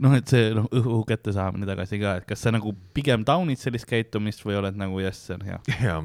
noh, 0.00 0.16
et 0.16 0.32
see 0.32 0.54
noh, 0.56 0.66
õhu 0.80 1.02
kättesaamine 1.08 1.68
tagasi 1.68 2.00
ka, 2.00 2.16
et 2.22 2.28
kas 2.28 2.40
sa 2.46 2.54
nagu 2.56 2.72
pigem 2.96 3.26
taunid 3.28 3.60
sellist 3.60 3.88
käitumist 3.90 4.40
või 4.46 4.56
oled 4.62 4.80
nagu 4.80 5.04
jess, 5.04 5.28
see 5.28 5.36
on 5.36 5.44
hea. 5.50 5.60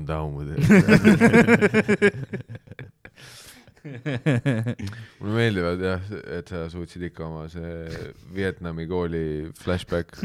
Down 0.05 0.35
with 0.35 0.49
it. 0.59 0.65
mulle 5.19 5.35
meeldivad 5.35 5.81
jah, 5.83 6.01
et 6.37 6.49
sa 6.49 6.65
suutsid 6.71 7.05
ikka 7.09 7.25
oma 7.27 7.45
see 7.51 7.85
Vietnami 8.35 8.87
kooli 8.89 9.51
flashback. 9.59 10.17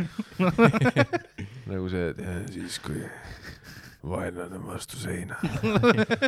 nagu 1.71 1.91
see, 1.93 2.11
et 2.13 2.23
ja 2.25 2.37
siis 2.49 2.79
kui 2.85 3.03
vaenlane 4.07 4.57
on 4.57 4.67
vastu 4.67 5.01
seina. 5.01 5.37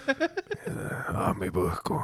ammib 1.28 1.56
õhku. 1.56 2.00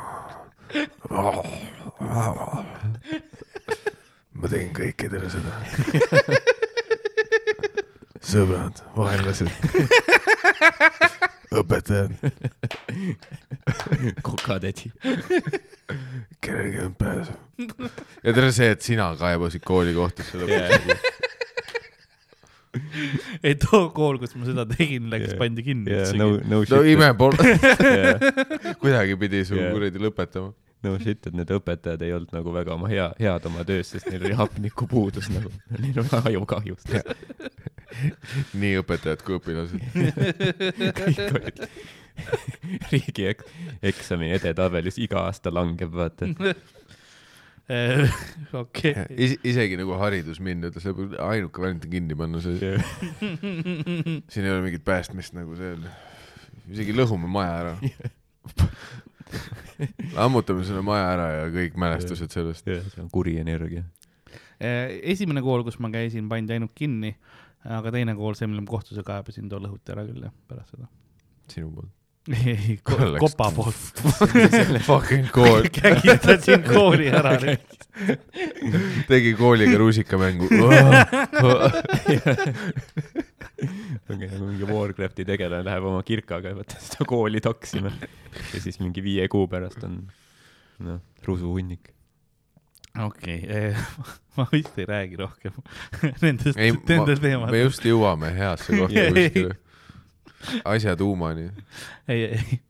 ma 4.39 4.49
tegin 4.49 4.73
kõikidele 4.77 5.29
seda. 5.33 5.53
sõbrad, 8.29 8.83
vaenlased, 8.97 9.53
õpetajad, 11.55 12.12
kokatädi. 14.29 14.91
kellelgi 16.41 16.77
ei 16.77 16.83
olnud 16.85 16.99
pääsu. 16.99 17.33
ja 18.23 18.35
on 18.43 18.53
see, 18.53 18.70
et 18.75 18.83
sina 18.85 19.09
kaebasid 19.19 19.65
kooli 19.65 19.95
kohtusse 19.97 20.39
lõpuks 20.41 20.59
Yeah. 20.59 20.87
yeah.. 20.87 20.99
ei 23.43 23.55
too 23.57 23.89
kool, 23.97 24.19
kus 24.20 24.35
ma 24.37 24.45
seda 24.47 24.66
tegin, 24.69 25.09
läks 25.11 25.31
Yeah. 25.33 25.39
pandi 25.41 25.65
kinni 25.66 25.91
yeah, 25.91 26.12
no, 26.20 26.27
no 26.45 26.61
no 26.69 26.81
ime 26.87 27.09
pole, 27.19 27.37
yeah, 27.81 28.20
kuidagi 28.83 29.16
pidi 29.19 29.41
su 29.49 29.57
Jaa. 29.57 29.73
kuradi 29.73 29.99
lõpetama. 30.05 30.53
no 30.85 30.93
shit, 31.01 31.27
et 31.27 31.35
need 31.35 31.51
õpetajad 31.57 32.05
ei 32.07 32.12
olnud 32.15 32.35
nagu 32.37 32.53
väga 32.55 32.75
oma 32.77 32.91
hea, 32.93 33.09
head 33.19 33.49
oma 33.51 33.65
töös, 33.66 33.89
sest 33.95 34.07
neil 34.12 34.29
oli 34.29 34.37
hapnikupuudus 34.39 35.31
nagu, 35.35 35.51
neil 35.81 35.99
on 36.05 36.12
ajukahjustus. 36.29 37.03
nii 38.60 38.74
õpetajad 38.82 39.24
kui 39.24 39.39
õpilased. 39.39 39.81
kõik 40.98 41.24
olid 41.28 41.65
riigi 42.93 43.28
ek-, 43.31 43.47
eksami 43.90 44.32
edetabelis 44.36 44.98
iga 45.02 45.24
aasta 45.28 45.52
langeb, 45.55 45.93
vaata. 45.94 46.28
okei, 48.62 48.94
Is, 49.12 49.35
isegi 49.44 49.77
nagu 49.77 49.97
haridus 50.01 50.40
mind 50.40 50.70
ütles, 50.70 50.86
ainuke 51.20 51.60
variant 51.60 51.85
on 51.85 51.93
kinni 51.93 52.16
panna 52.16 52.40
see, 52.40 52.70
siin 54.32 54.47
ei 54.47 54.55
ole 54.55 54.62
mingit 54.65 54.86
päästmist 54.86 55.36
nagu 55.36 55.56
see 55.59 55.74
on, 55.77 55.85
isegi 56.73 56.97
lõhume 56.97 57.28
maja 57.28 57.59
ära. 57.60 57.74
lammutame 60.16 60.65
selle 60.65 60.81
maja 60.86 61.10
ära 61.12 61.28
ja 61.35 61.44
kõik 61.52 61.77
mälestused 61.81 62.32
sellest. 62.32 62.65
see 62.65 63.02
on 63.05 63.12
kuri 63.12 63.36
energia. 63.43 63.85
esimene 64.59 65.44
kool, 65.44 65.60
kus 65.66 65.77
ma 65.78 65.93
käisin, 65.93 66.31
pandi 66.32 66.56
ainult 66.56 66.73
kinni, 66.78 67.12
aga 67.69 67.93
teine 67.95 68.16
kool, 68.16 68.36
see, 68.39 68.49
mille 68.49 68.65
ma 68.65 68.70
kohtusse 68.70 69.05
kaebasin, 69.07 69.49
too 69.51 69.61
lõhuti 69.62 69.95
ära 69.95 70.05
küll 70.09 70.27
jah, 70.27 70.35
pärast 70.51 70.74
seda. 70.74 70.89
sinu 71.53 71.70
poolt. 71.74 71.95
ei, 72.28 72.77
kopa 72.85 73.49
poolt. 73.57 74.03
Fucking 74.89 75.28
kool, 75.32 75.69
kägitasin 75.81 76.65
kooli 76.66 77.11
ära. 77.12 77.35
tegi 79.11 79.35
kooliga 79.39 79.78
rusikamängu. 79.81 80.49
mingi 84.09 84.69
Warcrafti 84.69 85.27
tegelane 85.28 85.65
läheb 85.66 85.89
oma 85.90 86.03
kirkaga 86.07 86.53
ja 86.53 86.59
vaata 86.61 86.78
seda 86.81 87.09
kooli 87.09 87.43
toksima 87.43 87.90
ja 87.99 88.61
siis 88.62 88.78
mingi 88.81 89.03
viie 89.03 89.27
kuu 89.32 89.49
pärast 89.51 89.82
on 89.89 90.03
noh, 90.85 91.01
rusuhunnik. 91.27 91.90
okei, 93.07 93.75
ma 94.37 94.47
vist 94.53 94.79
ei 94.79 94.87
räägi 94.89 95.16
rohkem 95.20 95.53
nendest, 96.25 96.59
ei, 96.59 96.73
nendest 96.73 97.23
me 97.23 97.29
teemadest. 97.29 97.65
just 97.65 97.87
jõuame 97.89 98.33
heasse 98.37 98.77
kohta 98.77 99.05
kuskile. 99.12 99.55
asja 100.65 100.97
tuumani. 100.97 101.51
ei, 102.09 102.25
ei. 102.25 102.61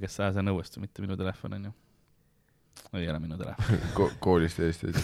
kas 0.00 0.16
sa, 0.16 0.30
see 0.32 0.44
on 0.44 0.52
õuestu, 0.54 0.82
mitte 0.82 1.04
minu 1.04 1.18
telefon 1.20 1.58
onju? 1.58 1.74
ei 2.98 3.08
ole 3.10 3.20
minu 3.22 3.38
telefon. 3.38 3.82
Ko 3.98 4.10
koolist 4.22 4.60
Eestis. 4.64 4.96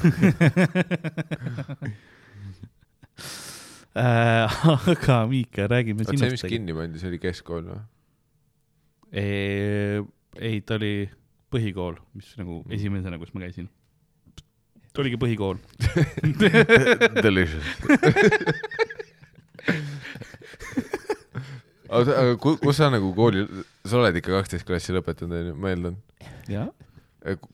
Äh, 3.97 4.57
aga 4.69 5.23
Miika, 5.31 5.65
räägime 5.73 6.05
oot, 6.05 6.11
see, 6.11 6.29
mis 6.29 6.41
sinust. 6.43 6.51
kinni 6.53 6.75
pandi, 6.77 7.01
see 7.01 7.09
oli 7.09 7.21
keskkool 7.23 7.71
või? 7.71 7.79
ei, 9.17 10.59
ta 10.67 10.77
oli 10.77 11.07
põhikool, 11.53 11.97
mis 12.19 12.33
nagu 12.37 12.59
esimesena, 12.75 13.17
kus 13.23 13.33
ma 13.33 13.47
käisin. 13.47 13.71
Oligi 15.03 15.21
põhikool. 15.21 15.61
Delicious. 17.27 17.67
aga 21.91 22.19
aga 22.23 22.35
ku- 22.43 22.59
kus 22.63 22.81
sa 22.81 22.91
nagu 22.93 23.13
kooli, 23.17 23.47
sa 23.87 24.01
oled 24.01 24.19
ikka 24.21 24.35
kaksteist 24.39 24.67
klassi 24.69 24.95
lõpetanud 24.97 25.39
onju, 25.43 25.55
ma 25.61 25.73
eeldan. 25.75 25.97
jah, 26.51 26.71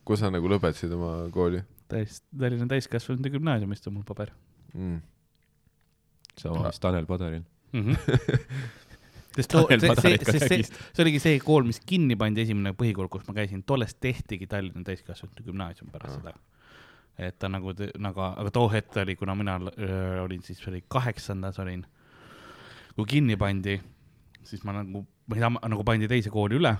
kus 0.05 0.23
sa 0.24 0.32
nagu 0.32 0.48
lõpetasid 0.51 0.93
oma 0.97 1.14
kooli 1.35 1.62
täis, 1.93 2.20
Tallinna 2.39 2.69
Täiskasvanute 2.70 3.32
Gümnaasiumist 3.32 3.89
on 3.89 3.98
mul 3.98 4.06
paber 4.09 4.32
mm.? 4.74 5.01
sama 6.40 6.69
mis 6.69 6.81
Tanel 6.81 7.06
Padaril. 7.06 7.43
mm. 7.73 7.82
-hmm. 7.82 7.97
sest 9.36 9.51
too, 9.51 9.64
Tanel 9.64 9.81
see, 9.81 9.89
see 9.89 9.94
Padar, 9.94 10.12
ikka 10.12 10.32
see, 10.32 10.40
see, 10.40 10.48
räägis. 10.48 10.73
see 10.94 11.05
oligi 11.05 11.20
see 11.27 11.43
kool, 11.44 11.66
mis 11.69 11.81
kinni 11.93 12.16
pandi, 12.16 12.44
esimene 12.47 12.74
põhikool, 12.78 13.10
kus 13.12 13.28
ma 13.28 13.36
käisin, 13.40 13.64
tollest 13.66 14.01
tehtigi 14.01 14.47
Tallinna 14.47 14.85
Täiskasvanute 14.89 15.44
Gümnaasium 15.48 15.93
pärast 15.93 16.16
Aa. 16.16 16.20
seda. 16.20 16.35
Et 17.18 17.36
ta 17.39 17.48
nagu, 17.52 17.74
nagu, 18.01 18.22
aga 18.24 18.51
too 18.55 18.68
hetk 18.72 18.97
oli, 19.02 19.16
kuna 19.20 19.34
mina 19.36 19.59
öö, 19.76 20.22
olin 20.24 20.43
siis, 20.43 20.62
oli 20.68 20.82
kaheksandas 20.89 21.59
olin, 21.62 21.84
kui 22.97 23.09
kinni 23.09 23.36
pandi, 23.40 23.76
siis 24.48 24.64
ma 24.64 24.72
nagu, 24.80 25.05
ma 25.28 25.36
ei 25.36 25.44
saa, 25.44 25.52
nagu 25.74 25.84
pandi 25.84 26.09
teise 26.10 26.32
kooli 26.32 26.59
üle. 26.60 26.72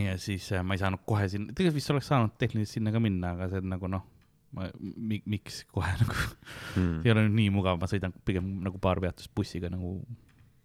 ja 0.00 0.16
siis 0.18 0.48
äh, 0.52 0.64
ma 0.64 0.74
ei 0.74 0.80
saanud 0.80 1.04
kohe 1.06 1.28
sinna, 1.28 1.52
tegelikult 1.52 1.76
vist 1.76 1.92
oleks 1.92 2.08
saanud 2.08 2.36
tehniliselt 2.40 2.78
sinna 2.78 2.92
ka 2.94 3.02
minna, 3.04 3.34
aga 3.36 3.50
see 3.52 3.60
on 3.60 3.68
nagu 3.74 3.90
noh, 3.92 4.06
ma, 4.56 4.70
mi, 4.80 5.20
miks 5.26 5.64
kohe 5.72 5.92
nagu 6.00 6.20
Hmm. 6.74 7.00
ei 7.04 7.12
ole 7.12 7.26
nüüd 7.28 7.36
nii 7.36 7.50
mugav, 7.54 7.76
ma 7.78 7.86
sõidan 7.90 8.14
pigem 8.26 8.48
nagu 8.64 8.80
paar 8.82 8.98
peatust 9.02 9.30
bussiga 9.36 9.68
nagu 9.70 9.98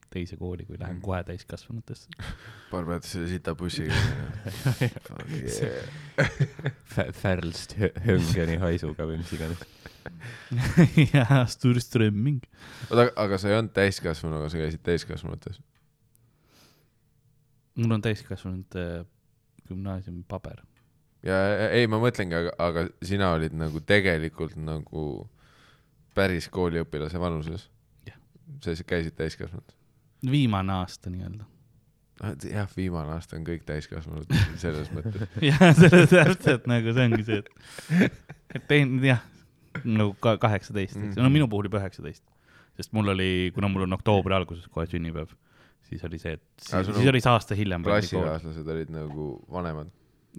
teise 0.09 0.37
kooli, 0.37 0.65
kui 0.65 0.77
lähen 0.79 0.95
Mm. 0.97 1.01
kohe 1.05 1.23
täiskasvanutesse. 1.23 2.09
paar 2.71 2.85
peatus 2.85 3.11
selle 3.15 3.27
sita 3.29 3.55
bussiga. 3.55 3.93
Färlst 7.21 7.75
Hö- 7.79 7.93
Höngeni 8.05 8.57
haisuga 8.61 9.05
või 9.09 9.17
mis 9.21 9.33
iganes. 9.37 9.61
ja 11.13 11.43
Sturströmming. 11.47 12.39
oota, 12.89 13.09
aga 13.19 13.37
sa 13.37 13.49
ei 13.51 13.57
olnud 13.59 13.73
täiskasvanu, 13.75 14.39
aga 14.41 14.49
sa 14.49 14.57
käisid 14.61 14.81
täiskasvanutes? 14.85 15.59
mul 17.79 17.91
on 17.95 18.01
täiskasvanute 18.03 18.85
gümnaasiumi 19.69 20.23
paber. 20.27 20.63
ja 21.23 21.37
ei, 21.69 21.87
ma 21.87 21.99
mõtlengi, 22.01 22.35
aga, 22.35 22.55
aga 22.57 22.87
sina 23.05 23.31
olid 23.35 23.53
nagu 23.55 23.79
tegelikult 23.81 24.55
nagu 24.57 25.03
päris 26.15 26.49
kooliõpilase 26.51 27.19
vanuses 27.21 27.69
sa 28.63 28.73
käisid 28.83 29.13
täiskasvanud? 29.15 29.75
Viimane 30.31 30.73
aasta 30.73 31.09
nii-öelda. 31.13 31.45
jah, 32.51 32.67
viimane 32.77 33.13
aasta 33.15 33.37
on 33.39 33.45
kõik 33.47 33.61
täiskasvanud 33.67 34.27
selles 34.59 34.89
mõttes. 34.91 35.27
jah, 35.49 35.61
see 35.77 36.05
täpselt 36.11 36.65
nagu 36.67 36.91
see 36.95 37.05
ongi 37.07 37.23
see, 37.27 37.37
et, 37.43 38.17
et 38.59 38.65
tein 38.67 38.97
jah, 39.05 39.21
nagu 39.85 40.15
ka 40.19 40.35
kaheksateist, 40.41 40.97
eks 40.97 41.15
Mhm. 41.15 41.23
no 41.23 41.29
minu 41.31 41.47
puhul 41.47 41.69
juba 41.69 41.79
üheksateist. 41.79 42.23
sest 42.79 42.91
mul 42.95 43.07
oli, 43.11 43.51
kuna 43.55 43.67
mul 43.71 43.83
on 43.87 43.93
oktoobri 43.95 44.33
alguses 44.35 44.67
kohe 44.71 44.85
sünnipäev, 44.87 45.31
siis 45.89 46.03
oli 46.07 46.19
see, 46.19 46.33
et 46.39 46.43
siis, 46.61 46.85
siis 46.87 46.97
on 46.97 47.07
oli 47.11 47.19
see 47.23 47.31
aasta 47.31 47.55
hiljem. 47.55 47.83
klassikaaslased 47.83 48.67
olid 48.75 48.89
nagu 48.93 49.29
vanemad, 49.51 49.89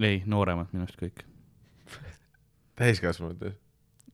ei, 0.01 0.23
nooremad 0.27 0.69
minust 0.77 0.97
kõik. 1.01 1.25
täiskasvanutes. 2.81 3.55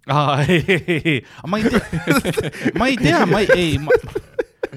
aa, 0.06 0.40
ei, 0.42 0.62
ei, 0.68 1.00
ei, 1.04 1.26
ma 1.46 1.58
ei 1.58 1.70
tea, 1.70 1.80
ma 2.78 2.86
ei 2.86 2.96
tea, 2.96 3.26
ma 3.26 3.40
ei, 3.42 3.48
ei, 3.54 3.78
ma, 3.82 3.90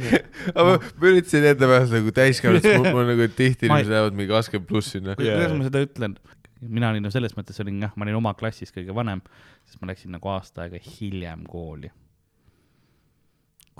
aga 0.56 0.66
ma, 0.66 0.76
ma 0.80 1.10
üritasin 1.12 1.48
enda 1.52 1.70
pealt 1.70 1.94
nagu 1.94 2.14
täiskasvanud, 2.16 2.66
sest 2.66 2.82
mul, 2.82 2.92
mul 2.98 3.08
nagu 3.12 3.30
tihti 3.36 3.70
inimesed 3.70 3.94
lähevad 3.94 4.18
mingi 4.18 4.32
kakskümmend 4.34 4.70
pluss 4.70 4.94
sinna. 4.96 5.16
kuidas 5.20 5.56
ma 5.56 5.68
seda 5.68 5.82
ütlen, 5.86 6.18
mina 6.62 6.92
olin 6.94 7.04
no 7.06 7.12
selles 7.14 7.36
mõttes 7.38 7.60
olin 7.64 7.82
jah, 7.84 7.94
ma 7.96 8.06
olin 8.08 8.20
oma 8.20 8.34
klassis 8.40 8.74
kõige 8.76 8.96
vanem, 8.96 9.22
sest 9.68 9.82
ma 9.82 9.92
läksin 9.92 10.14
nagu 10.16 10.32
aasta 10.32 10.66
aega 10.66 10.80
hiljem 10.84 11.42
kooli. 11.50 11.90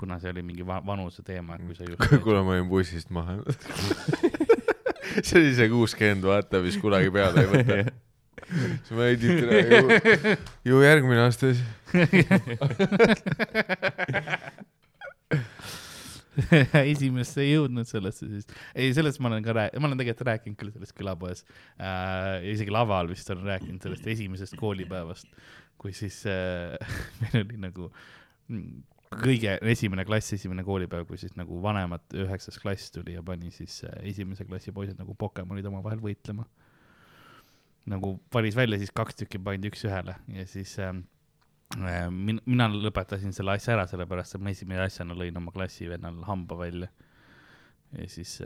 kuna 0.00 0.16
see 0.20 0.30
oli 0.32 0.42
mingi 0.42 0.64
va 0.64 0.78
vanuse 0.86 1.22
teema, 1.22 1.58
kui 1.60 1.74
sa 1.76 1.84
just. 1.84 2.00
kuna 2.26 2.40
ma 2.46 2.54
olin 2.56 2.68
bussist 2.70 3.10
maha. 3.12 3.34
see 5.26 5.36
oli 5.40 5.52
see 5.58 5.68
kuuskümmend, 5.72 6.24
vaata, 6.24 6.62
mis 6.64 6.78
kunagi 6.80 7.10
peale 7.12 7.44
ei 7.44 7.50
võta. 7.52 7.74
siis 8.50 8.92
ma 8.96 9.10
ei 9.10 9.16
tihti 9.20 9.44
ju, 9.44 10.00
ju 10.72 10.82
järgmine 10.86 11.20
aasta 11.26 11.52
siis. 11.52 11.62
esimesse 16.92 17.42
ei 17.44 17.54
jõudnud 17.54 17.88
sellesse 17.88 18.28
siis, 18.30 18.46
ei 18.74 18.92
sellest 18.96 19.20
ma 19.22 19.30
olen 19.30 19.44
ka 19.44 19.54
rääkinud, 19.56 19.82
ma 19.82 19.90
olen 19.90 20.02
tegelikult 20.02 20.30
rääkinud 20.30 20.60
küll 20.60 20.74
sellest 20.74 20.96
külapoes 20.98 21.44
äh,, 21.78 22.40
isegi 22.52 22.74
laval 22.74 23.10
vist 23.10 23.30
olen 23.32 23.48
rääkinud 23.50 23.82
sellest 23.86 24.06
esimesest 24.14 24.56
koolipäevast, 24.60 25.28
kui 25.80 25.94
siis 25.96 26.22
äh, 26.30 26.76
meil 27.22 27.42
oli 27.44 27.60
nagu 27.66 27.90
kõige 29.10 29.56
esimene 29.72 30.04
klass, 30.06 30.34
esimene 30.36 30.62
koolipäev, 30.66 31.06
kui 31.08 31.18
siis 31.18 31.34
nagu 31.38 31.58
vanemad 31.62 32.04
üheksas 32.14 32.60
klass 32.62 32.92
tuli 32.94 33.16
ja 33.16 33.24
pani 33.26 33.50
siis 33.54 33.82
äh, 33.88 33.96
esimese 34.12 34.46
klassi 34.46 34.74
poisid 34.74 35.00
nagu 35.00 35.16
Pokemonid 35.18 35.66
omavahel 35.70 36.02
võitlema. 36.02 36.46
nagu 37.90 38.18
valis 38.32 38.54
välja 38.54 38.78
siis 38.78 38.92
kaks 38.94 39.16
tükki 39.18 39.40
pandi 39.42 39.70
üks-ühele 39.72 40.14
ja 40.36 40.46
siis 40.46 40.76
äh, 40.78 40.94
mina 41.78 42.66
lõpetasin 42.72 43.32
selle 43.32 43.54
asja 43.54 43.76
ära, 43.76 43.86
sellepärast 43.86 44.34
et 44.34 44.42
ma 44.42 44.50
esimese 44.50 44.86
asjana 44.88 45.14
lõin 45.14 45.36
oma 45.38 45.52
klassivennal 45.54 46.24
hamba 46.26 46.58
välja. 46.58 46.88
Ja 47.98 48.06
siis, 48.08 48.36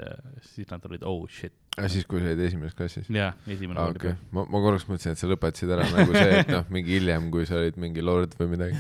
siis 0.41 0.69
nad 0.71 0.85
olid 0.89 1.03
oh 1.05 1.27
shit, 1.29 1.53
siis, 1.91 2.07
kui 2.09 2.21
sa 2.23 2.31
olid 2.31 2.41
esimeses 2.47 2.77
klassis? 2.79 3.09
jaa, 3.13 3.33
esimene 3.51 3.77
aa, 3.77 3.91
koolipäev 3.91 4.15
okei. 4.15 4.29
ma, 4.37 4.45
ma 4.49 4.61
korraks 4.65 4.87
mõtlesin, 4.89 5.13
et 5.15 5.21
sa 5.21 5.29
lõpetasid 5.29 5.73
ära 5.75 5.85
nagu 5.91 6.15
see, 6.15 6.39
et 6.39 6.53
noh, 6.53 6.65
mingi 6.73 6.97
hiljem, 6.97 7.27
kui 7.35 7.45
sa 7.49 7.59
olid 7.59 7.77
mingi 7.81 8.05
lord 8.05 8.33
või 8.39 8.53
midagi. 8.55 8.79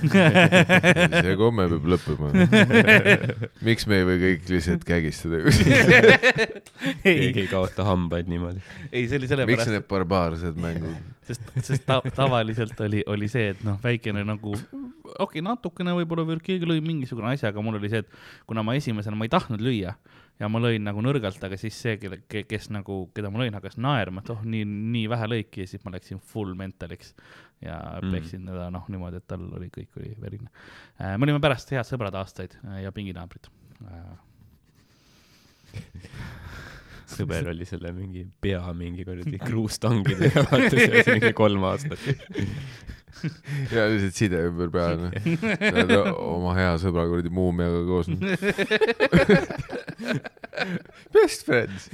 see 1.27 1.35
komme 1.41 1.67
peab 1.73 1.91
lõppema. 1.95 2.31
miks 3.69 3.89
me 3.91 4.01
ei 4.01 4.09
või 4.09 4.21
kõik 4.25 4.49
lihtsalt 4.55 4.89
kägistada? 4.89 5.43
keegi 7.05 7.45
ei, 7.45 7.49
kaota 7.51 7.89
hambaid 7.91 8.31
niimoodi. 8.33 8.65
ei 8.91 9.05
see 9.11 9.21
oli 9.21 9.29
miks 9.29 9.35
sellepärast, 9.35 9.75
need 9.75 9.89
barbaarsed 9.91 10.65
mängud? 10.65 11.13
sest, 11.25 11.45
sest 11.61 11.87
ta, 11.89 12.01
tavaliselt 12.15 12.81
oli, 12.85 13.05
oli 13.11 13.29
see, 13.33 13.53
et 13.55 13.63
noh, 13.67 13.79
väikene 13.85 14.25
nagu 14.29 14.55
okei 14.55 15.41
okay,, 15.41 15.45
natukene 15.45 15.95
võib-olla 16.01 16.27
veel 16.29 16.43
keegi 16.45 16.69
lõi 16.69 16.83
mingisugune 16.85 17.33
asi, 17.33 17.49
aga 17.49 17.65
mul 17.65 17.79
oli 17.81 17.91
see, 17.93 18.05
et 18.05 18.49
kuna 18.49 18.65
ma 18.67 18.77
esimesena, 18.79 19.17
ma 19.19 19.27
ei 19.27 19.33
tahtnud 19.33 19.63
lüüa 19.65 19.95
ja 20.41 20.49
ma 20.51 20.59
lõin 20.61 20.83
nagu 20.83 21.03
nõrgalt, 21.05 21.43
aga 21.47 21.57
siis 21.61 21.77
see, 21.79 21.97
kelle, 22.03 22.19
kes 22.29 22.71
nagu, 22.75 23.05
keda 23.15 23.31
ma 23.31 23.43
lõin, 23.43 23.55
hakkas 23.55 23.77
naerma, 23.79 24.25
et 24.25 24.31
oh, 24.35 24.41
nii, 24.43 24.65
nii 24.67 25.07
vähe 25.13 25.29
lõiki 25.31 25.63
ja 25.65 25.71
siis 25.71 25.85
ma 25.87 25.95
läksin 25.95 26.19
full 26.19 26.55
mentaliks 26.59 27.15
ja 27.65 27.79
Mm. 28.03 28.11
peksin 28.13 28.45
teda 28.45 28.67
noh, 28.75 28.85
niimoodi, 28.93 29.17
et 29.23 29.27
tal 29.31 29.45
oli, 29.57 29.71
kõik 29.73 29.95
oli 30.01 30.11
verine. 30.21 30.51
me 30.99 31.23
olime 31.25 31.41
pärast 31.41 31.71
head 31.73 31.87
sõbrad 31.89 32.15
aastaid 32.19 32.59
äh, 32.65 32.83
ja 32.85 32.93
pinginaabrid. 32.93 33.47
sõber 37.15 37.49
oli 37.53 37.67
selle 37.69 37.93
mingi 37.95 38.27
pea 38.41 38.73
mingi 38.77 39.05
kuradi 39.07 39.39
kruustangidega, 39.49 40.45
vaata 40.51 40.75
see 40.75 40.91
oli 40.91 41.05
mingi 41.21 41.33
kolm 41.37 41.65
aastat. 41.71 42.01
ja 43.75 43.87
lihtsalt 43.91 44.19
side 44.19 44.41
ümber 44.49 44.71
pea, 44.75 44.89
noh. 44.99 45.11
sa 45.15 45.73
oled 45.85 45.95
oma 46.15 46.55
hea 46.59 46.73
sõbra 46.83 47.07
kuradi 47.11 47.31
muumiaga 47.35 47.81
koos. 47.89 48.11
Best 51.15 51.47
friends. 51.47 51.89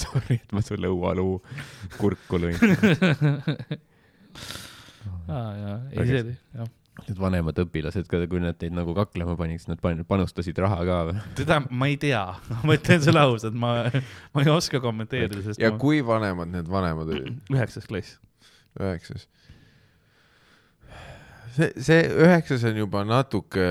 Sorry, 0.00 0.40
et 0.40 0.54
ma 0.56 0.62
su 0.64 0.78
lõualuu 0.80 1.36
kurku 2.00 2.40
lõin. 2.42 2.56
aa 5.28 5.52
jaa, 5.60 5.76
ei 5.92 6.06
see 6.10 6.20
oli, 6.24 6.34
jah. 6.56 6.72
Need 7.06 7.18
vanemad 7.20 7.58
õpilased 7.60 8.06
ka, 8.08 8.22
kui 8.30 8.40
nad 8.40 8.56
teid 8.56 8.72
nagu 8.72 8.94
kaklema 8.96 9.34
panid, 9.36 9.60
siis 9.60 9.68
nad 9.68 9.80
pan- 9.84 10.00
panustasid 10.08 10.56
raha 10.64 10.78
ka 10.88 11.00
või? 11.10 11.16
teda 11.36 11.58
ma 11.68 11.88
ei 11.92 11.98
tea, 12.00 12.22
ma 12.64 12.76
ütlen 12.78 13.02
sulle 13.04 13.20
ausalt, 13.20 13.58
ma, 13.60 13.74
ma 14.32 14.44
ei 14.46 14.48
oska 14.54 14.80
kommenteerida, 14.80 15.42
sest 15.44 15.60
ja 15.60 15.74
ma 15.74 15.80
kui 15.82 16.00
vanemad 16.06 16.48
need 16.54 16.70
vanemad 16.72 17.12
olid? 17.12 17.34
üheksas 17.52 17.84
klass. 17.90 18.16
üheksas. 18.80 19.28
see, 21.56 21.70
see 21.80 22.02
üheksas 22.26 22.64
on 22.68 22.76
juba 22.82 23.02
natuke, 23.08 23.66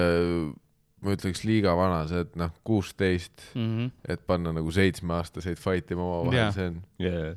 ma 1.06 1.14
ütleks 1.14 1.44
liiga 1.46 1.76
vana, 1.78 2.04
see, 2.10 2.24
et 2.26 2.36
noh, 2.40 2.52
kuusteist, 2.66 3.52
Mhm. 3.56 3.92
et 4.10 4.24
panna 4.28 4.52
nagu 4.56 4.72
seitsmeaastaseid 4.74 5.60
fight 5.62 5.92
ima 5.94 6.02
omavahel, 6.22 6.52
see 6.56 6.68
on 6.72 6.82
jaa, 7.06 7.36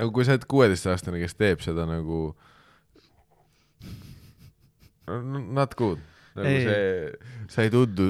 nagu 0.00 0.10
kui 0.16 0.24
sa 0.24 0.32
oled 0.34 0.46
kuueteistaastane, 0.50 1.20
kes 1.22 1.36
teeb 1.38 1.60
seda 1.64 1.84
nagu 1.86 2.34
no, 5.06 5.20
not 5.60 5.74
good. 5.76 5.98
nagu 6.34 6.48
Ei. 6.50 6.64
see, 6.66 7.12
sa 7.52 7.62
ei 7.62 7.70
tundu, 7.70 8.08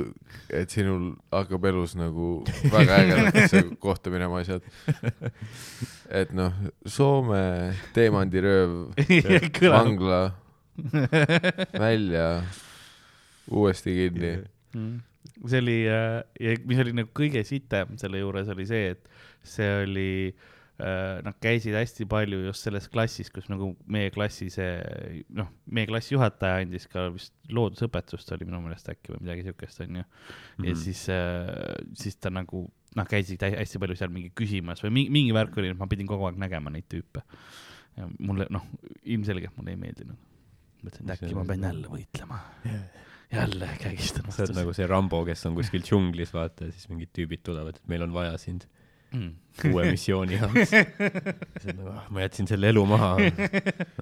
et 0.48 0.70
sinul 0.72 1.10
hakkab 1.34 1.66
elus 1.68 1.92
nagu 1.98 2.38
väga 2.72 2.96
ägedatesse 3.02 3.60
kohta 3.84 4.08
minema 4.14 4.38
asjad. 4.40 4.64
et 6.08 6.32
noh, 6.32 6.54
Soome 6.88 7.74
teemandirööv, 7.92 8.94
vangla, 9.76 10.22
välja, 11.86 12.42
uuesti 13.50 13.94
kinni. 13.98 14.32
Mm. 14.74 14.96
see 15.48 15.60
oli, 15.62 15.76
ja 15.86 16.56
mis 16.66 16.80
oli 16.82 16.92
nagu 16.96 17.10
kõige 17.16 17.44
sitem 17.46 17.94
selle 18.00 18.18
juures 18.20 18.48
oli 18.52 18.66
see, 18.68 18.90
et 18.94 19.08
see 19.46 19.68
oli, 19.84 20.08
nad 20.74 21.36
käisid 21.42 21.76
hästi 21.78 22.02
palju 22.10 22.40
just 22.48 22.66
selles 22.66 22.88
klassis, 22.90 23.28
kus 23.30 23.46
nagu 23.52 23.70
meie 23.86 24.10
klassi 24.14 24.48
see, 24.50 25.22
noh, 25.38 25.46
meie 25.70 25.86
klassi 25.86 26.16
juhataja 26.16 26.64
andis 26.64 26.88
ka 26.90 27.06
vist 27.14 27.30
loodusõpetust 27.54 28.32
oli 28.34 28.48
minu 28.48 28.58
meelest 28.64 28.90
äkki 28.90 29.14
või 29.14 29.22
midagi 29.22 29.46
siukest, 29.46 29.84
onju. 29.86 30.02
ja 30.02 30.72
Mhm. 30.74 30.80
siis, 30.82 31.04
siis 32.02 32.16
ta 32.18 32.30
nagu, 32.34 32.64
noh, 32.98 33.06
käisid 33.06 33.38
hä- 33.46 33.54
hästi 33.60 33.78
palju 33.78 33.96
seal 34.00 34.10
mingi 34.10 34.32
küsimas 34.34 34.82
või 34.82 34.90
mingi, 34.98 35.10
mingi 35.14 35.32
värk 35.36 35.56
oli, 35.62 35.70
et 35.70 35.78
ma 35.78 35.86
pidin 35.86 36.10
kogu 36.10 36.26
aeg 36.26 36.36
nägema 36.42 36.70
neid 36.74 36.88
tüüpe. 36.90 37.22
ja 37.96 38.08
mulle, 38.18 38.48
noh, 38.50 38.64
ilmselgelt 39.06 39.54
mulle 39.56 39.70
ei 39.70 39.76
meeldinud. 39.78 40.18
mõtlesin, 40.84 41.08
et 41.08 41.16
äkki 41.16 41.34
ma 41.36 41.46
pean 41.48 41.66
jälle 41.68 41.90
võitlema. 41.92 42.40
jälle 43.34 43.68
kägistan 43.80 44.30
sa 44.30 44.44
oled 44.44 44.58
nagu 44.60 44.76
see 44.76 44.86
Rambo, 44.90 45.24
kes 45.26 45.46
on 45.48 45.56
kuskil 45.58 45.82
džunglis, 45.84 46.32
vaata, 46.34 46.68
ja 46.68 46.74
siis 46.74 46.88
mingid 46.92 47.10
tüübid 47.16 47.42
tulevad, 47.46 47.80
et 47.80 47.90
meil 47.90 48.04
on 48.06 48.14
vaja 48.14 48.36
sind 48.38 48.68
mm.. 49.14 49.32
uue 49.70 49.86
missiooni 49.90 50.38
jaoks. 50.38 50.74
siis 50.74 51.72
on 51.72 51.80
nagu, 51.80 51.94
ah, 51.94 52.06
ma 52.14 52.24
jätsin 52.24 52.50
selle 52.50 52.70
elu 52.72 52.84
maha. 52.88 53.10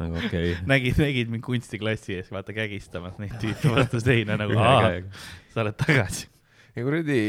nagu 0.01 0.21
okei 0.21 0.57
nägid, 0.69 1.01
nägid 1.01 1.33
mind 1.33 1.47
kunstiklassi 1.47 2.19
ees, 2.19 2.31
vaata 2.35 2.57
kägistamas 2.57 3.19
neid 3.23 3.39
tüüpe 3.43 3.73
vastu 3.77 4.03
seina 4.03 4.39
nagu, 4.41 4.59
aa, 4.59 4.93
sa 5.55 5.65
oled 5.65 5.79
tagasi 5.81 6.29
ja 6.77 6.85
kuradi 6.85 7.23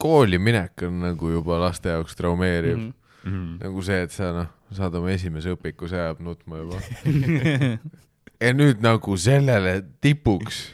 kooli 0.00 0.38
minek 0.38 0.86
on 0.88 1.00
nagu 1.04 1.32
juba 1.38 1.60
laste 1.60 1.92
jaoks 1.92 2.16
traumeeriv 2.16 2.76
mm. 2.76 2.92
mm. 3.24 3.30
Mhm. 3.30 3.58
nagu 3.64 3.82
see, 3.82 4.02
et 4.06 4.14
sa 4.14 4.32
noh, 4.36 4.50
saad 4.76 4.94
oma 4.98 5.12
esimese 5.14 5.54
õpiku, 5.56 5.88
see 5.90 5.98
ajab 6.00 6.20
nutma 6.22 6.60
juba. 6.62 6.82
ja 8.40 8.52
nüüd 8.56 8.82
nagu 8.84 9.16
sellele 9.20 9.78
tipuks, 10.04 10.66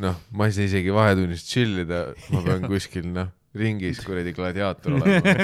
noh, 0.00 0.18
ma 0.30 0.48
ei 0.48 0.54
saa 0.56 0.68
isegi 0.68 0.94
vahetunnis 0.94 1.44
chill 1.48 1.82
ida, 1.84 2.00
ma 2.32 2.42
pean 2.44 2.66
kuskil 2.68 3.08
noh, 3.14 3.32
ringis 3.58 4.02
kuradi 4.04 4.34
gladiaator 4.36 4.98
olema. 4.98 5.34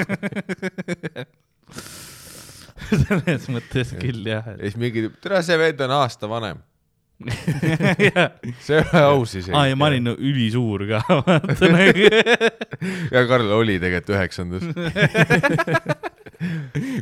selles 3.05 3.49
mõttes 3.49 3.95
küll 3.97 4.27
jah, 4.29 4.45
ja 4.53 4.59
siis 4.61 4.77
mingi, 4.79 5.07
tere, 5.23 5.41
see 5.45 5.57
vend 5.59 5.81
on 5.87 5.95
aasta 5.97 6.29
vanem. 6.29 6.61
See 8.59 8.75
ei 8.75 8.81
ole 8.81 9.01
aus 9.01 9.35
isegi. 9.35 9.55
aa 9.55 9.67
ja 9.69 9.75
ma 9.79 9.85
olin 9.87 10.03
no, 10.09 10.15
ülisuur 10.19 10.83
ka, 10.89 10.99
vaata 11.09 11.69
nagu. 11.71 12.09
ja 13.15 13.21
Karl 13.29 13.51
oli 13.55 13.79
tegelikult 13.79 14.09
üheksandas. 14.17 14.63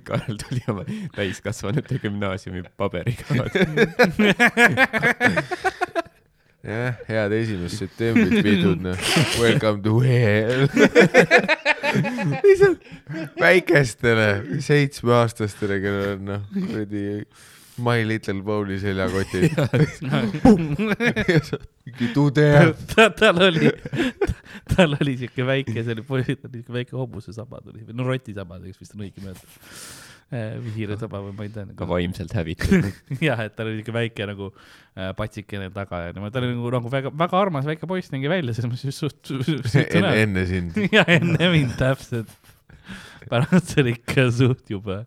Karl 0.07 0.35
tuli 0.37 0.61
oma 0.69 0.83
täiskasvanute 1.15 1.97
gümnaasiumi 2.03 2.61
paberiga. 2.77 3.25
jah, 6.63 6.95
head 7.07 7.33
esimest 7.35 7.81
septembrit 7.81 8.43
pidud, 8.45 8.83
noh. 8.83 9.07
Welcome 9.41 9.83
to 9.83 9.99
hell. 9.99 10.67
lihtsalt 12.43 12.85
väikestele 13.39 14.27
seitsmeaastastele, 14.63 15.79
kellel 15.83 16.13
on 16.15 16.23
noh, 16.31 16.45
kuradi 16.53 17.03
My 17.83 18.03
Little 18.05 18.43
Pony 18.45 18.77
seljakotid. 18.79 19.57
mingi 21.85 22.09
tude. 22.13 22.47
ta, 22.93 23.09
tal 23.09 23.41
oli, 23.49 23.71
tal 24.75 24.95
oli 25.01 25.17
siuke 25.19 25.45
väike, 25.47 25.79
see 25.81 25.97
oli 25.97 26.05
tal 26.05 26.21
oli 26.21 26.61
siuke 26.61 26.77
väike 26.79 26.95
hobusesaba 26.97 27.63
tuli 27.65 27.83
või 27.83 27.97
no 27.97 28.07
rotisaba, 28.07 28.61
vist 28.63 28.93
on 28.93 29.03
õigem 29.07 29.31
öelda. 29.33 29.47
Hiiresaba 30.75 31.21
või 31.23 31.33
ma 31.37 31.45
ei 31.45 31.51
tea 31.53 31.65
ka 31.67 31.71
nagu. 31.73 31.87
vaimselt 31.89 32.33
hävitud. 32.37 32.87
jah, 33.27 33.41
et 33.45 33.55
tal 33.57 33.69
oli 33.69 33.81
siuke 33.81 33.95
väike 33.95 34.27
nagu 34.29 34.49
äh, 34.49 35.11
patsikene 35.17 35.69
taga 35.75 36.03
ja 36.07 36.15
niimoodi, 36.15 36.33
ta 36.33 36.41
oli 36.41 36.51
nagu, 36.53 36.71
nagu 36.77 36.93
väga, 36.93 37.13
väga 37.23 37.39
armas 37.39 37.67
väike 37.69 37.89
poiss 37.89 38.13
nägi 38.13 38.31
välja, 38.31 38.55
selles 38.57 38.73
mõttes 38.73 39.01
suht, 39.03 39.33
suht, 39.45 39.97
enne, 40.01 40.45
sind. 40.49 40.79
ja 40.97 41.05
enne 41.17 41.51
mind 41.53 41.75
täpselt. 41.79 42.31
pärast 43.29 43.73
see 43.73 43.85
oli 43.85 43.97
ikka 43.97 44.29
suht 44.35 44.73
jube. 44.73 45.03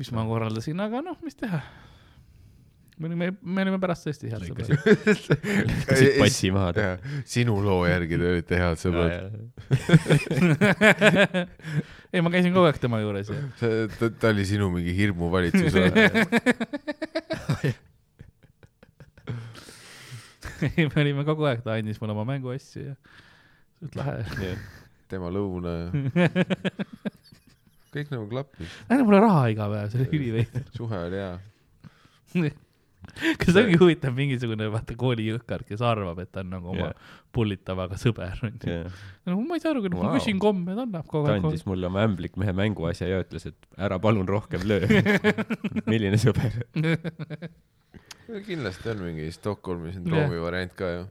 mis 0.00 0.10
ma 0.14 0.26
korraldasin, 0.26 0.80
aga 0.82 1.02
noh, 1.04 1.18
mis 1.24 1.38
teha. 1.38 1.62
Me 2.98 3.08
olime, 3.08 3.30
me 3.42 3.62
olime 3.64 3.78
pärast 3.82 4.06
tõesti 4.06 4.30
head 4.32 4.42
sõbrad. 4.46 4.68
lõikasid 4.72 6.18
passi 6.20 6.50
maha. 6.54 6.96
sinu 7.28 7.54
loo 7.64 7.86
järgi 7.88 8.18
te 8.20 8.26
olite 8.34 8.54
head 8.60 8.78
sõbrad. 8.80 9.12
ei, 12.12 12.20
ma 12.20 12.28
käisin 12.32 12.52
kogu 12.52 12.66
aeg 12.68 12.78
tema 12.82 13.00
juures 13.02 13.28
ja 13.32 13.38
see, 13.60 13.86
ta, 13.98 14.10
ta 14.12 14.32
oli 14.34 14.44
sinu 14.48 14.66
mingi 14.74 14.92
hirmuvalitsus 14.96 15.72
või? 15.76 15.88
ei, 20.68 20.84
me 20.86 20.96
olime 21.04 21.24
kogu 21.28 21.48
aeg, 21.48 21.60
ta 21.64 21.70
andis 21.78 22.00
mulle 22.02 22.14
oma 22.16 22.26
mänguasju 22.28 22.80
ja 22.90 22.94
suht 23.80 23.96
lahe. 23.98 24.52
tema 25.10 25.28
lõuna 25.32 25.72
ja 25.78 25.86
kõik 27.92 28.12
nagu 28.12 28.24
klappis, 28.28 28.76
andis 28.88 29.06
mulle 29.08 29.20
raha 29.24 29.42
iga 29.52 29.64
päev, 29.72 29.88
see 29.92 29.98
oli 30.00 30.08
üliveider. 30.20 30.68
suhe 30.76 31.00
oli 31.08 31.18
hea. 31.20 31.34
kas 33.42 33.56
ongi 33.60 33.78
huvitav 33.80 34.14
mingisugune 34.16 34.68
vaata 34.72 34.94
koolijõhkar, 34.98 35.64
kes 35.68 35.82
arvab, 35.84 36.18
et 36.24 36.30
ta 36.32 36.40
on 36.44 36.50
nagu 36.54 36.72
oma 36.72 36.90
Jah. 36.90 37.10
pullitavaga 37.34 37.96
sõber 38.00 38.38
onju. 38.48 38.76
no 39.28 39.38
ma 39.46 39.58
ei 39.58 39.64
saa 39.64 39.72
aru, 39.74 39.82
kui 39.84 39.92
Vau. 39.94 40.04
ma 40.06 40.14
küsin 40.16 40.38
komme, 40.42 40.74
ta 40.76 40.84
annab 40.86 41.06
kogu 41.10 41.28
ta 41.30 41.36
aeg. 41.38 41.46
andis 41.48 41.66
mulle 41.68 41.88
oma 41.90 42.04
ämblikmehe 42.06 42.54
mänguasja 42.56 43.08
ja 43.10 43.22
ütles, 43.24 43.48
et 43.50 43.68
ära 43.78 43.98
palun 44.02 44.28
rohkem 44.28 44.64
löö. 44.68 44.86
milline 45.90 46.18
sõber. 46.20 46.60
kindlasti 48.46 48.88
on 48.94 49.02
mingi 49.04 49.26
Stockholmi 49.34 49.92
sündroomi 49.92 50.38
variant 50.40 50.72
ka 50.78 50.88
ju. 50.94 51.02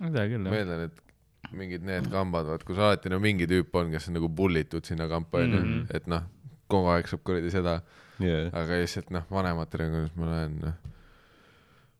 ma 0.00 0.10
ei 0.10 0.12
tea 0.16 0.26
küll 0.32 0.44
ma 0.44 0.50
jah. 0.52 0.58
eeldan, 0.64 0.82
et 0.90 1.54
mingid 1.56 1.84
need 1.86 2.06
kambad, 2.12 2.46
vaat 2.50 2.64
kus 2.68 2.78
alati 2.78 3.10
no 3.12 3.18
mingi 3.22 3.46
tüüp 3.50 3.74
on, 3.80 3.88
kes 3.94 4.10
on 4.10 4.18
nagu 4.18 4.28
bullitud 4.28 4.84
sinna 4.86 5.06
kampa 5.10 5.40
onju 5.44 5.60
Mhm., 5.60 5.80
et 5.96 6.06
noh, 6.10 6.26
kogu 6.70 6.90
aeg 6.92 7.08
saab 7.10 7.22
kuradi 7.26 7.50
seda, 7.50 7.80
jaa. 8.22 8.44
aga 8.52 8.78
lihtsalt 8.82 9.10
noh, 9.14 9.24
vanematele, 9.32 9.88
kuidas 9.94 10.12
ma 10.20 10.28
näen, 10.30 10.58
noh, 10.62 10.76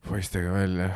poistega 0.09 0.53
välja 0.53 0.87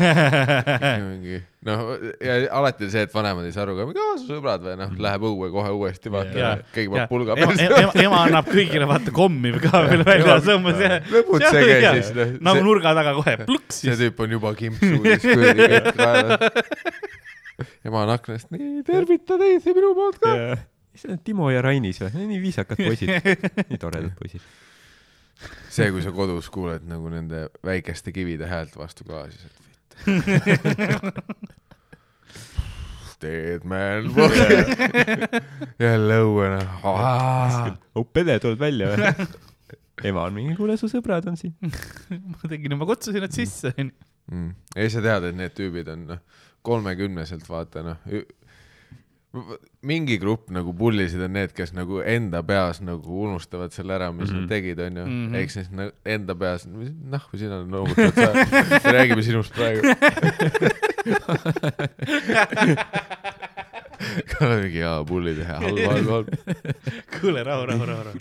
mingi 1.08 1.38
noh, 1.64 1.94
ja 2.20 2.34
alati 2.58 2.86
on 2.86 2.92
see, 2.92 3.04
et 3.06 3.14
vanemad 3.14 3.46
ei 3.48 3.54
saa 3.54 3.64
aru 3.64 3.76
ka, 3.78 3.86
mingi 3.88 4.02
aa 4.02 4.16
su 4.20 4.28
sõbrad 4.28 4.64
või 4.66 4.74
noh, 4.80 4.92
läheb 5.06 5.24
õue 5.30 5.48
kohe 5.54 5.72
uuesti, 5.78 6.12
vaata 6.12 6.50
keegi 6.74 6.92
paneb 6.92 7.12
pulga 7.12 7.36
ema, 7.38 7.54
peale. 7.56 7.80
ema, 7.82 7.94
ema 8.04 8.20
annab 8.26 8.50
kõigile 8.52 8.88
vaata 8.90 9.14
kommi 9.16 9.54
ka 9.62 9.84
veel 9.88 10.04
välja, 10.06 10.36
sõmbas 10.44 10.82
ja. 10.82 10.98
lõbutsege 11.12 11.94
siis 11.98 12.12
noh, 12.18 12.34
nagu 12.50 12.64
nurga 12.66 12.94
taga 12.98 13.14
kohe 13.16 13.36
pluks 13.46 13.80
see 13.86 13.96
tüüp 14.04 14.20
on 14.26 14.36
juba 14.36 14.52
kimpsuudis 14.58 15.24
kuradi 15.24 15.70
kett 15.72 15.92
kaelas. 16.02 17.00
ema 17.88 18.04
on 18.04 18.12
aknast, 18.18 18.50
nii 18.52 18.84
tervita 18.86 19.40
teisi 19.40 19.72
minu 19.76 19.94
poolt 19.98 20.20
ka. 20.22 20.34
mis 20.92 21.06
need 21.06 21.16
on 21.16 21.24
Timo 21.30 21.48
ja 21.52 21.64
Rainis 21.64 22.02
või? 22.04 22.26
nii 22.28 22.42
viisakad 22.44 22.82
poisid, 22.82 23.16
nii 23.70 23.80
toredad 23.80 24.12
poisid. 24.18 24.44
see, 25.68 25.90
kui 25.90 26.02
sa 26.04 26.12
kodus 26.14 26.50
kuuled 26.52 26.84
nagu 26.88 27.10
nende 27.12 27.46
väikeste 27.64 28.12
kivide 28.14 28.46
häält 28.50 28.76
vastu 28.78 29.04
klaasi, 29.08 29.38
siis 29.38 29.52
et 29.52 29.62
Dead 33.22 33.62
man 33.68 34.08
jälle 35.78 36.16
õue 36.24 36.48
noh. 36.56 36.68
oh 37.94 38.06
pede, 38.10 38.38
tuled 38.42 38.58
välja 38.58 38.90
või? 38.90 39.26
ema 40.08 40.24
on 40.26 40.34
mingi, 40.34 40.54
kuule 40.58 40.76
su 40.80 40.88
sõbrad 40.90 41.26
on 41.30 41.36
siin. 41.38 41.54
ma 42.34 42.50
tegin, 42.50 42.76
ma 42.78 42.88
kutsusin 42.88 43.22
nad 43.24 43.34
sisse, 43.34 43.72
onju. 43.76 43.92
mm.. 44.32 44.54
ei, 44.76 44.90
sa 44.92 45.02
tead, 45.04 45.28
et 45.30 45.38
need 45.38 45.54
tüübid 45.56 45.90
on 45.92 46.06
noh, 46.14 46.22
kolmekümneselt 46.66 47.46
vaata 47.48 47.84
noh, 47.86 47.98
mingi 49.82 50.18
grupp 50.20 50.50
nagu 50.52 50.74
pullisid 50.76 51.22
on 51.24 51.32
need, 51.32 51.52
kes 51.56 51.72
nagu 51.72 52.02
enda 52.04 52.42
peas 52.44 52.80
nagu 52.84 53.22
unustavad 53.24 53.72
selle 53.72 53.94
ära, 53.96 54.10
mis 54.12 54.28
mm 54.28 54.34
-hmm. 54.34 54.34
Mhm. 54.34 54.40
nad 54.42 54.48
tegid, 54.50 54.78
onju 54.80 55.04
mm 55.06 55.10
Mhm. 55.12 55.32
-hmm.. 55.32 55.36
eks 55.42 55.52
siis 55.54 55.70
na- 55.70 55.90
enda 56.04 56.34
peas, 56.34 56.66
nahku 57.10 57.36
sina 57.38 57.62
noogutad, 57.64 58.12
sa, 58.14 58.32
räägime 58.96 59.22
sinust 59.22 59.54
praegu. 59.54 59.80
Kalle 64.32 64.56
mingi 64.62 64.78
jaa, 64.82 65.04
pulli 65.06 65.34
teha, 65.38 65.58
halb, 65.62 65.78
halb, 65.86 66.08
halb. 66.10 66.28
kuule, 67.20 67.42
rahu, 67.46 67.66
rahu, 67.66 67.86
rahu, 67.86 68.02
rahu. 68.08 68.18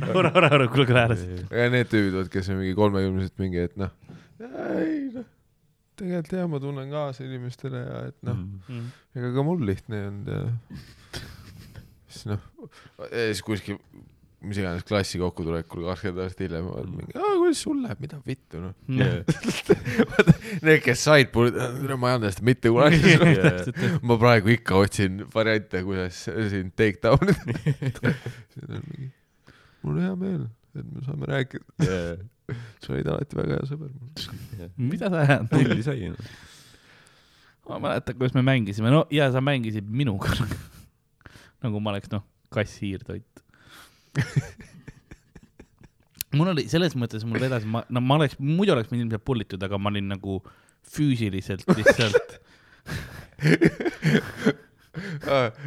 rahu, 0.00 0.22
rahu, 0.22 0.40
rahu, 0.40 0.58
rahu, 0.58 0.68
kuulge 0.74 0.92
ära 0.92 1.16
ja 1.16 1.70
need 1.72 1.88
tüübid, 1.92 2.12
vot, 2.18 2.28
kes 2.32 2.50
on 2.52 2.60
mingi 2.60 2.74
kolmekümnesed 2.76 3.32
mingi, 3.40 3.58
et 3.64 3.76
noh, 3.80 3.90
ei 4.40 5.08
noh, 5.14 5.24
tegelikult 6.00 6.32
jah, 6.38 6.48
ma 6.52 6.60
tunnen 6.62 6.90
kaasa 6.92 7.24
inimestele 7.28 7.80
ja 7.86 8.02
et 8.10 8.18
noh, 8.26 8.36
Mm. 8.68 8.90
ega 9.16 9.32
ka 9.36 9.42
mul 9.46 9.64
lihtne 9.68 10.00
ei 10.02 10.08
olnud 10.10 10.28
ja 10.34 10.42
siis 12.08 12.26
noh, 12.30 12.40
siis 13.10 13.42
kuskil 13.46 13.78
mis 14.46 14.58
iganes 14.60 14.84
klassi 14.86 15.18
kokkutulekul 15.18 15.86
kakskümmend 15.88 16.22
aastat 16.22 16.42
hiljem 16.44 16.66
oled 16.70 16.90
mingi, 16.92 17.14
aa 17.18 17.32
kuidas 17.40 17.62
sul 17.64 17.80
läheb, 17.82 17.98
mida 18.04 18.18
vittu 18.26 18.60
noh. 18.62 18.74
Need, 20.66 20.82
kes 20.84 21.00
said, 21.02 21.32
ma 21.34 22.10
ei 22.12 22.14
anda 22.18 22.30
seda 22.30 22.44
mitte 22.46 22.70
kunagi. 22.70 23.16
ma 24.06 24.18
praegu 24.20 24.52
ikka 24.54 24.78
otsin 24.84 25.24
variante, 25.34 25.82
kuidas 25.88 26.20
siin 26.28 26.70
take 26.78 27.00
down 27.02 27.32
ida. 27.88 28.12
mul 29.82 29.96
on 29.96 30.00
hea 30.04 30.14
meel, 30.20 30.46
et 30.76 30.86
me 30.92 31.02
saame 31.08 31.30
rääkida. 31.32 31.88
sa 32.82 32.92
olid 32.94 33.08
alati 33.10 33.38
väga 33.38 33.58
hea 33.58 33.68
sõber. 33.70 33.94
mida 34.92 35.10
sa 35.12 35.22
ajad? 35.24 35.48
pulli 35.50 35.86
sai. 35.86 36.10
ma 37.68 37.80
mäletan, 37.82 38.18
kuidas 38.18 38.36
me 38.36 38.44
mängisime, 38.46 38.92
no 38.94 39.04
ja 39.14 39.30
sa 39.34 39.42
mängisid 39.44 39.88
minuga. 39.88 40.32
nagu 41.64 41.82
ma 41.82 41.94
oleks 41.94 42.12
noh, 42.12 42.24
kass 42.54 42.78
hiirtoit. 42.82 43.44
mul 46.36 46.52
oli 46.52 46.66
selles 46.72 46.94
mõttes, 46.98 47.24
mul 47.28 47.40
vedas, 47.42 47.66
ma, 47.68 47.84
no 47.92 48.02
ma 48.04 48.20
oleks, 48.20 48.38
muidu 48.38 48.76
oleks 48.76 48.92
mind 48.92 49.06
ilmselt 49.06 49.26
pullitud, 49.26 49.62
aga 49.62 49.80
ma 49.80 49.92
olin 49.92 50.08
nagu 50.14 50.40
füüsiliselt 50.86 51.66
lihtsalt 51.74 52.38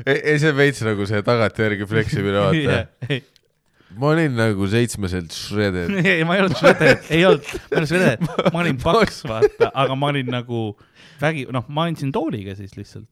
ei, 0.05 0.15
ei 0.23 0.39
see 0.39 0.49
on 0.51 0.57
veits 0.57 0.81
nagu 0.85 1.05
see 1.09 1.21
tagantjärgi 1.25 1.87
fleksimine, 1.89 2.39
vaata. 2.41 3.19
Ma 3.97 4.11
olin 4.13 4.35
nagu 4.37 4.67
seitsmeselt 4.69 5.31
shredded. 5.33 5.93
ei, 6.05 6.23
ma 6.27 6.35
ei 6.37 6.43
olnud 6.45 6.57
shredded, 6.59 7.05
ei 7.09 7.23
olnud, 7.25 7.45
ma 7.49 7.61
ei 7.69 7.77
olnud 7.79 7.89
shredded, 7.89 8.51
ma 8.53 8.59
olin 8.63 8.77
paks, 8.83 9.23
vaata, 9.31 9.71
aga 9.73 9.95
ma 9.97 10.11
olin 10.13 10.29
nagu 10.33 10.63
vägi, 11.21 11.47
noh, 11.53 11.65
ma 11.73 11.87
andsin 11.89 12.11
tooliga 12.15 12.53
siis 12.59 12.75
lihtsalt. 12.77 13.09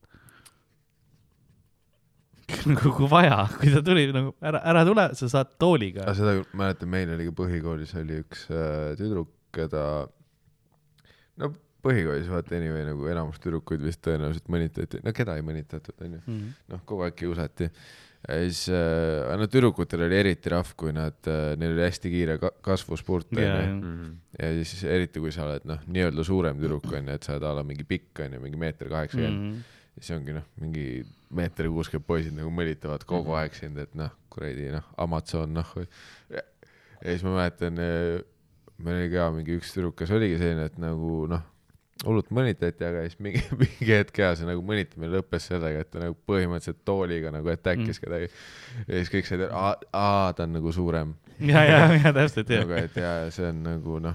nagu 2.70 2.92
kui 2.96 3.08
vaja, 3.10 3.42
kui 3.60 3.68
ta 3.74 3.82
tuli 3.84 4.06
nagu 4.14 4.30
ära, 4.40 4.60
ära 4.70 4.84
tule, 4.88 5.08
sa 5.18 5.28
saad 5.28 5.50
tooliga 5.60 6.06
seda 6.16 6.38
mäletan, 6.56 6.88
meil 6.88 7.10
oli 7.12 7.26
ka 7.28 7.34
põhikoolis 7.42 7.92
oli 8.00 8.22
üks 8.22 8.46
äh, 8.48 8.94
tüdruk, 8.96 9.28
keda, 9.52 9.82
no 11.42 11.50
põhikoolis 11.84 12.30
vaata 12.32 12.56
anyway 12.56 12.86
nagu 12.88 13.04
enamus 13.12 13.36
tüdrukuid 13.44 13.84
vist 13.84 14.00
tõenäoliselt 14.06 14.48
mõnitati, 14.52 15.02
no 15.04 15.12
keda 15.16 15.36
ei 15.38 15.44
mõnitatud, 15.44 15.92
onju, 16.06 16.22
Mhm. 16.24 16.48
noh, 16.72 16.80
kogu 16.88 17.04
aeg 17.06 17.18
kiusati. 17.20 17.68
Ja 18.26 18.36
siis 18.42 18.64
äh,, 18.74 19.36
no 19.38 19.46
tüdrukutel 19.50 20.02
oli 20.08 20.16
eriti 20.18 20.50
rahv, 20.50 20.72
kui 20.80 20.90
nad 20.96 21.28
äh,, 21.30 21.52
neil 21.60 21.76
oli 21.76 21.84
hästi 21.86 22.10
kiire 22.12 22.38
ka 22.42 22.50
kasvuspurt, 22.66 23.30
ja, 23.38 23.54
onju. 23.62 23.76
Mm. 23.78 24.14
ja 24.40 24.50
siis 24.62 24.82
eriti, 24.90 25.22
kui 25.22 25.30
sa 25.34 25.44
oled 25.46 25.68
noh, 25.70 25.84
nii-öelda 25.86 26.24
suurem 26.26 26.58
tüdruk 26.58 26.88
onju, 26.90 27.14
et 27.14 27.26
sa 27.28 27.36
oled 27.36 27.46
a 27.46 27.52
la 27.60 27.66
mingi 27.66 27.86
pikk 27.88 28.24
onju, 28.26 28.40
mingi 28.42 28.58
meeter 28.60 28.90
kaheksakümmend 28.90 29.38
Mhm. 29.38 29.60
ja 29.98 30.02
siis 30.02 30.16
ongi 30.16 30.34
noh, 30.34 30.48
mingi 30.62 30.86
meeter 31.38 31.68
kuuskümmend 31.70 32.06
poisid 32.08 32.34
nagu 32.36 32.50
mõlitavad 32.54 33.04
kogu 33.06 33.34
aeg 33.38 33.54
sind, 33.54 33.78
et 33.78 33.94
noh, 33.98 34.10
kuradi 34.32 34.70
noh, 34.74 34.84
Amazon 34.98 35.54
noh. 35.60 35.72
ja 36.34 36.42
siis 37.02 37.22
ma 37.26 37.36
mäletan, 37.38 37.78
meil 38.78 38.98
oli 39.02 39.10
ka 39.14 39.28
mingi 39.34 39.56
üks 39.58 39.72
tüdruk, 39.74 39.96
kes 39.98 40.10
oligi 40.14 40.38
selline, 40.40 40.68
et 40.70 40.78
nagu 40.82 41.26
noh, 41.30 41.42
hullult 42.06 42.28
mõnitati, 42.30 42.84
aga 42.86 43.00
siis 43.08 43.18
mingi, 43.24 43.40
mingi 43.62 43.88
hetk 43.90 44.20
ja 44.22 44.28
see 44.38 44.46
nagu 44.46 44.62
mõnitamine 44.62 45.10
lõppes 45.16 45.48
sellega, 45.50 45.80
et 45.82 45.90
ta 45.90 45.98
nagu 46.04 46.14
põhimõtteliselt 46.30 46.84
tooliga 46.86 47.32
nagu 47.34 47.50
attack'is 47.50 47.98
Mm. 47.98 48.04
kedagi. 48.04 48.28
ja 48.86 48.94
siis 49.00 49.10
kõik 49.14 49.26
said 49.30 49.42
aa, 49.50 50.32
ta 50.36 50.46
on 50.46 50.52
nagu 50.60 50.72
suurem. 50.72 51.14
ja, 51.40 51.64
ja, 51.66 51.80
ja 52.04 52.12
täpselt 52.14 52.48
nagu, 52.54 52.76
jah. 52.76 52.84
et 52.86 52.96
ja 53.02 53.12
see 53.34 53.48
on 53.50 53.62
nagu 53.66 53.98
noh, 54.04 54.14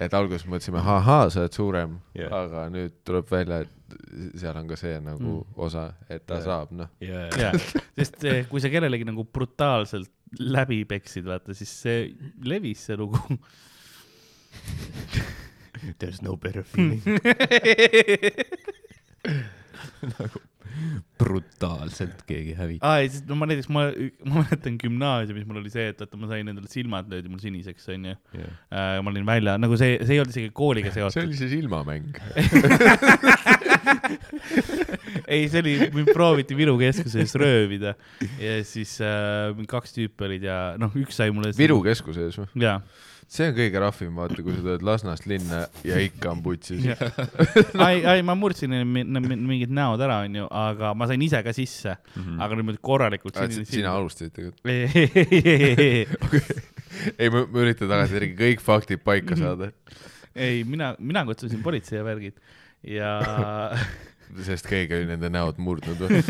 et 0.00 0.14
alguses 0.14 0.46
mõtlesime, 0.46 0.78
ahaa, 0.78 1.26
sa 1.30 1.42
oled 1.44 1.52
suurem 1.58 1.98
yeah., 2.16 2.30
aga 2.44 2.68
nüüd 2.72 2.94
tuleb 3.04 3.26
välja, 3.30 3.64
et 3.66 4.38
seal 4.38 4.54
on 4.60 4.68
ka 4.70 4.76
see 4.78 5.00
nagu 5.02 5.40
Mm. 5.40 5.58
osa, 5.66 5.88
et 6.08 6.22
ta 6.30 6.38
yeah. 6.38 6.46
saab 6.46 6.70
noh. 6.78 6.88
ja, 7.02 7.26
ja, 7.34 7.50
sest 7.98 8.22
kui 8.48 8.62
sa 8.62 8.70
kellelegi 8.70 9.04
nagu 9.08 9.24
brutaalselt 9.26 10.12
läbi 10.38 10.84
peksid, 10.86 11.26
vaata, 11.26 11.50
siis 11.58 11.74
see 11.82 12.06
levis 12.46 12.86
see 12.86 12.96
lugu. 13.02 13.18
There 15.98 16.12
is 16.12 16.22
no 16.22 16.36
better 16.36 16.62
feeling. 16.62 17.02
nagu 20.18 20.40
brutaalselt 21.20 22.22
keegi 22.28 22.54
hävitab. 22.56 22.86
aa, 22.86 23.02
ei, 23.02 23.10
sest 23.12 23.28
no 23.28 23.36
ma 23.38 23.48
näiteks, 23.50 23.68
ma, 23.72 23.82
ma 24.24 24.42
mäletan 24.44 24.78
gümnaasiumis 24.80 25.44
mul 25.48 25.60
oli 25.60 25.72
see, 25.72 25.90
et 25.92 26.00
vaata, 26.00 26.20
ma 26.20 26.30
sain 26.30 26.48
endale 26.48 26.70
silmad 26.72 27.10
löödi 27.12 27.32
mul 27.32 27.42
siniseks, 27.42 27.88
onju. 27.94 28.14
ma 28.70 29.12
olin 29.12 29.26
välja, 29.28 29.56
nagu 29.60 29.76
see, 29.80 29.98
see 30.04 30.16
ei 30.16 30.22
olnud 30.22 30.34
isegi 30.34 30.52
kooliga 30.56 30.92
see 30.94 31.02
seotud. 31.02 31.28
oli 31.28 31.36
siis 31.36 31.54
ilmamäng. 31.58 32.08
ei, 35.26 35.46
see 35.52 35.60
oli, 35.62 35.76
mind 35.98 36.12
prooviti 36.14 36.56
Viru 36.58 36.78
keskuses 36.80 37.36
röövida 37.40 37.94
ja 38.40 38.56
siis 38.66 38.96
äh, 39.04 39.52
kaks 39.70 39.96
tüüpi 39.96 40.28
olid 40.30 40.48
ja 40.48 40.58
noh, 40.80 40.94
üks 40.98 41.20
sai 41.20 41.32
mulle. 41.34 41.52
Viru 41.58 41.80
keskuses 41.84 42.40
või? 42.40 42.48
jaa, 42.64 42.80
see 43.30 43.46
on 43.46 43.54
kõige 43.54 43.78
rahvim, 43.82 44.16
vaata, 44.18 44.42
kui 44.42 44.52
sa 44.56 44.60
tuled 44.64 44.82
Lasnast 44.86 45.26
linna 45.30 45.58
ja 45.86 45.94
ikka 46.02 46.32
on 46.32 46.40
putsis. 46.44 46.82
ai, 47.86 47.96
ai, 48.02 48.22
ma 48.26 48.34
murdsin 48.38 48.70
mingid 48.90 49.70
näod 49.74 50.00
ära, 50.02 50.16
onju, 50.26 50.44
aga 50.62 50.86
ma 50.98 51.04
sain 51.10 51.22
ise 51.26 51.40
ka 51.46 51.52
sisse, 51.56 51.92
aga 52.18 52.52
niimoodi 52.58 52.80
korralikult. 52.82 53.34
sina 53.70 53.90
alustasid 53.94 54.32
tegelikult? 54.34 54.66
ei, 57.20 57.28
ma, 57.30 57.38
ma 57.46 57.56
üritan 57.62 57.88
tagantjärgi 57.90 58.34
kõik 58.38 58.60
faktid 58.64 59.00
paika 59.06 59.34
saada, 59.38 59.66
ei, 60.34 60.64
mina, 60.66 60.94
mina 60.98 61.24
kutsusin 61.28 61.62
politsei 61.62 61.98
ja 62.00 62.04
värgid 62.06 62.36
ja 62.86 63.10
sest 64.46 64.68
keegi 64.70 64.94
oli 64.96 65.06
nende 65.10 65.28
näod 65.32 65.58
murdnud 65.62 65.98
või? 66.00 66.20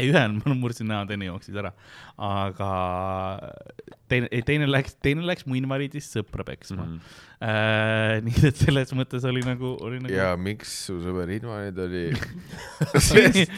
ei, 0.00 0.10
ühel 0.10 0.36
ma 0.40 0.56
murdsin 0.58 0.88
näo, 0.90 1.04
teine 1.08 1.28
jooksis 1.28 1.56
ära, 1.60 1.72
aga 2.20 2.70
teine, 4.10 4.30
ei 4.32 4.44
teine 4.46 4.68
läks, 4.70 4.96
teine 5.04 5.24
läks 5.26 5.46
mu 5.48 5.58
invaliidist 5.58 6.16
sõpra 6.16 6.46
peksma 6.46 6.82
mm. 6.82 6.94
-hmm. 6.94 7.26
Äh, 7.40 8.18
nii 8.26 8.42
et 8.50 8.58
selles 8.60 8.90
mõttes 8.92 9.24
oli 9.24 9.40
nagu, 9.40 9.70
oli 9.80 9.96
nagu. 10.02 10.12
ja 10.12 10.34
miks 10.36 10.74
su 10.90 10.98
sõber 11.00 11.30
invaliid 11.32 11.78
oli? 11.80 12.02
sest, 13.06 13.54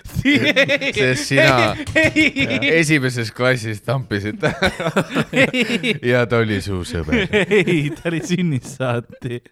sest 0.95 1.25
sina 1.27 1.73
esimeses 2.71 3.33
klassis 3.35 3.83
tampisid 3.83 4.39
ta 4.39 4.53
ja 6.13 6.23
ta 6.31 6.45
oli 6.45 6.61
su 6.63 6.79
sõber. 6.87 7.27
ei, 7.43 7.91
ta 7.99 8.07
oli 8.13 8.23
sünnist 8.23 8.71
saati, 8.77 9.43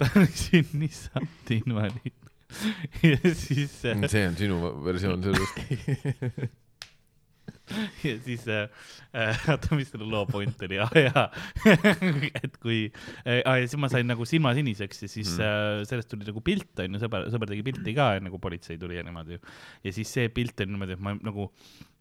ta 0.00 0.08
oli 0.16 0.32
sünnist 0.46 1.12
saati 1.12 1.60
invaliid. 1.60 2.21
ja 3.10 3.16
siis 3.34 3.78
äh, 3.88 4.02
see 4.12 4.26
on 4.28 4.36
sinu 4.38 4.58
versioon 4.84 5.22
sellest. 5.22 6.52
ja 8.04 8.12
siis 8.22 8.44
äh,, 8.50 8.68
äh, 9.16 9.38
oota, 9.52 9.74
mis 9.78 9.90
selle 9.92 10.06
loo 10.10 10.24
point 10.28 10.60
oli, 10.66 10.78
aa 10.82 10.90
jaa, 10.98 11.24
et 12.44 12.56
kui 12.62 12.78
äh,, 13.24 13.40
ja 13.40 13.54
siis 13.64 13.78
ma 13.80 13.88
sain 13.92 14.06
nagu 14.10 14.26
silmasiniseks 14.28 15.04
ja 15.06 15.08
siis 15.10 15.30
Mm. 15.38 15.44
äh, 15.46 15.84
sellest 15.88 16.10
tuli 16.12 16.26
nagu 16.28 16.42
pilt 16.44 16.82
onju, 16.84 17.00
sõber, 17.02 17.28
sõber 17.32 17.50
tegi 17.52 17.64
pilti 17.66 17.94
ka, 17.96 18.08
nagu 18.22 18.38
politsei 18.42 18.78
tuli 18.80 18.98
ja 18.98 19.04
niimoodi. 19.06 19.38
ja 19.86 19.92
siis 19.94 20.10
see 20.12 20.28
pilt 20.34 20.58
oli 20.64 20.74
niimoodi, 20.74 20.96
et 20.98 21.02
ma 21.04 21.14
nagu 21.18 21.48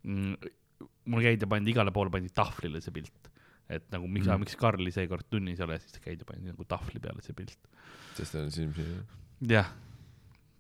mm,, 0.04 0.52
mul 1.14 1.24
käidi 1.26 1.48
pandi 1.50 1.72
igale 1.74 1.94
poole 1.96 2.12
pandi 2.14 2.30
tahvlile 2.36 2.82
see 2.84 2.94
pilt. 2.96 3.30
et 3.72 3.86
nagu 3.94 4.08
miks 4.12 4.28
Mm. 4.28 4.34
mm., 4.36 4.44
miks 4.46 4.58
Karli 4.60 4.92
seekord 4.92 5.30
tunnis 5.32 5.62
ei 5.62 5.66
ole, 5.70 5.78
siis 5.80 6.02
käidi 6.04 6.26
pandi 6.28 6.52
nagu 6.52 6.66
tahvli 6.68 7.00
peale 7.00 7.22
see 7.24 7.34
pilt. 7.38 7.58
sest 8.18 8.34
ta 8.36 8.42
on 8.44 8.52
silmsini. 8.52 9.00
jah, 9.54 9.70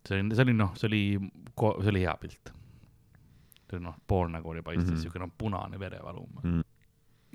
see 0.07 0.17
oli, 0.17 0.35
see 0.35 0.45
oli 0.47 0.57
noh, 0.57 0.73
see 0.79 0.89
oli, 0.89 1.01
see 1.57 1.93
oli 1.93 2.03
hea 2.03 2.13
pilt. 2.21 2.53
see 3.69 3.77
oli 3.77 3.85
noh, 3.85 3.97
pool 4.07 4.31
nägu 4.33 4.53
oli 4.53 4.63
paistis 4.65 4.89
mm. 4.89 4.95
-hmm. 4.95 5.01
siuke 5.07 5.19
noh, 5.21 5.33
punane 5.37 5.79
verevalu 5.79 6.27
Mm. 6.43 6.63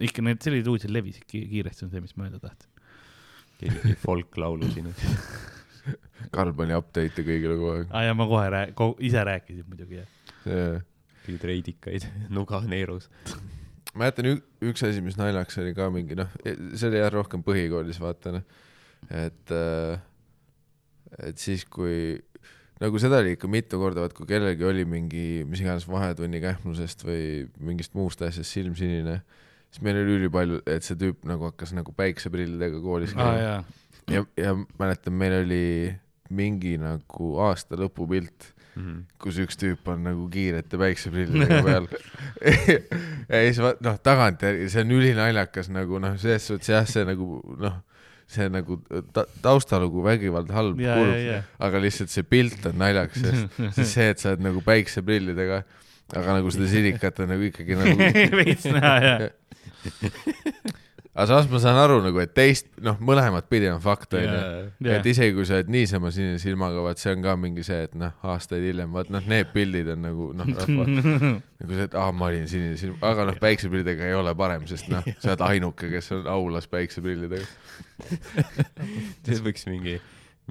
ikka 0.09 0.23
need 0.23 0.43
sellised 0.45 0.67
uudised 0.69 0.93
levisid 0.93 1.25
ki 1.27 1.47
kiiresti, 1.49 1.87
on 1.87 1.91
see, 1.91 2.01
mis 2.05 2.17
ma 2.17 2.27
öelda 2.27 2.39
tahtsin. 2.39 2.71
keegi 3.59 3.95
folklaulu 4.05 4.69
siin. 4.73 4.91
Karl 6.35 6.53
pani 6.57 6.75
update'e 6.77 7.25
kõigile 7.25 7.57
kogu 7.57 7.71
aeg 7.73 7.95
aa 7.95 8.03
ja 8.09 8.17
ma 8.19 8.27
kohe 8.29 8.49
rää-, 8.53 8.73
ise 9.09 9.23
rääkisin 9.25 9.69
muidugi 9.69 10.01
jah. 10.01 10.09
yeah.. 10.47 10.83
tegid 11.27 11.47
reidikaid, 11.51 12.09
nuga 12.37 12.61
neerus. 12.69 13.09
mäletan 13.95 14.33
ük, 14.35 14.45
üks 14.73 14.85
asi, 14.85 15.01
mis 15.05 15.17
naljakas 15.21 15.63
oli 15.63 15.73
ka 15.77 15.89
mingi 15.95 16.19
noh, 16.19 16.29
see 16.45 16.91
oli 16.91 17.01
jah 17.01 17.13
rohkem 17.15 17.45
põhikoolis 17.47 18.01
vaata 18.03 18.37
noh, 18.37 18.45
et 19.09 19.55
äh, 19.55 20.03
et 21.31 21.39
siis 21.39 21.65
kui 21.65 22.19
nagu 22.81 22.99
seda 23.01 23.23
oli 23.23 23.37
ikka 23.37 23.49
mitu 23.49 23.79
korda, 23.81 24.03
vaat 24.05 24.13
kui 24.17 24.27
kellelgi 24.29 24.65
oli 24.69 24.85
mingi 24.89 25.45
mis 25.49 25.63
iganes 25.65 25.87
vahetunni 25.89 26.41
kähmlusest 26.43 27.05
või 27.07 27.47
mingist 27.65 27.95
muust 27.97 28.23
asjast 28.27 28.53
silm 28.53 28.75
sinine, 28.79 29.21
siis 29.71 29.83
meil 29.87 30.01
oli 30.03 30.19
ülipalju, 30.21 30.61
et 30.69 30.85
see 30.87 30.99
tüüp 31.01 31.25
nagu 31.29 31.49
hakkas 31.49 31.73
nagu 31.77 31.93
päikseprillidega 31.97 32.83
koolis 32.85 33.15
aa 33.17 33.23
käima. 33.23 33.39
jaa, 33.41 33.63
ja, 34.13 34.25
ja 34.37 34.53
mäletan, 34.79 35.17
meil 35.17 35.39
oli 35.45 35.65
mingi 36.31 36.77
nagu 36.83 37.37
aasta 37.49 37.79
lõpupilt 37.81 38.53
Mhm. 38.77 38.97
kus 39.17 39.39
üks 39.41 39.57
tüüp 39.57 39.87
on 39.89 40.03
nagu 40.05 40.27
kiirete 40.29 40.77
päikseprillidega 40.77 41.63
peal. 41.65 41.87
Ja 42.45 43.39
siis 43.47 43.57
noh, 43.81 43.97
tagantjärgi 44.05 44.67
see 44.69 44.83
on 44.85 44.91
ülinaljakas 44.99 45.71
nagu 45.73 45.97
noh, 46.03 46.19
selles 46.21 46.45
suhtes 46.51 46.69
jah, 46.75 46.85
see 46.85 47.07
nagu 47.09 47.39
noh, 47.57 47.79
see 48.31 48.47
nagu 48.51 48.79
ta, 49.15 49.27
taustalugu 49.43 50.03
vägivald 50.07 50.51
halb 50.55 50.81
ja, 50.83 50.97
kurb, 50.99 51.15
ja. 51.23 51.43
aga 51.63 51.83
lihtsalt 51.83 52.11
see 52.13 52.27
pilt 52.27 52.65
on 52.67 52.81
naljakas, 52.81 53.23
sest 53.23 53.83
see, 53.95 54.09
et 54.13 54.23
sa 54.23 54.33
oled 54.33 54.43
nagu 54.49 54.63
päikseprillidega, 54.67 55.63
aga 56.17 56.41
nagu 56.41 56.51
seda 56.55 56.71
silikat 56.71 57.23
on 57.23 57.31
nagu 57.35 57.47
ikkagi 57.51 57.79
nagu 57.79 58.11
veits 58.41 58.67
näha 58.71 58.97
jah. 59.07 59.29
aga 61.17 61.27
samas 61.31 61.47
ma 61.49 61.61
saan 61.63 61.79
aru 61.81 61.97
nagu, 62.05 62.21
et 62.21 62.33
teist, 62.37 62.67
noh, 62.85 62.99
mõlemat 63.01 63.47
pidi 63.49 63.71
on 63.73 63.81
fakt, 63.81 64.13
onju. 64.19 64.41
Et 64.93 65.07
isegi 65.09 65.33
kui 65.37 65.47
sa 65.49 65.57
oled 65.57 65.71
niisama 65.73 66.11
sinise 66.13 66.43
silmaga, 66.45 66.83
vaat 66.85 67.01
see 67.01 67.15
on 67.17 67.23
ka 67.25 67.37
mingi 67.41 67.65
see, 67.65 67.87
et 67.89 67.95
noh, 67.97 68.13
aastaid 68.29 68.67
hiljem, 68.67 68.93
vaat 68.93 69.09
noh, 69.15 69.25
need 69.33 69.49
pildid 69.55 69.89
on 69.95 70.05
nagu 70.05 70.29
noh, 70.37 70.51
rahva 70.59 70.85
nagu 71.63 71.71
see, 71.71 71.87
et 71.89 71.97
aa, 71.97 72.11
ma 72.13 72.29
olin 72.29 72.45
sinine 72.51 72.77
silm, 72.81 72.99
aga 73.07 73.25
noh, 73.31 73.39
päikseprillidega 73.41 74.11
ei 74.11 74.19
ole 74.19 74.37
parem, 74.37 74.69
sest 74.69 74.93
noh, 74.93 75.07
sa 75.17 75.33
oled 75.33 75.47
ainuke, 75.49 75.89
kes 75.95 76.13
on 76.19 76.29
aulas 76.37 76.69
päikseprillidega. 76.69 77.49
see 79.25 79.41
võiks 79.41 79.65
mingi, 79.71 79.97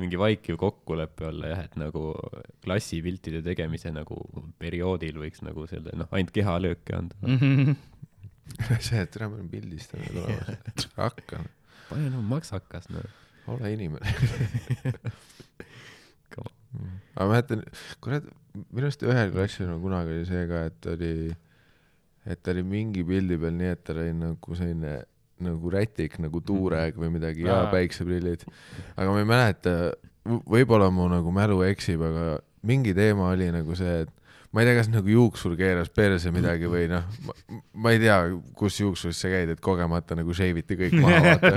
mingi 0.02 0.18
vaikiv 0.20 0.58
kokkulepe 0.60 1.30
olla 1.30 1.54
jah, 1.54 1.66
et 1.70 1.78
nagu 1.78 2.10
klassipiltide 2.66 3.46
tegemise 3.46 3.94
nagu 3.94 4.18
perioodil 4.58 5.22
võiks 5.22 5.46
nagu 5.46 5.70
selle 5.70 5.94
noh, 5.94 6.10
ainult 6.10 6.34
kehalööke 6.34 6.98
anda. 6.98 7.22
see, 8.86 9.02
et 9.02 9.12
tere, 9.12 9.30
ma 9.30 9.40
olen 9.40 9.50
pildistanud 9.52 10.20
olemas, 10.24 10.90
hakka, 10.98 11.42
pane 11.90 12.10
no 12.14 12.22
maksakas 12.26 12.90
noh. 12.94 13.08
ole 13.54 13.74
inimene. 13.76 14.06
aga 17.16 17.26
ma 17.26 17.32
mäletan, 17.32 17.64
kurat, 18.04 18.26
minu 18.54 18.88
arust 18.88 19.04
ühel 19.06 19.34
klassil 19.34 19.72
kunagi 19.82 20.16
oli 20.16 20.26
see 20.28 20.46
ka, 20.50 20.64
et 20.70 20.90
oli, 20.92 21.12
et 22.28 22.42
ta 22.44 22.54
oli 22.54 22.64
mingi 22.68 23.06
pildi 23.08 23.38
peal 23.42 23.56
nii, 23.60 23.76
et 23.76 23.84
tal 23.88 24.02
oli 24.04 24.16
nagu 24.18 24.58
selline 24.60 24.98
nagu 25.46 25.72
rätik 25.72 26.16
nagu 26.24 26.40
tuureg 26.48 26.96
või 27.00 27.10
midagi 27.12 27.44
ja 27.44 27.66
päikseprillid. 27.72 28.46
aga 28.96 29.12
ma 29.12 29.20
ei 29.20 29.28
mäleta, 29.28 29.74
võib-olla 30.26 30.88
mu 30.96 31.10
nagu 31.12 31.34
mälu 31.36 31.60
eksib, 31.68 32.04
aga 32.08 32.38
mingi 32.66 32.96
teema 32.98 33.32
oli 33.34 33.50
nagu 33.54 33.76
see, 33.78 34.06
et 34.06 34.24
ma 34.56 34.64
ei 34.64 34.69
tea, 34.69 34.76
kas 34.77 34.88
nagu 34.88 35.11
juuksur 35.11 35.57
keeras 35.60 35.90
perse 35.91 36.32
midagi 36.32 36.69
või 36.72 36.86
noh, 36.88 37.03
ma 37.84 37.91
ei 37.91 37.99
tea, 37.99 38.15
kus 38.56 38.77
juuksuris 38.80 39.19
sa 39.19 39.32
käid, 39.34 39.49
et 39.52 39.61
kogemata 39.64 40.15
nagu 40.15 40.36
shave 40.38 40.61
iti 40.64 40.77
kõik 40.80 40.95
maha, 41.03 41.18
vaata. 41.26 41.52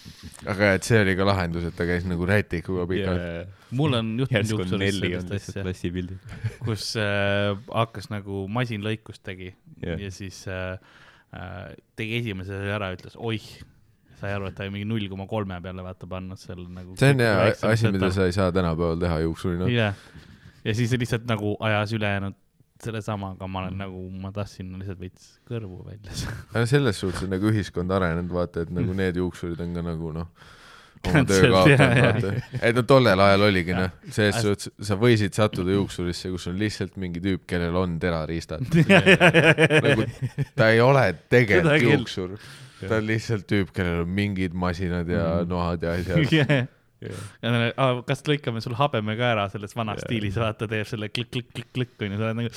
aga 0.52 0.72
et 0.76 0.84
see 0.84 1.00
oli 1.00 1.14
ka 1.16 1.24
lahendus, 1.24 1.64
et 1.70 1.76
ta 1.78 1.86
käis 1.88 2.04
nagu 2.08 2.28
rätikuga 2.28 2.84
pikalt. 2.90 3.54
mul 3.78 3.96
on 3.96 4.10
juhtunud 4.20 4.52
juuksuris 4.52 4.98
sellist 5.00 5.32
asja, 5.64 6.04
kus 6.66 6.90
äh, 7.00 7.54
hakkas 7.72 8.10
nagu 8.12 8.44
masinlõikust 8.52 9.24
tegi 9.24 9.54
Jah. 9.80 9.96
ja 10.04 10.12
siis 10.12 10.42
äh, 10.44 10.76
äh, 11.32 11.72
tegi 11.96 12.20
esimese 12.20 12.60
ära, 12.76 12.92
ütles 12.96 13.16
oih, 13.16 13.48
sai 14.20 14.36
aru, 14.36 14.50
et 14.52 14.58
ta 14.58 14.66
oli 14.66 14.76
mingi 14.76 14.90
null 14.92 15.08
koma 15.08 15.24
kolme 15.30 15.56
peale 15.64 15.84
vaata 15.86 16.08
pannud 16.12 16.40
seal 16.40 16.60
nagu. 16.68 16.92
see 17.00 17.16
on 17.16 17.24
hea 17.24 17.50
asi, 17.72 17.88
mida 17.88 18.12
sa 18.12 18.28
ei 18.28 18.36
saa 18.36 18.52
tänapäeval 18.52 19.00
teha 19.00 19.22
juuksurina. 19.24 19.72
jah, 19.72 19.96
ja 20.64 20.74
siis 20.74 20.92
lihtsalt 20.98 21.26
nagu 21.28 21.56
ajas 21.60 21.92
ülejäänud 21.96 22.34
sellesama, 22.84 23.30
aga 23.36 23.46
ma 23.48 23.60
olen 23.62 23.78
nagu, 23.80 24.00
ma 24.20 24.32
tahtsin 24.34 24.72
lihtsalt 24.80 25.00
veits 25.00 25.28
kõrvu 25.48 25.84
välja 25.86 26.12
saada. 26.24 26.42
aga 26.54 26.66
selles 26.68 26.98
suhtes 27.00 27.22
on 27.26 27.32
nagu 27.36 27.48
ühiskond 27.52 27.92
arenenud, 27.94 28.32
vaata, 28.34 28.64
et 28.66 28.74
nagu 28.74 28.92
need 28.96 29.16
juuksurid 29.22 29.60
on 29.64 29.72
ka 29.78 29.84
nagu 29.86 30.10
noh, 30.16 30.26
oma 31.04 31.22
töö 31.28 31.50
kaotanud, 31.52 32.26
vaata. 32.26 32.58
et 32.64 32.76
no 32.76 32.82
tollel 32.88 33.20
ajal 33.28 33.46
oligi 33.46 33.76
noh, 33.76 33.90
selles 34.10 34.40
suhtes 34.42 34.70
sa 34.88 34.96
võisid 35.00 35.36
sattuda 35.36 35.76
juuksurisse, 35.78 36.32
kus 36.34 36.48
on 36.50 36.58
lihtsalt 36.60 36.96
mingi 37.00 37.22
tüüp, 37.24 37.44
kellel 37.48 37.76
on 37.78 37.96
terariistad. 38.02 38.64
nagu 39.86 40.06
ta 40.56 40.70
ei 40.74 40.80
ole 40.84 41.06
tegelikult 41.32 41.82
juuksur, 41.84 42.36
ta 42.84 42.98
on 42.98 43.06
lihtsalt 43.08 43.46
tüüp, 43.50 43.70
kellel 43.76 44.02
on 44.04 44.10
mingid 44.16 44.56
masinad 44.56 45.08
ja 45.12 45.24
Mm. 45.44 45.48
noad 45.52 45.82
ja 45.86 45.92
asjad. 45.98 46.68
kas 48.06 48.22
lõikame 48.28 48.60
sul 48.64 48.74
habeme 48.78 49.16
ka 49.18 49.32
ära 49.34 49.48
selles 49.52 49.74
vanas 49.76 50.00
Jah. 50.02 50.06
stiilis, 50.08 50.36
vaata, 50.40 50.68
teeb 50.70 50.86
selle 50.88 51.08
klikk-klikk-klikk-klikk 51.08 52.02
onju, 52.08 52.16
sa 52.18 52.30
oled 52.30 52.42
nagu, 52.44 52.50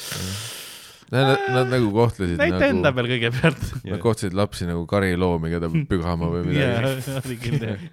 Nad, 1.08 1.38
nad 1.56 1.70
nagu 1.72 1.88
kohtlesid 1.96 2.36
näita 2.36 2.66
enda 2.68 2.90
nagu, 2.90 2.96
peal 2.98 3.08
kõigepealt. 3.08 3.62
nad 3.88 4.02
kohtlesid 4.04 4.34
lapsi 4.36 4.66
nagu 4.68 4.82
kariloomi, 4.92 5.48
keda 5.54 5.70
peab 5.72 5.86
pügama 5.88 6.28
või 6.34 6.42
midagi. 6.50 7.88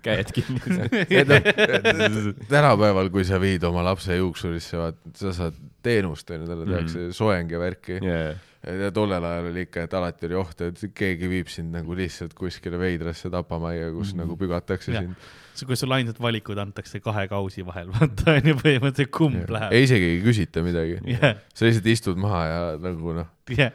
käed 0.06 0.32
kinni. 0.34 0.58
noh, 1.30 2.34
tänapäeval, 2.50 3.10
kui 3.14 3.22
sa 3.28 3.38
viid 3.42 3.62
oma 3.68 3.84
lapse 3.86 4.16
juuksurisse, 4.18 4.80
vaat 4.80 4.98
sa 5.14 5.30
saad 5.36 5.54
teenust 5.86 6.26
onju, 6.34 6.48
talle 6.50 6.66
tehakse 6.66 6.98
Mhm. 7.04 7.12
soeng 7.16 7.54
ja 7.54 7.58
värki. 7.62 8.00
jaa, 8.02 8.34
ja 8.66 8.90
tollel 8.92 9.24
ajal 9.24 9.46
oli 9.50 9.62
ikka, 9.66 9.84
et 9.86 9.94
alati 9.96 10.26
oli 10.28 10.36
oht, 10.36 10.60
et 10.66 10.80
keegi 10.94 11.28
viib 11.32 11.48
sind 11.48 11.72
nagu 11.72 11.94
lihtsalt 11.96 12.34
kuskile 12.36 12.76
veidrasse 12.80 13.30
tapamajja, 13.32 13.90
kus 13.94 14.10
Mhm. 14.12 14.20
nagu 14.24 14.36
pügatakse 14.36 14.92
Jah. 14.92 15.02
sind. 15.06 15.66
kui 15.66 15.76
sul 15.76 15.92
ainsad 15.92 16.16
valikud 16.20 16.58
antakse 16.58 17.00
kahe 17.00 17.26
kausi 17.28 17.64
vahel, 17.66 17.88
vaata 17.96 18.36
onju, 18.38 18.54
põhimõtteliselt 18.60 19.10
kumb 19.16 19.48
läheb. 19.50 19.72
ei, 19.72 19.84
isegi 19.88 20.04
ei 20.14 20.20
küsita 20.24 20.62
midagi. 20.64 20.98
jah, 21.16 21.36
sa 21.54 21.64
lihtsalt 21.68 21.86
istud 21.86 22.16
maha 22.20 22.42
ja 22.48 22.60
nagu 22.80 23.12
noh, 23.16 23.28
jah. 23.48 23.72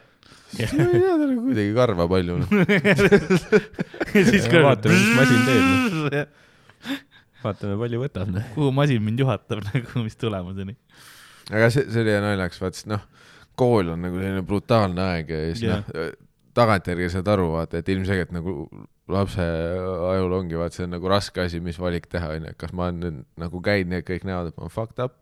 ma 0.56 0.62
ei 0.62 0.70
tea, 0.70 1.14
tal 1.18 1.26
on 1.28 1.38
kuidagi 1.48 1.74
karva 1.74 2.06
palju 2.08 2.38
noh. 2.38 2.48
ja 4.14 4.24
siis 4.30 4.46
Ja 4.50 4.62
vaatame, 4.64 4.94
mis 4.94 5.16
masin 5.18 5.42
teeb, 6.10 6.28
vaatame, 7.42 7.76
palju 7.82 8.00
võtab 8.02 8.30
noh. 8.32 8.46
kuhu 8.54 8.70
masin 8.74 9.02
mind 9.02 9.22
juhatab 9.22 9.62
nagu, 9.68 10.02
mis 10.06 10.16
tulemuseni. 10.18 10.76
aga 11.52 11.70
see, 11.74 11.86
see 11.90 12.02
oli 12.06 12.16
naljakas, 12.22 12.62
vaat 12.62 12.78
sest 12.78 12.88
noh, 12.90 13.02
kool 13.56 13.94
on 13.94 14.04
nagu 14.06 14.18
selline 14.20 14.42
brutaalne 14.46 15.02
aeg 15.14 15.30
ja 15.34 15.40
siis 15.52 15.62
Jah. 15.66 15.82
noh, 15.94 16.12
tagantjärgi 16.56 17.10
saad 17.12 17.26
aru, 17.28 17.50
vaata, 17.52 17.82
et 17.82 17.88
ilmselgelt 17.92 18.30
nagu 18.32 18.52
lapse 19.12 19.42
ajul 19.44 20.32
ongi, 20.34 20.56
vaat 20.58 20.74
see 20.74 20.82
on 20.86 20.90
nagu 20.96 21.06
raske 21.12 21.38
asi, 21.44 21.60
mis 21.62 21.76
valik 21.78 22.08
teha, 22.10 22.30
onju, 22.34 22.48
et 22.50 22.56
kas 22.58 22.72
ma 22.74 22.88
nüüd 22.90 23.20
nagu 23.38 23.60
käin 23.62 23.92
ja 23.94 24.00
kõik 24.02 24.24
näevad, 24.26 24.48
et 24.50 24.56
ma 24.56 24.64
olen 24.66 24.74
fucked 24.74 24.98
up 25.04 25.20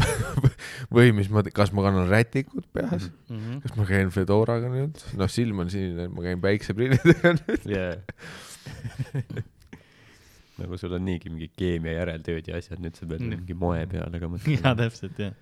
või 0.94 1.10
mis 1.16 1.28
ma, 1.28 1.42
kas 1.52 1.74
ma 1.76 1.84
kannan 1.88 2.08
rätikut 2.08 2.64
peas, 2.72 3.10
Mhm. 3.28 3.58
kas 3.66 3.74
ma 3.76 3.84
käin 3.90 4.14
Fedoraga 4.14 4.70
nüüd, 4.72 5.02
noh, 5.20 5.28
silm 5.30 5.60
on 5.66 5.74
sinine, 5.74 6.06
ma 6.08 6.22
käin 6.24 6.40
päikseprillidega 6.40 7.34
nüüd. 7.42 7.66
jaa. 7.74 7.92
nagu 10.60 10.76
sul 10.80 10.92
on 10.96 11.04
niigi 11.06 11.30
mingi 11.32 11.48
keemia 11.56 11.94
järeltööd 11.98 12.48
ja 12.50 12.58
asjad, 12.60 12.80
nüüd 12.84 12.96
sa 12.98 13.06
pead 13.08 13.22
Mm. 13.24 13.30
mingi 13.40 13.54
moe 13.56 13.84
peale 13.90 14.18
ka 14.20 14.26
jaa, 14.26 14.32
mõtlema. 14.34 14.74
täpselt 14.84 15.18
jah. 15.18 15.32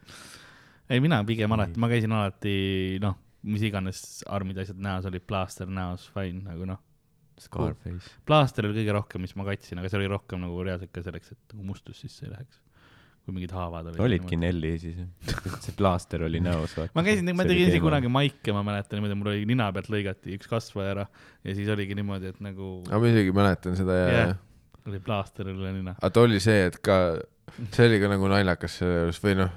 ei, 0.88 1.00
mina 1.04 1.22
pigem 1.28 1.52
alati, 1.56 1.80
ma 1.80 1.90
käisin 1.90 2.14
alati 2.16 2.54
noh, 3.02 3.16
mis 3.48 3.64
iganes 3.68 4.04
armid 4.28 4.60
asjad 4.62 4.78
näos 4.82 5.08
olid, 5.08 5.24
plaaster 5.28 5.68
näos, 5.70 6.08
fine 6.14 6.44
nagu 6.46 6.68
noh. 6.68 6.84
Scarface. 7.38 8.16
plaaster 8.26 8.66
oli 8.66 8.80
kõige 8.80 8.94
rohkem, 8.96 9.22
mis 9.22 9.36
ma 9.38 9.44
katsin, 9.46 9.78
aga 9.78 9.90
see 9.90 10.00
oli 10.00 10.08
rohkem 10.10 10.40
nagu 10.42 10.56
reaalselt 10.66 10.90
ka 10.90 11.04
selleks, 11.04 11.36
et 11.36 11.52
nagu 11.54 11.68
mustus 11.68 12.00
sisse 12.02 12.26
ei 12.26 12.32
läheks. 12.32 12.64
kui 13.22 13.36
mingid 13.36 13.52
haavad 13.52 13.90
olid. 13.92 14.00
olidki 14.00 14.38
Nelli 14.40 14.72
siis, 14.80 14.98
see 15.62 15.76
plaaster 15.78 16.24
oli 16.26 16.40
näos. 16.42 16.74
ma 16.96 17.04
käisin, 17.06 17.30
ma 17.36 17.46
tegin 17.46 17.68
isegi 17.68 17.84
kunagi 17.84 18.10
maike, 18.10 18.54
ma 18.56 18.64
mäletan 18.66 18.98
niimoodi, 18.98 19.18
mul 19.20 19.30
oli 19.34 19.46
nina 19.46 19.68
pealt 19.76 19.92
lõigati 19.92 20.34
üks 20.34 20.50
kasvaja 20.50 20.96
ära 20.96 21.06
ja 21.44 21.54
siis 21.54 21.70
oligi 21.70 21.94
niimoodi, 21.98 22.32
et 22.34 22.42
nagu 22.42 22.72
aga 22.88 23.02
ma 23.04 23.12
isegi 23.12 23.36
mäletan 23.36 23.78
seda 23.78 24.00
ja 24.00 24.10
yeah., 24.16 24.36
oli 24.88 25.02
plaaster 25.04 25.52
üle 25.52 25.72
nina. 25.76 25.94
aga 26.00 26.10
ta 26.10 26.24
oli 26.26 26.40
see, 26.42 26.66
et 26.72 26.80
ka, 26.82 26.98
see 27.74 27.86
oli 27.88 27.98
ka 28.02 28.08
nagu 28.12 28.28
naljakas 28.30 28.78
selle 28.80 29.00
juures 29.06 29.18
või 29.24 29.34
noh 29.38 29.50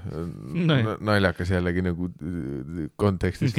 Nojah., 0.70 0.96
naljakas 1.04 1.50
jällegi 1.54 1.84
nagu 1.86 2.08
äh, 2.12 2.88
kontekstis. 3.00 3.54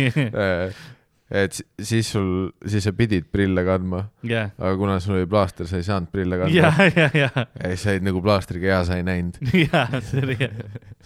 et 1.34 1.54
si- 1.58 1.66
siis 1.82 2.10
sul, 2.14 2.50
siis 2.70 2.84
sa 2.86 2.92
pidid 2.94 3.26
prille 3.34 3.64
kandma, 3.66 4.04
jah, 4.28 4.52
aga 4.60 4.74
kuna 4.78 5.00
sul 5.02 5.16
oli 5.22 5.26
plaaster, 5.32 5.66
sa 5.70 5.80
ei 5.80 5.86
saanud 5.88 6.12
prille 6.14 6.38
kanda 6.38 6.54
ja, 6.54 6.70
ja, 6.94 7.08
ja, 7.18 7.30
ja 7.34 7.72
siis 7.72 7.86
sa 7.88 7.94
olid 7.96 8.06
nagu 8.10 8.22
plaastriga 8.22 8.70
hea, 8.76 8.82
sa 8.90 8.98
ei 9.00 9.06
näinud. 9.08 9.40
ja 9.66 9.86
see 10.04 10.22
oli 10.28 10.36
hea, 10.42 10.52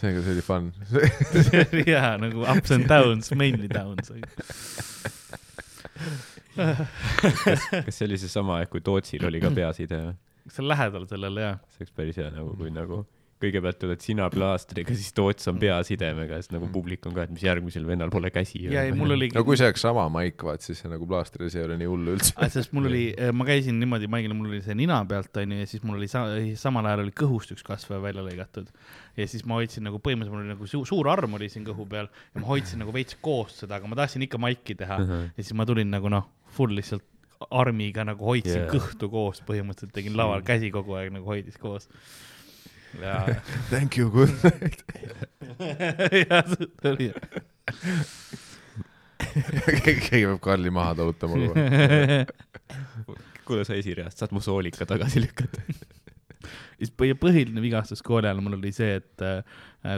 seega 0.01 0.23
see 0.25 0.33
oli 0.35 0.43
fun. 0.43 0.71
see 1.47 1.63
oli 1.69 1.85
hea 1.91 2.09
nagu 2.25 2.43
ups 2.43 2.73
and 2.75 2.89
downs, 2.91 3.31
mainly 3.39 3.69
downs. 3.71 4.11
kas 6.57 7.97
see 7.97 8.07
oli 8.07 8.17
seesama, 8.19 8.61
et 8.65 8.71
kui 8.73 8.81
Tootsil 8.83 9.25
oli 9.29 9.39
ka 9.43 9.51
peaside 9.53 9.99
või? 10.09 10.15
see 10.47 10.63
on 10.63 10.69
lähedal 10.71 11.03
sellele 11.09 11.41
jah. 11.43 11.57
see 11.75 11.83
oleks 11.83 11.95
päris 11.97 12.17
hea 12.21 12.29
nagu, 12.33 12.53
kui 12.57 12.69
nagu 12.73 13.01
kõigepealt 13.41 13.79
tuled 13.81 14.01
sina 14.01 14.27
plaastriga, 14.33 14.95
siis 14.97 15.13
Toots 15.17 15.49
on 15.51 15.59
peasidemega, 15.61 16.39
siis 16.41 16.53
nagu 16.55 16.69
publik 16.73 17.05
on 17.09 17.15
ka, 17.15 17.27
et 17.27 17.33
mis 17.33 17.43
järgmisel 17.45 17.85
vennal 17.87 18.11
pole 18.13 18.31
käsi. 18.33 18.63
ja 18.73 18.85
ei, 18.87 18.93
mul 18.97 19.13
oli 19.13 19.29
no 19.35 19.43
kui 19.47 19.59
see 19.59 19.67
oleks 19.69 19.83
sama 19.85 20.07
maik, 20.13 20.41
vaat 20.47 20.65
siis 20.65 20.81
see 20.81 20.91
nagu 20.91 21.07
plaastris 21.09 21.57
ei 21.57 21.65
ole 21.65 21.77
nii 21.81 21.89
hullu 21.89 22.15
üldse. 22.17 22.33
Ah, 22.37 22.49
sest 22.53 22.73
mul 22.77 22.89
oli, 22.89 23.03
ma 23.37 23.47
käisin 23.47 23.77
niimoodi 23.81 24.09
maigil, 24.11 24.33
mul 24.37 24.51
oli 24.51 24.61
see 24.65 24.77
nina 24.77 24.99
pealt 25.09 25.37
onju 25.41 25.59
ja 25.61 25.69
siis 25.69 25.85
mul 25.85 25.99
oli 25.99 26.09
sa, 26.11 26.23
samal 26.59 26.89
ajal 26.89 27.05
oli 27.05 27.13
kõhust 27.17 27.53
üks 27.55 27.65
kasvaja 27.67 28.01
välja 28.03 28.25
lõigatud. 28.25 28.71
ja 29.17 29.27
siis 29.29 29.45
ma 29.49 29.59
hoidsin 29.61 29.85
nagu 29.87 30.01
põhimõtteliselt 30.01 30.35
mul 30.35 30.45
oli 30.45 30.53
nagu 30.55 30.69
suur, 30.69 30.87
suur 30.89 31.11
arm 31.13 31.37
oli 31.37 31.49
siin 31.53 31.65
kõhu 31.67 31.85
peal 31.89 32.09
ja 32.09 32.41
ma 32.41 32.49
hoidsin 32.49 32.81
nagu 32.81 32.93
veits 32.95 33.17
koos 33.21 33.59
seda, 33.61 33.77
aga 33.77 33.89
ma 33.89 33.97
tahtsin 33.99 34.25
ikka 34.25 34.41
maiki 34.41 34.77
teha 34.77 34.97
ja 35.03 35.37
siis 35.37 35.53
ma 35.57 35.65
tulin 35.69 35.89
nagu 35.93 36.09
noh, 36.13 36.25
full 36.57 36.73
lihtsalt 36.77 37.05
armiga 37.53 38.05
nagu 38.07 38.25
hoidsin 38.25 38.63
yeah. 38.63 38.71
kõhtu 38.71 39.09
koos, 39.11 39.41
põhimõtteliselt 39.47 39.93
tegin 39.95 40.17
laval, 40.17 40.43
käsi 40.45 40.71
kogu 40.73 40.97
aeg 40.97 41.13
nagu 41.13 41.29
hoidis 41.29 41.57
koos. 41.61 41.89
Thank 43.71 43.97
you, 43.97 44.09
good 44.09 44.31
night. 44.43 44.83
ja 46.29 46.41
see 46.47 46.67
oli. 46.91 47.09
keegi 49.83 50.23
peab 50.25 50.39
Karli 50.43 50.71
maha 50.73 50.95
tõotama 50.99 51.37
kogu 51.41 51.61
aeg. 51.61 52.31
kuule, 53.47 53.63
sa 53.67 53.77
esireast, 53.79 54.19
saad 54.19 54.33
mu 54.35 54.41
soolika 54.43 54.87
tagasi 54.89 55.21
lükata? 55.23 55.63
siis 56.77 56.91
põhi- 56.93 57.15
põhiline 57.17 57.61
vigastus 57.63 58.03
kooli 58.05 58.27
ajal 58.29 58.41
mul 58.43 58.57
oli 58.59 58.71
see, 58.75 58.97
et 58.99 59.23
äh, 59.25 59.41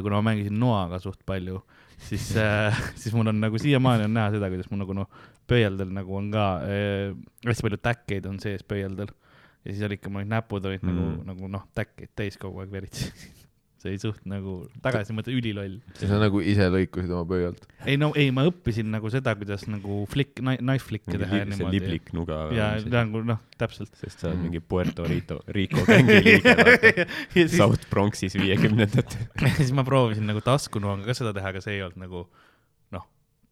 kuna 0.03 0.19
ma 0.19 0.29
mängisin 0.31 0.55
noaga 0.61 0.99
suht 1.03 1.19
palju, 1.27 1.59
siis 2.07 2.29
äh, 2.39 2.77
siis 2.99 3.15
mul 3.17 3.27
on 3.31 3.41
nagu 3.43 3.59
siiamaani 3.61 4.07
on 4.07 4.15
näha 4.15 4.35
seda, 4.37 4.51
kuidas 4.53 4.69
mul 4.71 4.83
nagu 4.85 4.95
noh, 5.01 5.09
pöialdel 5.49 5.91
nagu 5.95 6.15
on 6.19 6.29
ka 6.33 6.45
äh, 6.67 7.17
hästi 7.47 7.65
palju 7.67 7.81
täkkeid 7.89 8.29
on 8.29 8.37
sees 8.43 8.63
pöialdel 8.69 9.11
ja 9.65 9.73
siis 9.73 9.83
oli 9.87 9.99
ikka, 9.99 10.13
mul 10.13 10.23
olid 10.23 10.33
näpud 10.35 10.65
olid 10.69 10.83
mm. 10.85 10.95
nagu 10.95 11.09
Mm., 11.09 11.27
nagu 11.33 11.51
noh, 11.51 11.67
täkkeid 11.75 12.15
täis 12.17 12.39
kogu 12.39 12.63
aeg 12.63 12.71
veritsesin. 12.73 13.35
see 13.79 13.93
oli 13.93 13.99
suht 14.01 14.25
nagu 14.27 14.53
tagasi 14.83 15.13
mõtle 15.15 15.31
üliloll. 15.31 15.77
ja 16.01 16.07
sa 16.09 16.17
nagu 16.19 16.41
ise 16.43 16.65
lõikusid 16.71 17.13
oma 17.15 17.23
pöialt. 17.29 17.63
ei 17.87 17.95
no 17.99 18.09
ei, 18.19 18.27
ma 18.35 18.43
õppisin 18.49 18.89
nagu 18.91 19.07
seda, 19.13 19.31
kuidas 19.39 19.63
nagu 19.71 20.01
flick, 20.11 20.35
knife 20.41 20.83
flick'e 20.89 21.15
teha 21.15 21.39
ja 21.41 21.45
see 21.45 21.51
niimoodi. 21.53 21.77
liblik 21.77 22.11
nuga 22.15 22.41
ja 22.55 22.73
nagu 22.91 23.23
noh, 23.23 23.39
täpselt. 23.59 23.93
sest 24.01 24.19
sa 24.19 24.33
oled 24.33 24.43
mingi 24.43 24.59
Puerto 24.59 25.07
Rico, 25.07 25.39
Rico 25.55 25.85
gängi 25.87 26.19
liige, 26.27 27.47
South 27.59 27.87
Bronxis 27.91 28.35
viiekümnendatel. 28.39 29.29
ja 29.47 29.55
siis 29.55 29.71
ma 29.75 29.87
proovisin 29.87 30.27
nagu 30.27 30.43
taskunoaga 30.43 31.07
ka 31.07 31.15
seda 31.21 31.31
teha, 31.37 31.53
aga 31.55 31.63
see 31.63 31.79
ei 31.79 31.85
olnud 31.87 32.03
nagu 32.03 32.27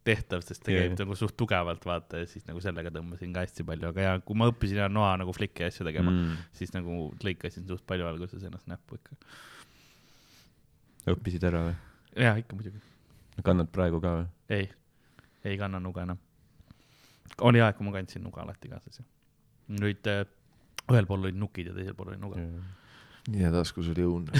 tehtav, 0.07 0.43
sest 0.45 0.63
ta 0.63 0.71
Jaa, 0.73 0.85
käib 0.85 0.95
nagu 1.01 1.15
suht 1.19 1.35
tugevalt, 1.39 1.84
vaata, 1.88 2.21
ja 2.21 2.29
siis 2.29 2.45
nagu 2.47 2.61
sellega 2.63 2.91
tõmbasin 2.93 3.34
ka 3.35 3.43
hästi 3.43 3.65
palju, 3.67 3.91
aga 3.91 4.05
ja 4.05 4.13
kui 4.23 4.38
ma 4.39 4.47
õppisin 4.51 4.79
ja 4.81 4.88
noa 4.91 5.11
nagu 5.19 5.34
flick'i 5.35 5.65
ja 5.65 5.71
asju 5.71 5.88
tegema 5.88 6.13
mm., 6.13 6.47
siis 6.57 6.73
nagu 6.75 6.91
lõikasin 7.23 7.67
suht 7.69 7.84
palju 7.89 8.07
alguses 8.09 8.45
ennast 8.47 8.67
näppu 8.71 8.99
ikka. 8.99 9.11
õppisid 11.13 11.43
ära 11.49 11.59
või? 11.67 11.75
jaa, 12.23 12.35
ikka 12.43 12.59
muidugi. 12.59 12.79
kannad 13.43 13.69
praegu 13.73 13.97
ka 14.03 14.09
või? 14.19 14.27
ei, 14.59 14.65
ei 15.47 15.55
kanna 15.59 15.79
nuga 15.84 15.99
enam. 16.07 16.19
oli 17.41 17.59
aeg, 17.63 17.75
kui 17.77 17.85
ma 17.88 17.95
kandsin 17.99 18.23
nuga 18.25 18.43
alati 18.45 18.67
kaasas 18.71 18.95
ju. 19.01 19.05
nüüd 19.84 20.01
äh, 20.11 20.23
ühel 20.88 21.05
pool 21.09 21.21
olid 21.25 21.38
nukid 21.39 21.65
ja 21.71 21.75
teisel 21.75 21.95
pool 21.97 22.09
oli 22.13 22.21
nuga. 22.21 22.35
ja 23.35 23.51
taskus 23.51 23.88
oli 23.91 24.03
õun. 24.07 24.23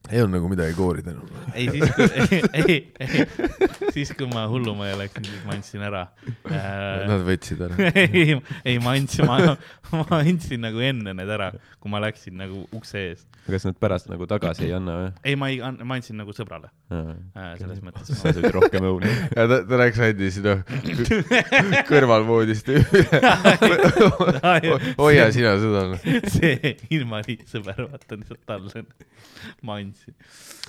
ei 0.10 0.22
olnud 0.22 0.38
nagu 0.38 0.50
midagi 0.52 0.76
koorida 0.78 1.14
enam. 1.14 1.30
ei, 1.54 1.70
siis 1.74 1.94
kui, 1.96 2.08
ei, 2.62 2.78
ei, 3.00 3.26
siis 3.96 4.14
kui 4.18 4.30
ma 4.32 4.46
hullumajja 4.52 5.00
läksin, 5.02 5.30
siis 5.30 5.46
ma 5.48 5.56
andsin 5.58 5.86
ära 5.88 6.04
äh,. 6.26 7.06
Nad 7.10 7.26
võtsid 7.28 7.62
ära. 7.66 7.90
ei, 8.04 8.38
ei 8.66 8.78
ma 8.84 8.96
andsin, 8.96 9.30
ma, 9.30 9.56
ma 10.02 10.20
andsin 10.22 10.64
nagu 10.66 10.84
enne 10.84 11.16
need 11.18 11.32
ära, 11.38 11.52
kui 11.82 11.94
ma 11.94 12.02
läksin 12.04 12.38
nagu 12.42 12.66
ukse 12.76 13.02
ees. 13.12 13.26
kas 13.50 13.68
nad 13.68 13.78
pärast 13.82 14.10
nagu 14.12 14.28
tagasi 14.30 14.68
ei 14.70 14.76
anna 14.78 14.98
või? 15.00 15.12
ei, 15.24 15.40
ma 15.40 15.52
ei, 15.54 15.62
ma 15.62 16.00
andsin 16.00 16.20
nagu 16.22 16.36
sõbrale 16.36 16.72
äh,, 16.94 17.56
selles 17.62 17.82
mõttes. 17.86 18.14
sa 18.20 18.34
sööd 18.36 18.52
rohkem 18.56 18.86
õunu. 18.92 19.10
ja 19.36 19.48
ta, 19.50 19.62
ta 19.66 19.82
läks 19.82 20.02
andis 20.06 20.42
noh 20.46 20.64
kõrvalvoodist 21.90 22.70
üle. 22.74 23.22
hoia 25.00 25.30
sina 25.34 25.56
seda. 25.62 25.84
see 26.36 26.76
invaliid 26.94 27.46
sõber, 27.50 27.86
vaata 27.92 28.20
lihtsalt 28.20 28.44
talle. 28.48 28.86
ma 29.66 29.80
andsin. 29.82 29.95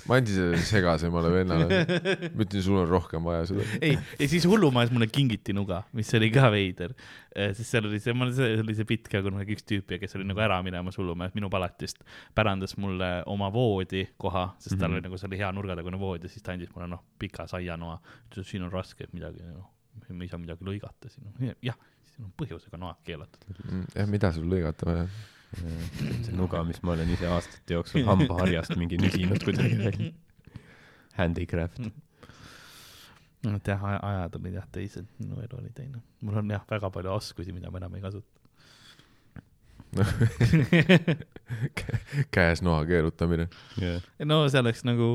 Ma 0.06 0.18
andsin 0.20 0.54
segasemale 0.68 1.30
vennale. 1.34 1.78
ma 2.36 2.44
ütlesin, 2.44 2.62
sul 2.66 2.78
on 2.82 2.88
rohkem 2.90 3.24
vaja 3.26 3.46
seda. 3.50 3.64
ei, 3.80 3.96
ja 4.20 4.28
siis 4.30 4.46
hullumajas 4.48 4.92
mulle 4.94 5.08
kingiti 5.12 5.54
nuga, 5.56 5.82
mis 5.96 6.12
oli 6.18 6.28
ka 6.34 6.50
veider. 6.54 6.94
sest 7.34 7.66
seal 7.68 7.88
oli 7.90 7.98
see, 8.00 8.14
mul 8.16 8.30
oli 8.32 8.76
see 8.78 8.86
pilt 8.88 9.08
ka 9.12 9.20
kunagi 9.24 9.56
üks 9.58 9.66
tüüp 9.68 9.96
ja 9.96 9.98
kes 10.02 10.16
oli 10.16 10.24
nagu 10.28 10.40
ära 10.40 10.60
minemas 10.64 10.96
hullumajas 11.00 11.34
minu 11.36 11.50
palatist, 11.52 12.00
pärandas 12.36 12.76
mulle 12.80 13.10
oma 13.26 13.50
voodikoha, 13.52 14.46
sest 14.62 14.78
tal 14.78 14.88
Mhm. 14.90 14.96
oli 15.00 15.06
nagu, 15.08 15.18
see 15.20 15.28
oli 15.28 15.40
hea 15.42 15.50
nurgatagune 15.52 15.98
vood 16.00 16.22
ja 16.24 16.30
siis 16.32 16.42
ta 16.46 16.54
andis 16.54 16.70
mulle 16.74 16.88
noh, 16.94 17.02
pika 17.18 17.46
saianoa. 17.50 17.98
ütles, 18.30 18.46
et 18.46 18.52
siin 18.54 18.62
on 18.66 18.72
raske, 18.72 19.08
midagi 19.12 19.42
noh, 19.50 19.68
me 20.10 20.24
ei 20.24 20.28
saa 20.32 20.38
midagi 20.40 20.64
lõigata 20.64 21.10
siin. 21.12 21.54
jah, 21.64 21.76
siin 22.12 22.26
on 22.28 22.32
põhjusega 22.40 22.78
noad 22.80 23.00
keelatud. 23.04 23.56
jah, 23.96 24.06
mida 24.08 24.32
sul 24.32 24.46
lõigata 24.48 24.86
vaja? 24.88 25.08
See 25.56 26.34
nuga, 26.36 26.62
mis 26.66 26.80
ma 26.84 26.94
olen 26.94 27.12
ise 27.14 27.28
aastate 27.32 27.76
jooksul 27.76 28.04
hambaharjast 28.08 28.76
mingi 28.80 28.98
nüsinud 29.00 29.44
kuidagi 29.44 29.78
välja. 29.80 30.12
Handicraft. 31.16 31.80
et 33.46 33.68
jah, 33.70 33.84
ajad 33.84 34.34
olid 34.40 34.56
jah 34.58 34.66
teised, 34.72 35.06
minu 35.20 35.40
elu 35.40 35.60
oli 35.60 35.70
teine. 35.74 36.02
mul 36.20 36.42
on 36.42 36.50
jah, 36.50 36.64
väga 36.70 36.90
palju 36.92 37.14
oskusi, 37.14 37.54
mida 37.56 37.70
ma 37.70 37.80
enam 37.82 37.94
ei 37.96 38.04
kasuta. 38.04 38.32
käes 42.34 42.60
noa 42.62 42.82
keerutamine. 42.84 43.46
no 44.24 44.48
see 44.50 44.60
oleks 44.60 44.84
nagu, 44.84 45.08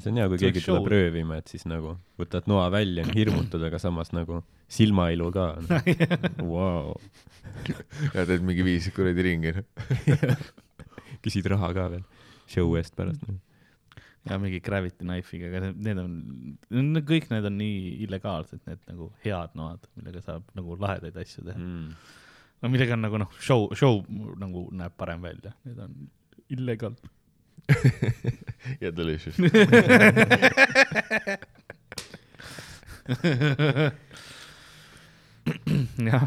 see 0.00 0.10
on 0.10 0.18
hea, 0.18 0.28
kui 0.32 0.40
keegi 0.46 0.64
show. 0.64 0.80
tuleb 0.80 0.90
röövima, 0.94 1.38
et 1.38 1.52
siis 1.52 1.66
nagu 1.70 1.96
võtad 2.20 2.48
noa 2.50 2.66
välja, 2.74 3.06
hirmutad, 3.14 3.62
aga 3.68 3.78
samas 3.82 4.10
nagu 4.16 4.42
silmailu 4.74 5.30
ka. 5.34 5.46
Vau. 6.52 6.96
ja 8.14 8.24
teed 8.26 8.42
mingi 8.44 8.64
viis 8.66 8.88
kuradi 8.94 9.22
ringi. 9.28 9.52
küsid 11.24 11.46
raha 11.48 11.70
ka 11.76 11.86
veel 11.94 12.02
show 12.50 12.74
eest 12.76 12.92
pärast. 12.98 13.22
ja 14.28 14.36
mingi 14.40 14.58
gravity 14.64 15.04
knife'iga, 15.04 15.48
aga 15.50 15.60
need- 15.66 15.80
need 15.86 15.98
on, 16.02 17.00
kõik 17.08 17.30
need 17.32 17.44
on 17.48 17.56
nii 17.60 17.80
illegaalsed, 18.06 18.60
need 18.68 18.80
nagu 18.90 19.10
head 19.24 19.52
noad, 19.58 19.84
millega 19.96 20.20
saab 20.24 20.46
nagu 20.58 20.76
lahedaid 20.80 21.16
asju 21.22 21.44
teha. 21.48 21.56
Mm. 21.60 21.90
no 22.62 22.70
millega 22.72 22.96
on 22.96 23.04
nagu 23.04 23.20
noh, 23.20 23.32
show, 23.40 23.66
show 23.76 24.00
nagu 24.40 24.66
näeb 24.76 24.96
parem 25.00 25.20
välja, 25.24 25.52
need 25.68 25.80
on 25.86 25.96
illegaal. 26.56 26.96
ja 28.84 28.90
delicious. 28.92 29.36
jah. 36.08 36.26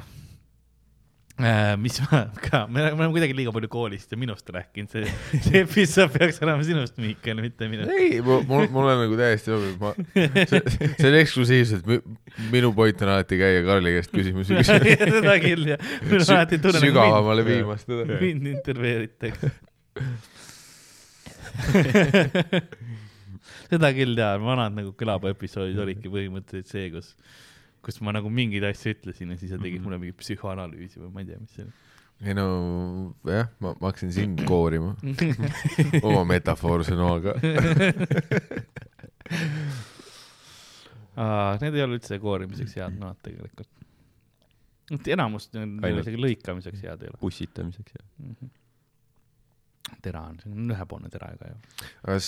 mis 1.77 1.99
ma 2.01 2.23
ka, 2.41 2.63
me 2.65 2.81
oleme 2.81 2.95
me 2.97 3.03
oleme 3.03 3.13
kuidagi 3.13 3.35
liiga 3.37 3.51
palju 3.53 3.69
koolist 3.69 4.13
ja 4.13 4.17
minust 4.17 4.47
rääkinud, 4.53 4.89
see, 4.89 5.03
see 5.45 5.61
episood 5.65 6.09
peaks 6.15 6.41
olema 6.41 6.65
sinust, 6.65 6.97
Miikael, 7.01 7.41
mitte 7.45 7.69
minust. 7.69 7.91
ei, 7.93 8.21
mul, 8.25 8.41
mul 8.47 8.89
on 8.89 9.03
nagu 9.03 9.19
täiesti 9.19 9.53
sobib, 9.53 9.77
ma, 9.83 9.93
see, 10.17 10.61
see 10.71 11.11
on 11.11 11.19
eksklusiivselt, 11.19 11.85
minu 12.53 12.73
point 12.77 13.05
on 13.05 13.13
alati 13.13 13.37
käia 13.41 13.61
Karli 13.67 13.93
käest 13.99 14.13
küsimusi 14.15 14.57
küsima. 14.57 14.97
seda 15.19 15.37
küll 15.45 15.73
jah. 15.75 15.93
mul 16.09 16.21
on 16.23 16.35
alati 16.39 16.61
tunne 16.63 16.81
nagu 16.81 16.89
sügavamale 16.89 17.45
viimast 17.51 17.85
teda. 17.89 18.19
mind, 18.23 18.51
intervjueeritakse. 18.55 19.53
seda 23.71 23.91
küll 23.95 24.17
tean, 24.17 24.43
vanad 24.45 24.75
nagu 24.77 24.93
kõlaba 24.97 25.31
episoodid 25.33 25.79
olidki 25.83 26.11
põhimõtteliselt 26.11 26.71
see, 26.71 26.89
kus, 26.93 27.13
kus 27.85 27.99
ma 28.03 28.11
nagu 28.15 28.29
mingeid 28.33 28.65
asju 28.69 28.93
ütlesin 28.95 29.31
ja 29.33 29.37
siis 29.39 29.51
sa 29.53 29.59
tegid 29.61 29.83
mulle 29.85 29.99
mingit 30.01 30.17
psühhoanalüüsi 30.21 30.99
või 31.03 31.11
ma 31.13 31.23
ei 31.23 31.29
tea, 31.29 31.39
mis 31.41 31.53
see 31.55 31.63
oli. 31.67 31.73
ei 32.27 32.33
no 32.37 32.45
jah, 33.29 33.47
ma, 33.63 33.73
ma 33.79 33.91
hakkasin 33.91 34.11
sind 34.15 34.43
koorima 34.51 34.91
oma 36.03 36.23
metafoorse 36.33 36.97
noaga. 36.97 37.35
Need 41.17 41.73
ei 41.73 41.81
ole 41.81 41.97
üldse 41.97 42.19
koorimiseks 42.21 42.75
head 42.77 42.97
noad 43.01 43.17
tegelikult. 43.25 43.69
enamus 45.09 45.49
neil 45.55 45.71
Ainult- 45.89 46.03
isegi 46.05 46.19
lõikamiseks 46.21 46.83
head 46.85 47.01
ei 47.03 47.09
ole. 47.11 47.17
pussitamiseks 47.21 47.97
ja 47.97 48.03
tera 50.03 50.21
on, 50.29 50.37
see 50.43 50.51
on 50.51 50.71
ühepoolne 50.75 51.09
tera 51.11 51.29
ka 51.39 51.49
ju. 51.49 51.57
kas, 52.05 52.27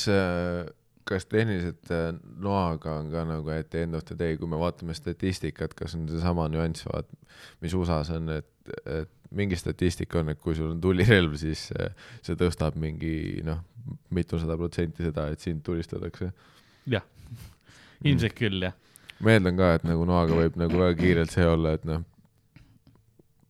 kas 1.10 1.26
tehniliselt 1.30 1.90
äh, 1.94 2.10
noaga 2.44 3.00
on 3.00 3.10
ka 3.14 3.24
nagu, 3.28 3.50
et 3.54 3.76
end 3.76 3.98
of 3.98 4.06
the 4.10 4.18
day, 4.18 4.38
kui 4.38 4.50
me 4.50 4.60
vaatame 4.62 4.96
statistikat, 4.98 5.74
kas 5.78 5.96
on 5.98 6.06
seesama 6.12 6.48
nüanss, 6.52 6.86
vaat 6.90 7.10
mis 7.64 7.74
USA-s 7.78 8.14
on, 8.18 8.30
et, 8.36 8.50
et 8.86 9.12
mingi 9.36 9.58
statistika 9.60 10.22
on, 10.22 10.34
et 10.34 10.42
kui 10.42 10.58
sul 10.58 10.72
on 10.74 10.82
tulirelv, 10.82 11.36
siis 11.42 11.70
äh, 11.78 11.94
see 12.26 12.38
tõstab 12.40 12.78
mingi 12.82 13.42
noh, 13.46 13.64
mitusada 14.14 14.58
protsenti 14.60 15.06
seda, 15.08 15.30
et 15.34 15.42
sind 15.42 15.64
tulistatakse. 15.66 16.32
jah, 16.90 17.06
ilmselt 18.06 18.38
küll 18.38 18.68
jah. 18.68 18.78
ma 19.26 19.36
eeldan 19.36 19.58
ka, 19.60 19.74
et 19.80 19.90
nagu 19.90 20.06
noaga 20.10 20.38
võib 20.38 20.58
nagu 20.62 20.82
väga 20.84 20.98
kiirelt 21.02 21.34
see 21.34 21.48
olla, 21.48 21.74
et 21.78 21.90
noh, 21.90 22.06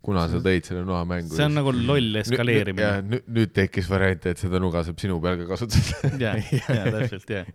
kuna 0.05 0.26
sa 0.31 0.39
tõid 0.43 0.67
selle 0.67 0.85
noa 0.88 1.01
mängu. 1.07 1.35
see 1.35 1.45
on 1.45 1.57
nagu 1.57 1.73
loll 1.76 2.19
eskaleerimine. 2.21 2.91
nüüd, 3.07 3.26
nüüd 3.35 3.53
tekkis 3.55 3.89
variant, 3.91 4.27
et 4.31 4.39
seda 4.39 4.61
nuga 4.63 4.84
saab 4.88 4.99
sinu 5.01 5.17
peal 5.23 5.41
ka 5.41 5.47
kasutada. 5.51 6.11
ja, 6.23 6.35
ja 6.39 6.85
täpselt 6.95 7.34
jah. 7.34 7.49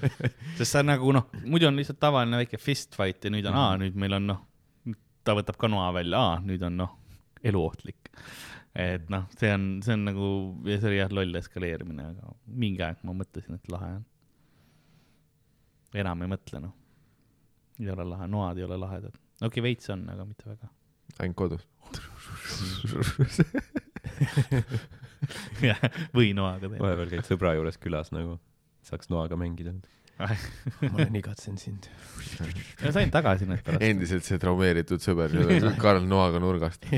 sest 0.58 0.70
see 0.70 0.80
on 0.80 0.88
nagu 0.88 1.16
noh, 1.16 1.26
muidu 1.44 1.68
on 1.68 1.80
lihtsalt 1.80 2.00
tavaline 2.00 2.40
väike 2.40 2.60
fist 2.60 2.96
fight 2.96 3.28
ja 3.28 3.32
nüüd 3.32 3.48
on, 3.50 3.58
aa, 3.60 3.74
nüüd 3.82 3.98
meil 4.00 4.16
on 4.16 4.30
noh, 4.32 4.40
ta 5.26 5.36
võtab 5.36 5.58
ka 5.60 5.68
noa 5.70 5.90
välja, 5.96 6.22
aa, 6.22 6.38
nüüd 6.44 6.64
on 6.66 6.78
noh, 6.80 6.94
eluohtlik. 7.44 8.08
et 8.74 9.08
noh, 9.12 9.26
see 9.36 9.50
on, 9.52 9.66
see 9.84 9.96
on 9.98 10.06
nagu, 10.08 10.30
see 10.70 10.86
oli 10.88 11.00
jah, 11.02 11.12
loll 11.20 11.40
eskaleerimine, 11.42 12.06
aga 12.14 12.32
mingi 12.64 12.86
aeg 12.86 13.02
ma 13.04 13.16
mõtlesin, 13.18 13.58
et 13.60 13.72
lahe 13.72 13.90
on. 13.98 14.06
enam 16.00 16.24
ei 16.24 16.32
mõtle 16.32 16.64
noh. 16.64 16.72
ei 17.80 17.92
ole 17.92 18.08
lahe, 18.14 18.30
noad 18.30 18.62
ei 18.62 18.64
ole 18.64 18.80
lahedad. 18.80 19.12
okei 19.12 19.50
okay,, 19.50 19.66
veits 19.68 19.92
on, 19.92 20.08
aga 20.14 20.24
mitte 20.24 20.48
väga. 20.48 20.72
ainult 21.18 21.38
kodus. 21.44 21.68
jah, 25.64 25.80
või 26.16 26.32
noaga 26.36 26.68
teha. 26.68 26.80
vahepeal 26.80 27.10
käid 27.14 27.26
sõbra 27.28 27.54
juures 27.58 27.78
külas 27.80 28.12
nagu, 28.14 28.38
saaks 28.86 29.10
noaga 29.12 29.36
mängida. 29.40 29.72
Ma 30.20 30.98
olen 30.98 31.16
igatsen 31.20 31.56
sind. 31.58 31.88
ma 32.84 32.92
sain 32.92 33.10
tagasi 33.12 33.46
need 33.48 33.62
pärast. 33.64 33.82
endiselt 33.86 34.24
see 34.26 34.38
traumeeritud 34.40 35.00
sõber, 35.02 35.32
Karl 35.80 36.04
Noaga 36.08 36.38
nurgast. 36.42 36.84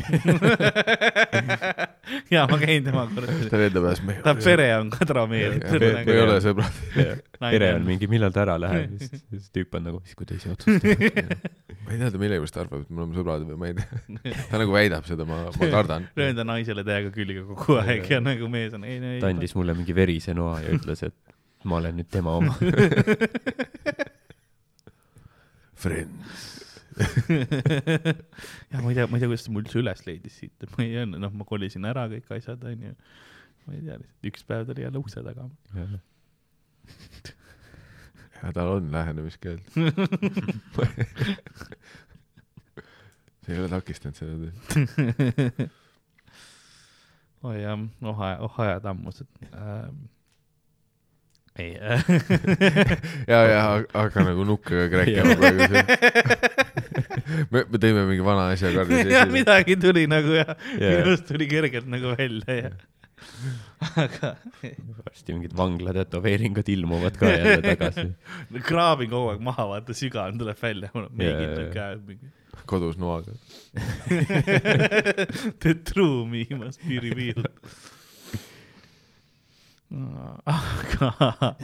ja 2.34 2.46
ma 2.50 2.56
käin 2.60 2.84
tema 2.86 3.02
korteris. 3.10 3.50
ta 3.52 3.56
enda 3.62 3.80
peas, 3.84 4.00
me 4.06 4.12
ta 4.24 4.32
pere 4.38 4.68
on 4.78 4.86
ka 4.92 5.02
traumeeritud. 5.08 5.80
me 5.82 5.88
ei 6.06 6.22
ole 6.24 6.36
sõbrad. 6.44 6.74
pere 7.38 7.68
on 7.76 7.82
mingi, 7.86 8.06
millal 8.10 8.32
ta 8.34 8.40
ära 8.46 8.56
läheb, 8.60 8.82
siis 9.02 9.22
siis 9.22 9.46
tüüp 9.54 9.70
on 9.78 9.82
nagu, 9.90 9.98
siis 10.06 10.16
kui 10.18 10.26
te 10.28 10.32
ise 10.40 10.48
otsustate. 10.54 11.22
ma 11.84 11.88
ei 11.94 11.98
tea, 12.00 12.10
ta 12.10 12.16
millegipärast 12.22 12.56
arvab, 12.64 12.80
et 12.86 12.90
me 12.90 12.98
oleme 13.04 13.14
sõbrad 13.18 13.42
või 13.48 13.56
ma 13.60 13.66
ei 13.70 13.74
tea. 13.78 13.90
ta 14.50 14.54
nagu 14.62 14.70
väidab 14.74 15.04
seda, 15.08 15.22
ma, 15.28 15.36
ma 15.54 15.64
kardan. 15.76 16.02
löön 16.18 16.34
ta 16.38 16.44
naisele 16.48 16.82
täiega 16.86 17.10
külge 17.14 17.40
kogu 17.52 17.72
aeg 17.82 18.02
ja 18.10 18.18
nagu 18.24 18.44
mees 18.52 18.72
on 18.78 18.82
ei, 18.88 18.96
ei, 18.98 19.20
ta 19.22 19.26
andis 19.32 19.52
mulle 19.58 19.72
mingi 19.78 19.92
verise 19.96 20.32
noa 20.36 20.56
ja 20.64 20.68
ütles, 20.74 21.00
et 21.06 21.16
ma 21.64 21.78
olen 21.78 21.96
nüüd 22.00 22.10
tema 22.12 22.36
oma. 22.38 22.54
Friends. 25.82 26.62
ja 28.72 28.80
ma 28.82 28.90
ei 28.90 28.96
tea, 28.96 29.06
ma 29.08 29.16
ei 29.16 29.22
tea, 29.22 29.28
kuidas 29.28 29.44
ta 29.46 29.52
mul 29.52 29.64
üldse 29.64 29.80
üles 29.80 30.00
leidis 30.06 30.34
siit, 30.42 30.66
ma 30.76 30.84
ei 30.84 30.92
öelnud, 31.00 31.20
noh, 31.22 31.32
ma 31.34 31.44
kolisin 31.48 31.88
ära 31.88 32.04
kõik 32.12 32.28
asjad, 32.36 32.60
onju. 32.68 32.92
ma 33.66 33.70
ei 33.76 33.82
tea, 33.86 33.96
lihtsalt 34.02 34.28
üks 34.30 34.42
päev 34.48 34.62
ta 34.68 34.74
oli 34.74 34.84
jälle 34.84 34.98
ukse 35.00 35.20
taga. 35.24 35.44
ja 38.42 38.52
tal 38.52 38.68
on 38.76 38.84
lähenemiskeeld. 38.92 39.64
see 43.42 43.54
ei 43.54 43.60
ole 43.62 43.70
takistanud 43.72 44.16
seda 44.18 44.34
tööd. 44.38 44.56
oi 47.48 47.56
jah, 47.58 47.78
oh 48.06 48.18
aja, 48.22 48.36
oh 48.46 48.60
ajad 48.66 48.84
ammused 48.92 49.28
ähm,. 49.52 49.96
Ei 51.60 51.72
ja, 53.32 53.40
ja 53.44 53.60
hakka 53.92 54.24
nagu 54.24 54.44
nukkega 54.48 54.86
kräkkima 54.92 55.34
praegu. 55.36 55.82
me, 57.52 57.64
me 57.68 57.80
tõime 57.80 58.06
mingi 58.08 58.24
vana 58.24 58.48
asja 58.54 58.72
Karli 58.72 58.96
ja 59.02 59.04
sisse. 59.04 59.28
midagi 59.34 59.76
tuli 59.80 60.06
nagu 60.10 60.32
ja 60.38 60.46
Jaa. 60.48 61.02
minust 61.02 61.28
tuli 61.28 61.48
kergelt 61.50 61.90
nagu 61.92 62.14
välja 62.16 62.56
ja. 62.56 62.72
aga 64.00 64.34
varsti 65.04 65.36
mingid 65.36 65.52
vangla 65.56 65.92
tätoveeringud 66.00 66.68
ilmuvad 66.72 67.20
ka 67.20 67.30
jälle 67.30 67.60
tagasi. 67.66 68.08
kraabin 68.64 69.12
kogu 69.12 69.34
aeg 69.34 69.44
maha, 69.44 69.68
vaata 69.74 69.96
sügav 69.96 70.32
tuleb 70.38 70.58
välja, 70.62 70.92
mul 70.96 71.10
on 71.10 71.18
meigid 71.20 71.52
yeah, 71.52 71.72
käes 71.74 72.00
mingi. 72.08 72.32
kodus 72.66 72.96
noaga. 73.00 73.36
The 75.60 75.74
true 75.84 76.24
me 76.24 76.46
must 76.56 76.80
be 76.88 76.96
revealed. 77.02 77.52
Aga 79.92 81.54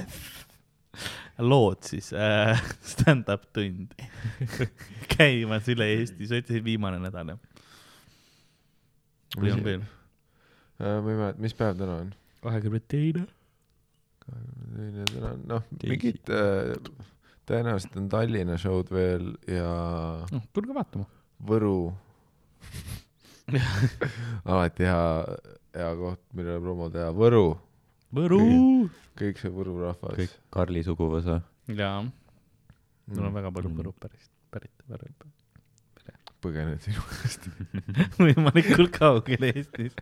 lood 1.39 1.87
siis 1.87 2.11
äh,, 2.13 2.59
stand-up 2.83 3.47
tund 3.55 3.95
käimas 5.17 5.69
üle 5.71 5.87
Eesti, 5.95 6.27
sa 6.29 6.41
ütlesid 6.41 6.65
viimane 6.67 6.99
nädal 7.03 7.35
jah? 7.35 7.41
või 9.39 9.53
on 9.55 9.65
veel? 9.65 9.85
Äh, 10.79 10.99
ma 11.03 11.13
ei 11.13 11.21
mäleta, 11.21 11.43
mis 11.45 11.55
päev 11.59 11.79
täna 11.79 12.01
on? 12.05 12.11
kahekümne 12.43 12.81
teine. 12.91 13.27
teine 14.27 15.07
täna 15.13 15.33
on, 15.37 15.47
noh, 15.55 15.71
mingid 15.85 16.35
äh,, 16.35 16.75
tõenäoliselt 17.49 17.97
on 18.01 18.11
Tallinna 18.13 18.59
show'd 18.61 18.91
veel 18.93 19.33
ja 19.49 19.71
noh, 20.33 20.45
tulge 20.53 20.75
vaatama. 20.77 21.07
Võru. 21.49 21.93
alati 24.51 24.85
hea, 24.85 25.39
hea 25.77 25.91
koht, 26.03 26.23
millele 26.35 26.59
promo 26.61 26.91
teha, 26.93 27.13
Võru, 27.17 27.47
Võru. 28.15 28.43
kõik 29.19 29.41
see 29.41 29.53
Võru 29.53 29.81
rahvas 29.83 30.17
kõik. 30.21 30.37
Karli 30.55 30.85
suguvõsa. 30.87 31.43
jaa, 31.69 31.99
mul 32.05 33.25
on 33.25 33.29
mm. 33.31 33.41
väga 33.41 33.57
palju. 33.59 33.75
Võru 33.81 33.97
päris, 34.01 34.31
pärit, 34.55 34.87
pärit, 34.89 35.29
põgenenud 36.45 36.83
sinu 36.83 37.03
käest. 37.11 37.49
võimalikult 38.23 38.93
kaugel 38.95 39.49
Eestis. 39.51 39.97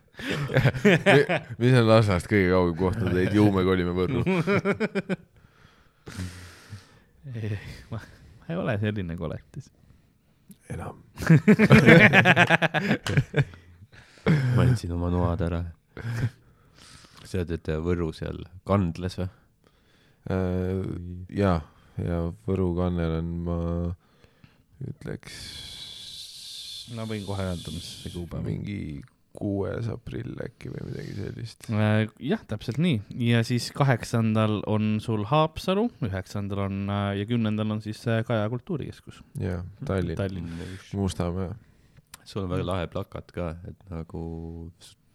mis 1.61 1.73
on 1.77 1.87
Lasnast 1.87 2.29
kõige 2.29 2.51
kaugem 2.53 2.77
koht, 2.81 2.99
nad 3.01 3.17
jäid 3.17 3.37
juume 3.37 3.63
kolime 3.67 3.95
Võrru. 3.97 4.23
ei, 7.33 7.57
ma, 7.91 7.99
ma 7.99 8.53
ei 8.53 8.61
ole 8.61 8.77
selline 8.83 9.17
koletis. 9.19 9.71
enam. 10.73 11.01
ma 14.55 14.61
andsin 14.67 14.93
oma 14.93 15.09
noad 15.13 15.41
ära. 15.47 15.61
Sa 17.27 17.45
teed 17.47 17.69
Võru 17.83 18.11
seal 18.15 18.43
Kandlas 18.67 19.17
või? 19.19 19.29
Äh, 20.33 20.83
ja, 21.37 21.59
ja 22.01 22.21
Võru 22.47 22.71
kannel 22.77 23.19
on, 23.21 23.33
ma 23.47 23.59
ütleks 24.87 25.41
ma 26.95 27.05
võin 27.07 27.25
kohe 27.27 27.45
öelda, 27.49 27.73
mis 27.75 27.87
see 28.03 28.13
kuupäev 28.13 28.41
on. 28.41 28.47
mingi 28.47 28.79
kuues 29.37 29.85
aprill 29.91 30.39
äkki 30.41 30.71
või 30.73 30.87
midagi 30.87 31.13
sellist. 31.17 31.67
Äh, 31.69 32.07
jah, 32.25 32.41
täpselt 32.49 32.79
nii 32.81 32.99
ja 33.27 33.43
siis 33.45 33.69
kaheksandal 33.75 34.61
on 34.69 34.97
sul 35.03 35.27
Haapsalu, 35.29 35.87
üheksandal 36.07 36.63
on 36.65 36.79
äh, 36.89 37.11
ja 37.19 37.27
kümnendal 37.29 37.75
on 37.75 37.83
siis 37.85 38.01
äh, 38.09 38.23
Kaja 38.27 38.47
Kultuurikeskus 38.53 39.21
jah, 39.41 39.65
Tallinn, 39.85 40.17
Tallinn. 40.17 40.53
Mustamäe. 40.97 41.51
sul 42.25 42.45
on 42.45 42.53
väga 42.55 42.69
lahe 42.71 42.87
plakat 42.91 43.35
ka, 43.35 43.51
et 43.69 43.91
nagu 43.93 44.23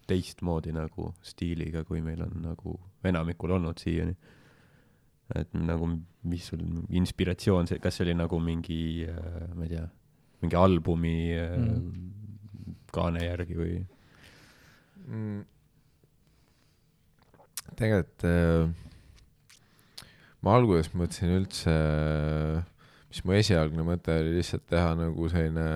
teistmoodi 0.07 0.73
nagu 0.75 1.11
stiiliga, 1.25 1.83
kui 1.87 2.01
meil 2.03 2.21
on 2.25 2.33
nagu 2.43 2.77
enamikul 3.03 3.57
olnud 3.57 3.81
siiani. 3.81 4.15
et 5.33 5.53
nagu, 5.55 5.87
mis 6.29 6.45
sul 6.51 6.61
inspiratsioon, 6.93 7.67
see, 7.67 7.79
kas 7.81 7.95
see 7.97 8.03
oli 8.05 8.13
nagu 8.19 8.37
mingi, 8.43 9.07
ma 9.55 9.65
ei 9.65 9.71
tea, 9.71 9.85
mingi 10.43 10.57
albumi 10.59 11.15
Mm. 11.33 11.63
mm. 11.63 12.75
kaane 12.93 13.23
järgi 13.23 13.57
või? 13.57 13.77
mm.. 15.07 15.39
tegelikult 17.79 18.27
äh, 18.29 18.67
ma 20.43 20.57
alguses 20.59 20.91
mõtlesin 20.97 21.33
üldse, 21.37 21.73
mis 23.09 23.23
mu 23.23 23.35
esialgne 23.37 23.85
mõte 23.87 24.15
oli 24.19 24.37
lihtsalt 24.37 24.65
teha 24.71 24.93
nagu 24.99 25.29
selline 25.31 25.67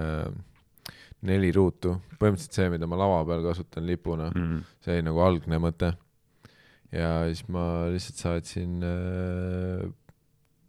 neli 1.26 1.52
ruutu, 1.52 1.96
põhimõtteliselt 2.20 2.54
see, 2.54 2.70
mida 2.70 2.86
ma 2.88 2.96
lava 3.00 3.24
peal 3.26 3.42
kasutan 3.44 3.86
lipuna, 3.88 4.32
Mm. 4.36 4.60
see 4.86 4.94
oli 5.00 5.02
nagu 5.08 5.20
algne 5.26 5.58
mõte. 5.60 5.94
ja 6.92 7.26
siis 7.28 7.48
ma 7.50 7.88
lihtsalt 7.92 8.16
saatsin 8.22 8.78
äh, 8.84 9.90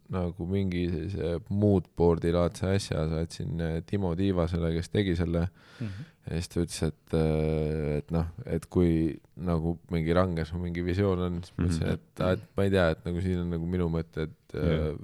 nagu 0.09 0.45
mingi 0.49 0.87
sellise 0.89 1.35
moodboard'i 1.53 2.31
laadse 2.33 2.65
asja 2.75 3.05
saatsin 3.07 3.61
äh, 3.61 3.75
Timo 3.85 4.15
Tiivasele, 4.15 4.73
kes 4.75 4.89
tegi 4.89 5.15
selle 5.15 5.47
Mhm. 5.79 6.07
ja 6.27 6.35
siis 6.41 6.49
ta 6.49 6.59
ütles, 6.59 6.81
et, 6.89 7.13
et 7.99 8.09
noh, 8.11 8.25
et 8.45 8.65
kui 8.69 9.15
nagu 9.37 9.77
mingi 9.93 10.11
range 10.13 10.43
su 10.45 10.57
mingi 10.59 10.81
visioon 10.83 11.19
on, 11.23 11.37
siis 11.43 11.53
ma 11.57 11.63
ütlesin, 11.69 11.85
Mhm. 11.85 11.93
et 11.93 12.21
aa, 12.25 12.31
et 12.33 12.43
ma 12.57 12.63
ei 12.65 12.69
tea, 12.73 12.89
et 12.91 13.05
nagu 13.05 13.21
siin 13.21 13.39
on 13.39 13.49
nagu 13.53 13.65
minu 13.65 13.87
mõtted 13.89 14.33
äh, 14.55 14.97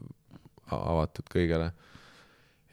avatud 0.72 1.30
kõigele. 1.32 1.72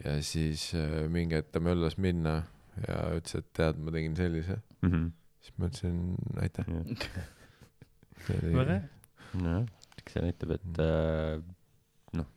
ja 0.04 0.16
siis 0.22 0.72
äh, 0.74 1.06
mingi 1.08 1.36
hetk 1.38 1.52
ta 1.52 1.60
möllas 1.60 1.94
minna 1.96 2.42
ja 2.80 2.98
ütles, 3.16 3.38
et 3.38 3.52
tead, 3.56 3.78
ma 3.82 3.94
tegin 3.94 4.16
sellise. 4.18 4.58
Mhm. 4.82 5.12
siis 5.42 5.58
ma 5.58 5.68
ütlesin 5.70 6.02
aitäh. 6.42 6.68
väga 8.28 8.66
hea. 8.68 8.82
nojah, 9.40 9.64
eks 9.98 10.16
see 10.16 10.24
näitab, 10.24 10.52
et 10.56 10.82
äh, 10.82 11.40
noh, 12.18 12.28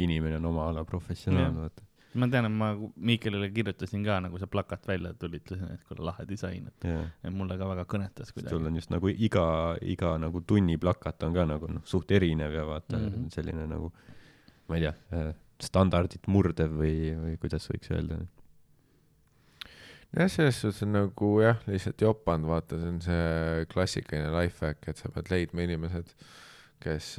inimene 0.00 0.40
on 0.40 0.48
oma 0.50 0.68
ala 0.72 0.84
professionaal, 0.88 1.54
vaata. 1.54 1.84
ma 2.18 2.28
tean, 2.32 2.48
et 2.48 2.56
ma 2.62 2.70
Miikelile 3.10 3.50
kirjutasin 3.54 4.04
ka 4.06 4.18
nagu 4.24 4.40
see 4.40 4.50
plakat 4.50 4.88
välja 4.88 5.12
tuli, 5.20 5.42
ütlesin, 5.42 5.74
et 5.76 5.84
kuule 5.88 6.06
lahe 6.08 6.26
disain, 6.28 6.70
et 6.72 7.28
mulle 7.34 7.58
ka 7.60 7.68
väga 7.70 7.84
kõnetas 7.90 8.32
sul 8.32 8.40
kuidagi. 8.40 8.70
on 8.70 8.80
just 8.80 8.94
nagu 8.94 9.12
iga, 9.12 9.44
iga 9.82 10.14
nagu 10.20 10.42
tunni 10.42 10.78
plakat 10.80 11.28
on 11.28 11.36
ka 11.36 11.46
nagu 11.48 11.70
noh, 11.78 11.84
suht 11.86 12.10
erinev 12.16 12.56
ja 12.56 12.64
vaata 12.68 12.96
mm. 12.96 13.12
-hmm. 13.12 13.28
selline 13.34 13.68
nagu, 13.70 13.92
ma 14.68 14.80
ei 14.80 14.88
tea, 14.88 15.28
standardit 15.62 16.26
murdev 16.30 16.74
või, 16.80 17.14
või 17.18 17.38
kuidas 17.42 17.66
võiks 17.70 17.90
öelda. 17.90 18.22
jah, 20.16 20.28
selles 20.32 20.60
suhtes 20.62 20.82
on 20.86 20.92
nagu 20.96 21.30
jah, 21.42 21.58
lihtsalt 21.68 22.00
jopanud, 22.00 22.48
vaata, 22.48 22.78
see 22.80 22.88
on 22.88 23.00
see 23.04 23.64
klassikaline 23.72 24.30
life 24.34 24.64
hack, 24.64 24.88
et 24.88 24.96
sa 25.00 25.08
pead 25.12 25.28
leidma 25.32 25.66
inimesed, 25.66 26.14
kes, 26.80 27.16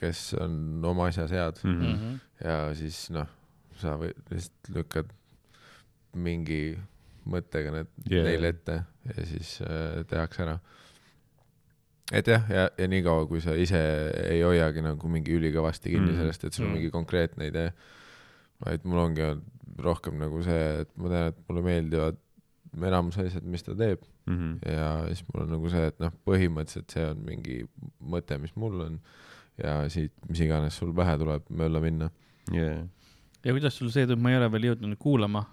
kes 0.00 0.22
on 0.42 0.56
oma 0.84 1.06
asjas 1.12 1.30
head 1.34 1.60
Mhm. 1.64 1.92
Mhm. 1.94 2.16
ja 2.44 2.56
siis 2.74 3.06
noh, 3.14 3.28
sa 3.80 3.96
või 4.00 4.12
lihtsalt 4.30 4.72
lükkad 4.74 5.12
mingi 6.16 6.76
mõttega 7.26 7.72
need 7.74 7.88
yeah. 8.10 8.24
neile 8.24 8.48
ette 8.54 8.76
ja 9.10 9.24
siis 9.26 9.56
äh, 9.62 10.02
tehakse 10.08 10.42
ära. 10.46 10.58
et 12.12 12.26
jah, 12.30 12.44
ja, 12.50 12.68
ja 12.78 12.86
niikaua, 12.88 13.26
kui 13.26 13.40
sa 13.42 13.54
ise 13.58 13.80
ei 14.30 14.42
hoiagi 14.46 14.82
nagu 14.84 15.08
mingi 15.10 15.34
ülikõvasti 15.34 15.90
kinni 15.90 16.12
mm. 16.12 16.20
sellest, 16.20 16.44
et 16.44 16.52
sul 16.54 16.64
on 16.66 16.70
Mhm. 16.70 16.76
mingi 16.78 16.90
konkreetne 16.94 17.48
idee, 17.50 17.72
vaid 18.64 18.84
mul 18.86 18.98
ongi 19.08 19.22
rohkem 19.82 20.18
nagu 20.20 20.42
see, 20.46 20.62
et 20.82 20.90
ma 20.96 21.10
tean, 21.12 21.32
et 21.32 21.40
mulle 21.48 21.62
meeldivad 21.66 22.18
enamus 22.76 23.16
asjad, 23.22 23.44
mis 23.48 23.64
ta 23.64 23.74
teeb. 23.78 24.02
Mhm. 24.26 24.58
ja 24.66 24.88
siis 25.14 25.22
mul 25.28 25.44
on 25.44 25.52
nagu 25.54 25.68
see, 25.70 25.86
et 25.92 26.00
noh, 26.02 26.10
põhimõtteliselt 26.26 26.90
see 26.90 27.04
on 27.12 27.20
mingi 27.24 27.60
mõte, 28.02 28.38
mis 28.42 28.54
mul 28.58 28.80
on. 28.88 29.00
Ja 29.56 29.78
siit, 29.88 30.12
mis 30.28 30.40
iganes 30.44 30.74
sul 30.76 30.90
pähe 30.92 31.14
tuleb, 31.18 31.46
mööda 31.48 31.80
minna. 31.80 32.10
jaa, 32.52 32.82
ja 33.46 33.52
kuidas 33.54 33.76
sul 33.78 33.88
see 33.94 34.04
tundub, 34.04 34.24
ma 34.24 34.32
ei 34.34 34.40
ole 34.40 34.48
veel 34.52 34.66
jõudnud 34.72 34.98
kuulama, 35.00 35.44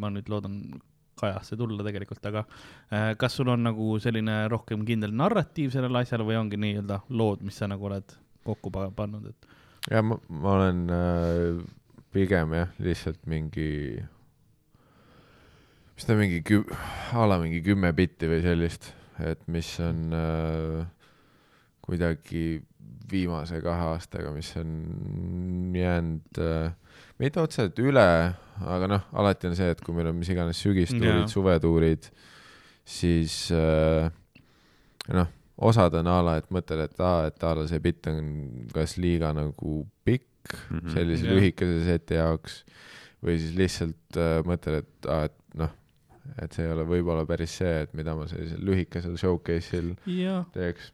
ma 0.00 0.10
nüüd 0.10 0.28
loodan 0.32 0.56
kajasse 1.20 1.56
tulla 1.60 1.84
tegelikult, 1.84 2.24
aga 2.30 2.46
äh, 2.90 3.10
kas 3.20 3.34
sul 3.36 3.50
on 3.52 3.62
nagu 3.68 3.92
selline 4.00 4.46
rohkem 4.48 4.86
kindel 4.88 5.12
narratiiv 5.12 5.70
sellele 5.74 6.00
asjale 6.00 6.24
või 6.24 6.38
ongi 6.40 6.56
nii-öelda 6.56 7.02
lood, 7.12 7.42
mis 7.44 7.58
sa 7.60 7.68
nagu 7.68 7.84
oled 7.90 8.14
kokku 8.48 8.72
pa- 8.72 8.88
pannud, 8.96 9.26
et? 9.28 9.50
Ja 9.92 10.00
ma, 10.02 10.16
ma 10.32 10.54
olen 10.56 10.80
äh, 10.96 11.60
pigem 12.14 12.54
jah, 12.56 12.70
lihtsalt 12.82 13.20
mingi, 13.30 14.00
mis 15.94 16.08
ta 16.08 16.16
mingi 16.18 16.40
kü-, 16.46 16.66
a 17.14 17.26
la 17.30 17.38
mingi 17.42 17.60
kümme 17.64 17.92
bitti 17.96 18.30
või 18.30 18.40
sellist, 18.44 18.90
et 19.22 19.42
mis 19.52 19.70
on 19.84 20.16
äh, 20.16 20.82
kuidagi 21.86 22.62
viimase 23.10 23.60
kahe 23.62 23.90
aastaga, 23.92 24.32
mis 24.34 24.50
on 24.58 24.70
jäänud 25.76 26.40
äh, 26.42 26.72
mitte 27.22 27.42
otseselt 27.42 27.78
üle, 27.82 28.06
aga 28.60 28.90
noh, 28.90 29.06
alati 29.18 29.50
on 29.50 29.58
see, 29.58 29.70
et 29.70 29.82
kui 29.84 29.94
meil 29.96 30.10
on 30.10 30.18
mis 30.18 30.30
iganes 30.32 30.62
sügistuurid 30.62 31.24
Jaa., 31.24 31.30
suvetuurid, 31.30 32.10
siis 32.86 33.44
äh, 33.54 34.10
noh, 35.14 35.30
osad 35.60 35.94
on 36.00 36.10
a 36.10 36.18
la, 36.26 36.36
et 36.40 36.50
mõtled, 36.50 36.82
et 36.88 37.06
aa, 37.06 37.28
et 37.30 37.46
a 37.46 37.54
la 37.54 37.68
see 37.70 37.82
bitt 37.84 38.08
on 38.10 38.34
kas 38.74 38.96
liiga 38.98 39.30
nagu 39.36 39.84
pikk 40.06 40.29
Mhm. 40.70 40.94
sellise 40.94 41.26
Jah. 41.26 41.36
lühikese 41.36 41.82
seti 41.86 42.18
jaoks 42.18 42.62
või 43.24 43.36
siis 43.40 43.56
lihtsalt 43.58 44.20
äh, 44.20 44.38
mõtled, 44.48 44.80
et 44.84 45.10
aa, 45.10 45.28
et 45.28 45.58
noh, 45.60 45.74
et 46.40 46.56
see 46.56 46.64
ei 46.64 46.72
ole 46.72 46.86
võib-olla 46.88 47.26
päris 47.28 47.58
see, 47.60 47.74
et 47.84 47.92
mida 47.96 48.14
ma 48.16 48.26
sellisel 48.30 48.64
lühikesel 48.64 49.18
showcase'il 49.20 49.92
jah, 50.14 50.46
teeks. 50.54 50.90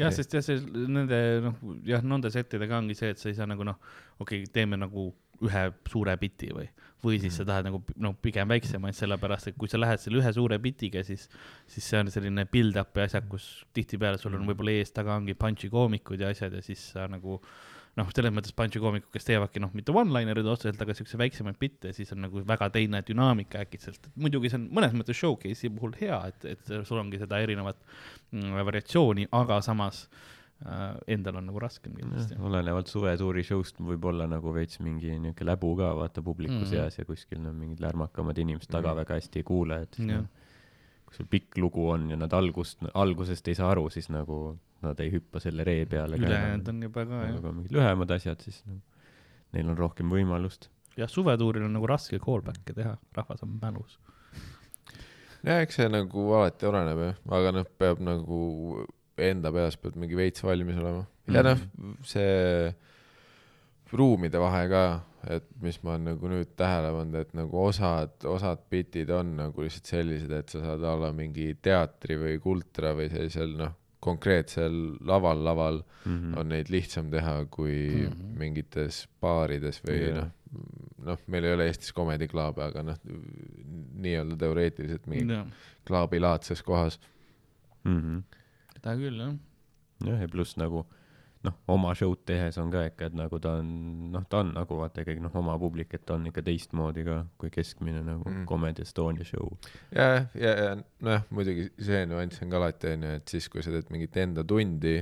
jah, 0.00 0.12
sest 0.14 0.36
jah, 0.36 0.44
see 0.44 0.60
nende 0.62 1.18
noh, 1.48 1.58
jah, 1.88 2.04
nende 2.04 2.32
settidega 2.34 2.80
ongi 2.80 2.96
see, 2.98 3.12
et 3.14 3.22
sa 3.22 3.30
ei 3.30 3.38
saa 3.38 3.48
nagu 3.50 3.66
noh, 3.66 3.80
okei 4.18 4.44
okay,, 4.44 4.52
teeme 4.52 4.80
nagu 4.80 5.10
ühe 5.42 5.62
suure 5.90 6.14
biti 6.20 6.52
või, 6.54 6.68
või 7.02 7.18
siis 7.22 7.34
sa 7.40 7.46
tahad 7.48 7.66
nagu 7.66 7.80
noh, 8.02 8.14
pigem 8.22 8.50
väiksemaid, 8.52 8.94
sellepärast 8.94 9.50
et 9.50 9.58
kui 9.58 9.70
sa 9.70 9.80
lähed 9.80 10.00
selle 10.02 10.20
ühe 10.20 10.32
suure 10.36 10.58
bitiga, 10.62 11.02
siis, 11.06 11.26
siis 11.70 11.88
see 11.88 11.98
on 11.98 12.12
selline 12.14 12.44
build-up'i 12.50 13.02
asjad, 13.06 13.26
kus 13.30 13.48
tihtipeale 13.74 14.20
sul 14.22 14.36
on 14.38 14.46
võib-olla 14.46 14.76
ees-taga 14.78 15.16
ongi 15.16 15.34
punch'i 15.38 15.70
koomikud 15.72 16.22
ja 16.22 16.30
asjad 16.34 16.54
ja 16.58 16.62
siis 16.64 16.84
sa 16.94 17.08
nagu 17.10 17.40
noh, 17.96 18.08
selles 18.14 18.32
mõttes 18.32 18.54
punch'i 18.56 18.80
koomikud, 18.80 19.10
kes 19.12 19.26
teevadki 19.28 19.60
noh, 19.60 19.70
mitte 19.76 19.92
one-linerid 19.92 20.46
otseselt, 20.48 20.80
aga 20.80 20.94
siukse 20.96 21.18
väiksemaid 21.20 21.58
bitte, 21.60 21.92
siis 21.92 22.12
on 22.14 22.22
nagu 22.24 22.40
väga 22.48 22.70
teine 22.72 23.02
dünaamika 23.04 23.60
äkitselt. 23.66 24.08
muidugi 24.16 24.48
see 24.48 24.56
on 24.60 24.68
mõnes 24.72 24.94
mõttes 24.96 25.18
showcase'i 25.20 25.68
puhul 25.76 25.92
hea, 26.00 26.20
et, 26.32 26.44
et 26.54 26.72
sul 26.88 26.98
ongi 27.02 27.18
seda 27.20 27.40
erinevat 27.44 27.76
mm, 28.32 28.54
variatsiooni, 28.64 29.26
aga 29.36 29.60
samas 29.60 30.06
äh, 30.64 30.94
endal 31.06 31.36
on 31.42 31.46
nagu 31.50 31.58
raskem 31.60 31.92
kindlasti. 31.98 32.38
olenevalt 32.40 32.86
suvetuuri 32.88 33.42
show'st 33.44 33.80
võib 33.82 34.04
olla 34.08 34.26
nagu 34.30 34.52
veits 34.56 34.80
mingi 34.80 35.18
niuke 35.18 35.44
läbu 35.44 35.74
ka 35.76 35.92
vaata 35.98 36.22
publiku 36.22 36.62
Mhm. 36.62 36.70
seas 36.70 36.98
ja 36.98 37.04
kuskil 37.04 37.44
on 37.44 37.56
mingid 37.60 37.80
lärmakamad 37.84 38.38
inimesed 38.38 38.70
taga 38.70 38.94
Mhm. 38.94 39.02
väga 39.04 39.14
hästi 39.20 39.36
ei 39.42 39.42
kuule, 39.42 39.82
et 39.82 39.94
siis 39.94 40.06
noh, 40.08 40.24
kui 41.12 41.20
sul 41.20 41.28
pikk 41.28 41.58
lugu 41.60 41.84
on 41.92 42.08
ja 42.10 42.16
nad 42.16 42.32
algust, 42.32 42.80
algusest 42.94 43.48
ei 43.52 43.56
saa 43.58 43.70
aru, 43.74 43.88
siis 43.92 44.08
nagu 44.12 44.56
nad 44.82 45.00
ei 45.04 45.12
hüppa 45.12 45.42
selle 45.42 45.64
ree 45.66 45.84
peale 45.86 46.16
ka 46.16 46.26
ülejäänud 46.26 46.70
on 46.72 46.78
juba 46.86 47.04
ka 47.06 47.18
aga 47.18 47.34
jah. 47.34 47.44
on 47.44 47.58
mingid 47.58 47.74
lühemad 47.76 48.14
asjad, 48.16 48.40
siis 48.40 48.62
noh, 48.66 48.80
neil 49.52 49.68
on 49.68 49.78
rohkem 49.78 50.08
võimalust. 50.12 50.70
jah, 50.96 51.10
suvetuuril 51.12 51.66
on 51.68 51.76
nagu 51.76 51.90
raske 51.90 52.18
callback'e 52.22 52.74
teha, 52.78 52.96
rahvas 53.18 53.44
on 53.44 53.58
mälus. 53.60 53.98
ja 55.44 55.60
eks 55.60 55.78
see 55.80 55.90
nagu 55.92 56.26
alati 56.38 56.70
oleneb 56.70 57.04
jah, 57.06 57.20
aga 57.38 57.54
noh, 57.58 57.68
peab 57.78 58.00
nagu 58.02 58.40
enda 59.20 59.52
peas 59.52 59.76
pead 59.76 60.00
mingi 60.00 60.16
veits 60.16 60.42
valmis 60.46 60.80
olema. 60.80 61.04
ja 61.28 61.44
noh, 61.44 61.60
see 62.08 62.72
ruumide 63.92 64.40
vahe 64.40 64.62
ka, 64.70 64.84
et 65.30 65.44
mis 65.62 65.78
ma 65.84 65.94
olen 65.94 66.08
nagu 66.12 66.30
nüüd 66.32 66.54
tähele 66.58 66.90
pannud, 66.96 67.20
et 67.20 67.34
nagu 67.38 67.60
osad, 67.66 68.16
osad 68.28 68.64
bitid 68.70 69.10
on 69.14 69.36
nagu 69.36 69.62
lihtsalt 69.62 69.92
sellised, 69.92 70.32
et 70.32 70.48
sa 70.48 70.62
saad 70.64 70.82
olla 70.94 71.12
mingi 71.12 71.52
teatri 71.62 72.16
või 72.18 72.38
kultra 72.42 72.94
või 72.98 73.10
sellisel 73.12 73.54
noh, 73.58 73.76
konkreetsel 74.02 74.74
laval, 75.06 75.44
laval 75.46 75.82
Mhm. 76.04 76.38
on 76.38 76.48
neid 76.48 76.70
lihtsam 76.70 77.10
teha 77.10 77.44
kui 77.50 77.74
mm. 77.90 78.06
-hmm. 78.06 78.38
mingites 78.38 79.08
baarides 79.20 79.78
või 79.86 79.98
yeah. 80.00 80.16
noh, 80.16 80.30
noh, 81.06 81.18
meil 81.26 81.44
ei 81.44 81.54
ole 81.54 81.66
Eestis 81.70 81.92
Comedy 81.94 82.26
Club'e, 82.28 82.64
aga 82.64 82.82
noh, 82.82 82.98
nii-öelda 84.02 84.36
teoreetiliselt 84.36 85.06
mingi 85.06 85.38
klaabilaadses 85.86 86.62
kohas. 86.62 86.98
Mhm. 87.84 88.18
seda 88.74 88.96
küll 88.98 89.20
jah. 89.20 89.36
jah, 90.06 90.20
ja 90.20 90.28
pluss 90.28 90.56
nagu 90.56 90.86
noh, 91.42 91.54
oma 91.74 91.90
show'd 91.98 92.20
tehes 92.28 92.58
on 92.62 92.70
ka 92.70 92.84
ikka, 92.86 93.08
et 93.10 93.16
nagu 93.18 93.38
ta 93.42 93.56
on, 93.58 93.68
noh, 94.14 94.22
ta 94.30 94.42
on 94.44 94.52
nagu 94.54 94.76
vaata 94.78 95.02
ikkagi 95.02 95.22
noh, 95.24 95.32
oma 95.40 95.56
publik, 95.58 95.94
et 95.96 96.04
ta 96.06 96.14
on 96.14 96.28
ikka 96.30 96.44
teistmoodi 96.46 97.02
ka 97.08 97.18
kui 97.40 97.50
keskmine 97.50 98.04
nagu 98.06 98.22
Mm. 98.28 98.36
mm. 98.42 98.46
Comedy 98.46 98.82
Estonia 98.86 99.24
show. 99.26 99.50
ja, 99.94 100.24
ja, 100.38 100.52
ja 100.54 100.76
nojah, 101.00 101.24
muidugi 101.30 101.68
see 101.82 102.04
nüanss 102.06 102.42
on 102.44 102.50
ka 102.52 102.60
alati 102.60 102.92
onju, 102.94 103.12
et 103.18 103.28
siis, 103.34 103.48
kui 103.50 103.62
sa 103.64 103.74
teed 103.74 103.90
mingit 103.90 104.16
enda 104.22 104.44
tundi, 104.46 105.00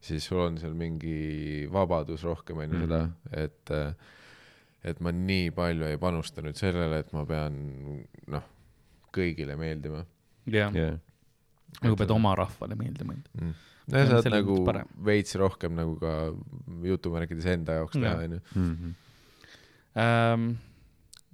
siis 0.00 0.26
sul 0.28 0.44
on 0.44 0.58
seal 0.60 0.76
mingi 0.78 1.66
vabadus 1.72 2.22
rohkem 2.28 2.60
onju 2.64 2.78
mm 2.78 2.86
seda, 2.86 3.02
et 3.32 3.74
et 4.88 5.00
ma 5.02 5.10
nii 5.10 5.50
palju 5.56 5.88
ei 5.88 5.98
panusta 5.98 6.44
nüüd 6.44 6.56
sellele, 6.56 7.00
et 7.02 7.08
ma 7.12 7.24
pean 7.26 7.56
noh, 8.30 8.44
kõigile 9.12 9.56
meeldima 9.58 10.04
jah, 10.46 10.70
jah, 10.76 10.94
nagu 11.82 11.96
pead 11.98 12.12
oma 12.14 12.34
rahvale 12.38 12.76
meeldima. 12.78 13.16
mm.. 13.40 13.56
No 13.88 13.98
sa 14.04 14.20
saad 14.22 14.32
nagu 14.34 14.56
parem. 14.66 14.86
veits 15.00 15.32
rohkem 15.40 15.72
nagu 15.78 15.94
ka 16.00 16.12
jutumärkides 16.84 17.46
enda 17.54 17.78
jaoks 17.80 17.96
teha 17.96 18.14
Jah. 18.14 18.24
onju. 18.26 18.40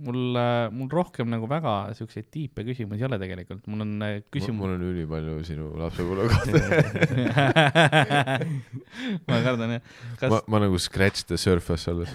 Mul, 0.02 0.34
mul 0.74 0.88
rohkem 0.90 1.28
nagu 1.30 1.46
väga 1.46 1.72
siukseid 1.94 2.26
tiipe 2.34 2.64
küsimusi 2.66 2.98
ei 2.98 3.06
ole 3.06 3.14
tegelikult, 3.20 3.60
mul 3.70 3.84
on 3.84 3.92
äh, 4.02 4.16
küsimus. 4.34 4.56
mul 4.58 4.72
on 4.74 4.80
ülipalju 4.88 5.36
sinu 5.46 5.68
lapsepõlve 5.78 6.24
kohta. 6.32 6.62
ma 9.28 9.38
kardan 9.44 9.76
jah. 9.76 9.84
ma 9.84 10.16
kas, 10.18 10.34
ma 10.50 10.60
nagu 10.64 10.80
scratch 10.82 11.28
the 11.28 11.38
surface 11.38 11.86
alles, 11.92 12.10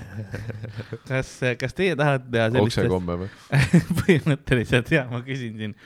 kas, 1.07 1.31
kas 1.61 1.77
teie 1.77 1.95
tahate 1.95 2.27
teha 2.33 2.49
sellist 2.51 2.81
oksekomme 2.81 3.15
või? 3.21 3.29
põhimõtteliselt 4.01 4.91
jah, 4.97 5.07
ma 5.07 5.23
küsin 5.23 5.55
siin. 5.63 5.77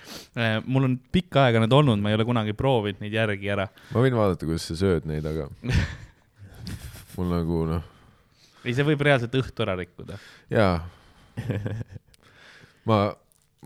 mul 0.65 0.89
on 0.89 0.97
pikka 1.13 1.45
aega 1.45 1.61
need 1.61 1.77
olnud, 1.77 2.01
ma 2.01 2.09
ei 2.09 2.17
ole 2.17 2.25
kunagi 2.25 2.57
proovinud 2.57 3.05
neid 3.05 3.13
järgi 3.19 3.53
ära. 3.53 3.67
ma 3.93 4.07
võin 4.07 4.17
vaadata, 4.17 4.49
kuidas 4.49 4.65
sa 4.71 4.79
sööd 4.81 5.05
neid, 5.09 5.29
aga 5.29 5.45
mul 7.19 7.31
nagu 7.37 7.61
noh, 7.69 7.85
ei, 8.63 8.73
see 8.73 8.85
võib 8.87 9.05
reaalselt 9.05 9.37
õhtu 9.43 9.65
ära 9.65 9.77
rikkuda. 9.79 10.17
jaa. 10.53 10.75
ma, 12.89 12.99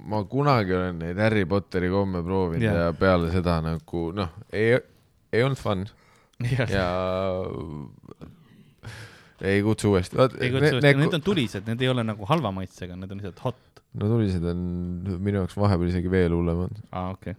ma 0.06 0.24
kunagi 0.30 0.76
olen 0.78 1.00
neid 1.04 1.20
Harry 1.22 1.46
Potteri 1.50 1.90
komme 1.92 2.24
proovinud 2.26 2.68
Jaa. 2.68 2.88
ja 2.88 2.98
peale 2.98 3.32
seda 3.34 3.60
nagu 3.66 4.10
noh, 4.16 4.36
ei, 4.54 4.78
ei 5.34 5.46
olnud 5.46 5.62
fun 5.62 5.88
ja 6.70 6.90
ei 9.42 9.64
kutsu 9.64 9.92
uuesti. 9.92 10.18
ei 10.40 10.52
kutsu, 10.52 10.80
need 10.82 11.14
on 11.14 11.26
tulised, 11.26 11.66
need 11.70 11.82
ei 11.82 11.90
ole 11.92 12.06
nagu 12.06 12.26
halva 12.30 12.52
maitsega, 12.56 12.98
need 12.98 13.12
on 13.14 13.22
lihtsalt 13.22 13.44
hot. 13.46 13.84
no 13.98 14.10
tulised 14.14 14.46
on 14.50 14.64
minu 15.18 15.44
jaoks 15.44 15.58
vahepeal 15.58 15.92
isegi 15.92 16.12
veel 16.12 16.36
hullemad. 16.36 16.78
aa, 16.92 17.12
okei. 17.16 17.36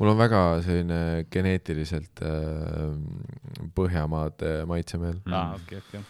mul 0.00 0.12
on 0.14 0.20
väga 0.20 0.44
selline 0.66 1.00
geneetiliselt 1.32 2.24
äh, 2.24 2.96
Põhjamaade 3.76 4.64
maitsemeel, 4.68 5.20
aa, 5.28 5.54
okei, 5.60 5.82
okei. 5.84 6.04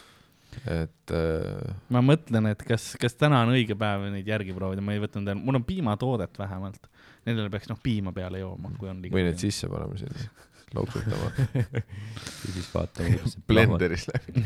Et 0.71 1.15
äh, 1.17 1.75
ma 1.95 2.03
mõtlen, 2.05 2.51
et 2.53 2.63
kas, 2.67 2.93
kas 3.01 3.17
täna 3.19 3.43
on 3.47 3.55
õige 3.55 3.77
päev 3.79 4.09
neid 4.13 4.29
järgi 4.29 4.55
proovida, 4.57 4.85
ma 4.85 4.97
ei 4.97 5.03
võtnud, 5.03 5.33
mul 5.41 5.61
on 5.61 5.67
piimatoodet 5.67 6.39
vähemalt. 6.41 6.91
Nendele 7.29 7.53
peaks 7.53 7.69
noh 7.69 7.81
piima 7.83 8.15
peale 8.17 8.41
jooma, 8.41 8.73
kui 8.79 8.89
on 8.91 9.03
liiga 9.03 9.17
või 9.17 9.27
need 9.27 9.41
sisse 9.41 9.69
panema 9.69 9.99
sinna, 10.01 10.29
loksutama 10.77 11.33
ja 11.61 12.55
siis 12.55 12.71
vaatame, 12.73 13.17
kuidas 13.17 13.37
see 13.37 13.45
blenderis 13.51 14.07
läbi. 14.09 14.45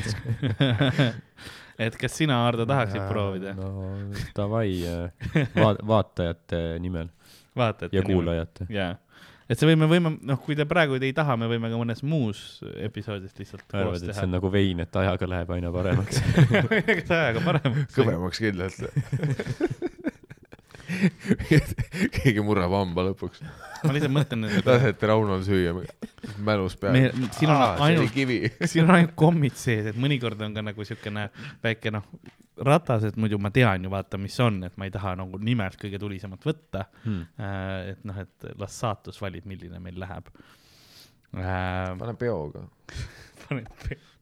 et 1.86 1.98
kas 2.00 2.18
sina, 2.18 2.40
Ardo, 2.48 2.66
tahaksid 2.66 3.06
proovida? 3.10 3.54
no 3.58 3.70
davai, 4.34 4.72
vaat-, 5.54 5.84
vaatajate 5.86 6.64
nimel 6.82 7.12
vaatajate 7.56 7.96
ja. 7.96 8.02
kuulajate. 8.02 8.66
jaa, 8.68 8.96
et 9.48 9.60
see 9.60 9.68
võime, 9.68 9.88
võime, 9.90 10.14
noh, 10.24 10.40
kui 10.44 10.56
te 10.58 10.66
praegu 10.68 10.98
ei 11.00 11.14
taha, 11.16 11.36
me 11.40 11.48
võime 11.50 11.70
ka 11.72 11.80
mõnes 11.80 12.04
muus 12.06 12.62
episoodis 12.80 13.34
lihtsalt 13.38 13.66
koos 13.66 13.80
arvad, 13.80 14.02
et 14.02 14.16
see 14.16 14.26
on. 14.28 14.34
nagu 14.38 14.52
vein, 14.52 14.84
et 14.84 15.00
ajaga 15.02 15.30
läheb 15.30 15.56
aina 15.56 15.72
paremaks? 15.74 16.22
ajaga 17.20 17.44
paremaks? 17.44 17.92
kõvemaks 17.96 18.44
kindlalt. 18.44 19.84
keegi 22.14 22.42
murrab 22.44 22.72
hamba 22.76 23.08
lõpuks. 23.10 23.42
ma 23.84 23.92
lihtsalt 23.94 24.14
mõtlen, 24.14 24.46
et 24.48 24.68
lasete 24.68 25.10
Raunol 25.10 25.42
süüa, 25.46 25.74
mälus 26.44 26.76
peal 26.80 26.96
me, 26.96 27.28
siin 27.36 27.52
on 27.52 27.82
ainult, 27.88 28.12
kivi. 28.14 28.38
siin 28.64 28.86
on 28.86 28.96
ainult 28.98 29.14
kommid 29.18 29.58
sees, 29.60 29.90
et 29.92 30.00
mõnikord 30.00 30.40
on 30.44 30.56
ka 30.56 30.64
nagu 30.64 30.86
siukene 30.86 31.28
väike 31.64 31.92
noh, 31.94 32.06
ratas, 32.56 33.04
et 33.08 33.16
muidu 33.20 33.38
ma 33.42 33.50
tean 33.54 33.84
ju 33.84 33.90
vaata, 33.92 34.18
mis 34.20 34.36
on, 34.42 34.62
et 34.66 34.76
ma 34.78 34.88
ei 34.88 34.94
taha 34.94 35.14
nagu 35.18 35.40
nimelt 35.42 35.78
kõige 35.80 35.98
tulisemat 36.02 36.44
võtta. 36.46 36.86
Hmm. 37.04 37.24
et 37.90 38.04
noh, 38.06 38.18
et 38.22 38.50
las 38.60 38.80
saatus 38.82 39.20
valib, 39.22 39.46
milline 39.50 39.80
meil 39.82 39.98
läheb 40.00 40.30
äh,. 41.34 41.94
pane 41.98 42.14
peoga. 42.18 42.66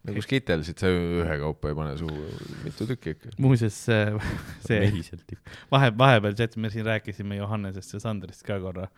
nagu 0.03 0.23
skitelsid, 0.25 0.81
sa 0.83 0.91
ühekaupa 0.91 1.71
ei 1.71 1.77
pane 1.79 1.95
suhu, 2.01 2.25
mitu 2.65 2.87
tükki 2.89 3.15
ikka. 3.15 3.35
muuseas 3.43 3.79
äh, 3.93 4.17
see 4.65 4.89
vahe, 5.75 5.93
vahepeal 5.99 6.35
chat, 6.39 6.57
me 6.59 6.73
siin 6.75 6.87
rääkisime 6.89 7.39
Johannesest 7.39 7.95
ja 7.95 8.03
Sandrist 8.03 8.43
ka 8.47 8.59
korra 8.63 8.89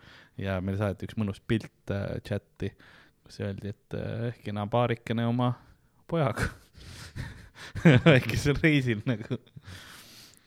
ja 0.40 0.60
meile 0.64 0.80
saadeti 0.80 1.10
üks 1.10 1.20
mõnus 1.20 1.42
pilt 1.44 1.92
äh, 1.92 2.16
chati, 2.24 2.72
kus 3.26 3.40
öeldi, 3.44 3.74
et 3.74 3.98
äh, 4.00 4.40
kena 4.46 4.64
paarikene 4.70 5.28
oma 5.28 5.52
pojaga 6.08 6.48
väikesel 8.06 8.58
reisil 8.62 9.02
nagu. 9.08 9.38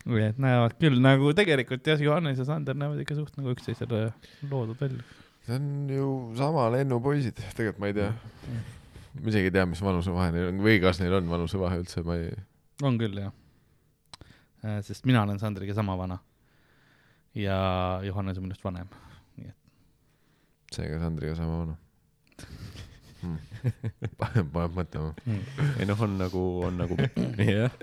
või 0.07 0.23
et 0.30 0.38
näevad 0.39 0.77
küll 0.80 0.99
nagu 1.03 1.34
tegelikult 1.35 1.88
jah, 1.88 2.02
Johannes 2.02 2.39
ja 2.39 2.48
Sander 2.48 2.77
näevad 2.77 3.02
ikka 3.03 3.18
suht 3.18 3.35
nagu 3.39 3.52
üksteisele 3.56 4.07
loodud 4.49 4.80
välja. 4.80 5.03
see 5.48 5.57
on 5.57 5.89
ju 5.91 6.11
sama 6.38 6.68
lennupoisid, 6.76 7.41
tegelikult 7.56 7.81
ma 7.84 7.91
ei 7.91 7.98
tea. 7.98 8.11
ma 9.22 9.34
isegi 9.34 9.52
ei 9.52 9.56
tea, 9.57 9.65
mis 9.69 9.84
vanusevahe 9.84 10.35
neil 10.35 10.52
on 10.53 10.61
või 10.64 10.77
kas 10.84 11.02
neil 11.03 11.18
on 11.19 11.34
vanusevahe 11.34 11.81
üldse, 11.81 12.06
ma 12.07 12.19
ei. 12.22 12.31
on 12.84 12.99
küll 13.02 13.19
jah. 13.23 13.34
sest 14.85 15.06
mina 15.10 15.26
olen 15.27 15.39
Sandriga 15.39 15.76
sama 15.77 15.98
vana. 15.99 16.22
ja 17.35 17.60
Johannes 18.06 18.39
on 18.39 18.48
minust 18.48 18.64
vanem. 18.64 18.88
seega 20.72 20.99
Sandriga 20.99 21.35
sama 21.35 21.60
vana. 21.65 21.77
paneb 24.19 24.60
mõtlema. 24.76 25.14
ei 25.77 25.88
noh, 25.89 26.03
on 26.06 26.18
nagu, 26.22 26.44
on 26.68 26.80
nagu, 26.84 26.98
jah, 27.57 27.73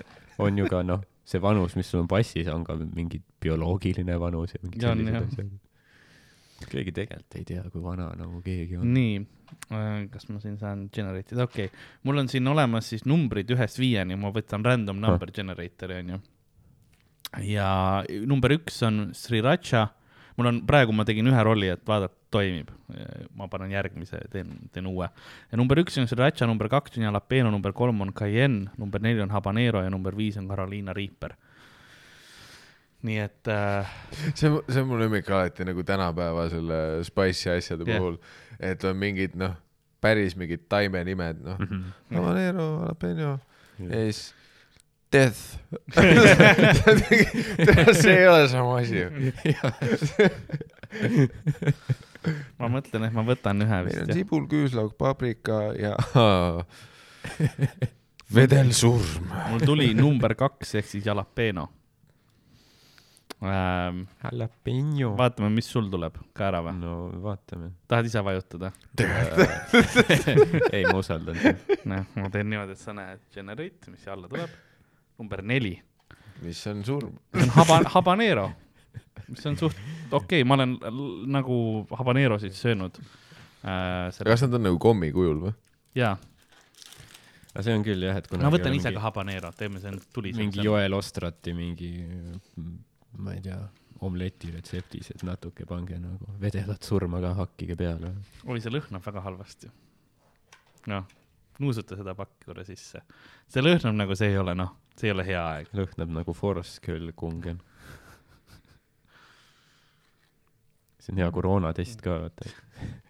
on 0.41 0.61
ju 0.61 0.69
ka 0.71 0.81
noh, 0.85 1.03
see 1.25 1.41
vanus, 1.41 1.75
mis 1.77 1.89
sul 1.89 2.03
on 2.03 2.09
passis, 2.09 2.47
on 2.51 2.65
ka 2.65 2.77
mingi 2.79 3.21
bioloogiline 3.41 4.17
vanus 4.21 4.55
ja 4.55 4.61
mingid 4.63 4.85
sellised 4.85 5.17
asjad. 5.21 5.55
keegi 6.71 6.93
tegelikult 6.95 7.39
ei 7.39 7.47
tea, 7.47 7.63
kui 7.71 7.83
vana 7.83 8.11
nagu 8.17 8.39
keegi 8.45 8.79
on. 8.79 8.93
nii, 8.95 9.17
kas 10.13 10.29
ma 10.29 10.39
siin 10.43 10.59
saan 10.61 10.87
generate 10.93 11.35
ida, 11.35 11.49
okei 11.49 11.69
okay., 11.71 11.83
mul 12.07 12.23
on 12.23 12.31
siin 12.31 12.47
olemas 12.47 12.91
siis 12.93 13.05
numbrid 13.09 13.51
ühest 13.55 13.81
viieni, 13.81 14.17
ma 14.19 14.31
võtan 14.35 14.65
random 14.65 15.01
number 15.01 15.33
generator'i 15.35 15.99
onju. 16.03 16.21
ja 17.49 17.69
number 18.29 18.55
üks 18.55 18.81
on 18.87 19.09
Sriracha, 19.17 19.87
mul 20.37 20.51
on, 20.51 20.61
praegu 20.69 20.95
ma 20.95 21.07
tegin 21.07 21.33
ühe 21.33 21.43
rolli, 21.47 21.73
et 21.73 21.83
vaadata, 21.87 22.15
toimib. 22.35 22.71
ma 23.35 23.47
panen 23.51 23.71
järgmise, 23.73 24.19
teen, 24.31 24.53
teen 24.73 24.87
uue. 24.89 25.07
ja 25.51 25.59
number 25.59 25.79
üks 25.81 25.97
on 26.01 26.09
Sriracha, 26.09 26.47
number 26.49 26.69
kaks 26.71 26.97
on 26.99 27.07
jalapeno, 27.07 27.51
number 27.53 27.73
kolm 27.73 28.01
on 28.05 28.13
cayenne, 28.13 28.69
number 28.77 29.01
neli 29.01 29.21
on 29.23 29.33
habanero 29.33 29.83
ja 29.83 29.89
number 29.93 30.17
viis 30.17 30.37
on 30.41 30.49
Carolina 30.51 30.93
Reaper. 30.93 31.35
nii 33.05 33.19
et 33.21 33.47
äh, 33.53 33.91
see, 34.33 34.49
see 34.49 34.81
on 34.81 34.87
mu 34.89 34.99
lemmik 34.99 35.29
alati 35.29 35.67
nagu 35.67 35.83
tänapäeva 35.85 36.47
selle 36.53 36.79
spice'i 37.05 37.57
asjade 37.57 37.85
Jah. 37.87 37.99
puhul, 37.99 38.17
et 38.59 38.83
on 38.83 38.97
mingid 38.97 39.35
noh, 39.39 39.53
päris 40.01 40.37
mingid 40.37 40.65
taimenimed, 40.69 41.43
noh, 41.45 41.57
habanero, 42.13 42.71
jalapeno 42.85 43.37
ja 43.79 44.07
siis 44.07 44.33
death. 45.15 45.41
see 48.01 48.17
ei 48.17 48.27
ole 48.27 48.47
sama 48.47 48.77
asi 48.77 48.99
ju. 48.99 49.09
ma 52.59 52.71
mõtlen, 52.77 53.07
et 53.07 53.15
ma 53.15 53.25
võtan 53.27 53.65
ühe 53.65 53.77
meil 53.77 53.89
vist 53.89 54.03
on 54.03 54.11
jah. 54.11 54.19
sibul, 54.19 54.49
küüslauk, 54.51 54.97
paprika 54.99 55.61
ja 55.79 55.95
vedelsurm. 58.35 59.31
mul 59.51 59.65
tuli 59.65 59.93
number 59.97 60.35
kaks 60.37 60.75
ehk 60.79 60.87
siis 60.89 61.05
jalapeno 61.05 61.67
ähm,. 63.43 64.05
jalapeno. 64.23 65.15
vaatame, 65.17 65.49
mis 65.53 65.67
sul 65.71 65.89
tuleb 65.91 66.17
ka 66.33 66.47
ära 66.49 66.61
või? 66.65 66.75
no 66.79 66.95
vaatame. 67.23 67.71
tahad 67.87 68.09
ise 68.09 68.23
vajutada? 68.25 68.71
ei, 70.75 70.85
ma 70.87 70.99
usaldan 70.99 71.39
sind. 71.41 71.73
noh, 71.91 72.05
ma 72.15 72.31
teen 72.33 72.49
niimoodi, 72.51 72.77
et 72.77 72.81
sa 72.81 72.95
näed 72.95 73.25
generate, 73.33 73.91
mis 73.91 74.03
siia 74.03 74.15
alla 74.15 74.31
tuleb. 74.31 74.55
number 75.19 75.43
neli, 75.43 75.75
mis 76.43 76.61
on 76.71 76.85
surm? 76.87 77.17
see 77.33 77.47
on 77.47 77.55
haba-, 77.59 77.83
habanero, 77.97 78.49
mis 79.29 79.45
on 79.49 79.57
suht 79.59 79.77
okei 80.11 80.41
okay,, 80.41 80.47
ma 80.47 80.57
olen 80.59 80.77
nagu 81.31 81.57
habanerosid 81.91 82.55
söönud 82.57 82.99
äh,. 83.65 84.11
kas 84.11 84.45
nad 84.45 84.59
on 84.59 84.67
nagu 84.69 84.81
kommi 84.81 85.11
kujul 85.15 85.41
või? 85.47 85.55
jaa, 85.95 86.15
aga 87.53 87.63
see 87.63 87.77
on 87.77 87.85
küll 87.87 88.03
jah, 88.03 88.19
et 88.19 88.27
kuna 88.29 88.45
ma 88.47 88.53
võtan 88.53 88.75
ise 88.75 88.91
ka 88.95 89.01
habanero, 89.05 89.51
teeme 89.55 89.81
see 89.83 89.95
tuliseks. 90.13 90.41
mingi 90.41 90.65
Joel 90.65 90.97
Ostrati 90.97 91.55
mingi, 91.55 91.91
ma 93.17 93.35
ei 93.35 93.43
tea, 93.45 93.59
omleti 94.05 94.51
retseptis, 94.51 95.13
et 95.15 95.23
natuke 95.27 95.67
pange 95.69 95.97
nagu 96.01 96.35
vedelat 96.41 96.83
surma 96.83 97.21
ka, 97.23 97.31
hakkige 97.39 97.77
peale. 97.79 98.11
oi, 98.43 98.59
see 98.59 98.73
lõhnab 98.73 99.05
väga 99.05 99.23
halvasti. 99.23 99.71
noh, 100.91 101.07
nuusuta 101.63 101.95
seda 101.95 102.15
pakki 102.17 102.49
korra 102.49 102.65
sisse. 102.67 103.01
see 103.47 103.63
lõhnab 103.63 103.95
nagu 103.95 104.19
see 104.19 104.33
ei 104.33 104.41
ole 104.41 104.55
noh, 104.57 104.75
see 104.99 105.09
ei 105.09 105.15
ole 105.15 105.27
hea 105.27 105.45
aeg. 105.53 105.71
lõhnab 105.79 106.11
nagu 106.19 106.35
Forskel-kungen. 106.35 107.63
See 111.05 111.15
on 111.15 111.21
hea 111.21 111.31
koroonatest 111.31 112.01
ka, 112.05 112.19
vaata. 112.25 112.49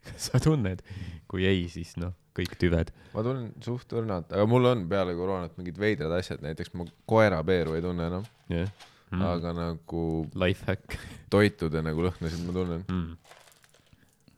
kas 0.10 0.30
sa 0.32 0.42
tunned? 0.44 0.84
kui 1.32 1.48
ei, 1.48 1.66
siis 1.72 1.96
noh, 2.02 2.14
kõik 2.36 2.58
tüved. 2.62 2.92
ma 3.16 3.24
tunnen 3.26 3.54
suht 3.64 3.96
õrnalt, 3.96 4.34
aga 4.36 4.46
mul 4.50 4.72
on 4.74 4.84
peale 4.92 5.16
koroonat 5.18 5.56
mingid 5.60 5.80
veidrad 5.80 6.14
asjad, 6.20 6.44
näiteks 6.46 6.76
ma 6.76 6.88
koerapeeru 7.10 7.78
ei 7.78 7.86
tunne 7.86 8.12
enam 8.12 8.28
jah 8.52 8.70
mm., 9.12 9.22
aga 9.22 9.54
nagu 9.54 10.28
Lifehack 10.36 10.98
toitude 11.34 11.82
nagu 11.86 12.06
lõhnasid 12.06 12.46
ma 12.46 12.56
tunnen. 12.56 12.86
mm.. 12.88 13.36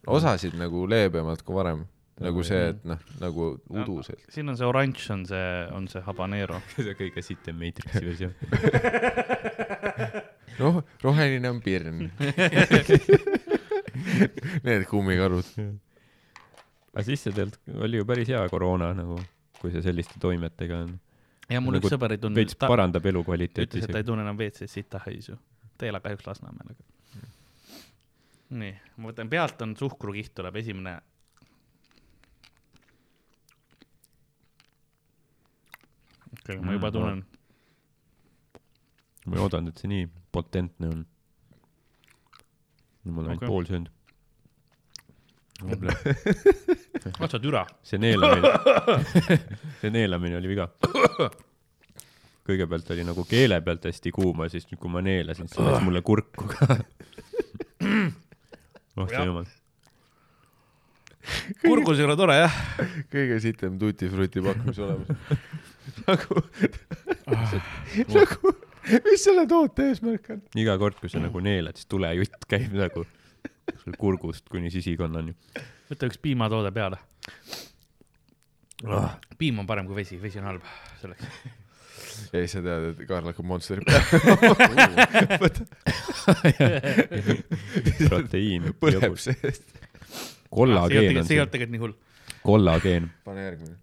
osasid 0.08 0.58
nagu 0.60 0.86
leebemalt 0.90 1.44
kui 1.46 1.58
varem, 1.58 1.86
nagu 2.24 2.44
see, 2.48 2.72
et 2.74 2.86
noh, 2.88 3.02
nagu 3.22 3.50
uduselt. 3.70 4.24
siin 4.34 4.50
on 4.50 4.60
see 4.60 4.68
oranž, 4.68 5.10
on 5.14 5.26
see, 5.30 5.50
on 5.76 5.90
see 5.92 6.04
habanero. 6.06 6.62
see 6.76 6.92
on 6.94 7.00
kõige 7.00 7.26
sitem 7.26 7.60
Matrixi 7.62 8.06
versioon. 8.06 8.36
noh, 10.62 10.82
roheline 11.04 11.54
on 11.54 11.62
pirn. 11.66 12.08
Need 14.68 14.86
kummikarud. 14.90 15.48
aga 16.94 17.04
siis 17.06 17.22
see 17.26 17.34
tegelikult 17.36 17.84
oli 17.88 18.00
ju 18.02 18.06
päris 18.10 18.30
hea 18.32 18.44
koroona 18.50 18.92
nagu, 18.98 19.18
kui 19.62 19.72
see 19.74 19.82
selliste 19.86 20.20
toimetega 20.24 20.84
on. 20.86 20.94
ja 21.50 21.62
mul 21.62 21.78
Nagu 21.78 21.88
üks 21.88 21.94
sõber 21.96 22.16
ei 22.16 22.22
tundnud 22.22 22.40
veits, 22.42 22.56
parandab 22.62 23.06
elukvaliteeti 23.12 23.68
ütles, 23.68 23.88
et 23.90 23.94
ta 23.96 24.02
ei 24.04 24.08
tunne 24.08 24.24
enam 24.26 24.38
WC-s 24.40 24.74
sitahaisu. 24.80 25.38
ta 25.78 25.86
ei 25.86 25.92
ela 25.94 26.00
kahjuks 26.04 26.28
Lasnamäel, 26.28 26.72
aga. 26.74 26.84
nii, 28.62 28.74
ma 28.98 29.12
võtan, 29.12 29.30
pealt 29.30 29.62
on 29.62 29.76
suhkrukiht 29.80 30.34
tuleb 30.38 30.56
esimene. 30.64 30.98
ma 36.64 36.72
juba 36.74 36.88
Mm, 36.90 36.94
tunnen. 36.94 37.26
ma 39.28 39.36
ei 39.36 39.42
oodanud, 39.44 39.74
et 39.74 39.82
see 39.82 39.90
nii 39.92 40.08
potentne 40.32 40.88
on. 40.94 41.06
ma 43.08 43.22
olen 43.22 43.30
ainult 43.32 43.44
Okei. 43.44 43.48
pool 43.52 43.66
söönud. 43.68 43.92
Katsu 47.20 47.40
türa. 47.42 47.66
see 47.84 47.98
neelamine, 48.02 48.52
see 49.82 49.92
neelamine 49.94 50.38
oli 50.38 50.52
viga. 50.52 50.70
kõigepealt 52.48 52.92
oli 52.94 53.06
nagu 53.08 53.26
keele 53.28 53.60
pealt 53.66 53.88
hästi 53.90 54.14
kuum 54.16 54.46
ja 54.46 54.50
siis 54.54 54.68
nüüd, 54.70 54.80
kui 54.82 54.92
ma 54.92 55.02
neelasin, 55.04 55.50
siis 55.52 55.64
läks 55.66 55.84
mulle 55.86 56.04
kurku 56.06 56.48
ka. 56.52 56.78
oh 58.98 59.10
sa 59.10 59.26
jumal. 59.26 59.50
kurgus 61.66 62.00
ei 62.00 62.08
ole 62.08 62.16
tore 62.20 62.38
jah. 62.38 62.62
kõige 63.14 63.42
sitem 63.44 63.82
tuti 63.82 64.12
fruti 64.14 64.46
pakkumis 64.46 64.80
olemas. 64.86 65.44
nagu, 66.08 66.42
nagu, 68.14 68.56
mis 69.10 69.24
selle 69.26 69.48
toote 69.50 69.90
eesmärk 69.90 70.36
on? 70.38 70.46
iga 70.60 70.78
kord, 70.80 71.02
kui 71.02 71.10
sa 71.12 71.24
nagu 71.24 71.42
neelad, 71.44 71.76
siis 71.80 71.90
tulejutt 71.90 72.46
käib 72.52 72.78
nagu 72.78 73.08
kurgust 74.00 74.50
kuni 74.52 74.72
sisikonnani. 74.74 75.34
võta 75.92 76.06
üks 76.10 76.18
piimatoode 76.22 76.72
peale. 76.76 76.98
piim 79.38 79.60
on 79.60 79.68
parem 79.70 79.86
kui 79.88 79.96
vesi, 79.96 80.22
vesi 80.22 80.40
on 80.42 80.46
halb 80.52 80.64
selleks. 81.02 81.24
ja 82.34 82.38
siis 82.42 82.52
sa 82.58 82.62
tead, 82.66 82.84
et 82.92 82.98
Karl 83.10 83.28
hakkab 83.32 83.46
Monsteri 83.48 83.82
peale. 83.88 84.06
proteiin, 88.10 88.64
põleb 88.82 89.16
seest. 89.22 89.66
kollageen 90.50 91.18
on 91.18 91.22
see 91.22 91.22
ei 91.22 91.24
see 91.24 91.42
olnud, 91.42 91.52
tegelikult 91.56 91.76
nii 91.76 91.84
hull. 91.86 91.96
kollageen, 92.44 93.04
pane 93.28 93.42
järgmine. 93.48 93.76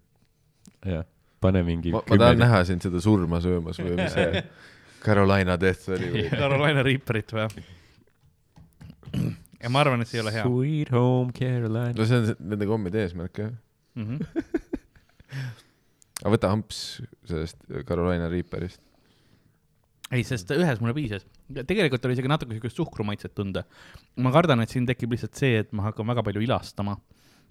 jah, 0.95 1.05
pane 1.41 1.59
mingi 1.67 1.89
ma, 1.95 1.99
ma 2.09 2.15
tahan 2.21 2.37
näha 2.45 2.59
sind 2.67 2.81
seda 2.85 2.99
surma 3.03 3.37
söömas 3.43 3.77
või 3.81 3.95
mis 3.99 4.13
see 4.15 4.29
Carolina 5.05 5.53
Death 5.61 5.83
oli 5.93 6.07
või? 6.09 6.23
Carolina 6.31 6.81
Reaperit 6.85 7.29
või? 7.35 7.45
Ja 9.65 9.71
ma 9.73 9.81
arvan, 9.81 10.03
et 10.03 10.09
see 10.11 10.19
ei 10.19 10.23
ole 10.25 10.33
hea 10.35 10.45
Sweet 10.45 10.91
home 10.93 11.33
Carolina. 11.35 11.93
no 11.97 12.05
see 12.09 12.21
on 12.21 12.31
nende 12.53 12.67
kommide 12.69 13.01
eesmärk 13.05 13.41
jah. 13.41 13.53
mm. 13.97 14.05
-hmm. 14.09 14.19
aga 16.21 16.33
võta 16.35 16.51
amps 16.53 16.81
sellest 17.27 17.63
Carolina 17.87 18.29
Reaperist. 18.31 18.81
ei, 20.13 20.23
sest 20.27 20.51
ühes 20.55 20.81
mulle 20.83 20.93
piisas. 20.97 21.25
tegelikult 21.67 22.05
oli 22.05 22.17
isegi 22.17 22.29
natuke 22.31 22.57
siukest 22.57 22.77
suhkrumaitset 22.81 23.33
tunda. 23.35 23.65
ma 24.21 24.31
kardan, 24.35 24.61
et 24.63 24.69
siin 24.73 24.85
tekib 24.85 25.15
lihtsalt 25.15 25.35
see, 25.41 25.57
et 25.63 25.73
ma 25.73 25.89
hakkan 25.89 26.07
väga 26.13 26.23
palju 26.27 26.45
ilastama, 26.45 26.97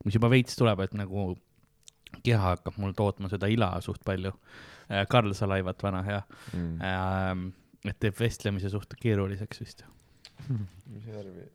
mis 0.05 0.15
juba 0.15 0.31
veits 0.33 0.57
tuleb, 0.61 0.81
et 0.87 0.95
nagu 0.95 1.35
keha 2.23 2.55
hakkab 2.55 2.79
mul 2.79 2.93
tootma 2.95 3.29
seda 3.33 3.49
ila 3.51 3.73
suht 3.83 4.05
palju. 4.07 4.31
Karl 5.11 5.33
Salaivat, 5.35 5.83
vana 5.83 6.03
hea 6.07 6.23
Mm. 6.53 6.79
ähm,. 6.85 7.45
et 7.85 7.99
teeb 8.01 8.15
vestlemise 8.21 8.71
suht 8.71 8.95
keeruliseks 9.01 9.61
vist. 9.61 9.85
mis 10.49 11.07
värvi? 11.09 11.49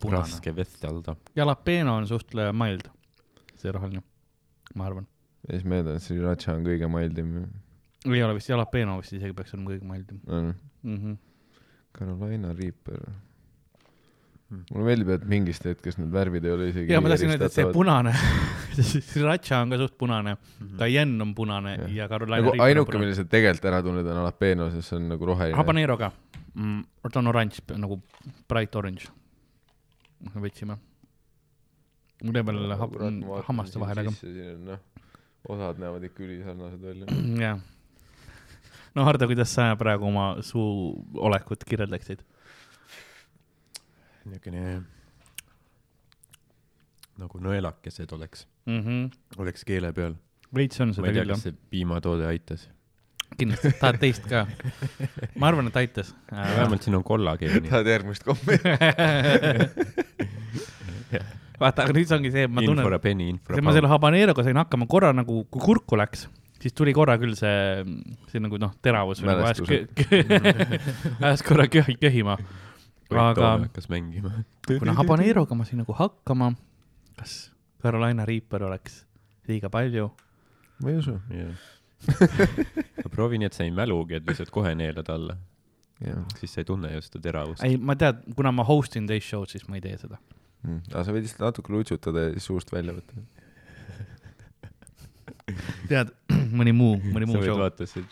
punane. 0.00 0.24
raske 0.24 0.54
vestelda. 0.56 1.16
jalapeno 1.36 1.96
on 2.00 2.08
suht 2.08 2.34
mild, 2.52 2.88
see 3.56 3.72
roheline, 3.72 4.02
ma 4.74 4.88
arvan. 4.90 5.06
ja 5.48 5.58
siis 5.58 5.70
eeldan, 5.70 5.96
et 5.96 6.06
sriracha 6.06 6.56
on 6.56 6.66
kõige 6.66 6.90
mildim. 6.92 7.36
ei 8.06 8.22
ole 8.22 8.38
vist 8.38 8.50
jalapeno 8.52 8.98
vist 9.02 9.16
isegi 9.16 9.36
peaks 9.36 9.54
olema 9.54 9.74
kõige 9.74 9.92
mildim 9.92 10.20
on 10.26 10.52
mm. 10.82 10.98
-hmm. 10.98 11.16
Carolina 11.96 12.52
Reaper 12.52 13.06
Hmm.. 14.46 14.62
mulle 14.70 14.84
meeldib, 14.86 15.08
et 15.10 15.24
mingist 15.26 15.64
hetkest 15.66 15.98
need 15.98 16.12
värvid 16.14 16.44
ei 16.46 16.52
ole 16.54 16.68
isegi. 16.70 16.92
ja 16.94 17.00
ma 17.02 17.10
tahtsin 17.10 17.32
öelda, 17.32 17.48
et 17.48 17.54
see. 17.56 17.64
punane, 17.74 18.12
sriracha 19.08 19.58
on 19.64 19.72
ka 19.74 19.78
suht 19.80 19.96
punane, 19.98 20.36
cayenne 20.78 21.24
on 21.24 21.32
punane 21.34 21.72
Jah. 21.72 21.94
ja 21.96 22.06
Carolina 22.12 22.38
nagu 22.44 22.52
ainuke, 22.62 22.92
punane. 22.92 23.02
mille 23.02 23.16
sa 23.18 23.24
tegelikult 23.26 23.66
ära 23.72 23.80
tunned, 23.82 24.06
on 24.06 24.20
jalapeno, 24.20 24.68
sest 24.70 24.92
see 24.92 25.00
on 25.00 25.08
nagu 25.10 25.26
roheline. 25.32 25.58
habanero 25.58 25.96
ka 25.98 26.12
mm,, 26.54 26.84
ta 27.10 27.18
on 27.18 27.32
oranž, 27.32 27.58
nagu 27.74 27.98
bright 28.46 28.78
orange. 28.78 29.10
võtsime. 30.34 30.78
mul 32.24 32.38
jäi 32.38 32.44
veel 32.48 32.76
hab- 32.80 32.98
hammaste 33.48 33.80
vahele 33.80 34.06
ka. 34.08 34.14
noh, 34.64 34.80
osad 35.48 35.80
näevad 35.82 36.04
ikka 36.08 36.22
ülisarnased 36.26 36.80
välja. 36.82 37.06
jah. 37.44 37.60
no 38.94 39.04
Hardo, 39.04 39.26
kuidas 39.26 39.54
sa 39.54 39.74
praegu 39.76 40.08
oma 40.08 40.42
suu 40.42 41.04
olekut 41.14 41.64
kirjeldaksid? 41.64 42.24
niisugune 44.26 44.82
nagu 47.20 47.40
nõelakesed 47.40 48.12
oleks, 48.12 48.46
mm. 48.66 48.80
-hmm. 48.80 49.10
oleks 49.40 49.64
keele 49.64 49.92
peal. 49.92 50.16
veits 50.54 50.80
on 50.80 50.94
seda 50.94 51.12
küll 51.12 51.36
see 51.40 51.54
piimatoode 51.70 52.26
aitas. 52.26 52.68
kindlasti, 53.36 53.72
tahad 53.80 53.98
teist 54.02 54.24
ka? 54.30 54.46
ma 55.36 55.50
arvan, 55.50 55.68
et 55.70 55.76
aitas. 55.82 56.14
vähemalt 56.32 56.86
siin 56.86 56.96
on 56.98 57.04
kollageeni. 57.06 57.68
tahad 57.68 57.86
järgmist 57.90 58.26
kommi? 58.26 58.56
vaata, 61.60 61.86
aga 61.86 61.94
nüüd 61.96 62.08
see 62.08 62.16
ongi 62.18 62.32
see, 62.34 62.44
et 62.46 62.52
ma 62.52 62.64
tunnen, 62.64 62.84
infra 62.84 62.98
penny, 63.02 63.28
infra 63.34 63.62
ma 63.64 63.74
selle 63.76 63.90
habaneroga 63.90 64.44
sain 64.46 64.60
hakkama 64.60 64.88
korra 64.90 65.12
nagu, 65.16 65.42
kui 65.52 65.64
kurku 65.64 65.98
läks, 65.98 66.26
siis 66.62 66.76
tuli 66.76 66.94
korra 66.96 67.16
küll 67.20 67.36
see, 67.38 67.84
see 68.32 68.42
nagu 68.42 68.60
noh, 68.60 68.74
teravus 68.84 69.22
või 69.22 69.32
nagu 69.32 69.46
ajas 69.48 69.62
kö-, 69.64 69.86
ajas 71.26 71.44
korra 71.46 71.68
köhi, 71.72 71.96
köhima. 72.02 72.38
aga 73.12 73.52
hakkas 73.66 73.90
mängima. 73.92 74.32
kuna 74.68 74.96
habaneroga 74.98 75.58
ma 75.58 75.68
sain 75.68 75.80
nagu 75.84 75.96
hakkama, 75.96 76.52
kas 77.20 77.38
Carolina 77.82 78.26
Reaper 78.28 78.66
oleks 78.68 79.04
liiga 79.48 79.72
palju? 79.72 80.10
ma 80.82 80.92
ei 80.92 81.00
usu. 81.00 81.16
Ma 82.06 83.10
proovin, 83.10 83.46
et 83.46 83.56
sa 83.56 83.64
ei 83.66 83.72
mälugi, 83.74 84.18
et 84.18 84.26
lihtsalt 84.28 84.52
kohe 84.54 84.74
neelad 84.78 85.08
alla, 85.12 85.36
siis 86.36 86.52
sa 86.52 86.62
ei 86.62 86.68
tunne 86.68 86.92
ju 86.92 87.02
seda 87.04 87.22
teravust. 87.24 87.64
ei, 87.66 87.76
ma 87.76 87.96
tean, 87.98 88.20
kuna 88.36 88.52
ma 88.54 88.66
host 88.68 88.98
in 89.00 89.08
teist 89.10 89.30
show'd, 89.30 89.50
siis 89.52 89.66
ma 89.70 89.80
ei 89.80 89.84
tee 89.84 89.96
seda. 90.00 90.20
Mm. 90.66 90.82
aga 90.92 91.04
sa 91.06 91.14
võid 91.14 91.26
lihtsalt 91.26 91.44
natuke 91.46 91.74
lutsutada 91.74 92.26
ja 92.26 92.34
siis 92.36 92.48
suust 92.50 92.72
välja 92.74 92.96
võtta. 92.96 93.12
tead, 95.90 96.12
mõni 96.58 96.74
muu, 96.76 96.98
mõni 97.00 97.26
sa 97.26 97.32
muu 97.32 97.40
võid 97.42 97.50
show. 97.52 97.60
vaata 97.62 97.88
see 97.90 98.04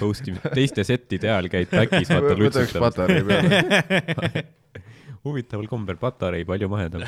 host 0.00 0.28
imi-, 0.30 0.42
teiste 0.54 0.84
settide 0.86 1.30
ajal 1.30 1.50
käid 1.52 1.70
back'is, 1.72 2.10
vaata 2.10 2.36
lutsutamas. 2.38 2.98
huvitaval 5.24 5.68
kombel 5.70 5.96
patarei 6.00 6.44
palju 6.48 6.68
mahedam. 6.72 7.04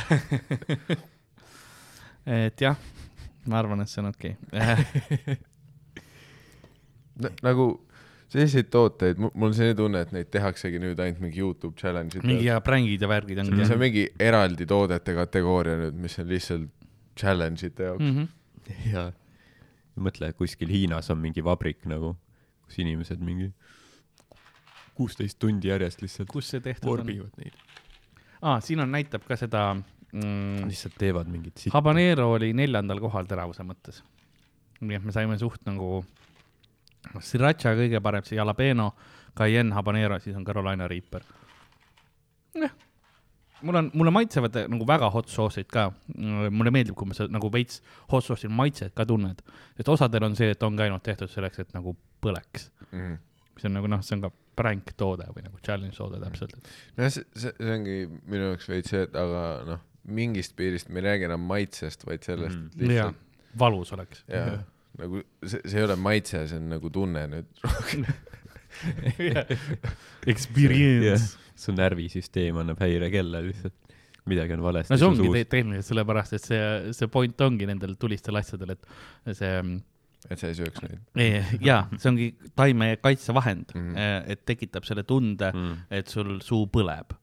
et 2.47 2.65
jah, 2.65 2.79
ma 3.51 3.61
arvan, 3.63 3.83
et 3.85 3.93
see 3.93 4.03
on 4.03 4.11
okei 4.13 4.37
okay.. 4.53 5.37
nagu 7.47 7.69
selliseid 8.33 8.71
tooteid, 8.73 9.21
mul 9.23 9.51
on 9.51 9.55
selline 9.55 9.77
tunne, 9.79 10.01
et 10.03 10.15
neid 10.15 10.31
tehaksegi 10.35 10.81
nüüd 10.83 10.99
ainult 11.03 11.23
mingi 11.23 11.41
Youtube 11.41 11.79
challenge'id. 11.79 12.27
mingi 12.27 12.49
ja 12.49 12.59
prängid 12.65 13.03
ja 13.03 13.11
värgid 13.11 13.39
ongi 13.43 13.63
see 13.63 13.77
on. 13.77 13.83
mingi 13.83 14.09
eraldi 14.21 14.67
toodete 14.69 15.15
kategooria 15.17 15.79
nüüd, 15.85 16.01
mis 16.07 16.19
on 16.23 16.29
lihtsalt 16.31 16.73
challenge 17.17 17.71
ite 17.71 17.91
jaoks 17.91 18.03
mm.. 18.03 18.27
Mhm. 18.27 18.27
ja 18.95 19.09
mõtle, 19.97 20.33
kuskil 20.37 20.73
Hiinas 20.73 21.09
on 21.15 21.23
mingi 21.23 21.45
vabrik 21.45 21.87
nagu, 21.89 22.17
kus 22.67 22.81
inimesed 22.83 23.23
mingi 23.25 23.53
kuusteist 24.97 25.39
tundi 25.41 25.71
järjest 25.71 26.03
lihtsalt 26.03 26.33
kus 26.33 26.51
see 26.53 26.63
tehtud 26.65 26.91
on? 26.91 26.99
vorbivad 26.99 27.41
neid. 27.41 27.57
aa, 28.43 28.59
siin 28.65 28.83
on, 28.83 28.93
näitab 28.93 29.25
ka 29.29 29.39
seda 29.41 29.69
mm,. 30.17 30.69
lihtsalt 30.71 30.97
teevad 30.99 31.31
mingit 31.31 31.59
sitta. 31.59 31.75
Habanero 31.77 32.31
oli 32.37 32.53
neljandal 32.57 33.01
kohal 33.03 33.29
teravuse 33.29 33.67
mõttes. 33.67 34.03
nii 34.81 34.99
et 34.99 35.05
me 35.05 35.13
saime 35.15 35.39
suht 35.41 35.63
nagu, 35.69 36.05
Sriracha 37.23 37.73
kõige 37.79 38.01
parem, 38.03 38.25
see 38.27 38.37
jalapeno, 38.37 38.91
Cayenne, 39.37 39.75
Habanero, 39.77 40.19
siis 40.21 40.37
on 40.37 40.45
Carolina 40.45 40.89
Reaper. 40.89 41.23
jah, 42.57 42.73
mul 43.63 43.81
on, 43.81 43.91
mulle 43.95 44.13
maitsevad 44.13 44.59
nagu 44.73 44.89
väga 44.89 45.11
hot 45.13 45.31
sauce'id 45.33 45.69
ka. 45.73 45.91
mulle 46.17 46.73
meeldib, 46.73 46.97
kui 46.97 47.09
ma 47.09 47.17
seda 47.17 47.33
nagu 47.33 47.51
veits 47.53 47.81
hot 48.13 48.25
sauce'il 48.25 48.53
maitset 48.53 48.95
ka 48.97 49.07
tunned, 49.09 49.43
et 49.79 49.89
osadel 49.89 50.29
on 50.29 50.37
see, 50.37 50.51
et 50.53 50.63
ongi 50.63 50.87
ainult 50.87 51.05
tehtud 51.07 51.33
selleks, 51.33 51.63
et 51.65 51.73
nagu 51.75 51.97
põleks, 52.25 52.71
-hmm. 52.91 53.17
mis 53.55 53.65
on 53.65 53.79
nagu 53.79 53.89
noh, 53.93 54.03
see 54.03 54.17
on 54.17 54.27
ka 54.29 54.33
prank 54.57 54.93
toode 54.97 55.29
või 55.35 55.45
nagu 55.45 55.59
challenge 55.65 55.97
toode 55.97 56.21
täpselt. 56.21 56.57
nojah, 56.97 57.13
see, 57.13 57.25
see, 57.37 57.53
see 57.59 57.75
ongi 57.79 57.99
minu 58.27 58.53
jaoks 58.53 58.69
veits 58.73 58.93
see, 58.93 59.05
et 59.09 59.17
aga 59.17 59.43
noh, 59.69 59.85
mingist 60.09 60.57
piirist 60.57 60.89
me 60.89 61.01
ei 61.01 61.05
räägi 61.11 61.25
enam 61.29 61.41
maitsest, 61.49 62.07
vaid 62.07 62.23
sellest 62.27 62.57
Mm. 62.57 62.63
mm., 62.63 62.83
et 62.83 62.89
lihtsalt, 62.89 63.17
valus 63.59 63.93
oleks. 63.93 64.25
jaa, 64.29 64.59
nagu 64.99 65.23
see, 65.45 65.61
see 65.65 65.79
ei 65.81 65.85
ole 65.85 65.97
maitse, 65.97 66.47
see 66.49 66.57
on 66.61 66.69
nagu 66.77 66.91
tunne 66.91 67.27
nüüd. 67.27 67.47
Experience. 70.27 71.37
su 71.57 71.73
närvisüsteem 71.73 72.57
annab 72.61 72.81
häirekella 72.85 73.41
lihtsalt, 73.47 73.75
midagi 74.29 74.53
on 74.57 74.63
valesti. 74.65 74.93
no 74.93 74.99
see 75.01 75.09
ongi 75.09 75.31
te 75.33 75.45
tehniliselt 75.57 75.89
sellepärast, 75.93 76.35
et 76.37 76.45
see, 76.45 76.63
see 76.99 77.09
point 77.13 77.41
ongi 77.47 77.69
nendel 77.71 77.95
tulistel 78.01 78.37
asjadel, 78.41 78.75
et 78.77 78.85
see, 79.39 79.53
et 80.29 80.43
sa 80.43 80.51
ei 80.51 80.59
sööks 80.59 80.83
neid. 80.85 81.55
jaa, 81.65 81.87
see 81.97 82.11
ongi 82.13 82.27
taimekaitsevahend 82.59 83.73
mm, 83.75 83.81
Mhm. 83.87 83.95
-hmm. 83.97 84.33
et 84.37 84.45
tekitab 84.45 84.85
selle 84.89 85.03
tunde, 85.09 85.53
mm.. 85.55 85.79
et 85.91 86.09
sul 86.13 86.41
suu 86.45 86.67
põleb. 86.69 87.17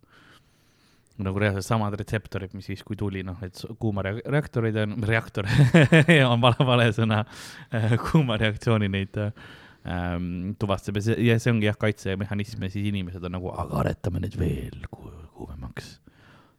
Nagu 1.21 1.39
reaalselt 1.41 1.67
samad 1.67 1.93
retseptorid, 1.99 2.53
mis 2.57 2.65
siis, 2.71 2.81
kui 2.85 2.97
tuli, 2.97 3.21
noh, 3.25 3.37
et 3.45 3.59
kuumareaktorid 3.79 4.79
on, 4.81 4.95
reaktor 5.11 5.45
on 6.31 6.41
vale, 6.41 6.65
vale 6.65 6.87
sõna, 6.95 7.21
kuumareaktsiooni 8.07 8.89
neid 8.93 9.19
ähm, 9.21 10.53
tuvastab 10.59 10.97
ja 10.97 11.05
see, 11.09 11.19
ja 11.27 11.37
see 11.41 11.53
ongi 11.53 11.69
jah, 11.69 11.77
kaitsemehhanism 11.79 12.65
ja 12.65 12.71
siis 12.73 12.89
inimesed 12.89 13.23
on 13.29 13.37
nagu, 13.37 13.51
aga 13.53 13.83
aretame 13.83 14.23
neid 14.23 14.37
veel 14.39 14.87
ku- 14.89 15.11
kuumemaks. 15.37 15.99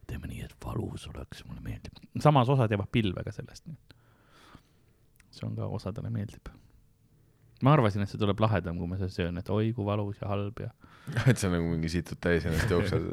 teeme 0.07 0.29
nii, 0.29 0.43
et 0.45 0.55
valus 0.63 1.07
oleks, 1.09 1.43
mulle 1.49 1.63
meeldib. 1.65 1.99
samas 2.21 2.49
osad 2.49 2.71
jäävad 2.71 2.91
pilve 2.93 3.23
ka 3.25 3.33
sellest. 3.35 3.65
see 5.35 5.47
on 5.47 5.55
ka, 5.57 5.67
osadele 5.67 6.09
meeldib. 6.13 6.47
Ma 7.63 7.75
arvasin, 7.75 8.03
et 8.03 8.11
see 8.11 8.19
tuleb 8.19 8.41
lahedam, 8.43 8.79
kui 8.79 8.89
ma 8.89 8.99
seda 8.99 9.11
söön, 9.13 9.37
et 9.39 9.49
oi 9.53 9.71
kui 9.75 9.87
valus 9.87 10.19
ja 10.21 10.31
halb 10.31 10.59
ja. 10.63 10.71
et 11.29 11.39
sa 11.39 11.51
nagu 11.53 11.69
mingi 11.69 11.91
situd 11.93 12.19
täis 12.23 12.47
ennast 12.49 12.71
jooksed. 12.71 13.11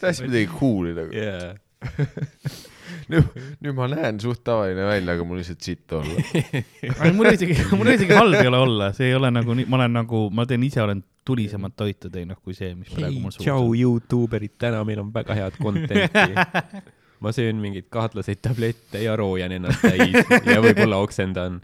tahtsin 0.00 0.28
midagi 0.28 0.48
cool'i 0.52 0.94
nagu. 0.96 1.14
jaa. 1.16 1.54
nüüd, 3.12 3.40
nüüd 3.64 3.74
ma 3.76 3.88
näen 3.90 4.20
suht 4.22 4.44
tavaline 4.46 4.86
välja, 4.88 5.16
aga 5.16 5.26
mul 5.26 5.40
lihtsalt 5.40 5.64
sitt 5.64 5.92
olla. 5.92 6.22
mul 7.18 7.30
isegi, 7.32 7.56
mul 7.76 7.92
isegi 7.92 8.16
halb 8.16 8.38
ei 8.38 8.50
ole 8.50 8.62
olla, 8.66 8.90
see 8.96 9.10
ei 9.10 9.18
ole 9.18 9.32
nagu 9.34 9.56
nii, 9.56 9.66
ma 9.70 9.80
olen 9.80 9.98
nagu, 10.00 10.22
ma 10.34 10.46
teen 10.48 10.64
ise, 10.66 10.82
olen 10.84 11.02
tulisemat 11.24 11.76
toitu 11.76 12.10
teinud 12.12 12.40
kui 12.44 12.56
see, 12.56 12.74
mis 12.76 12.92
praegu 12.92 13.20
mul, 13.22 13.32
suus 13.32 13.44
tšau 13.46 13.70
on. 13.70 13.78
Youtuberid, 13.80 14.56
täna 14.60 14.82
meil 14.84 15.00
on 15.04 15.12
väga 15.14 15.36
head 15.38 15.56
content'i. 15.60 16.82
ma 17.24 17.32
söön 17.32 17.56
mingeid 17.62 17.86
kahtlaseid 17.92 18.42
tablette 18.44 19.00
ja 19.00 19.14
roojan 19.16 19.54
ennast 19.56 19.80
täis 19.84 20.18
ja 20.44 20.60
võib-olla 20.60 21.00
oksendan. 21.04 21.62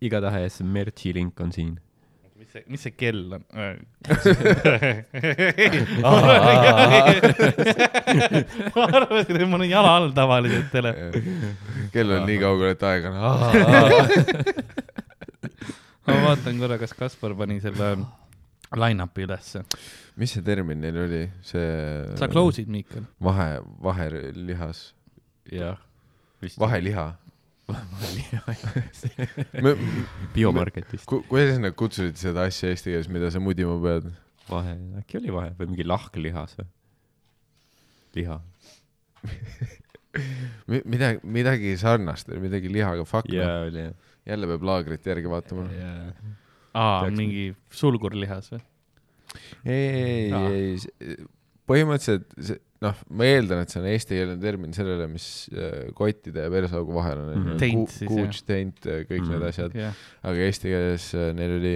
Igatahes 0.00 0.60
Merchi 0.62 1.12
link 1.14 1.40
on 1.40 1.52
siin. 1.52 1.78
mis 2.38 2.50
see, 2.52 2.64
mis 2.68 2.80
see 2.82 2.90
kell 2.98 3.32
on? 3.36 3.44
ma 8.74 8.84
arvasin, 8.98 9.38
et 9.38 9.48
mul 9.48 9.60
on 9.62 9.68
jala 9.70 9.90
all 10.00 10.10
tavaliselt 10.16 10.68
tele. 10.74 10.92
kell 11.94 12.10
on 12.18 12.26
nii 12.28 12.38
kaugel, 12.42 12.68
et 12.74 12.82
aeg 12.90 13.02
on. 13.10 13.14
ma 16.04 16.18
vaatan 16.26 16.60
korra, 16.60 16.76
kas 16.82 16.92
Kaspar 16.98 17.32
pani 17.38 17.60
selle 17.64 17.88
line-up'i 18.74 19.24
ülesse. 19.28 19.64
mis 20.20 20.30
see 20.36 20.44
termin 20.46 20.78
neil 20.82 20.96
oli, 21.06 21.24
see 21.46 21.66
sa 22.20 22.28
close'id, 22.30 22.68
Miikal? 22.70 23.04
vahe, 23.22 23.50
vahelihas, 23.82 24.78
jah. 25.52 25.78
vaheliha. 26.60 27.06
biomarketist. 30.34 31.06
Ku-, 31.08 31.22
kuidas 31.28 31.58
nad 31.62 31.76
kutsusid 31.78 32.18
seda 32.20 32.44
asja 32.48 32.72
eesti 32.72 32.92
keeles, 32.92 33.08
mida 33.12 33.30
sa 33.32 33.42
mudima 33.42 33.76
pead? 33.82 34.10
vahe, 34.44 34.74
äkki 35.00 35.16
oli 35.20 35.32
vahe 35.32 35.52
või 35.58 35.70
mingi 35.72 35.86
lahklihas 35.88 36.58
või? 36.58 36.66
liha. 38.18 38.36
midagi, 40.68 41.22
midagi 41.24 41.72
sarnast, 41.80 42.28
midagi 42.42 42.70
lihaga, 42.72 43.06
fuck 43.08 43.30
yeah., 43.32 43.64
oli 43.68 43.86
jah. 43.86 43.94
jälle 44.28 44.50
peab 44.52 44.66
laagrit 44.68 45.08
järgi 45.10 45.32
vaatama. 45.32 45.64
jaa. 45.72 46.34
aa, 46.76 47.08
mingi 47.14 47.48
sulgurlihas 47.74 48.52
või? 48.52 48.62
ei, 49.64 49.88
ei, 49.88 50.28
Aa. 50.36 50.52
ei, 50.52 51.16
põhimõtteliselt 51.70 52.26
see, 52.44 52.58
noh, 52.84 52.98
ma 53.16 53.24
eeldan, 53.24 53.62
et 53.64 53.72
see 53.72 53.80
on 53.80 53.86
eestikeelne 53.88 54.36
termin 54.42 54.74
sellele, 54.76 55.06
mis 55.08 55.26
äh, 55.56 55.86
kottide 55.96 56.44
ja 56.44 56.50
persaugu 56.52 56.92
vahel 56.98 57.22
on 57.22 57.30
Mhm., 57.38 57.56
Teint 57.62 57.88
siis, 57.94 58.08
kuuts, 58.10 58.42
teint, 58.44 58.80
kõik 58.84 59.22
Mhm. 59.24 59.30
need 59.32 59.48
asjad, 59.48 59.74
jah, 59.78 59.94
aga 60.22 60.46
eesti 60.50 60.68
keeles 60.74 61.06
äh, 61.16 61.30
neil 61.36 61.56
oli, 61.60 61.74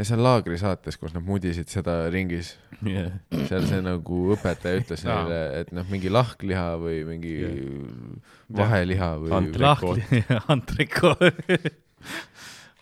seal 0.00 0.22
laagrisaates, 0.24 0.96
kus 0.96 1.12
nad 1.12 1.20
mudisid 1.26 1.68
seda 1.68 2.06
ringis, 2.08 2.54
jah. 2.80 3.10
seal 3.50 3.66
see 3.68 3.82
nagu 3.84 4.22
õpetaja 4.32 4.80
ütles 4.80 5.04
Aa. 5.04 5.18
neile, 5.28 5.40
et 5.60 5.72
noh, 5.76 5.84
mingi 5.92 6.08
lahkliha 6.08 6.70
või 6.80 7.02
mingi 7.04 7.34
vaheliha 8.48 9.10
või 9.20 9.34
Antre- 9.36 9.60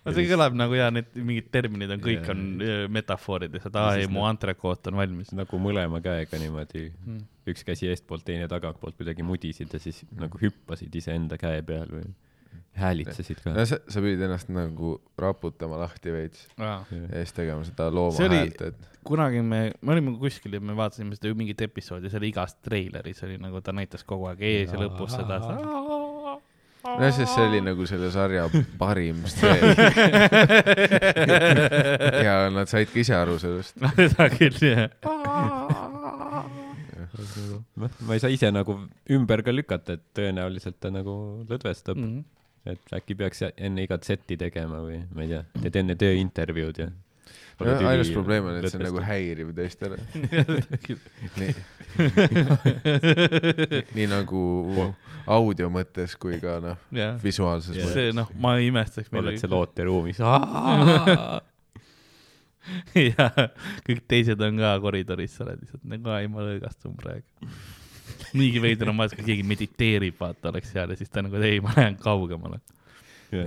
antriko. 0.08 0.26
see 0.26 0.34
kõlab 0.34 0.54
nagu 0.58 0.74
jaa, 0.78 0.90
need 0.94 1.06
mingid 1.16 1.50
terminid 1.54 1.90
on, 1.94 2.00
kõik 2.04 2.22
Jaa. 2.24 2.34
on 2.34 2.44
öö, 2.64 2.88
metafoorid, 2.88 3.54
et 3.54 3.64
Ja 3.68 3.72
aa 3.86 3.96
ei, 3.96 4.06
mu 4.10 4.24
antrekoot 4.28 4.86
on 4.92 4.96
valmis. 5.00 5.32
nagu 5.32 5.58
mõlema 5.62 6.00
käega 6.04 6.38
niimoodi, 6.40 6.92
Mm. 7.06 7.20
üks 7.48 7.64
käsi 7.64 7.88
eestpoolt, 7.88 8.24
teine 8.24 8.48
tagantpoolt 8.48 8.96
kuidagi 8.96 9.22
mudisid 9.22 9.72
ja 9.72 9.78
siis 9.78 10.04
nagu 10.16 10.38
hüppasid 10.38 10.94
iseenda 10.94 11.38
käe 11.40 11.62
peal 11.62 11.86
või 11.88 12.08
häälitsesid 12.78 13.40
ka 13.42 13.50
no. 13.54 13.64
sa, 13.66 13.78
sa 13.90 14.00
pidid 14.04 14.20
ennast 14.22 14.50
nagu 14.54 15.00
raputama 15.18 15.78
lahti 15.80 16.12
veits 16.14 16.44
ja 16.58 16.76
siis 17.24 17.32
tegema 17.34 17.64
seda 17.66 17.88
looma 17.90 18.20
oli- 18.28 18.36
häält, 18.38 18.60
et 18.68 18.86
kunagi 19.08 19.40
me, 19.42 19.72
me 19.80 19.92
olime 19.96 20.12
kuskil 20.20 20.52
ja 20.54 20.60
me 20.60 20.76
vaatasime 20.78 21.16
seda 21.16 21.32
mingit 21.34 21.60
episoodi, 21.64 22.10
see 22.12 22.20
oli 22.20 22.28
igas 22.30 22.54
treileris 22.62 23.22
oli 23.26 23.38
nagu 23.42 23.60
ta 23.64 23.72
näitas 23.74 24.04
kogu 24.06 24.28
aeg 24.30 24.42
ees 24.46 24.72
ja 24.72 24.78
lõpus 24.78 25.16
seda. 25.16 25.40
No 26.84 27.10
sest 27.12 27.34
see 27.34 27.44
oli 27.48 27.60
nagu 27.64 27.86
selle 27.90 28.10
sarja 28.14 28.44
parim 28.78 29.24
stseen 29.26 29.62
ja 32.28 32.36
nad 32.54 32.68
said 32.70 32.88
ka 32.92 32.98
ise 33.02 33.14
aru 33.18 33.34
sellest. 33.42 33.74
seda 33.96 34.28
küll 34.34 34.58
jah. 34.62 34.88
noh, 37.78 37.90
ma 38.06 38.14
ei 38.16 38.20
saa 38.22 38.30
ise 38.32 38.48
nagu 38.54 38.72
ümber 39.14 39.42
ka 39.46 39.50
lükata, 39.54 39.92
et 39.98 40.04
tõenäoliselt 40.16 40.78
ta 40.80 40.88
nagu 40.94 41.14
lõdvestab 41.50 41.96
mm., 41.98 42.06
Mhm. 42.08 42.20
et 42.68 42.82
äkki 42.98 43.14
peaks 43.16 43.38
enne 43.56 43.82
igat 43.86 44.02
setti 44.04 44.36
tegema 44.36 44.78
või 44.84 44.98
ma 45.14 45.22
ei 45.24 45.28
tea, 45.30 45.42
teed 45.62 45.76
enne 45.80 45.94
tööintervjuud 45.96 46.76
ja. 46.82 46.88
ainus 47.88 48.10
probleem 48.12 48.44
on, 48.50 48.54
et 48.58 48.68
see 48.70 48.78
on 48.78 48.84
nagu 48.86 49.00
häiriv 49.06 49.48
teistele. 49.56 49.96
nii, 51.38 51.52
nii 53.94 54.06
nagu 54.10 54.42
audio 55.28 55.68
mõttes 55.72 56.16
kui 56.20 56.36
ka 56.42 56.52
noh, 56.64 56.76
jah, 56.94 57.18
visuaalses 57.22 57.76
Jah. 57.76 57.84
mõttes. 57.84 57.94
see 57.96 58.12
noh, 58.16 58.28
ma 58.40 58.48
ei 58.58 58.64
imestaks. 58.72 59.08
oled 59.12 59.38
seal 59.40 59.54
ooteruumis. 59.58 60.18
ja 63.08 63.26
kõik 63.86 64.02
teised 64.10 64.40
on 64.44 64.54
ka 64.60 64.70
koridoris, 64.84 65.32
sa 65.36 65.40
oled 65.46 65.58
lihtsalt 65.62 65.84
nagu, 65.88 66.06
ai 66.14 66.26
ma 66.32 66.38
lõõgastun 66.46 66.92
praegu. 66.98 67.28
niigi 68.36 68.58
veider 68.62 68.86
on 68.92 68.98
vaadata, 69.00 69.16
kui 69.20 69.26
keegi 69.30 69.44
mediteerib, 69.48 70.16
vaata, 70.20 70.44
oleks 70.52 70.68
seal 70.74 70.88
ja 70.92 70.96
siis 70.98 71.10
ta 71.12 71.18
nagu, 71.24 71.34
ei, 71.44 71.58
ma 71.64 71.70
lähen 71.76 71.96
kaugemale. 72.00 72.58
sa 73.30 73.38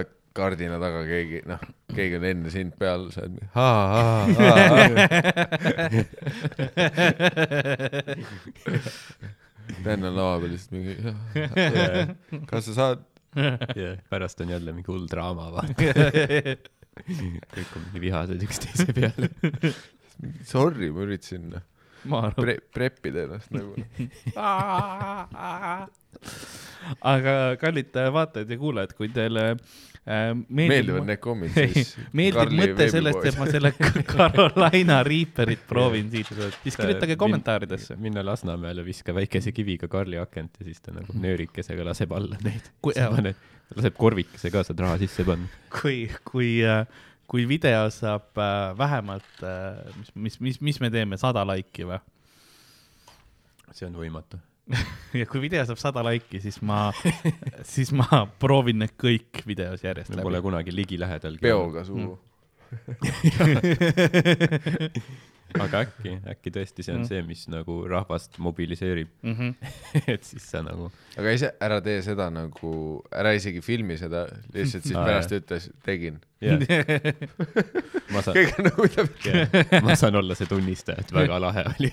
oled 0.00 0.10
kardina 0.32 0.76
taga, 0.80 1.00
keegi 1.04 1.38
noh, 1.48 1.60
keegi 1.92 2.16
on 2.16 2.24
enne 2.30 2.48
sind 2.52 2.72
peal, 2.80 3.02
sa 3.12 3.20
oled 3.26 3.36
Dan 9.84 10.04
on 10.08 10.16
lava 10.16 10.38
peal 10.42 10.52
lihtsalt 10.54 10.74
mingi, 10.76 10.94
kas 12.50 12.68
sa 12.70 12.76
saad? 12.76 13.08
ja 13.78 13.96
pärast 14.12 14.40
on 14.44 14.52
jälle 14.52 14.72
mingi 14.76 14.92
hull 14.92 15.06
draama, 15.10 15.48
vaata. 15.54 15.72
kõik 17.54 17.76
on 17.78 17.86
nii 17.94 18.02
vihased 18.02 18.42
üksteise 18.44 18.92
peale. 18.92 19.30
Sorry, 20.52 20.90
ma 20.92 21.06
üritasin 21.06 21.48
noh, 21.54 22.28
pre-, 22.36 22.60
preppida 22.74 23.24
ennast 23.24 23.54
nagu. 23.54 23.72
aga 27.14 27.34
kallid 27.62 27.96
vaatajad 28.18 28.52
ja 28.52 28.60
kuulajad, 28.60 28.92
kui 28.98 29.08
teile 29.14 29.46
äh, 29.54 29.64
meeldivad 30.02 31.06
need 31.06 31.20
kommid, 31.22 31.52
siis 31.54 31.92
meeldib 32.18 32.54
mõte 32.58 32.88
sellest, 32.90 33.26
et 33.30 33.38
ma 33.38 33.46
selle 33.46 33.70
Carolina 34.12 34.98
Reaperit 35.06 35.62
proovin 35.68 36.10
siit, 36.10 36.32
siis 36.64 36.78
kirjutage 36.78 37.16
kommentaaridesse. 37.20 37.96
minna 38.02 38.24
Lasnamäele, 38.26 38.84
viska 38.86 39.14
väikese 39.14 39.54
kiviga 39.54 39.86
Karli 39.92 40.18
akent 40.18 40.58
ja 40.58 40.66
siis 40.66 40.82
ta 40.82 40.94
nagu 40.96 41.14
nöörikesega 41.14 41.86
laseb 41.86 42.14
alla 42.18 42.40
neid. 42.42 42.72
Laseb 43.72 43.96
korvikese 43.96 44.50
ka, 44.52 44.64
saad 44.66 44.82
raha 44.82 44.98
sisse 45.00 45.24
panna. 45.24 45.46
kui, 45.80 46.04
kui, 46.28 46.50
kui 47.30 47.46
video 47.48 47.86
saab 47.94 48.42
äh, 48.42 48.72
vähemalt, 48.78 49.44
mis, 49.94 50.14
mis, 50.14 50.40
mis, 50.40 50.60
mis 50.60 50.82
me 50.82 50.90
teeme, 50.92 51.20
sada 51.20 51.46
laiki 51.46 51.86
või? 51.88 52.02
see 53.72 53.86
on 53.88 53.94
võimatu. 53.96 54.36
ja 55.20 55.26
kui 55.28 55.42
video 55.44 55.64
saab 55.68 55.80
sada 55.80 56.04
laiki, 56.06 56.40
siis 56.42 56.60
ma, 56.66 56.78
siis 57.74 57.92
ma 57.96 58.24
proovin 58.42 58.78
need 58.84 58.94
kõik 59.00 59.32
videos 59.48 59.84
järjest 59.84 60.14
me 60.14 60.22
pole 60.22 60.38
läbi. 60.38 60.46
kunagi 60.48 60.70
ligilähedalgi. 60.76 61.42
peoga 61.44 61.84
suhu. 61.88 62.12
aga 65.60 65.80
äkki, 65.86 66.12
äkki 66.32 66.50
tõesti 66.54 66.82
see 66.86 66.94
on 66.94 67.00
Mm. 67.02 67.08
see, 67.08 67.22
mis 67.26 67.46
nagu 67.48 67.76
rahvast 67.90 68.38
mobiliseerib, 68.38 69.08
Mm 69.22 69.34
-hmm. 69.34 69.54
et 70.14 70.24
siis 70.24 70.42
sa 70.50 70.62
nagu 70.62 70.90
aga 71.18 71.30
ise 71.32 71.50
ära 71.60 71.80
tee 71.84 72.02
seda 72.02 72.30
nagu, 72.30 73.02
ära 73.12 73.32
isegi 73.34 73.60
filmi 73.60 73.96
seda, 73.98 74.26
lihtsalt 74.54 74.82
siis 74.84 74.96
Aa, 74.96 75.04
pärast 75.06 75.32
ütles, 75.32 75.70
tegin. 75.84 76.20
jah, 76.40 76.58
ma 78.12 78.22
saan, 78.22 78.36
on 78.38 78.64
nagu 78.64 78.88
ta 78.88 79.82
ma 79.82 79.94
saan 79.96 80.16
olla 80.16 80.34
see 80.34 80.46
tunnistaja, 80.46 80.98
et 81.00 81.12
väga 81.12 81.40
lahe 81.40 81.64
oli. 81.74 81.92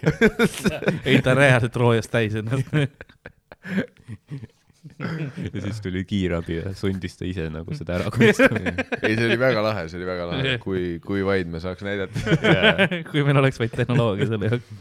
ei, 1.05 1.21
ta 1.21 1.33
reaalselt 1.33 1.75
roojas 1.75 2.07
täis 2.07 2.35
ennast. 2.35 2.65
ja 5.53 5.61
siis 5.61 5.81
tuli 5.85 6.03
kiirabi 6.07 6.59
ja 6.59 6.73
sundis 6.77 7.17
ta 7.19 7.27
ise 7.27 7.47
nagu 7.53 7.75
seda 7.77 7.97
ära 7.99 8.11
kunstama. 8.15 8.75
ei, 9.01 9.15
see 9.15 9.25
oli 9.27 9.39
väga 9.41 9.63
lahe, 9.65 9.87
see 9.91 9.99
oli 9.99 10.09
väga 10.09 10.29
lahe, 10.31 10.55
kui, 10.63 10.83
kui 11.03 11.25
vaid 11.27 11.51
me 11.51 11.61
saaks 11.63 11.85
näidata. 11.85 12.37
kui 13.11 13.25
meil 13.27 13.41
oleks 13.41 13.59
vaid 13.61 13.75
tehnoloogia 13.75 14.29
selle 14.31 14.53
jaoks. 14.53 14.71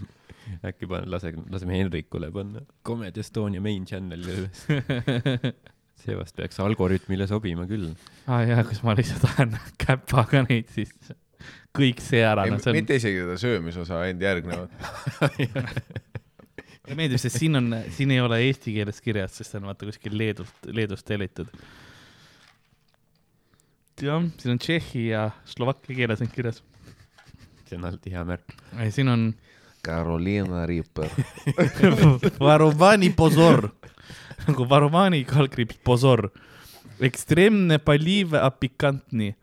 äkki 0.70 0.88
panen, 0.90 1.10
lase, 1.12 1.32
laseme 1.50 1.78
Henrikule 1.78 2.30
panna 2.34 2.64
Comedy 2.86 3.22
Estonia 3.24 3.62
main 3.64 3.86
channel'i 3.88 4.38
üles. 4.42 4.64
see 5.98 6.14
vast 6.18 6.36
peaks 6.38 6.60
algoritmile 6.62 7.26
sobima 7.30 7.66
küll. 7.70 7.90
aa 8.30 8.44
jaa, 8.46 8.66
kus 8.66 8.84
ma 8.86 8.94
lihtsalt 8.98 9.26
tahan 9.26 9.58
käpaga 9.82 10.44
neid 10.46 10.70
siis, 10.74 10.94
kõik 11.78 12.02
see 12.02 12.22
ära, 12.24 12.46
ei 12.46 12.54
no, 12.54 12.58
on, 12.62 12.76
mitte 12.76 12.98
isegi 12.98 13.22
seda 13.22 13.38
söömisosa, 13.40 14.02
ainult 14.06 14.24
järgnevat. 14.24 14.70
Mulle 16.88 17.02
meeldib, 17.02 17.20
sest 17.20 17.36
siin 17.42 17.58
on, 17.58 17.74
siin 17.92 18.12
ei 18.14 18.20
ole 18.24 18.38
eesti 18.46 18.72
keeles 18.72 19.02
kirjas, 19.04 19.34
sest 19.36 19.52
see 19.52 19.60
on 19.60 19.68
vaata 19.68 19.84
kuskil 19.88 20.14
Leedult, 20.16 20.68
Leedust 20.72 21.04
tellitud. 21.08 21.50
jah, 24.00 24.24
siin 24.40 24.54
on 24.54 24.60
tšehhi 24.62 25.08
ja 25.10 25.28
slovakkia 25.44 25.96
keeles 25.96 26.22
on 26.24 26.30
kirjas. 26.32 26.62
see 27.68 27.76
on 27.76 27.84
alati 27.84 28.12
hea 28.14 28.24
märk. 28.24 28.56
ei, 28.80 28.92
siin 28.94 29.08
on 29.12 29.34
Carolina 29.84 30.64
Reaper. 30.66 31.10
Varovani 32.48 33.10
pozor, 33.10 33.68
nagu 34.46 34.68
Varovani 34.68 35.24
kaldkriips 35.28 35.82
pozor, 35.84 36.30
ekstreemne 37.00 37.78
palive 37.78 38.40
a 38.40 38.50
pikantni, 38.50 39.34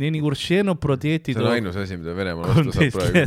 neli 0.00 0.20
uršeno 0.24 0.74
prodeeti 0.80 1.34
see 1.36 1.42
on 1.44 1.52
ainus 1.52 1.76
asi, 1.80 1.94
mida 2.00 2.12
Venemaal 2.16 2.48
osta 2.56 2.72
saab 2.76 2.92
praegu. 2.96 3.20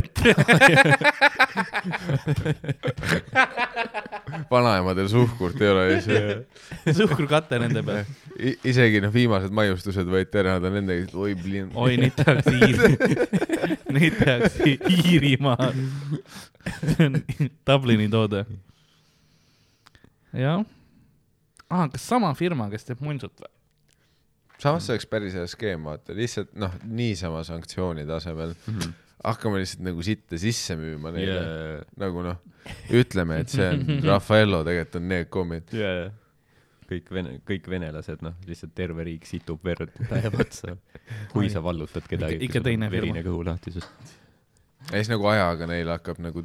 vanaemadel 4.50 5.08
suhkurt 5.08 5.60
ei 5.62 5.68
ole 5.68 5.88
lihtsalt. 5.88 6.46
suhkrukate 6.96 7.58
nende 7.62 7.82
peal. 7.86 8.04
isegi 8.64 9.00
noh, 9.04 9.12
viimased 9.14 9.54
maiustused 9.54 10.08
võeti 10.10 10.40
ära, 10.42 10.56
nad 10.58 10.68
on 10.70 10.76
nendega, 10.78 11.08
oi 11.18 11.34
plin. 11.38 11.70
oi, 11.74 11.96
neid 12.00 12.16
tehakse 12.18 12.54
Iiri 12.58 12.90
neid 13.96 14.18
tehakse 14.20 14.76
Iirimaal. 14.90 15.74
see 16.82 17.08
on 17.08 17.20
Dublini 17.66 18.08
toode. 18.12 18.44
jah. 20.34 20.64
aa, 21.70 21.88
kas 21.92 22.08
sama 22.14 22.34
firma, 22.38 22.70
kes 22.72 22.90
teeb 22.90 23.04
munsut 23.04 23.34
või? 23.40 23.53
Samas 24.62 24.86
see 24.86 24.94
oleks 24.94 25.06
päris 25.10 25.34
hea 25.38 25.46
skeem, 25.50 25.86
vaata, 25.88 26.14
lihtsalt 26.16 26.52
noh, 26.60 26.74
niisama 26.86 27.42
sanktsioonide 27.46 28.14
asemel 28.16 28.54
hakkame 29.24 29.60
lihtsalt 29.62 29.84
nagu 29.86 30.04
sitta 30.04 30.38
sisse 30.40 30.76
müüma 30.78 31.12
neile 31.14 31.36
yeah., 31.38 31.86
nagu 32.00 32.24
noh, 32.24 32.40
ütleme, 32.94 33.40
et 33.44 33.52
see 33.52 33.66
on 33.70 33.86
Raffaello, 34.10 34.62
tegelikult 34.66 35.00
on 35.00 35.08
need 35.12 35.30
kommid. 35.32 35.72
yeah.. 35.76 36.10
kõik 36.90 37.08
vene, 37.16 37.38
kõik 37.48 37.70
venelased, 37.72 38.24
noh, 38.24 38.36
lihtsalt 38.48 38.74
terve 38.76 39.06
riik 39.08 39.24
situb 39.28 39.64
verd 39.64 39.94
päev 40.10 40.36
otsa. 40.44 40.76
kui 41.32 41.48
sa 41.52 41.62
vallutad 41.64 42.06
kedagi, 42.08 42.42
Ikka- 42.44 42.64
teine 42.64 42.90
firma. 42.90 43.00
verine 43.00 43.24
kõhulahtisus. 43.26 43.88
ja 44.90 44.98
siis 44.98 45.12
nagu 45.12 45.26
ajaga 45.32 45.68
neile 45.70 45.96
hakkab 45.96 46.20
nagu 46.24 46.44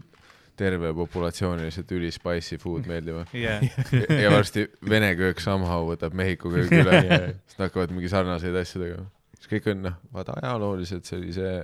terve 0.59 0.91
populatsioon 0.97 1.61
lihtsalt 1.63 1.93
üli 1.95 2.09
spicy 2.13 2.57
food 2.61 2.89
meeldima. 2.89 3.23
jah, 3.45 3.63
ja 4.11 4.33
varsti 4.33 4.65
Vene 4.89 5.13
köök 5.19 5.39
somehow 5.43 5.87
võtab 5.89 6.17
Mehhiko 6.19 6.51
köögi 6.53 6.81
üle 6.83 6.99
yeah., 7.05 7.31
siis 7.47 7.59
nad 7.59 7.69
hakkavad 7.69 7.95
mingi 7.95 8.11
sarnaseid 8.11 8.57
asju 8.59 8.83
tegema. 8.83 9.07
siis 9.39 9.51
kõik 9.53 9.71
on 9.71 9.85
noh, 9.87 9.95
vaata 10.15 10.35
ajalooliselt 10.41 11.07
see 11.07 11.17
oli 11.21 11.31
see, 11.35 11.55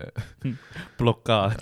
blokaad. 1.00 1.62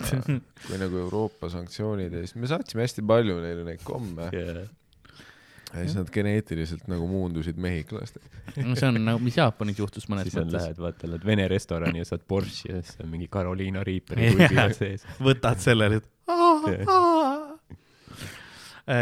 kui 0.68 0.78
nagu 0.80 1.02
Euroopa 1.06 1.50
sanktsioonid 1.52 2.14
ja 2.14 2.22
siis 2.22 2.38
me 2.38 2.50
saatsime 2.50 2.86
hästi 2.86 3.04
palju 3.06 3.40
neile 3.42 3.66
neid 3.66 3.82
komme 3.86 4.30
Yeah. 4.34 4.64
ja 5.74 5.82
siis 5.88 5.96
nad 5.98 6.10
geneetiliselt 6.14 6.86
nagu 6.86 7.06
muundusid 7.10 7.58
mehhiklasteks. 7.58 8.30
no 8.62 8.76
see 8.78 8.88
on 8.92 9.00
nagu, 9.02 9.18
mis 9.26 9.34
Jaapanis 9.40 9.80
juhtus 9.82 10.06
mõnes 10.10 10.28
siis 10.30 10.38
mõttes. 10.38 10.54
lähed, 10.60 10.78
vaata, 10.86 11.10
lähed 11.10 11.26
vene 11.26 11.48
restorani 11.50 11.98
ja 11.98 12.06
saad 12.06 12.22
borši 12.30 12.70
ja 12.70 12.78
siis 12.82 13.02
on 13.02 13.10
mingi 13.10 13.26
Carolina 13.32 13.82
Reaperi 13.86 14.30
pulbiga 14.36 14.68
sees. 14.76 15.02
võtad 15.18 15.58
selle 15.64 15.90
nüüd. 15.96 16.06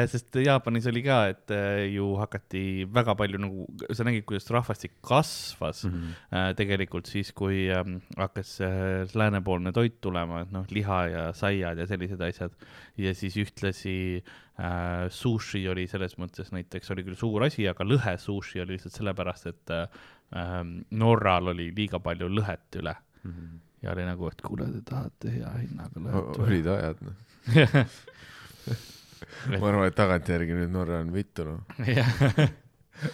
Sest 0.07 0.37
Jaapanis 0.39 0.87
oli 0.87 1.01
ka, 1.03 1.17
et 1.33 1.51
äh, 1.55 1.89
ju 1.91 2.13
hakati 2.21 2.85
väga 2.87 3.17
palju 3.19 3.41
nagu, 3.43 3.67
sa 3.91 4.07
nägid, 4.07 4.23
kuidas 4.29 4.47
rahvastik 4.55 4.95
kasvas 5.03 5.85
mm. 5.89 5.97
-hmm. 5.97 6.55
tegelikult 6.59 7.11
siis, 7.11 7.33
kui 7.33 7.67
ähm, 7.71 7.99
hakkas 8.17 8.61
äh, 8.61 9.09
läänepoolne 9.15 9.73
toit 9.73 10.01
tulema, 10.01 10.45
et 10.45 10.53
noh, 10.55 10.67
liha 10.71 11.01
ja 11.09 11.25
saiad 11.33 11.79
ja 11.79 11.87
sellised 11.87 12.21
asjad. 12.21 12.53
ja 12.97 13.15
siis 13.15 13.37
ühtlasi 13.37 14.23
äh, 14.61 15.11
sushi 15.11 15.69
oli 15.69 15.87
selles 15.87 16.19
mõttes 16.19 16.53
näiteks 16.53 16.91
oli 16.91 17.03
küll 17.03 17.19
suur 17.19 17.43
asi, 17.43 17.69
aga 17.69 17.85
lõhe 17.85 18.19
sushi 18.19 18.61
oli 18.61 18.77
lihtsalt 18.77 18.95
sellepärast, 18.95 19.47
et 19.47 19.71
äh, 19.71 19.89
ähm, 20.37 20.79
Norral 20.91 21.49
oli 21.49 21.73
liiga 21.75 21.99
palju 21.99 22.29
lõhet 22.29 22.79
üle 22.79 22.97
Mhm. 23.25 23.61
Ja 23.83 23.89
oli 23.95 24.05
nagu, 24.07 24.25
et 24.31 24.41
kuule, 24.45 24.65
te 24.73 24.81
tahate 24.89 25.27
hea 25.37 25.53
hinnaga 25.61 25.97
lõhet 26.07 26.37
olid 26.47 26.67
ajad 26.77 26.99
noh. 27.07 27.17
ma 29.59 29.65
arvan, 29.71 29.87
et 29.89 29.97
tagantjärgi 29.99 30.53
nüüd 30.59 30.71
Norra 30.75 30.97
on 31.03 31.11
vittu 31.15 31.43
noh. 31.49 31.61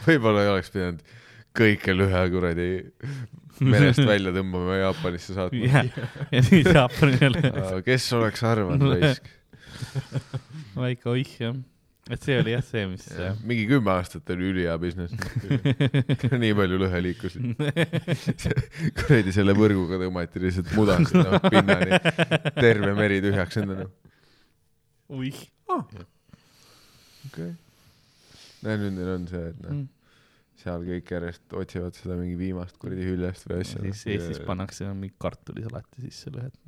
võib-olla 0.07 0.39
ei 0.45 0.51
oleks 0.53 0.71
pidanud 0.75 1.01
kõike 1.59 1.91
lühe 1.97 2.23
kuradi 2.33 2.69
merest 3.65 4.03
välja 4.07 4.31
tõmbama 4.37 4.73
ja 4.77 4.81
Jaapanisse 4.87 5.33
saatma. 5.35 5.65
ja, 5.65 5.81
ja 6.33 6.41
siis 6.47 6.67
Jaapanil 6.69 7.19
jälle 7.23 7.41
kes 7.87 8.05
oleks 8.19 8.41
arvanud 8.47 8.83
raisk. 8.95 9.25
väike 10.77 11.07
oih 11.15 11.33
jah, 11.41 11.57
et 12.09 12.25
see 12.25 12.39
oli 12.41 12.55
jah 12.55 12.65
see, 12.65 12.85
mis 12.91 13.07
mingi 13.45 13.69
kümme 13.71 13.95
aastat 13.95 14.31
oli 14.35 14.51
ülihea 14.53 14.75
business. 14.81 15.15
nii 16.45 16.57
palju 16.59 16.81
lõhe 16.83 17.03
liikus. 17.05 17.39
kuradi 18.99 19.35
selle 19.37 19.57
võrguga 19.59 20.01
tõmmati 20.05 20.45
lihtsalt 20.45 20.75
muda 20.79 20.99
sinna 21.05 21.41
pinnani. 21.49 22.03
terve 22.59 22.93
meri 22.99 23.23
tühjaks 23.25 23.61
endale. 23.63 23.91
oih 25.09 25.47
okei. 27.29 27.53
näe, 28.65 28.81
nüüd 28.81 28.97
neil 28.97 29.13
on 29.15 29.29
see, 29.31 29.45
et 29.53 29.61
noh, 29.63 29.75
mm.. 29.75 29.87
seal 30.63 30.85
kõik 30.89 31.13
järjest 31.15 31.57
otsivad 31.61 31.99
seda 31.99 32.19
mingi 32.19 32.39
viimast 32.41 32.79
kuradi 32.81 33.07
hüljest 33.07 33.49
või 33.51 33.63
asja. 33.65 33.83
siis 33.85 34.05
Eestis. 34.15 34.43
pannakse 34.49 34.89
mingi 34.93 35.15
kartulisalati 35.21 36.07
sisse 36.09 36.33
lõhet. 36.35 36.59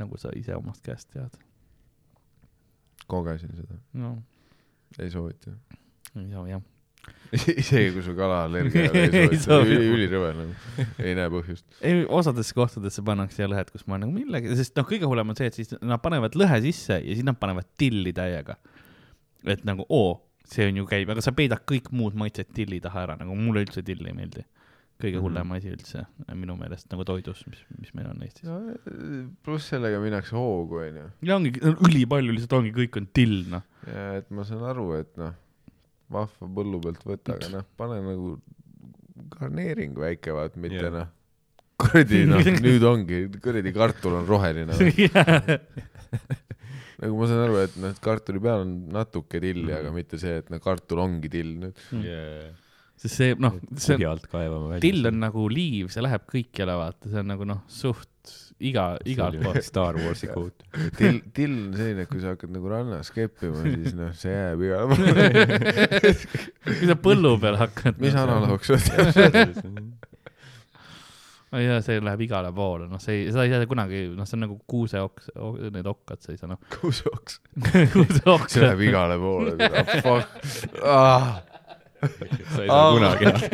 nagu 0.00 0.18
sa 0.20 0.32
ise 0.36 0.56
omast 0.58 0.84
käest 0.86 1.12
tead. 1.14 1.38
Kogesin 3.10 3.52
seda, 3.56 3.76
no 4.00 4.16
ei 4.98 5.10
soovita. 5.10 5.52
ei 6.16 6.28
saa 6.30 6.46
jah. 6.48 6.62
isegi 7.34 7.90
kui 7.92 8.02
sul 8.06 8.14
kalaallergia 8.16 8.84
ei 8.86 8.90
ole, 8.90 9.22
Ei 9.26 9.36
soovi. 9.36 9.40
soovita, 9.44 9.88
ülirõve 9.96 10.28
nagu, 10.38 10.84
ei 11.04 11.16
näe 11.18 11.28
põhjust. 11.32 11.64
ei, 11.84 12.04
osadesse 12.08 12.54
kohtadesse 12.56 13.02
pannakse 13.04 13.48
lõhet, 13.50 13.72
kus 13.74 13.84
ma 13.90 13.98
nagu 14.00 14.14
millegi, 14.14 14.54
sest 14.56 14.76
noh, 14.78 14.86
kõige 14.88 15.08
hullem 15.10 15.32
on 15.34 15.36
see, 15.40 15.50
et 15.50 15.58
siis 15.58 15.74
nad 15.82 16.00
panevad 16.04 16.38
lõhe 16.38 16.60
sisse 16.64 17.00
ja 17.02 17.10
siis 17.18 17.26
nad 17.26 17.36
panevad 17.40 17.68
tilli 17.80 18.12
täiega. 18.16 18.56
et 19.44 19.64
nagu 19.68 19.84
oo, 19.92 20.14
see 20.48 20.68
on 20.70 20.78
ju 20.80 20.86
käib, 20.88 21.10
aga 21.12 21.20
sa 21.24 21.34
peidad 21.36 21.60
kõik 21.68 21.90
muud 21.92 22.16
maitsed 22.16 22.54
tilli 22.56 22.80
taha 22.84 23.02
ära, 23.08 23.18
nagu 23.20 23.36
mulle 23.36 23.66
üldse 23.66 23.82
till 23.84 24.00
ei 24.06 24.14
meeldi. 24.16 24.46
Kõige 25.02 25.18
Mhm. 25.18 25.24
hullem 25.26 25.52
asi 25.56 25.70
üldse 25.74 26.04
minu 26.38 26.54
meelest 26.56 26.86
nagu 26.92 27.04
toidus, 27.04 27.40
mis, 27.50 27.60
mis 27.80 27.94
meil 27.98 28.06
on 28.12 28.22
Eestis. 28.22 28.48
pluss 29.44 29.68
sellega 29.72 29.98
minnakse 30.00 30.36
hoogu, 30.36 30.78
onju. 30.86 31.06
ja 31.22 31.36
ongi 31.36 31.52
ülipalju 31.60 32.36
lihtsalt 32.36 32.58
ongi, 32.60 32.72
kõik 32.76 33.00
on 33.00 33.08
till 33.12 33.36
noh. 33.50 33.64
ja 33.88 34.06
et 34.20 34.30
ma 34.30 34.44
saan 34.46 34.62
aru, 34.70 34.86
et 35.00 35.10
noh, 35.20 35.34
vahva 36.14 36.48
põllu 36.60 36.80
pealt 36.84 37.02
võtta, 37.04 37.36
aga 37.38 37.50
noh, 37.58 37.66
pane 37.76 38.00
nagu 38.06 38.36
garneering 39.34 39.98
väike, 39.98 40.32
vaat 40.36 40.56
mitte 40.60 40.80
yeah. 40.80 40.94
noh, 41.00 41.12
kuradi 41.82 42.24
noh, 42.30 42.38
nüüd 42.64 42.86
ongi, 42.86 43.24
kuradi 43.42 43.72
kartul 43.74 44.20
on 44.20 44.26
roheline 44.30 44.74
no.. 44.78 45.58
nagu 47.02 47.16
ma 47.18 47.26
saan 47.28 47.42
aru, 47.48 47.56
et 47.66 47.74
noh, 47.82 47.90
et 47.90 48.00
kartuli 48.04 48.40
peal 48.42 48.62
on 48.64 48.74
natuke 48.94 49.40
tilli, 49.42 49.72
aga 49.74 49.90
mitte 49.94 50.20
see, 50.22 50.38
et 50.40 50.52
noh, 50.54 50.60
kartul 50.62 51.02
ongi 51.02 51.30
till 51.32 51.50
nüüd. 51.64 51.80
Yeah. 51.98 52.52
Sest 53.00 53.18
see 53.18 53.36
noh, 53.40 53.58
see 53.74 53.98
kuhi 53.98 54.06
alt 54.08 54.26
kaevama 54.30 54.74
välja. 54.74 54.84
till 54.86 55.10
on 55.10 55.20
nagu 55.22 55.46
liiv, 55.52 55.90
see 55.92 56.04
läheb 56.04 56.26
kõikjale 56.30 56.76
vaata, 56.78 57.10
see 57.10 57.22
on 57.24 57.32
nagu 57.34 57.48
noh, 57.48 57.64
suht 57.70 58.10
iga, 58.62 58.86
igalt 59.08 59.40
poolt. 59.42 59.60
Star 59.66 59.98
Warsi 59.98 60.30
kvoot. 60.30 60.64
till, 60.98 61.20
till 61.34 61.52
on 61.52 61.76
selline, 61.76 62.06
et 62.06 62.10
kui 62.10 62.22
sa 62.22 62.34
hakkad 62.34 62.54
nagu 62.54 62.70
rannas 62.70 63.10
keppima, 63.14 63.60
siis 63.66 63.94
noh, 63.98 64.14
see 64.16 64.32
jääb 64.32 64.64
igale 64.68 64.88
poole. 64.94 66.16
kui 66.70 66.90
sa 66.90 66.98
põllu 67.08 67.36
peal 67.42 67.60
hakkad. 67.60 68.00
mis 68.02 68.18
analoog 68.18 68.66
see 68.66 68.78
on? 69.68 69.88
ja 71.64 71.78
see 71.86 72.00
läheb 72.02 72.22
igale 72.26 72.50
poole, 72.54 72.88
noh, 72.90 73.02
see 73.02 73.20
ei, 73.20 73.26
seda 73.30 73.44
ei 73.46 73.52
saa 73.54 73.70
kunagi, 73.70 74.06
noh, 74.14 74.26
see 74.28 74.38
on 74.38 74.46
nagu 74.46 74.60
kuuseoks, 74.70 75.32
need 75.74 75.90
okkad, 75.90 76.22
sa 76.24 76.34
ei 76.34 76.40
saa 76.40 76.50
noh, 76.54 76.62
kuusoks. 76.78 77.40
kuuseoks 77.94 78.56
see 78.56 78.64
läheb 78.64 78.86
igale 78.88 79.18
poole. 79.22 79.58
Fuck 80.06 80.80
ah.. 80.82 81.42
Sa 82.08 82.62
ei 82.62 82.68
saa 82.68 82.92
kunagi. 82.94 83.24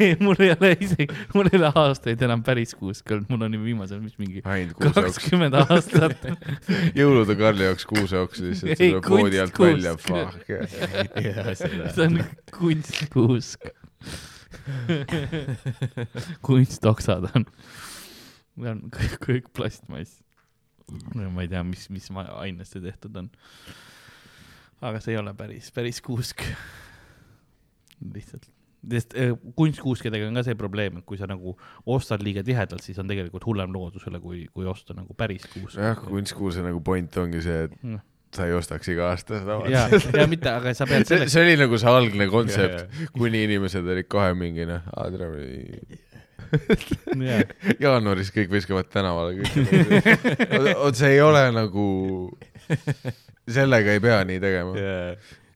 ei, 0.00 0.16
mul 0.20 0.34
ei 0.38 0.50
ole 0.52 0.76
isegi, 0.80 1.06
mul 1.34 1.48
ei 1.50 1.58
ole 1.58 1.70
aastaid 1.82 2.22
enam 2.24 2.42
päris 2.46 2.74
kuusk 2.78 3.10
olnud, 3.12 3.28
mul 3.32 3.42
on 3.46 3.56
ju 3.56 3.60
viimased, 3.64 4.00
mis 4.02 4.16
mingi 4.20 4.42
kakskümmend 4.42 5.54
aastat. 5.58 6.18
jõulude 6.98 7.34
Karli 7.38 7.64
jaoks 7.68 7.84
kuuseoks 7.88 8.38
lihtsalt 8.44 8.76
selle 8.80 9.00
poodi 9.04 9.38
alt 9.42 9.56
välja. 9.60 9.92
Fuck. 10.00 10.36
see 11.94 12.06
on 12.06 12.14
kunstkuusk. 12.58 13.60
kunstoksad 16.46 17.24
on, 17.34 17.42
need 18.56 18.70
on 18.72 18.80
kõik, 18.94 19.14
kõik 19.24 19.46
plastmass. 19.56 20.10
ma 21.14 21.42
ei 21.44 21.50
tea, 21.52 21.62
mis, 21.66 21.82
mis 21.92 22.06
ma- 22.14 22.30
ainest 22.40 22.70
see 22.76 22.82
tehtud 22.84 23.12
on. 23.20 23.26
Aga 24.84 25.00
see 25.02 25.14
ei 25.16 25.20
ole 25.20 25.34
päris, 25.38 25.72
päris 25.74 26.00
kuusk. 26.04 26.44
lihtsalt, 28.14 28.44
sest 28.92 29.16
äh, 29.18 29.32
kunstkuuskedega 29.58 30.28
on 30.28 30.38
ka 30.38 30.44
see 30.46 30.58
probleem, 30.58 31.00
et 31.00 31.06
kui 31.08 31.18
sa 31.18 31.26
nagu 31.30 31.56
ostad 31.90 32.22
liiga 32.22 32.44
tihedalt, 32.46 32.84
siis 32.84 32.98
on 33.02 33.10
tegelikult 33.10 33.46
hullem 33.48 33.74
loodusele, 33.74 34.20
kui, 34.22 34.44
kui 34.54 34.68
osta 34.70 34.94
nagu 34.96 35.16
päris 35.18 35.48
kuusk. 35.50 35.80
jah, 35.82 35.98
kunstkuuse 36.04 36.62
nagu 36.66 36.82
point 36.84 37.18
ongi 37.18 37.42
see, 37.44 37.66
et 37.66 37.74
Noh. 37.82 38.04
sa 38.34 38.46
ei 38.46 38.54
ostaks 38.54 38.90
iga 38.92 39.10
aasta 39.10 39.40
seda 39.40 39.58
ja, 39.72 39.86
ja 40.14 40.26
mitte, 40.30 40.52
aga 40.52 40.74
sa 40.76 40.86
pead 40.86 41.06
see, 41.08 41.16
selleks, 41.16 41.34
see 41.34 41.46
oli 41.46 41.56
nagu 41.58 41.80
see 41.80 41.94
algne 42.00 42.28
kontsept, 42.30 43.00
kuni 43.16 43.42
inimesed 43.48 43.88
olid 43.96 44.08
kohe 44.10 44.30
mingi 44.38 44.68
noh, 44.68 44.86
aa 44.94 45.08
tere, 45.10 45.32
jaanuaris 47.82 48.30
kõik 48.32 48.52
viskavad 48.52 48.88
tänavale 48.92 49.40
kõik. 49.40 49.50
oot, 50.78 50.94
see 50.96 51.16
ei 51.16 51.20
ole 51.24 51.42
nagu, 51.52 51.86
sellega 53.54 53.88
ei 53.96 54.00
pea 54.04 54.18
nii 54.28 54.40
tegema. 54.42 54.72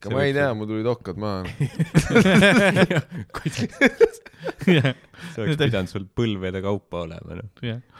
aga 0.03 0.11
ma 0.11 0.19
ei 0.27 0.33
tea, 0.35 0.49
mul 0.57 0.67
tulid 0.69 0.87
okkad 0.91 1.17
maha. 1.21 1.41
see 4.63 5.43
oleks 5.43 5.59
pidanud 5.59 5.91
sul 5.91 6.05
põlvede 6.17 6.59
kaupa 6.63 7.03
olema, 7.05 7.31
noh, 7.39 7.47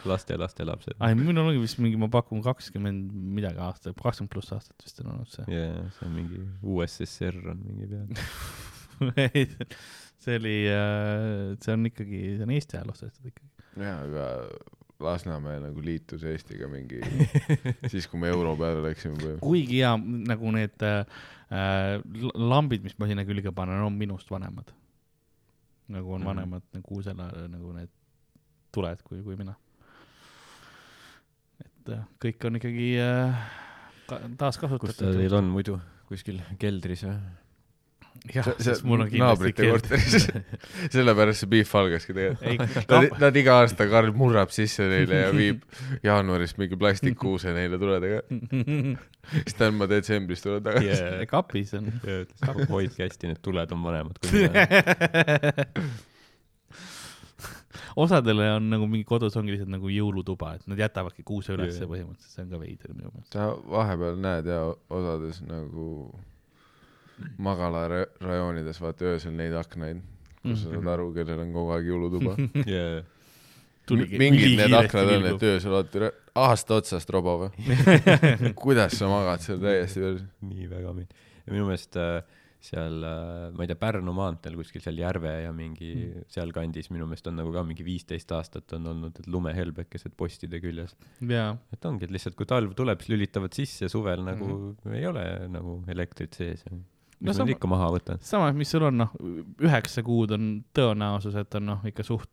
laste, 0.10 0.34
lastelapsed. 0.40 0.96
ai, 1.04 1.12
minul 1.18 1.44
ongi 1.46 1.60
vist 1.62 1.78
mingi, 1.84 1.98
ma 2.00 2.08
pakun 2.12 2.40
kakskümmend 2.46 3.02
midagi 3.38 3.60
aastat, 3.64 3.94
kakskümmend 4.00 4.32
pluss 4.34 4.50
aastat 4.56 4.78
vist 4.84 4.98
on 5.04 5.08
olnud 5.16 5.30
see. 5.32 5.46
jaa, 5.54 5.84
see 5.98 6.06
on 6.10 6.14
mingi 6.18 6.38
USSR 6.76 7.36
on 7.54 7.60
mingi 7.64 7.86
peal. 7.94 8.08
see 10.24 10.36
oli, 10.40 10.58
see 11.64 11.74
on 11.76 11.82
ikkagi, 11.92 12.20
see 12.38 12.46
on 12.48 12.52
Eesti 12.58 12.74
ajaloos 12.80 13.00
tehtud 13.06 13.26
ikkagi. 13.32 13.50
jaa, 13.84 13.98
aga 14.08 14.24
Lasnamäe 15.00 15.58
nagu 15.60 15.82
liitus 15.84 16.22
Eestiga 16.24 16.68
mingi, 16.72 17.00
siis 17.92 18.06
kui 18.08 18.20
me 18.22 18.30
euro 18.32 18.54
peale 18.60 18.84
läksime 18.86 19.38
kuigi 19.42 19.82
hea, 19.82 19.96
nagu 20.30 20.52
need 20.56 20.86
äh, 20.86 22.00
lambid, 22.38 22.84
mis 22.86 22.96
ma 23.00 23.10
sinna 23.10 23.26
külge 23.28 23.52
panen, 23.56 23.82
on 23.84 23.94
minust 23.98 24.30
vanemad. 24.32 24.72
nagu 25.94 26.14
on 26.16 26.22
Mhm. 26.22 26.28
vanemad 26.30 26.64
nagu 26.74 27.02
selle, 27.04 27.26
nagu 27.52 27.74
need 27.76 27.90
tuled 28.72 29.02
kui, 29.04 29.20
kui 29.22 29.36
mina. 29.36 29.56
et 31.60 31.90
äh, 31.98 32.06
kõik 32.24 32.46
on 32.48 32.56
ikkagi 32.62 32.88
äh, 33.04 33.44
ka, 34.08 34.18
kus 34.20 34.30
ta 34.38 34.46
taaskasutatud. 34.46 35.18
teil 35.20 35.36
on 35.36 35.52
muidu, 35.52 35.80
kuskil 36.08 36.40
keldris 36.60 37.04
või? 37.04 37.18
jah, 38.32 38.48
sest 38.62 38.86
mul 38.88 39.04
on 39.04 39.10
kindlasti 39.12 39.54
korteris. 39.58 40.28
sellepärast 40.94 41.44
see 41.44 41.52
beef 41.52 41.74
algaski 41.76 42.16
tegelikult. 42.16 42.78
Nad, 42.92 43.18
nad 43.26 43.40
iga 43.40 43.58
aasta, 43.62 43.88
Karl 43.92 44.14
murrab 44.16 44.54
sisse 44.56 44.88
neile 44.90 45.24
ja 45.26 45.34
viib 45.36 45.66
jaanuaris 46.08 46.56
mingi 46.60 46.80
plastikkuuse 46.80 47.54
neile 47.56 47.80
tuledega. 47.82 48.24
siis 49.34 49.60
ta 49.60 49.70
on, 49.70 49.78
ma 49.82 49.90
detsembris 49.92 50.44
tulen 50.46 50.64
tagasi 50.66 50.90
yeah.. 50.90 51.28
kapis 51.30 51.76
on. 51.80 51.92
hoidke 52.72 53.06
hästi, 53.06 53.34
need 53.34 53.44
tuled 53.44 53.76
on 53.76 53.86
vanemad 53.86 54.20
kui 54.24 54.44
mina. 54.44 54.66
osadele 58.00 58.50
on 58.58 58.68
nagu 58.74 58.88
mingi 58.90 59.06
kodus 59.08 59.36
ongi 59.40 59.54
lihtsalt 59.54 59.72
nagu 59.72 59.92
jõulutuba, 59.92 60.56
et 60.58 60.68
nad 60.72 60.80
jätavadki 60.82 61.26
kuuse 61.28 61.54
ülesse 61.56 61.88
põhimõtteliselt, 61.90 62.36
see 62.36 62.46
on 62.46 62.52
ka 62.54 62.62
veider 62.62 62.94
minu 62.96 63.12
meelest. 63.12 63.36
sa 63.36 63.52
vahepeal 63.76 64.20
näed 64.24 64.50
ja 64.50 64.62
osades 64.94 65.44
nagu 65.48 65.88
magalarajoonides 67.38 68.82
vaata 68.82 69.14
öösel 69.14 69.36
neid 69.38 69.56
aknaid, 69.58 70.02
kus 70.42 70.64
sa 70.64 70.74
saad 70.74 70.92
aru, 70.96 71.10
kellel 71.16 71.44
on 71.46 71.54
kogu 71.56 71.76
aeg 71.78 71.90
jõulutuba. 71.92 72.38
Tuligi 73.90 74.16
mingid 74.16 74.54
need 74.56 74.74
aknad 74.78 75.10
on, 75.18 75.26
et 75.34 75.42
öösel 75.44 75.74
vaata 75.76 76.14
aasta 76.40 76.78
otsast 76.80 77.10
roba 77.12 77.36
või? 77.42 77.50
kuidas 78.64 78.96
sa 78.96 79.10
magad 79.12 79.44
seal 79.44 79.60
täiesti 79.60 80.04
veel? 80.04 80.22
nii 80.48 80.70
väga 80.72 80.94
meeldib. 80.96 81.28
ja 81.44 81.52
minu 81.52 81.68
meelest 81.68 82.00
äh, 82.00 82.22
seal, 82.64 83.04
ma 83.04 83.66
ei 83.66 83.70
tea, 83.70 83.78
Pärnu 83.80 84.14
maanteel 84.16 84.56
kuskil 84.56 84.84
seal 84.84 85.02
Järve 85.02 85.34
ja 85.44 85.52
mingi 85.56 85.92
Mm. 85.94 86.24
sealkandis 86.32 86.90
minu 86.94 87.06
meelest 87.10 87.28
on 87.30 87.36
nagu 87.38 87.52
ka 87.54 87.64
mingi 87.68 87.84
viisteist 87.86 88.32
aastat 88.36 88.72
on 88.78 88.88
olnud, 88.94 89.20
et 89.20 89.28
lumehelbekesed 89.28 90.16
postide 90.18 90.60
küljes. 90.64 90.96
jaa, 91.20 91.58
et 91.74 91.86
ongi, 91.86 92.08
et 92.08 92.14
lihtsalt 92.16 92.38
kui 92.40 92.48
talv 92.50 92.74
tuleb, 92.78 93.04
siis 93.04 93.14
lülitavad 93.14 93.54
sisse, 93.54 93.90
suvel 93.92 94.24
nagu 94.24 94.48
mm 94.48 94.76
-hmm. 94.86 94.96
ei 94.96 95.06
ole 95.06 95.26
nagu 95.52 95.84
elektrit 95.88 96.34
sees. 96.34 96.64
Mis 97.20 97.28
No 97.28 97.32
no, 97.32 97.34
sama- 97.38 97.48
nad 97.48 97.56
ikka 97.56 97.68
maha 97.72 97.90
võtavad? 97.96 98.24
sama, 98.28 98.52
mis 98.58 98.72
sul 98.74 98.84
on, 98.90 98.98
noh, 99.04 99.12
üheksa 99.64 100.04
kuud 100.06 100.32
on 100.36 100.48
tõenäosus, 100.76 101.36
et 101.40 101.56
on 101.60 101.66
noh, 101.72 101.84
ikka 101.88 102.04
suht 102.08 102.30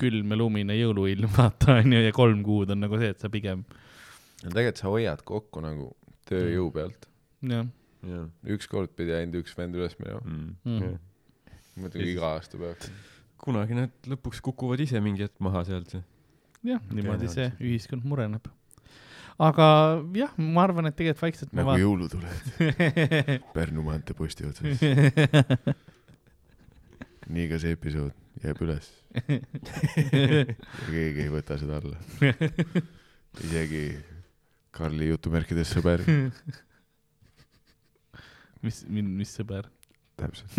külm 0.00 0.30
ja 0.30 0.38
lumine 0.38 0.76
jõuluilm, 0.78 1.30
vaata 1.38 1.80
onju, 1.80 2.02
ja 2.06 2.12
kolm 2.14 2.42
kuud 2.46 2.70
on 2.74 2.80
nagu 2.84 2.98
see, 3.00 3.10
et 3.14 3.22
sa 3.22 3.30
pigem, 3.32 3.64
tegelikult 4.44 4.80
sa 4.82 4.88
hoiad 4.92 5.22
kokku 5.26 5.62
nagu 5.64 5.90
tööjõu 6.30 6.70
pealt. 6.74 7.08
jah, 7.42 7.66
jah 8.06 8.54
ükskord 8.56 8.92
pidi 8.96 9.14
ainult 9.16 9.42
üks 9.42 9.56
vend 9.58 9.76
üles 9.78 9.96
minema. 10.00 10.20
mm. 10.24 10.52
Mhm. 10.64 10.84
mm.. 10.84 11.56
muidugi 11.82 12.12
iga 12.14 12.34
aasta 12.36 12.60
peaks. 12.60 12.90
kunagi 13.40 13.76
nad 13.78 14.08
lõpuks 14.12 14.40
kukuvad 14.44 14.80
ise 14.84 15.00
mingi 15.02 15.26
hetk 15.26 15.40
maha 15.42 15.64
sealt. 15.68 15.96
jah, 16.66 16.80
niimoodi 16.92 17.28
see 17.32 17.50
ühiskond 17.58 18.06
mureneb. 18.06 18.46
Aga 19.40 19.66
jah, 20.16 20.32
ma 20.36 20.64
arvan, 20.66 20.90
et 20.90 20.96
tegelikult 20.98 21.24
vaikselt 21.24 21.52
ma 21.52 21.62
nagu 21.62 21.70
vaatan. 21.70 21.82
jõulutuled 21.84 22.38
Pärnu 23.56 23.84
maantee 23.86 24.16
posti 24.16 24.48
otsas. 24.48 24.82
nii 27.34 27.46
ka 27.50 27.60
see 27.62 27.76
episood 27.76 28.14
jääb 28.44 28.60
üles. 28.66 28.90
ja 29.16 30.44
keegi 30.90 31.26
ei 31.26 31.32
võta 31.32 31.58
seda 31.60 31.80
alla. 31.80 31.98
isegi 33.46 33.84
Karli 34.70 35.08
jutumärkides 35.10 35.72
sõber. 35.74 36.04
mis, 38.62 38.84
mis 38.86 39.32
sõber? 39.34 39.70
täpselt. 40.20 40.52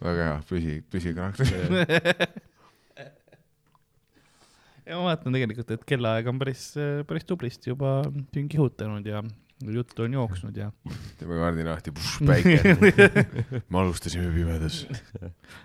väga 0.00 0.22
hea, 0.24 0.36
püsi, 0.48 0.78
püsi 0.88 1.12
karakter. 1.14 2.48
Ma 4.96 5.10
vaatan 5.10 5.36
tegelikult, 5.36 5.70
et 5.76 5.86
kellaaeg 5.88 6.28
on 6.32 6.40
päris, 6.40 6.72
päris 7.08 7.28
tublisti 7.28 7.72
juba 7.72 8.00
siin 8.34 8.48
kihutanud 8.50 9.06
ja 9.06 9.22
juttu 9.68 10.02
on 10.02 10.12
jooksnud 10.12 10.56
ja 10.56 10.72
teeme 11.18 11.34
kardina 11.34 11.70
lahti, 11.70 11.92
päike. 12.26 12.62
me 13.70 13.78
alustasime 13.78 14.32
pimedas. 14.34 14.86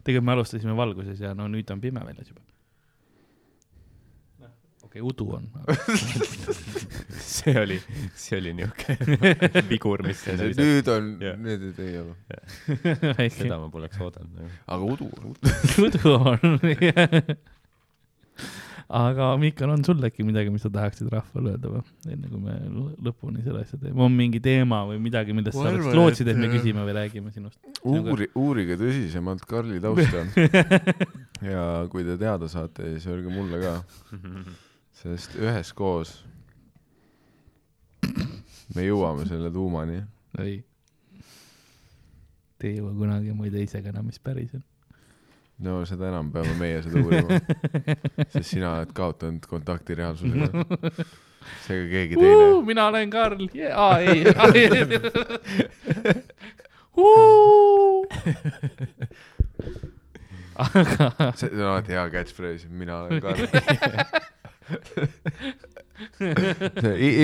tegelikult 0.04 0.26
me 0.26 0.32
alustasime 0.32 0.76
valguses 0.76 1.20
ja 1.20 1.34
no 1.34 1.48
nüüd 1.48 1.72
on 1.72 1.82
pime 1.82 2.04
väljas 2.06 2.30
juba. 2.30 2.42
okei 4.84 5.02
okay,, 5.02 5.02
udu 5.02 5.30
on. 5.38 5.48
see 7.36 7.56
oli, 7.60 7.80
see 8.16 8.40
oli 8.40 8.54
niuke 8.60 8.98
vigur, 9.70 10.04
mis 10.08 10.24
sinna 10.24 10.50
visati. 10.50 10.68
nüüd 10.68 10.92
on 10.92 11.12
Jah., 11.24 11.40
need 11.40 11.80
ei 11.80 11.98
ole. 12.04 12.16
seda 13.30 13.60
ma 13.64 13.72
poleks 13.72 14.00
oodanud 14.02 14.44
aga 14.68 14.84
udu 14.84 15.10
on 15.16 15.34
udu. 15.34 15.40
udu 15.88 16.16
on. 16.20 16.40
Aga 18.90 19.32
Mihkel, 19.42 19.70
on 19.74 19.84
sul 19.86 20.04
äkki 20.06 20.26
midagi, 20.26 20.52
mis 20.54 20.62
sa 20.66 20.70
tahaksid 20.74 21.10
rahvale 21.10 21.56
öelda 21.56 21.72
või, 21.72 21.82
enne 22.12 22.30
kui 22.30 22.42
me 22.42 22.58
lõ- 22.70 23.08
lõpuni 23.08 23.42
selle 23.46 23.64
asja 23.66 23.80
teeme, 23.82 23.98
on 24.06 24.14
mingi 24.14 24.42
teema 24.44 24.84
või 24.90 25.00
midagi, 25.02 25.34
millest 25.34 25.58
sa 25.58 25.66
oleks 25.72 25.90
lootsid, 25.98 26.30
et 26.30 26.36
et, 26.36 26.42
me 26.42 26.50
äh, 26.50 26.54
küsime 26.58 26.86
või 26.86 26.96
räägime 27.00 27.34
sinust? 27.34 27.58
uuri, 27.82 28.30
uurige 28.38 28.78
tõsisemalt 28.82 29.46
Karli 29.50 29.82
tausta. 29.82 30.26
ja 31.54 31.66
kui 31.90 32.06
te 32.06 32.18
teada 32.22 32.50
saate, 32.52 32.94
siis 32.94 33.10
öelge 33.10 33.34
mulle 33.34 33.62
ka, 33.64 33.76
sest 35.02 35.38
üheskoos 35.42 36.20
me 38.76 38.86
jõuame 38.86 39.26
selle 39.30 39.52
tuumani. 39.54 40.04
ei. 40.42 40.62
Te 42.56 42.70
ei 42.70 42.78
jõua 42.78 42.94
kunagi, 42.96 43.34
ma 43.36 43.50
ei 43.50 43.52
tea 43.52 43.66
ise 43.66 43.82
ka 43.84 43.92
enam, 43.92 44.06
mis 44.08 44.22
päris 44.24 44.54
on. 44.56 44.64
No 45.64 45.86
seda 45.88 46.10
enam 46.10 46.32
peame 46.34 46.56
meie 46.60 46.82
seda 46.84 47.00
uurima, 47.00 47.38
sest 48.34 48.50
sina 48.50 48.74
oled 48.78 48.92
kaotanud 48.96 49.46
kontakti 49.50 49.96
reaalsusega. 50.00 50.50
seega 51.68 51.88
keegi 51.92 52.16
teine. 52.20 52.46
mina 52.66 52.88
olen 52.90 53.10
Karl 53.14 53.44
yeah., 53.54 53.78
aa 53.78 54.00
ei, 54.02 54.26
aga 60.66 61.34
see 61.36 61.50
on 61.52 61.62
alati 61.70 61.92
hea 61.94 62.06
catchphrase, 62.14 62.68
mina 62.70 62.94
olen 63.04 63.22
Karl. 63.22 63.44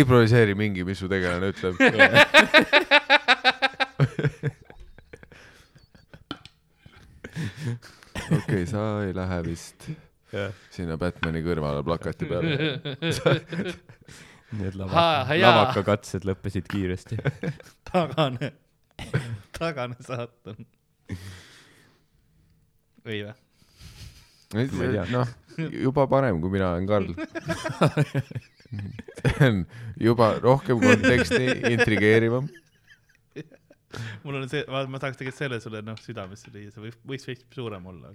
improviseeri 0.01 0.55
mingi, 0.55 0.83
mis 0.87 0.99
su 1.01 1.07
tegelane 1.11 1.47
ütleb. 1.51 1.75
Okei 8.31 8.63
okay,, 8.63 8.65
sa 8.69 8.87
ei 9.05 9.13
lähe 9.15 9.43
vist 9.45 9.91
sinna 10.71 10.97
Batman'i 10.99 11.41
kõrvale 11.43 11.83
plakati 11.85 12.27
peale. 12.29 12.55
Need 14.51 14.75
Ha, 14.75 14.81
lava, 14.83 15.35
jaa. 15.39 15.51
lavakakatsed 15.55 16.25
lõppesid 16.27 16.65
kiiresti. 16.71 17.15
tagane, 17.91 18.51
tagane 19.55 19.95
saatan. 20.03 20.65
ei 23.07 23.21
vä? 23.29 23.35
Ma 24.51 24.65
ei 24.65 24.67
tea. 24.91 25.05
noh, 25.13 25.31
juba 25.71 26.03
parem, 26.11 26.41
kui 26.43 26.51
mina 26.51 26.73
olen 26.73 26.89
Karl. 26.89 27.13
see 29.21 29.47
on 29.47 29.63
juba 30.03 30.33
rohkem 30.43 30.83
konteksti, 30.83 31.45
intrigeerivam. 31.71 32.51
mul 34.23 34.35
on 34.39 34.47
see, 34.51 34.63
ma 34.67 35.01
tahaks 35.01 35.17
tegelikult 35.19 35.39
selle 35.39 35.59
sulle 35.63 35.81
noh 35.85 35.97
südamesse 36.01 36.47
lüüa, 36.53 36.71
see 36.73 36.83
võib, 36.85 36.97
võiks 37.13 37.27
veits 37.29 37.45
suurem 37.55 37.87
olla. 37.91 38.13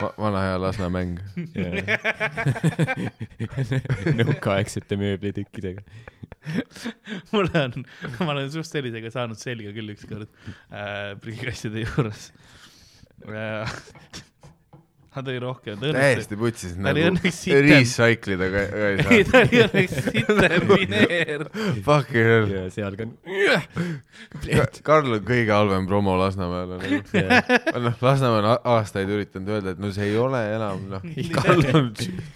Va- 0.00 0.14
vana 0.16 0.44
hea 0.46 0.56
Lasna 0.60 0.88
mäng. 0.92 1.20
nõukaaegsete 4.20 4.98
mööblitükkidega. 5.00 5.84
mul 7.34 7.50
on, 7.58 7.84
ma 8.22 8.32
olen 8.32 8.48
just 8.48 8.72
sellisega 8.72 9.10
saanud 9.12 9.38
selga 9.40 9.74
küll 9.76 9.92
ükskord 9.92 10.28
äh, 10.72 11.12
prügikasside 11.20 11.84
juures 11.84 12.30
äh,. 13.28 13.68
Nad 15.10 15.26
oli 15.26 15.40
rohkem, 15.42 15.78
täiesti 15.82 16.36
putsis 16.38 16.76
Ta 16.76 16.92
oli 16.92 17.02
nagu 17.02 17.16
õnneks 17.16 17.38
sitem. 17.42 17.64
recycle 17.66 18.36
ida 18.36 18.46
ka, 18.52 18.60
ei 18.62 18.92
ei, 18.92 19.00
saa. 19.02 19.24
ta 19.32 19.40
ei 19.42 19.62
oleks 19.64 19.96
vitamineer. 20.14 21.42
Fucking 21.86 22.28
hell. 22.30 22.52
ja 22.54 22.62
seal 22.70 22.94
ka 23.00 23.08
Karl 24.86 25.16
on 25.18 25.24
kõige 25.26 25.50
halvem 25.50 25.88
promo 25.90 26.14
Lasnamäel 26.20 26.76
on 26.76 26.84
nagu. 26.84 27.00
noh, 27.88 27.98
Lasnamäe 28.06 28.38
on 28.44 28.48
aastaid 28.76 29.10
üritanud 29.10 29.50
öelda, 29.56 29.74
et 29.74 29.82
no 29.82 29.90
see 29.94 30.12
ei 30.12 30.16
ole 30.20 30.44
enam 30.54 30.86
noh, 30.94 31.02
Karl 31.36 31.66
on 31.74 31.90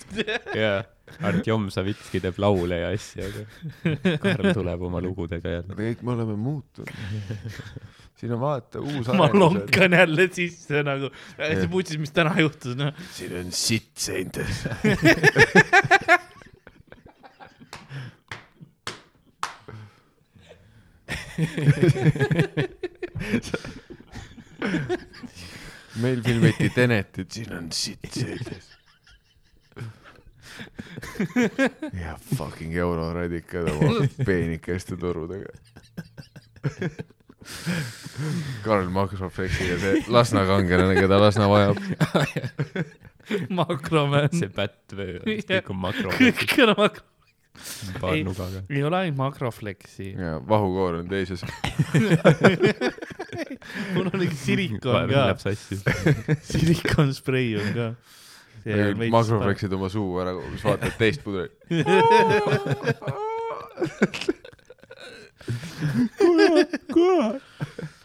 jaa, 0.64 0.82
Artjom 1.30 1.68
Savitski 1.70 2.18
teeb 2.24 2.38
laule 2.42 2.80
ja 2.80 2.90
asju, 2.94 3.28
aga 3.30 4.18
Karl 4.24 4.50
tuleb 4.56 4.82
oma 4.90 5.02
lugudega 5.04 5.60
jälle. 5.60 5.78
kõik 5.78 6.02
me 6.02 6.16
oleme 6.18 6.34
muutunud. 6.34 6.90
siin 8.16 8.32
on 8.32 8.40
vaata 8.40 8.80
uus 8.80 9.06
ma. 9.06 9.28
lonkan 9.32 9.92
jälle 9.92 10.28
sisse 10.32 10.82
nagu, 10.86 11.10
see 11.36 11.68
putsis, 11.70 11.98
mis 11.98 12.12
täna 12.14 12.34
juhtus, 12.38 12.76
noh. 12.78 12.92
siin 13.12 13.36
on 13.40 13.52
sitt 13.52 13.96
seintes. 13.98 14.64
meil 26.02 26.22
filmiti 26.22 26.70
Tenetit, 26.74 27.30
siin 27.30 27.52
on 27.58 27.72
sitt 27.72 28.12
seintes. 28.12 28.70
ja 32.04 32.18
fucking 32.36 32.76
euroradikad 32.78 33.68
oma 33.74 34.06
peenikeste 34.26 34.96
torudega. 34.96 35.50
Karl 38.64 38.88
Makrofleksiga 38.92 39.78
see 39.82 40.04
Lasna 40.12 40.44
kangelane, 40.48 40.94
keda 40.98 41.18
Lasna 41.20 41.48
vajab. 41.50 41.80
makromäng. 43.58 44.32
see 44.36 44.50
pätt 44.52 44.94
või 44.96 45.18
kõik 45.48 45.70
on 45.72 45.80
makro, 45.82 46.14
kõik 46.16 46.54
on 46.64 46.74
makro. 46.78 47.04
paar 48.02 48.16
Ei. 48.16 48.24
nugaga. 48.26 48.64
ei 48.68 48.82
ole 48.84 48.96
ainult 49.04 49.20
makrofleksi, 49.20 50.10
ja 50.18 50.40
vahukoor 50.48 51.00
on 51.02 51.08
teises. 51.10 51.44
mul 53.94 54.10
on 54.10 54.26
ikka 54.26 54.40
silikon 54.42 54.80
ka 54.82 55.04
läheb, 55.10 55.42
sassi. 55.42 55.78
silikonspray 56.50 57.54
on 57.60 57.72
ka. 57.76 57.90
makrofleksid 59.12 59.72
oma 59.76 59.88
suu 59.92 60.18
ära, 60.22 60.34
siis 60.50 60.66
vaatad 60.66 60.98
teist 60.98 61.24
pudrit. 61.24 61.54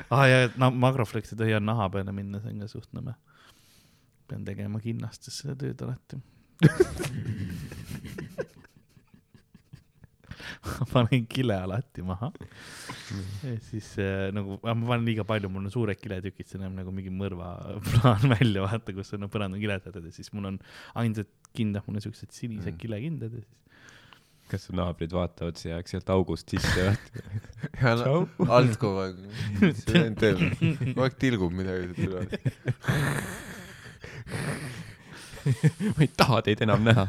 Ah 0.09 0.25
ja, 0.29 0.37
et 0.47 0.57
no 0.59 0.71
makroflex 0.75 1.33
ei 1.33 1.39
tohi 1.39 1.59
naha 1.63 1.89
peale 1.93 2.11
minna, 2.15 2.41
see 2.43 2.53
on 2.53 2.63
ka 2.65 2.67
suht 2.71 2.89
nõme. 2.97 3.13
pean 4.29 4.43
tegema 4.45 4.79
kinnastes 4.83 5.39
seda 5.41 5.55
tööd 5.57 5.81
alati. 5.85 6.19
ma 10.69 10.85
panen 10.91 11.25
kile 11.31 11.55
alati 11.55 12.03
maha. 12.05 12.29
ja 13.43 13.55
siis 13.69 13.87
äh, 14.01 14.29
nagu, 14.35 14.57
ma 14.63 14.75
panen 14.75 15.05
liiga 15.07 15.25
palju, 15.27 15.49
mul 15.51 15.65
on 15.69 15.73
suured 15.73 15.99
kiletükid, 16.01 16.47
see 16.49 16.59
näeb 16.61 16.75
nagu 16.77 16.93
mingi 16.95 17.11
mõrvaplaan 17.13 18.27
välja, 18.35 18.65
vaata, 18.65 18.93
kus 18.97 19.13
on 19.17 19.23
no, 19.25 19.31
põrand 19.33 19.57
on 19.57 19.63
kiletatud 19.63 20.03
ja 20.09 20.13
siis 20.15 20.29
mul 20.35 20.51
on 20.51 20.59
ainsad 20.99 21.29
kindad, 21.55 21.85
mul 21.87 21.97
on 21.99 22.05
siuksed 22.05 22.31
sinised 22.35 22.73
Mm. 22.75 22.81
kilekindad 22.81 23.33
ja 23.33 23.41
siis 23.41 23.55
kas 24.49 24.65
su 24.65 24.73
naabrid 24.77 25.11
vaatavad 25.13 25.57
aeg 25.75 25.87
sealt 25.91 26.09
august 26.13 26.49
sisse 26.53 26.85
ja 27.81 27.91
no, 28.01 28.27
alt 28.49 28.77
kogu 28.81 28.99
aeg. 29.03 29.15
see 29.81 29.95
vend 29.95 30.17
teeb, 30.21 30.37
kogu 30.59 31.05
aeg 31.05 31.15
tilgub 31.21 31.53
midagi 31.55 31.83
sealt 31.89 31.99
üle. 32.07 32.19
ma 35.95 35.99
ei 36.05 36.11
taha 36.21 36.37
teid 36.45 36.59
enam 36.65 36.81
näha. 36.85 37.05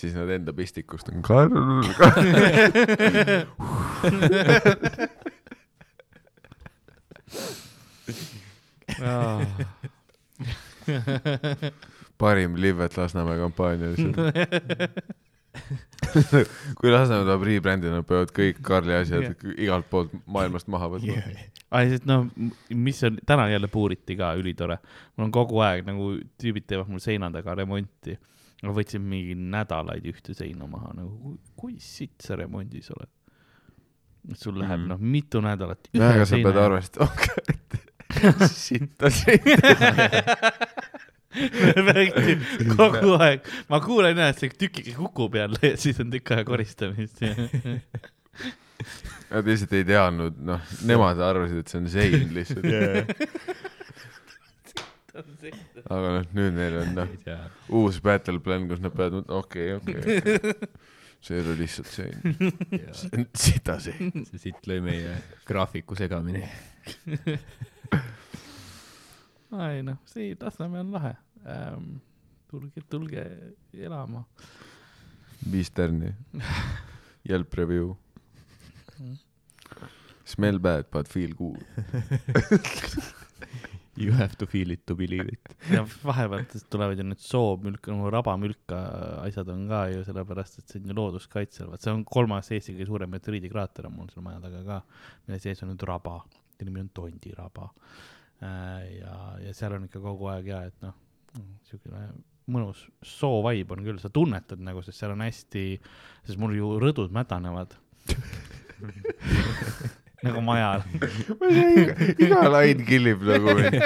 siis 0.00 0.12
nad 0.16 0.28
enda 0.32 0.52
pistikust 0.56 1.06
on 1.12 1.22
Karl, 1.24 1.52
Karl. 2.00 2.26
Parim 12.20 12.54
Live 12.60 12.84
at 12.84 12.96
Lasnamäe 13.00 13.38
kampaania 13.40 13.90
lihtsalt. 13.94 14.16
kui 16.78 16.90
Lasnamäe 16.92 17.24
tuleb 17.26 17.44
rebrand'i, 17.48 17.90
nad 17.92 18.06
peavad 18.06 18.30
kõik 18.36 18.60
Karli 18.66 18.94
asjad 18.96 19.44
igalt 19.56 19.88
poolt 19.90 20.12
maailmast 20.30 20.68
maha 20.72 20.88
võtma. 20.94 21.16
ai, 21.74 21.88
sest 21.90 22.06
noh, 22.08 22.26
mis 22.74 23.00
on, 23.06 23.18
täna 23.26 23.48
jälle 23.50 23.68
puuriti 23.72 24.16
ka, 24.18 24.32
ülitore. 24.38 24.76
mul 25.16 25.28
on 25.28 25.34
kogu 25.34 25.60
aeg 25.66 25.86
nagu 25.88 26.12
tüübid 26.40 26.66
teevad 26.70 26.88
mul 26.92 27.02
seina 27.02 27.30
taga 27.34 27.54
remonti. 27.58 28.16
ma 28.62 28.74
võtsin 28.76 29.00
mingi 29.00 29.34
nädalaid 29.34 30.04
ühte 30.10 30.34
seina 30.36 30.66
maha, 30.68 30.92
nagu 30.98 31.36
kui 31.56 31.78
sitt 31.80 32.20
sa 32.26 32.36
remondis 32.36 32.90
oled. 32.94 33.08
sul 34.36 34.58
läheb 34.60 34.78
Mhm. 34.80 34.88
noh, 34.88 34.98
mitu 35.00 35.40
nädalat. 35.40 35.88
nojah, 35.94 36.14
aga 36.14 36.26
sa 36.28 36.36
pead 36.36 36.56
arvestama 36.56 37.10
ka, 37.16 37.32
et 37.48 37.78
sitta 38.66 39.08
seina. 39.10 39.56
kogu 42.76 43.14
aeg, 43.20 43.44
ma 43.70 43.78
kuulen 43.82 44.18
jah, 44.18 44.32
et 44.32 44.38
see 44.42 44.50
tükike 44.64 44.94
kukub 44.96 45.34
jälle 45.38 45.60
ja 45.62 45.76
siis 45.78 46.00
on 46.02 46.10
tükk 46.12 46.28
aega 46.34 46.46
koristamist. 46.48 47.16
Nad 49.30 49.46
lihtsalt 49.46 49.72
ei 49.76 49.84
teadnud, 49.86 50.34
noh, 50.42 50.60
nemad 50.88 51.20
arvasid, 51.22 51.58
et 51.62 51.68
see 51.70 51.78
on 51.78 51.86
sein 51.92 52.32
lihtsalt. 52.34 52.66
aga 55.90 56.08
noh, 56.16 56.24
nüüd 56.34 56.54
neil 56.56 56.74
on 56.80 56.90
noh, 56.96 57.08
uus 57.78 57.96
battle 58.02 58.40
plan, 58.42 58.66
kus 58.70 58.80
nad 58.82 58.92
peavad, 58.96 59.28
okei, 59.36 59.68
okei. 59.76 59.94
see 61.20 61.36
ei 61.36 61.42
ole 61.44 61.54
lihtsalt 61.60 61.90
sein, 61.92 62.16
see 62.96 63.10
on 63.12 63.24
sita 63.36 63.74
sein. 63.84 64.24
see 64.32 64.40
siit 64.48 64.60
lõi 64.70 64.80
meie 64.88 65.12
graafiku 65.46 65.94
segamini. 65.98 66.42
Ei 69.58 69.82
noh, 69.86 69.98
see 70.06 70.36
Lasnamäe 70.40 70.84
on 70.84 70.92
lahe 70.94 71.14
ähm,. 71.46 71.96
tulge, 72.50 72.82
tulge 72.90 73.24
elama. 73.74 74.24
viis 75.50 75.70
tärni. 75.70 76.12
Yelp 77.28 77.54
review. 77.54 77.94
Smell 80.24 80.58
bad 80.58 80.90
but 80.90 81.08
feel 81.08 81.34
good. 81.34 81.60
You 84.00 84.12
have 84.16 84.36
to 84.38 84.46
feel 84.46 84.70
it 84.70 84.86
to 84.86 84.94
believe 84.96 85.28
it. 85.28 85.56
ja 85.70 85.82
vahepeal 86.04 86.44
tulevad 86.70 86.98
ju 86.98 87.04
need 87.04 87.20
soomülk, 87.20 87.88
nagu 87.90 88.10
rabamülka 88.14 88.78
asjad 89.26 89.50
on 89.52 89.66
ka 89.68 89.80
ju 89.90 90.04
sellepärast, 90.06 90.60
et 90.60 90.72
see 90.72 90.80
on 90.80 90.92
ju 90.92 90.96
looduskaitse 90.96 91.64
all, 91.64 91.72
vaat 91.74 91.84
see 91.84 91.92
on 91.92 92.04
kolmas 92.08 92.48
Eesti 92.54 92.76
kõige 92.76 92.86
suurem 92.88 93.12
meteoriidikraater 93.12 93.90
on 93.90 93.98
mul 93.98 94.08
seal 94.12 94.24
maja 94.24 94.40
taga 94.46 94.62
ka, 94.68 94.78
mille 95.26 95.40
sees 95.42 95.60
on 95.66 95.72
nüüd 95.72 95.84
raba, 95.90 96.16
nimi 96.62 96.80
on 96.84 96.88
Tondiraba. 96.96 97.68
ja, 98.40 99.14
ja 99.44 99.54
seal 99.56 99.76
on 99.76 99.86
ikka 99.88 100.02
kogu 100.02 100.30
aeg 100.32 100.50
ja, 100.52 100.58
et 100.70 100.78
noh, 100.84 100.96
siukene 101.68 102.08
mõnus 102.50 102.82
soo 103.06 103.40
vibe 103.46 103.76
on 103.76 103.86
küll, 103.86 104.00
sa 104.02 104.10
tunnetad 104.12 104.60
nagu, 104.64 104.82
sest 104.84 104.98
seal 105.00 105.14
on 105.14 105.24
hästi, 105.24 105.64
sest 106.26 106.40
mul 106.40 106.56
ju 106.56 106.66
rõdud 106.82 107.10
mädanevad 107.14 107.70
nagu 110.24 110.40
majal. 110.44 110.82
iga 112.20 112.42
lain 112.52 112.82
killib 112.84 113.22
nagu 113.24 113.54
mind. 113.56 113.80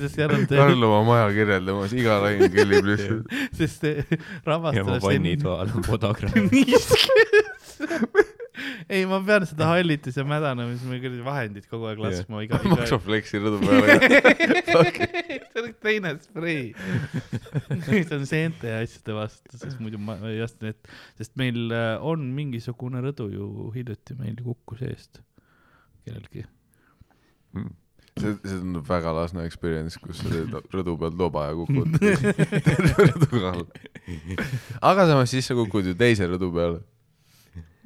sest 0.00 0.14
seal 0.14 0.32
on 0.36 0.46
Karl 0.48 0.86
oma 0.88 1.00
maja 1.08 1.26
kirjeldamas, 1.36 1.92
iga 1.96 2.14
lain 2.24 2.40
killib 2.54 2.84
lihtsalt. 2.88 3.24
sest 3.58 3.82
rabas 4.48 4.74
ja 4.78 4.82
mu 4.86 4.94
vannitoal 5.02 5.66
on 5.74 5.82
podagramm. 5.84 6.48
ei, 8.88 9.04
ma 9.10 9.20
pean 9.26 9.46
seda 9.48 9.68
hallitus 9.72 10.18
ja 10.18 10.24
mädanemis, 10.28 10.84
ma 10.88 10.98
kuradi 11.02 11.26
vahendid 11.26 11.68
kogu 11.70 11.88
aeg 11.90 12.02
laskma 12.04 12.44
iga, 12.46 12.60
iga. 12.60 12.72
makrofleksi 12.74 13.42
rõdu 13.42 13.60
peale. 13.64 13.98
see 15.54 15.62
oleks 15.62 15.80
teine 15.84 16.14
sprei. 16.22 16.72
see 17.86 18.02
on 18.16 18.26
seente 18.28 18.72
ja 18.72 18.80
asjade 18.84 19.16
vastu, 19.16 19.60
sest 19.60 19.78
muidu 19.82 20.00
ma 20.02 20.18
ei 20.30 20.42
oska 20.44 20.70
need, 20.70 20.80
sest 21.20 21.34
meil 21.40 21.62
äh, 21.74 21.94
on 22.02 22.26
mingisugune 22.36 23.02
rõdu 23.04 23.30
ju 23.32 23.70
hiljuti 23.76 24.18
meil 24.18 24.36
kukkus 24.42 24.84
eest 24.88 25.22
kellelgi. 26.04 26.44
see, 28.20 28.32
see 28.44 28.58
tundub 28.58 28.86
väga 28.88 29.12
Lasna 29.16 29.44
experience, 29.48 30.00
kus 30.02 30.20
sa 30.22 30.30
teed 30.32 30.74
rõdu 30.74 30.96
peal 31.00 31.14
toba 31.18 31.48
ja 31.50 31.54
kukud 31.58 31.98
terve 32.68 33.08
rõdu 33.10 33.30
kallal. 33.32 33.68
aga 34.80 35.08
samas 35.10 35.32
siis 35.34 35.48
sa 35.50 35.56
kukud 35.58 35.92
ju 35.92 35.96
teise 35.98 36.28
rõdu 36.30 36.50
peale. 36.54 36.82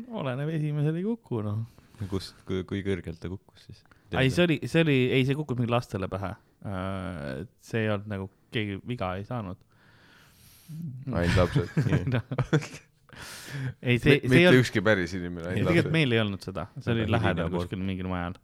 oleneb, 0.07 0.51
esimesel 0.55 0.99
ei 0.99 1.07
kuku, 1.07 1.43
noh. 1.47 1.63
kust, 2.11 2.37
kui, 2.49 2.65
kui 2.69 2.83
kõrgelt 2.87 3.21
ta 3.23 3.31
kukkus 3.33 3.69
siis? 3.69 3.85
ei, 4.17 4.31
see 4.33 4.45
oli, 4.47 4.59
see 4.65 4.85
oli, 4.87 4.99
ei, 5.13 5.25
see 5.29 5.37
kukkus 5.39 5.59
mingi 5.59 5.73
lastele 5.73 6.09
pähe. 6.11 6.35
see 7.65 7.85
ei 7.85 7.91
olnud 7.95 8.11
nagu, 8.11 8.29
keegi 8.55 8.79
viga 8.89 9.15
ei 9.19 9.25
saanud. 9.29 9.59
ainult 11.13 11.37
lapsed. 11.37 11.69
ei, 13.83 13.99
see, 13.99 14.03
see 14.03 14.13
ei 14.13 14.29
mitte 14.29 14.45
olnud, 14.51 14.61
ükski 14.63 14.85
päris 14.85 15.15
inimene, 15.19 15.53
ainult 15.53 15.73
tegelikult 15.73 15.95
meil 15.95 16.15
ei 16.15 16.23
olnud 16.23 16.45
seda, 16.45 16.69
see 16.79 16.95
oli 16.95 17.09
lähedal 17.09 17.49
hiline 17.49 17.57
kuskil 17.57 17.83
mingil 17.83 18.11
majal. 18.11 18.39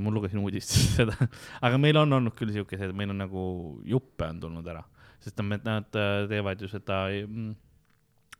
ma 0.00 0.12
lugesin 0.14 0.40
uudistest 0.40 0.94
seda, 1.00 1.28
aga 1.64 1.80
meil 1.80 2.00
on 2.00 2.18
olnud 2.18 2.36
küll 2.38 2.52
siukesed, 2.54 2.94
meil 2.96 3.12
on 3.12 3.20
nagu 3.24 3.44
juppe 3.88 4.30
on 4.32 4.40
tulnud 4.40 4.72
ära, 4.72 4.84
sest 5.24 5.40
nad, 5.44 5.64
nad 5.66 6.00
äh, 6.00 6.24
teevad 6.30 6.64
ju 6.64 6.70
seda, 6.72 7.04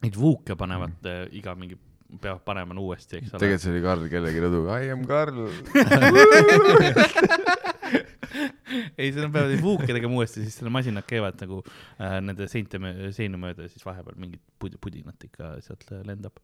neid 0.04 0.16
vuuke 0.18 0.56
panevad 0.58 0.96
mm. 1.00 1.34
iga 1.40 1.54
mingi, 1.58 1.78
peavad 2.20 2.42
panema 2.46 2.76
uuesti, 2.80 3.18
eks 3.20 3.32
ole. 3.32 3.40
tegelikult 3.42 3.64
see 3.64 3.72
oli 3.72 3.82
Karl 3.84 4.08
kellegi 4.12 4.42
rõduga, 4.44 4.78
I 4.84 4.90
am 4.94 5.04
Karl. 5.08 5.38
ei, 8.98 9.10
nad 9.14 9.30
peavad 9.32 9.50
neid 9.52 9.62
vuuke 9.62 9.88
tegema 9.88 10.18
uuesti, 10.18 10.44
siis 10.44 10.58
selle 10.60 10.72
masinad 10.74 11.06
käivad 11.08 11.38
nagu 11.42 11.60
äh, 11.64 12.18
nende 12.24 12.48
seinte, 12.50 12.80
seinu 13.16 13.40
mööda 13.40 13.66
ja 13.66 13.72
siis 13.72 13.86
vahepeal 13.86 14.18
mingit 14.20 14.42
pud-, 14.60 14.78
pudinat 14.82 15.26
ikka 15.28 15.56
sealt 15.64 15.86
lendab 16.06 16.38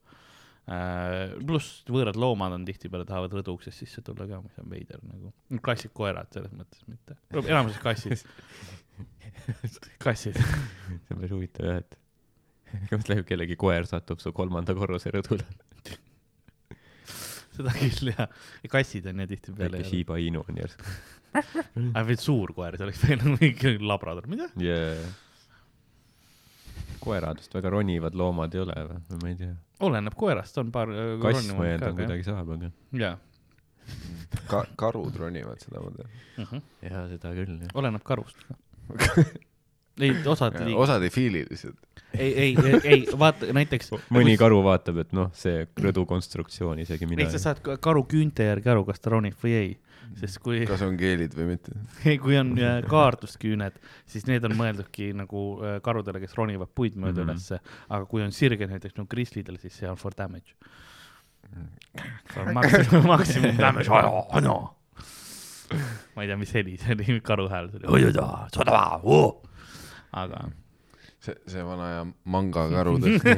äh,. 0.70 1.36
pluss 1.47 1.84
võõrad 1.90 2.18
loomad 2.20 2.56
on 2.56 2.66
tihtipeale 2.68 3.08
tahavad 3.08 3.39
rõdu 3.40 3.56
uksest 3.58 3.84
sisse 3.84 4.05
tulla 4.06 4.28
ka, 4.30 4.42
mis 4.44 4.60
on 4.62 4.70
veider 4.72 5.02
nagu. 5.06 5.32
klassid 5.64 5.94
koerad 5.97 6.30
selles 6.34 6.55
mõttes 6.56 6.84
mitte, 6.90 7.18
enamuses 7.42 7.80
kassid. 7.82 8.26
kassid, 10.05 10.36
see 10.36 11.14
on 11.14 11.18
päris 11.18 11.34
huvitav 11.34 11.70
jah, 11.70 11.82
et 11.84 11.99
mõtle, 12.90 13.20
kellegi 13.28 13.57
koer 13.60 13.89
satub 13.89 14.23
su 14.23 14.32
kolmanda 14.36 14.76
korruse 14.78 15.12
rõdule. 15.15 15.47
seda 17.57 17.73
küll 17.76 18.12
jah. 18.12 18.28
kassid 18.70 19.08
on 19.10 19.24
ju 19.24 19.31
tihtipeale 19.34 19.81
väike. 19.81 19.89
Shiba 19.90 20.20
Inu 20.23 20.44
on 20.47 20.60
järsku 20.62 20.92
aga 21.94 22.05
veel 22.08 22.18
suur 22.18 22.52
koer, 22.57 22.76
see 22.78 22.86
oleks 22.89 23.02
veel 23.07 23.20
mingi 23.36 23.76
labrador, 23.78 24.26
mida? 24.31 24.49
yeah.. 24.58 24.99
koeradest 27.02 27.55
väga 27.55 27.70
ronivad 27.70 28.16
loomad 28.18 28.55
ei 28.57 28.65
ole 28.65 28.78
või, 28.89 29.18
ma 29.23 29.31
ei 29.31 29.36
tea. 29.39 29.52
oleneb 29.86 30.16
koerast, 30.18 30.58
on 30.62 30.73
paar. 30.74 30.90
kass 31.23 31.52
ma 31.55 31.68
eeldan 31.70 31.94
kuidagi 31.99 32.26
saab, 32.26 32.50
aga. 32.57 32.73
jaa 32.99 33.15
ka-, 34.50 34.66
karud 34.78 35.16
ronivad 35.16 35.62
seda 35.62 35.82
ma 35.84 35.92
tean. 35.94 36.10
mm. 36.36 36.44
-hmm. 36.50 36.66
jaa, 36.90 37.05
seda 37.15 37.34
küll 37.39 37.55
jah. 37.62 37.76
oleneb 37.82 38.05
karust. 38.07 38.44
ei, 39.99 40.15
osad 40.27 40.57
liig-, 40.60 40.78
osad 40.78 41.02
ei 41.02 41.10
fiili 41.10 41.44
lihtsalt. 41.51 41.77
ei, 42.19 42.33
ei, 42.33 42.57
ei, 42.65 42.81
ei, 42.85 43.05
vaata 43.19 43.51
näiteks. 43.55 43.93
mõni 44.17 44.36
karu 44.41 44.62
vaatab, 44.67 45.02
et 45.05 45.15
noh, 45.17 45.31
see 45.36 45.67
rõdu 45.81 46.07
konstruktsioon 46.09 46.83
isegi 46.85 47.09
mina 47.10 47.27
ei, 47.27 47.33
sa 47.33 47.43
saad 47.51 47.62
ka- 47.65 47.78
karu 47.83 48.05
küünte 48.10 48.47
järgi 48.49 48.73
aru, 48.73 48.85
kas 48.89 49.02
ta 49.02 49.15
ronib 49.15 49.39
või 49.43 49.55
ei, 49.59 49.70
sest 50.19 50.41
kui, 50.44 50.62
kas 50.69 50.83
on 50.86 50.97
keelid 51.01 51.35
või 51.39 51.52
mitte? 51.52 51.77
kui 52.23 52.39
on 52.41 52.52
äh, 52.59 52.81
kaardusküüned, 52.91 53.78
siis 54.10 54.27
need 54.31 54.47
on 54.49 54.57
mõeldudki 54.59 55.10
nagu 55.17 55.44
äh, 55.59 55.78
karudele, 55.85 56.23
kes 56.23 56.35
ronivad 56.39 56.73
puid 56.75 56.97
mööda 56.97 57.23
mm. 57.23 57.28
-hmm. 57.28 57.39
ülesse, 57.39 57.60
aga 57.89 58.07
kui 58.10 58.25
on 58.25 58.35
sirged 58.35 58.73
näiteks 58.73 58.99
nagu 58.99 59.09
grislidel, 59.10 59.59
siis 59.62 59.77
see 59.78 59.91
on 59.91 60.01
for 60.01 60.17
damage. 60.17 60.57
maksimum, 62.55 63.07
maksimum 63.15 63.57
damage, 63.59 63.91
no. 64.43 64.59
ma 66.17 66.23
ei 66.23 66.28
tea, 66.28 66.36
mis 66.36 66.55
heli 66.55 66.77
see 66.78 66.97
oli, 66.97 67.20
karu 67.23 67.49
hääl, 67.51 67.70
see 67.70 67.85
oli. 67.85 67.94
Aga 70.12 70.47
see, 71.20 71.36
see 71.47 71.66
vana 71.66 71.90
aja 71.90 72.08
manga 72.24 72.66
karudest. 72.72 73.26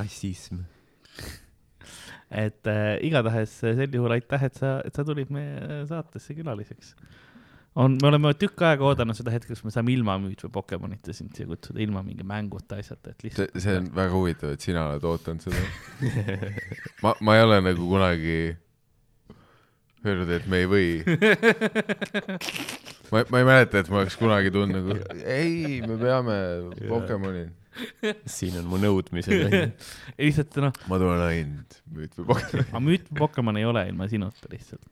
rassism. 0.00 0.64
et 2.30 2.68
äh, 2.70 2.94
igatahes 3.02 3.56
sel 3.58 3.90
juhul 3.90 4.14
aitäh, 4.14 4.44
et 4.46 4.60
sa, 4.60 4.76
et 4.86 4.94
sa 4.94 5.04
tulid 5.06 5.32
meie 5.34 5.82
saatesse 5.90 6.36
külaliseks. 6.38 6.92
on, 7.74 7.96
me 7.98 8.10
oleme 8.10 8.32
tükk 8.38 8.62
aega 8.68 8.86
oodanud 8.86 9.18
seda 9.18 9.34
hetke, 9.34 9.54
kus 9.54 9.64
me 9.66 9.74
saame 9.74 9.92
ilma 9.94 10.16
müüt 10.22 10.44
või 10.46 10.54
Pokemonita 10.60 11.14
sind 11.16 11.34
siia 11.34 11.50
kutsuda, 11.50 11.82
ilma 11.82 12.04
mingi 12.06 12.26
mänguta 12.26 12.78
asjata, 12.78 13.12
et 13.12 13.20
see 13.20 13.30
lihtsalt,. 13.30 13.60
see 13.66 13.76
on 13.82 13.90
väga 13.98 14.14
huvitav, 14.14 14.54
et 14.54 14.66
sina 14.66 14.86
oled 14.90 15.06
ootanud 15.10 15.46
seda. 15.46 15.62
ma, 17.04 17.14
ma 17.20 17.38
ei 17.38 17.46
ole 17.46 17.60
nagu 17.66 17.90
kunagi 17.94 18.40
öelnud, 20.06 20.30
et 20.32 20.46
me 20.48 20.62
ei 20.62 20.68
või. 20.70 20.86
ma, 23.12 23.22
ma 23.30 23.40
ei 23.42 23.46
mäleta, 23.48 23.80
et 23.82 23.90
ma 23.92 24.02
oleks 24.02 24.16
kunagi 24.20 24.52
tulnud 24.54 24.76
nagu, 24.76 24.96
ei, 25.40 25.80
me 25.86 25.96
peame 26.00 26.36
Pokemoni. 26.88 27.46
Siin 28.28 28.58
on 28.60 28.66
mu 28.70 28.80
nõudmised. 28.82 29.54
lihtsalt 30.20 30.58
noh, 30.64 30.74
ma 30.90 30.98
tulen 31.00 31.22
ainult 31.28 31.80
müüt 31.94 32.16
või 32.18 32.26
Pokemoni. 32.32 32.66
aga 32.68 32.82
müüt 32.86 33.04
või 33.10 33.20
Pokemon 33.24 33.60
ei 33.60 33.66
ole 33.68 33.82
ilma 33.92 34.08
sinuta 34.10 34.50
lihtsalt. 34.52 34.84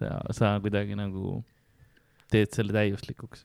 sa, 0.00 0.18
sa 0.34 0.54
kuidagi 0.62 0.94
nagu 0.98 1.40
teed 2.32 2.52
selle 2.54 2.72
täiuslikuks. 2.76 3.44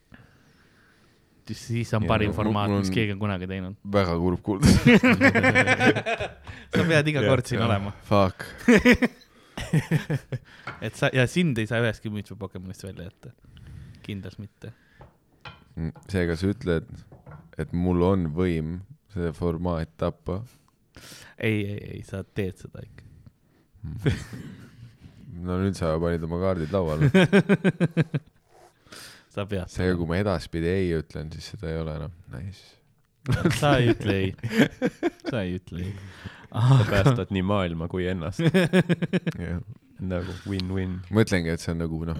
siis 1.52 1.92
on 1.94 2.06
Ja 2.06 2.10
parim 2.14 2.30
mul- 2.32 2.38
formaat, 2.38 2.72
mis 2.72 2.88
on- 2.88 2.94
keegi 2.96 3.12
on 3.18 3.20
kunagi 3.20 3.48
teinud. 3.52 3.76
väga 3.84 4.14
kurb 4.22 4.42
kuulda. 4.46 4.68
sa 6.74 6.82
pead 6.88 7.08
iga 7.12 7.26
kord 7.28 7.46
siin 7.50 7.62
olema, 7.66 7.92
Fuck. 8.08 8.48
et 10.86 10.96
sa 10.98 11.10
ja 11.14 11.26
sind 11.30 11.58
ei 11.62 11.68
saa 11.70 11.82
ühestki 11.84 12.12
või 12.12 12.26
Pokemonist 12.40 12.86
välja 12.86 13.10
jätta. 13.10 13.30
kindlasti 14.04 14.42
mitte. 14.42 14.74
seega 16.10 16.36
sa 16.38 16.50
ütled, 16.52 16.90
et 17.58 17.74
mul 17.74 18.02
on 18.06 18.28
võim 18.36 18.82
see 19.14 19.32
formaat 19.38 19.90
tappa. 19.98 20.42
ei, 21.38 21.66
ei, 21.66 21.80
ei, 21.96 22.04
sa 22.08 22.24
teed 22.24 22.58
seda 22.62 22.80
ikka. 22.84 23.04
no 25.44 25.58
nüüd 25.62 25.76
sa 25.78 25.96
panid 26.02 26.24
oma 26.28 26.40
kaardid 26.42 26.72
lauale. 26.74 27.10
sa 29.34 29.46
pead. 29.50 29.70
seega, 29.74 29.98
kui 30.00 30.08
ma 30.10 30.16
edaspidi 30.22 30.68
ei 30.70 30.88
ütlen, 30.98 31.32
siis 31.34 31.46
seda 31.54 31.66
ei 31.72 31.78
ole 31.82 31.92
enam. 32.02 32.14
Nice. 32.34 32.64
sa 33.60 33.68
ei 33.80 33.86
ütle 33.94 34.14
ei, 34.20 34.30
sa 35.30 35.38
ei 35.46 35.52
ütle 35.60 35.80
ei. 35.86 35.94
Sa 36.54 36.86
päästad 36.90 37.32
nii 37.34 37.44
maailma 37.46 37.88
kui 37.90 38.08
ennast. 38.08 38.42
jah. 39.42 39.62
nagu 40.04 40.34
win-win. 40.50 40.98
mõtlengi, 41.14 41.54
et 41.54 41.64
see 41.64 41.74
on 41.74 41.82
nagu 41.84 42.02
noh, 42.08 42.18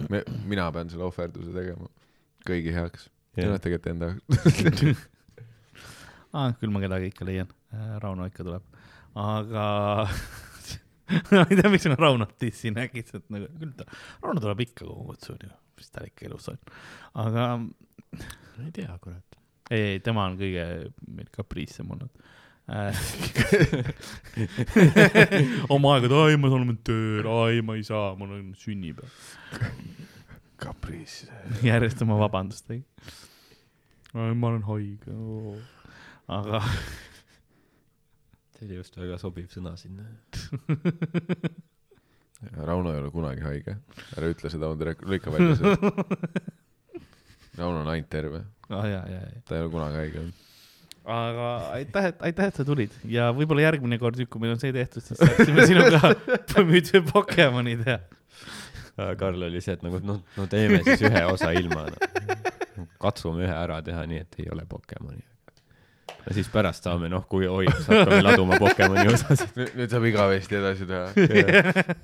mina 0.48 0.68
pean 0.74 0.90
selle 0.92 1.06
ohverduse 1.08 1.52
tegema 1.54 1.90
kõigi 2.48 2.74
heaks. 2.74 3.08
see 3.34 3.48
on 3.48 3.60
tegelikult 3.62 3.90
enda 3.92 4.10
jaoks. 4.12 5.04
ah,. 6.36 6.54
küll 6.60 6.72
ma 6.74 6.82
kedagi 6.84 7.12
ikka 7.12 7.28
leian. 7.28 7.52
Rauno 8.02 8.26
ikka 8.30 8.46
tuleb. 8.46 8.66
aga 9.20 9.66
ma 11.34 11.44
ei 11.44 11.58
tea, 11.60 11.70
miks 11.70 11.86
ma 11.92 11.98
Raunot 12.00 12.34
dissin 12.40 12.78
äkitselt 12.80 13.26
nagu, 13.34 13.50
küll 13.60 13.74
ta, 13.78 13.86
Rauno 14.24 14.42
tuleb 14.42 14.64
ikka, 14.66 14.86
kui 14.86 14.96
ma 14.96 15.08
kutsun 15.12 15.42
ju, 15.46 15.52
mis 15.78 15.92
tal 15.94 16.08
ikka 16.08 16.30
elus 16.30 16.48
on. 16.52 16.62
aga 17.26 17.50
ma 17.60 18.64
ei 18.64 18.72
tea, 18.74 18.96
kurat. 19.02 19.42
ei, 19.70 19.92
ei, 19.94 20.00
tema 20.04 20.26
on 20.30 20.40
kõige 20.40 20.64
meil 21.10 21.30
kapriissem 21.34 21.92
olnud 21.94 22.10
äh,. 22.10 22.40
oma 25.74 25.90
aega, 25.94 26.06
et 26.08 26.14
ai, 26.16 26.36
ma 26.40 26.48
olen 26.48 26.78
tööl, 26.86 27.26
ai, 27.28 27.60
ma 27.60 27.76
ei 27.76 27.84
saa, 27.84 28.14
mul 28.16 28.32
on 28.38 28.54
sünnipäev. 28.56 29.12
kapriis. 30.56 31.28
järjest 31.66 32.00
oma 32.06 32.16
vabandustega. 32.22 32.80
ma 34.14 34.46
olen 34.48 34.64
haige. 34.70 35.12
aga 36.32 36.62
see 38.54 38.64
oli 38.64 38.74
just 38.80 38.96
väga 38.96 39.16
sobiv 39.20 39.46
sõna 39.52 39.76
sinna. 39.76 40.08
Rauno 42.68 42.92
ei 42.92 42.98
ole 43.00 43.10
kunagi 43.12 43.40
haige. 43.44 43.76
ära 44.16 44.26
ütle 44.32 44.48
seda, 44.52 44.68
on 44.72 44.78
direkt, 44.80 45.02
lõika 45.04 45.30
välja 45.32 45.54
see. 45.60 45.76
Rauno 47.60 47.78
on 47.84 47.88
ainult 47.92 48.10
terve, 48.10 48.40
ah,, 48.70 48.84
ja, 48.88 49.00
ja, 49.04 49.20
ja. 49.20 49.40
ta 49.44 49.50
ei 49.58 49.62
ole 49.66 49.72
kunagi 49.76 49.96
haige 50.00 50.18
olnud. 50.24 50.36
Aga 51.04 51.48
aitäh, 51.76 52.06
et, 52.10 52.22
aitäh, 52.30 52.48
et 52.48 52.58
sa 52.58 52.64
tulid 52.64 52.92
ja 53.08 53.28
võib-olla 53.36 53.66
järgmine 53.66 53.98
kord, 54.00 54.20
kui 54.30 54.40
meil 54.40 54.54
on 54.54 54.60
see 54.60 54.72
tehtud, 54.72 55.04
siis 55.04 55.20
saaksime 55.20 55.66
sinuga 55.68 56.14
see 56.88 57.02
Pokemoni 57.10 57.76
teha. 57.82 57.98
Karl 59.18 59.42
oli 59.42 59.60
see, 59.60 59.74
et 59.74 59.84
nagu 59.84 59.98
noh, 60.06 60.22
no 60.38 60.46
teeme 60.50 60.80
siis 60.86 61.02
ühe 61.04 61.24
osa 61.26 61.50
ilma 61.56 61.88
no.. 61.90 62.88
katsume 63.02 63.42
ühe 63.44 63.54
ära 63.54 63.80
teha 63.84 64.04
nii, 64.08 64.22
et 64.24 64.40
ei 64.40 64.50
ole 64.54 64.64
Pokemoni. 64.70 65.20
ja 66.24 66.36
siis 66.36 66.48
pärast 66.52 66.86
saame, 66.86 67.10
noh, 67.12 67.26
kui 67.28 67.48
oi, 67.50 67.66
siis 67.74 67.90
hakkame 67.90 68.22
laduma 68.24 68.60
Pokemoni 68.62 69.08
osasid. 69.12 69.50
nüüd, 69.58 69.74
nüüd 69.80 69.92
saab 69.92 70.06
igavesti 70.08 70.60
edasi 70.60 70.88
teha. 70.88 71.96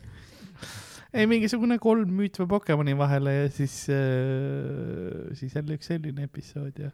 ei, 1.15 1.25
mingisugune 1.31 1.79
kolm 1.81 2.11
müüt 2.21 2.37
või 2.43 2.51
Pokemoni 2.59 2.99
vahele 2.99 3.37
ja 3.39 3.49
siis 3.55 3.85
äh,, 3.95 5.31
siis 5.39 5.57
jälle 5.57 5.79
üks 5.79 5.89
selline 5.95 6.29
episood 6.29 6.85
ja. 6.85 6.93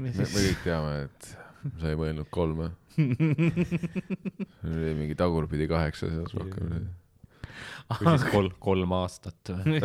me, 0.00 0.10
me 0.10 0.26
siis 0.26 0.32
kõik 0.34 0.62
teame, 0.64 0.92
et 1.06 1.30
sa 1.80 1.90
ei 1.92 1.98
mõelnud 1.98 2.28
kolme. 2.32 2.70
oli 4.70 4.94
mingi 4.98 5.16
tagurpidi 5.18 5.68
kaheksa 5.70 6.10
seas 6.10 6.34
rohkem. 6.36 6.88
või 7.90 8.14
siis 8.16 8.26
kolm, 8.32 8.54
kolm 8.62 8.94
aastat 8.98 9.52
või? 9.52 9.80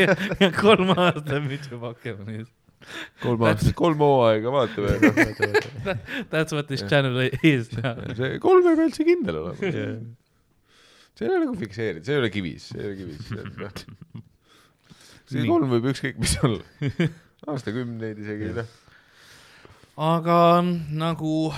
kolm 0.64 0.92
aastat 0.96 1.36
mütsi 1.46 1.78
Pokemonis. 1.80 2.50
kolm 3.22 3.46
aastat, 3.48 3.74
kolm 3.78 4.02
hooaega, 4.04 4.52
vaatame. 4.54 4.96
That's 6.32 6.52
what 6.56 6.68
this 6.70 6.84
channel 6.88 7.20
is 7.42 7.70
now. 7.76 7.96
see 8.16 8.40
kolm 8.42 8.66
ei 8.66 8.76
pea 8.80 8.90
üldse 8.90 9.06
kindel 9.08 9.40
olema. 9.44 9.70
see 9.70 11.26
ei 11.26 11.30
ole 11.30 11.40
nagu 11.46 11.56
fikseeritud, 11.60 12.06
see 12.06 12.16
ei 12.16 12.22
ole 12.24 12.30
kivis, 12.34 12.70
see 12.74 12.84
ei 12.84 12.90
ole 12.90 13.00
kivis. 13.00 13.24
see 15.30 15.42
Nii. 15.42 15.48
kolm 15.50 15.74
võib 15.76 15.90
ükskõik 15.92 16.22
mis 16.22 16.36
olla. 16.46 16.64
aastakümneid 17.50 18.18
isegi, 18.20 18.54
noh. 18.56 18.78
Aga 20.00 20.40
nagu 20.96 21.52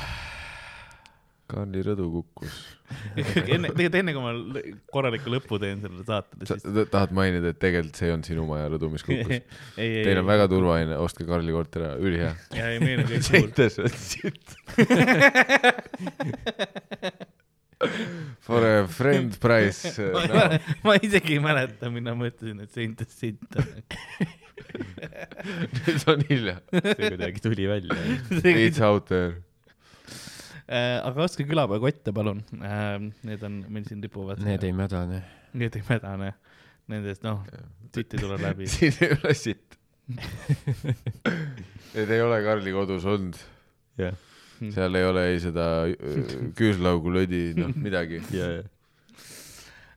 Karli 1.52 1.82
rõdu 1.84 2.06
kukkus. 2.08 2.54
enne, 3.52 3.68
tegelikult 3.76 3.96
enne 3.98 4.12
kui 4.16 4.22
ma 4.24 4.30
korraliku 4.92 5.32
lõpu 5.34 5.58
teen 5.60 5.82
sellele 5.84 6.04
saatele, 6.08 6.46
sa 6.48 6.56
siis 6.56 6.64
ta- 6.64 6.86
tahad 6.94 7.12
mainida, 7.16 7.52
et 7.52 7.58
tegelikult 7.60 7.98
see 8.00 8.08
on 8.12 8.22
sinu 8.24 8.46
maja 8.48 8.70
rõdu, 8.72 8.88
mis 8.92 9.04
kukkus? 9.04 9.36
ei, 9.80 9.90
ei, 9.98 10.04
Teil 10.06 10.20
on 10.22 10.28
väga 10.30 10.46
turvaline, 10.52 10.96
ostke 11.00 11.26
Karli 11.28 11.52
korter 11.52 11.84
ära, 11.90 11.98
ülihea. 12.00 12.32
ja 12.56 12.70
ei 12.72 12.80
meil 12.80 13.04
on 13.04 13.10
kõik 13.12 13.24
cool. 13.28 13.52
For 18.42 18.62
a 18.66 18.86
friend 18.88 19.38
price 19.40 19.94
no.. 20.30 20.44
ma 20.86 20.96
isegi 21.02 21.36
ei 21.36 21.42
mäleta, 21.42 21.90
mida 21.92 22.14
ma 22.18 22.28
ütlesin, 22.30 22.62
et 22.64 22.74
seintes 22.74 23.14
sitt 23.18 23.58
on. 23.58 23.68
nüüd 25.82 26.04
on 26.10 26.22
hilja. 26.28 26.56
see 26.72 27.10
kuidagi 27.12 27.42
tuli 27.44 27.68
välja. 27.70 27.98
It's 28.66 28.82
out 28.82 29.08
there. 29.10 29.42
Äh, 30.72 31.02
aga 31.02 31.26
ostke 31.26 31.44
külapäevakotte, 31.48 32.14
palun. 32.16 32.40
Need 33.26 33.42
on 33.46 33.60
meil 33.68 33.86
siin 33.88 34.02
ripuvad. 34.04 34.40
Need 34.46 34.64
ei 34.64 34.74
mädane. 34.76 35.22
Need 35.58 35.76
ei 35.76 35.84
mädane. 35.88 36.32
Nendest, 36.90 37.22
noh, 37.26 37.42
sitt 37.94 38.14
ei 38.16 38.22
tule 38.22 38.38
läbi. 38.40 38.66
siin 38.70 38.96
ei 39.04 39.14
ole 39.16 39.34
sitt. 39.38 39.78
Need 41.92 42.10
ei 42.10 42.22
ole 42.24 42.40
Karli 42.44 42.72
kodus 42.74 43.04
olnud, 43.08 43.38
jah, 44.00 44.16
seal 44.70 45.00
ei 45.00 45.08
ole 45.08 45.26
ei 45.32 45.40
seda 45.42 45.66
äh, 45.88 46.38
küüslaugu 46.58 47.10
lödi, 47.14 47.48
noh 47.58 47.74
midagi. 47.86 48.22
ja. 48.36 48.54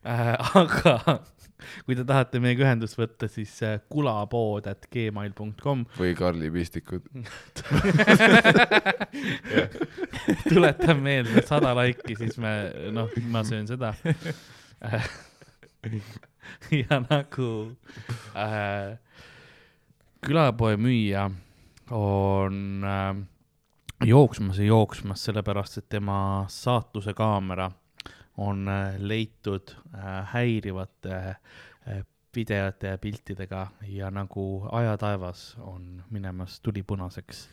Äh, 0.06 0.58
aga 0.58 1.22
kui 1.86 1.96
te 1.98 2.06
tahate 2.08 2.40
meiega 2.44 2.66
ühendust 2.66 2.98
võtta, 3.00 3.28
siis 3.32 3.54
äh, 3.66 3.78
kulapood 3.92 4.68
at 4.70 4.88
gmail.com 4.94 5.86
või 5.98 6.14
Karli 6.18 6.52
pistikud. 6.54 7.06
tuletan 10.52 11.02
meelde 11.04 11.44
sada 11.48 11.74
laiki, 11.78 12.18
siis 12.20 12.38
me, 12.42 12.54
noh, 12.96 13.10
ma 13.32 13.44
söön 13.48 13.68
seda. 13.70 13.94
ja 16.72 17.02
nagu 17.08 17.50
äh, 18.38 18.98
külapoe 20.26 20.78
müüja 20.82 21.30
on 21.94 22.86
äh, 22.86 23.16
jooksmas 24.08 24.60
ja 24.60 24.66
jooksmas, 24.66 25.24
sellepärast 25.26 25.78
et 25.78 25.90
tema 25.90 26.46
saatuse 26.48 27.14
kaamera 27.14 27.72
on 28.38 28.68
äh, 28.68 28.96
leitud 28.98 29.76
äh, 29.96 30.28
häirivate 30.34 31.16
äh, 31.16 32.04
videote 32.36 32.88
ja 32.88 32.98
piltidega 32.98 33.68
ja 33.88 34.12
nagu 34.12 34.68
ajataevas 34.72 35.56
on 35.60 36.04
minemas 36.10 36.60
tuli 36.60 36.84
punaseks 36.84 37.50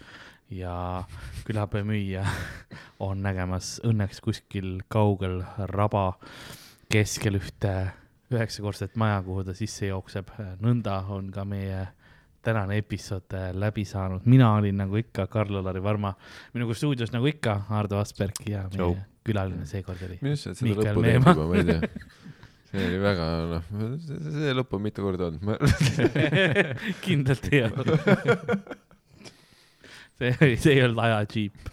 ja 0.51 1.05
külapäeva 1.45 1.87
müüja 1.87 2.27
on 3.07 3.23
nägemas 3.23 3.81
õnneks 3.87 4.21
kuskil 4.21 4.81
kaugel 4.89 5.43
raba 5.57 6.13
keskel 6.93 7.39
ühte 7.39 7.93
üheksakordset 8.33 8.97
maja, 8.97 9.23
kuhu 9.23 9.45
ta 9.45 9.55
sisse 9.55 9.87
jookseb. 9.87 10.31
nõnda 10.61 11.03
on 11.09 11.31
ka 11.33 11.45
meie 11.45 11.87
tänane 12.43 12.77
episood 12.83 13.35
äh, 13.39 13.51
läbi 13.55 13.85
saanud. 13.89 14.25
mina 14.25 14.53
olin 14.57 14.77
nagu 14.83 14.97
ikka 15.01 15.27
Karl-Alari 15.31 15.83
Varma, 15.83 16.15
minuga 16.55 16.75
stuudios 16.75 17.13
nagu 17.15 17.27
ikka 17.31 17.61
Ardo 17.71 17.99
Asperg 18.03 18.43
ja 18.49 18.65
meie 18.67 18.79
Tšau. 18.79 18.97
külaline 19.25 19.67
seekord 19.67 20.03
oli 20.09 20.19
minu 20.23 20.35
arust 20.35 20.49
sa 20.49 20.51
oled 20.51 20.61
seda 20.63 20.75
lõppu 20.75 20.85
teinud 20.85 21.03
Meemaa. 21.07 21.35
juba, 21.35 21.47
ma 21.49 21.55
ei 21.57 21.65
tea. 21.71 21.81
see 22.73 22.87
oli 22.89 23.01
väga, 23.03 23.29
noh, 23.53 23.65
see 24.39 24.57
lõpp 24.59 24.77
on 24.79 24.85
mitu 24.89 25.07
korda 25.07 25.31
olnud. 25.31 25.43
kindlalt 27.05 27.49
ei 27.53 27.63
olnud. 27.69 27.89
see 30.19 30.57
see 30.57 30.77
ei 30.77 30.85
olnud 30.87 31.03
ajadžiip. 31.07 31.73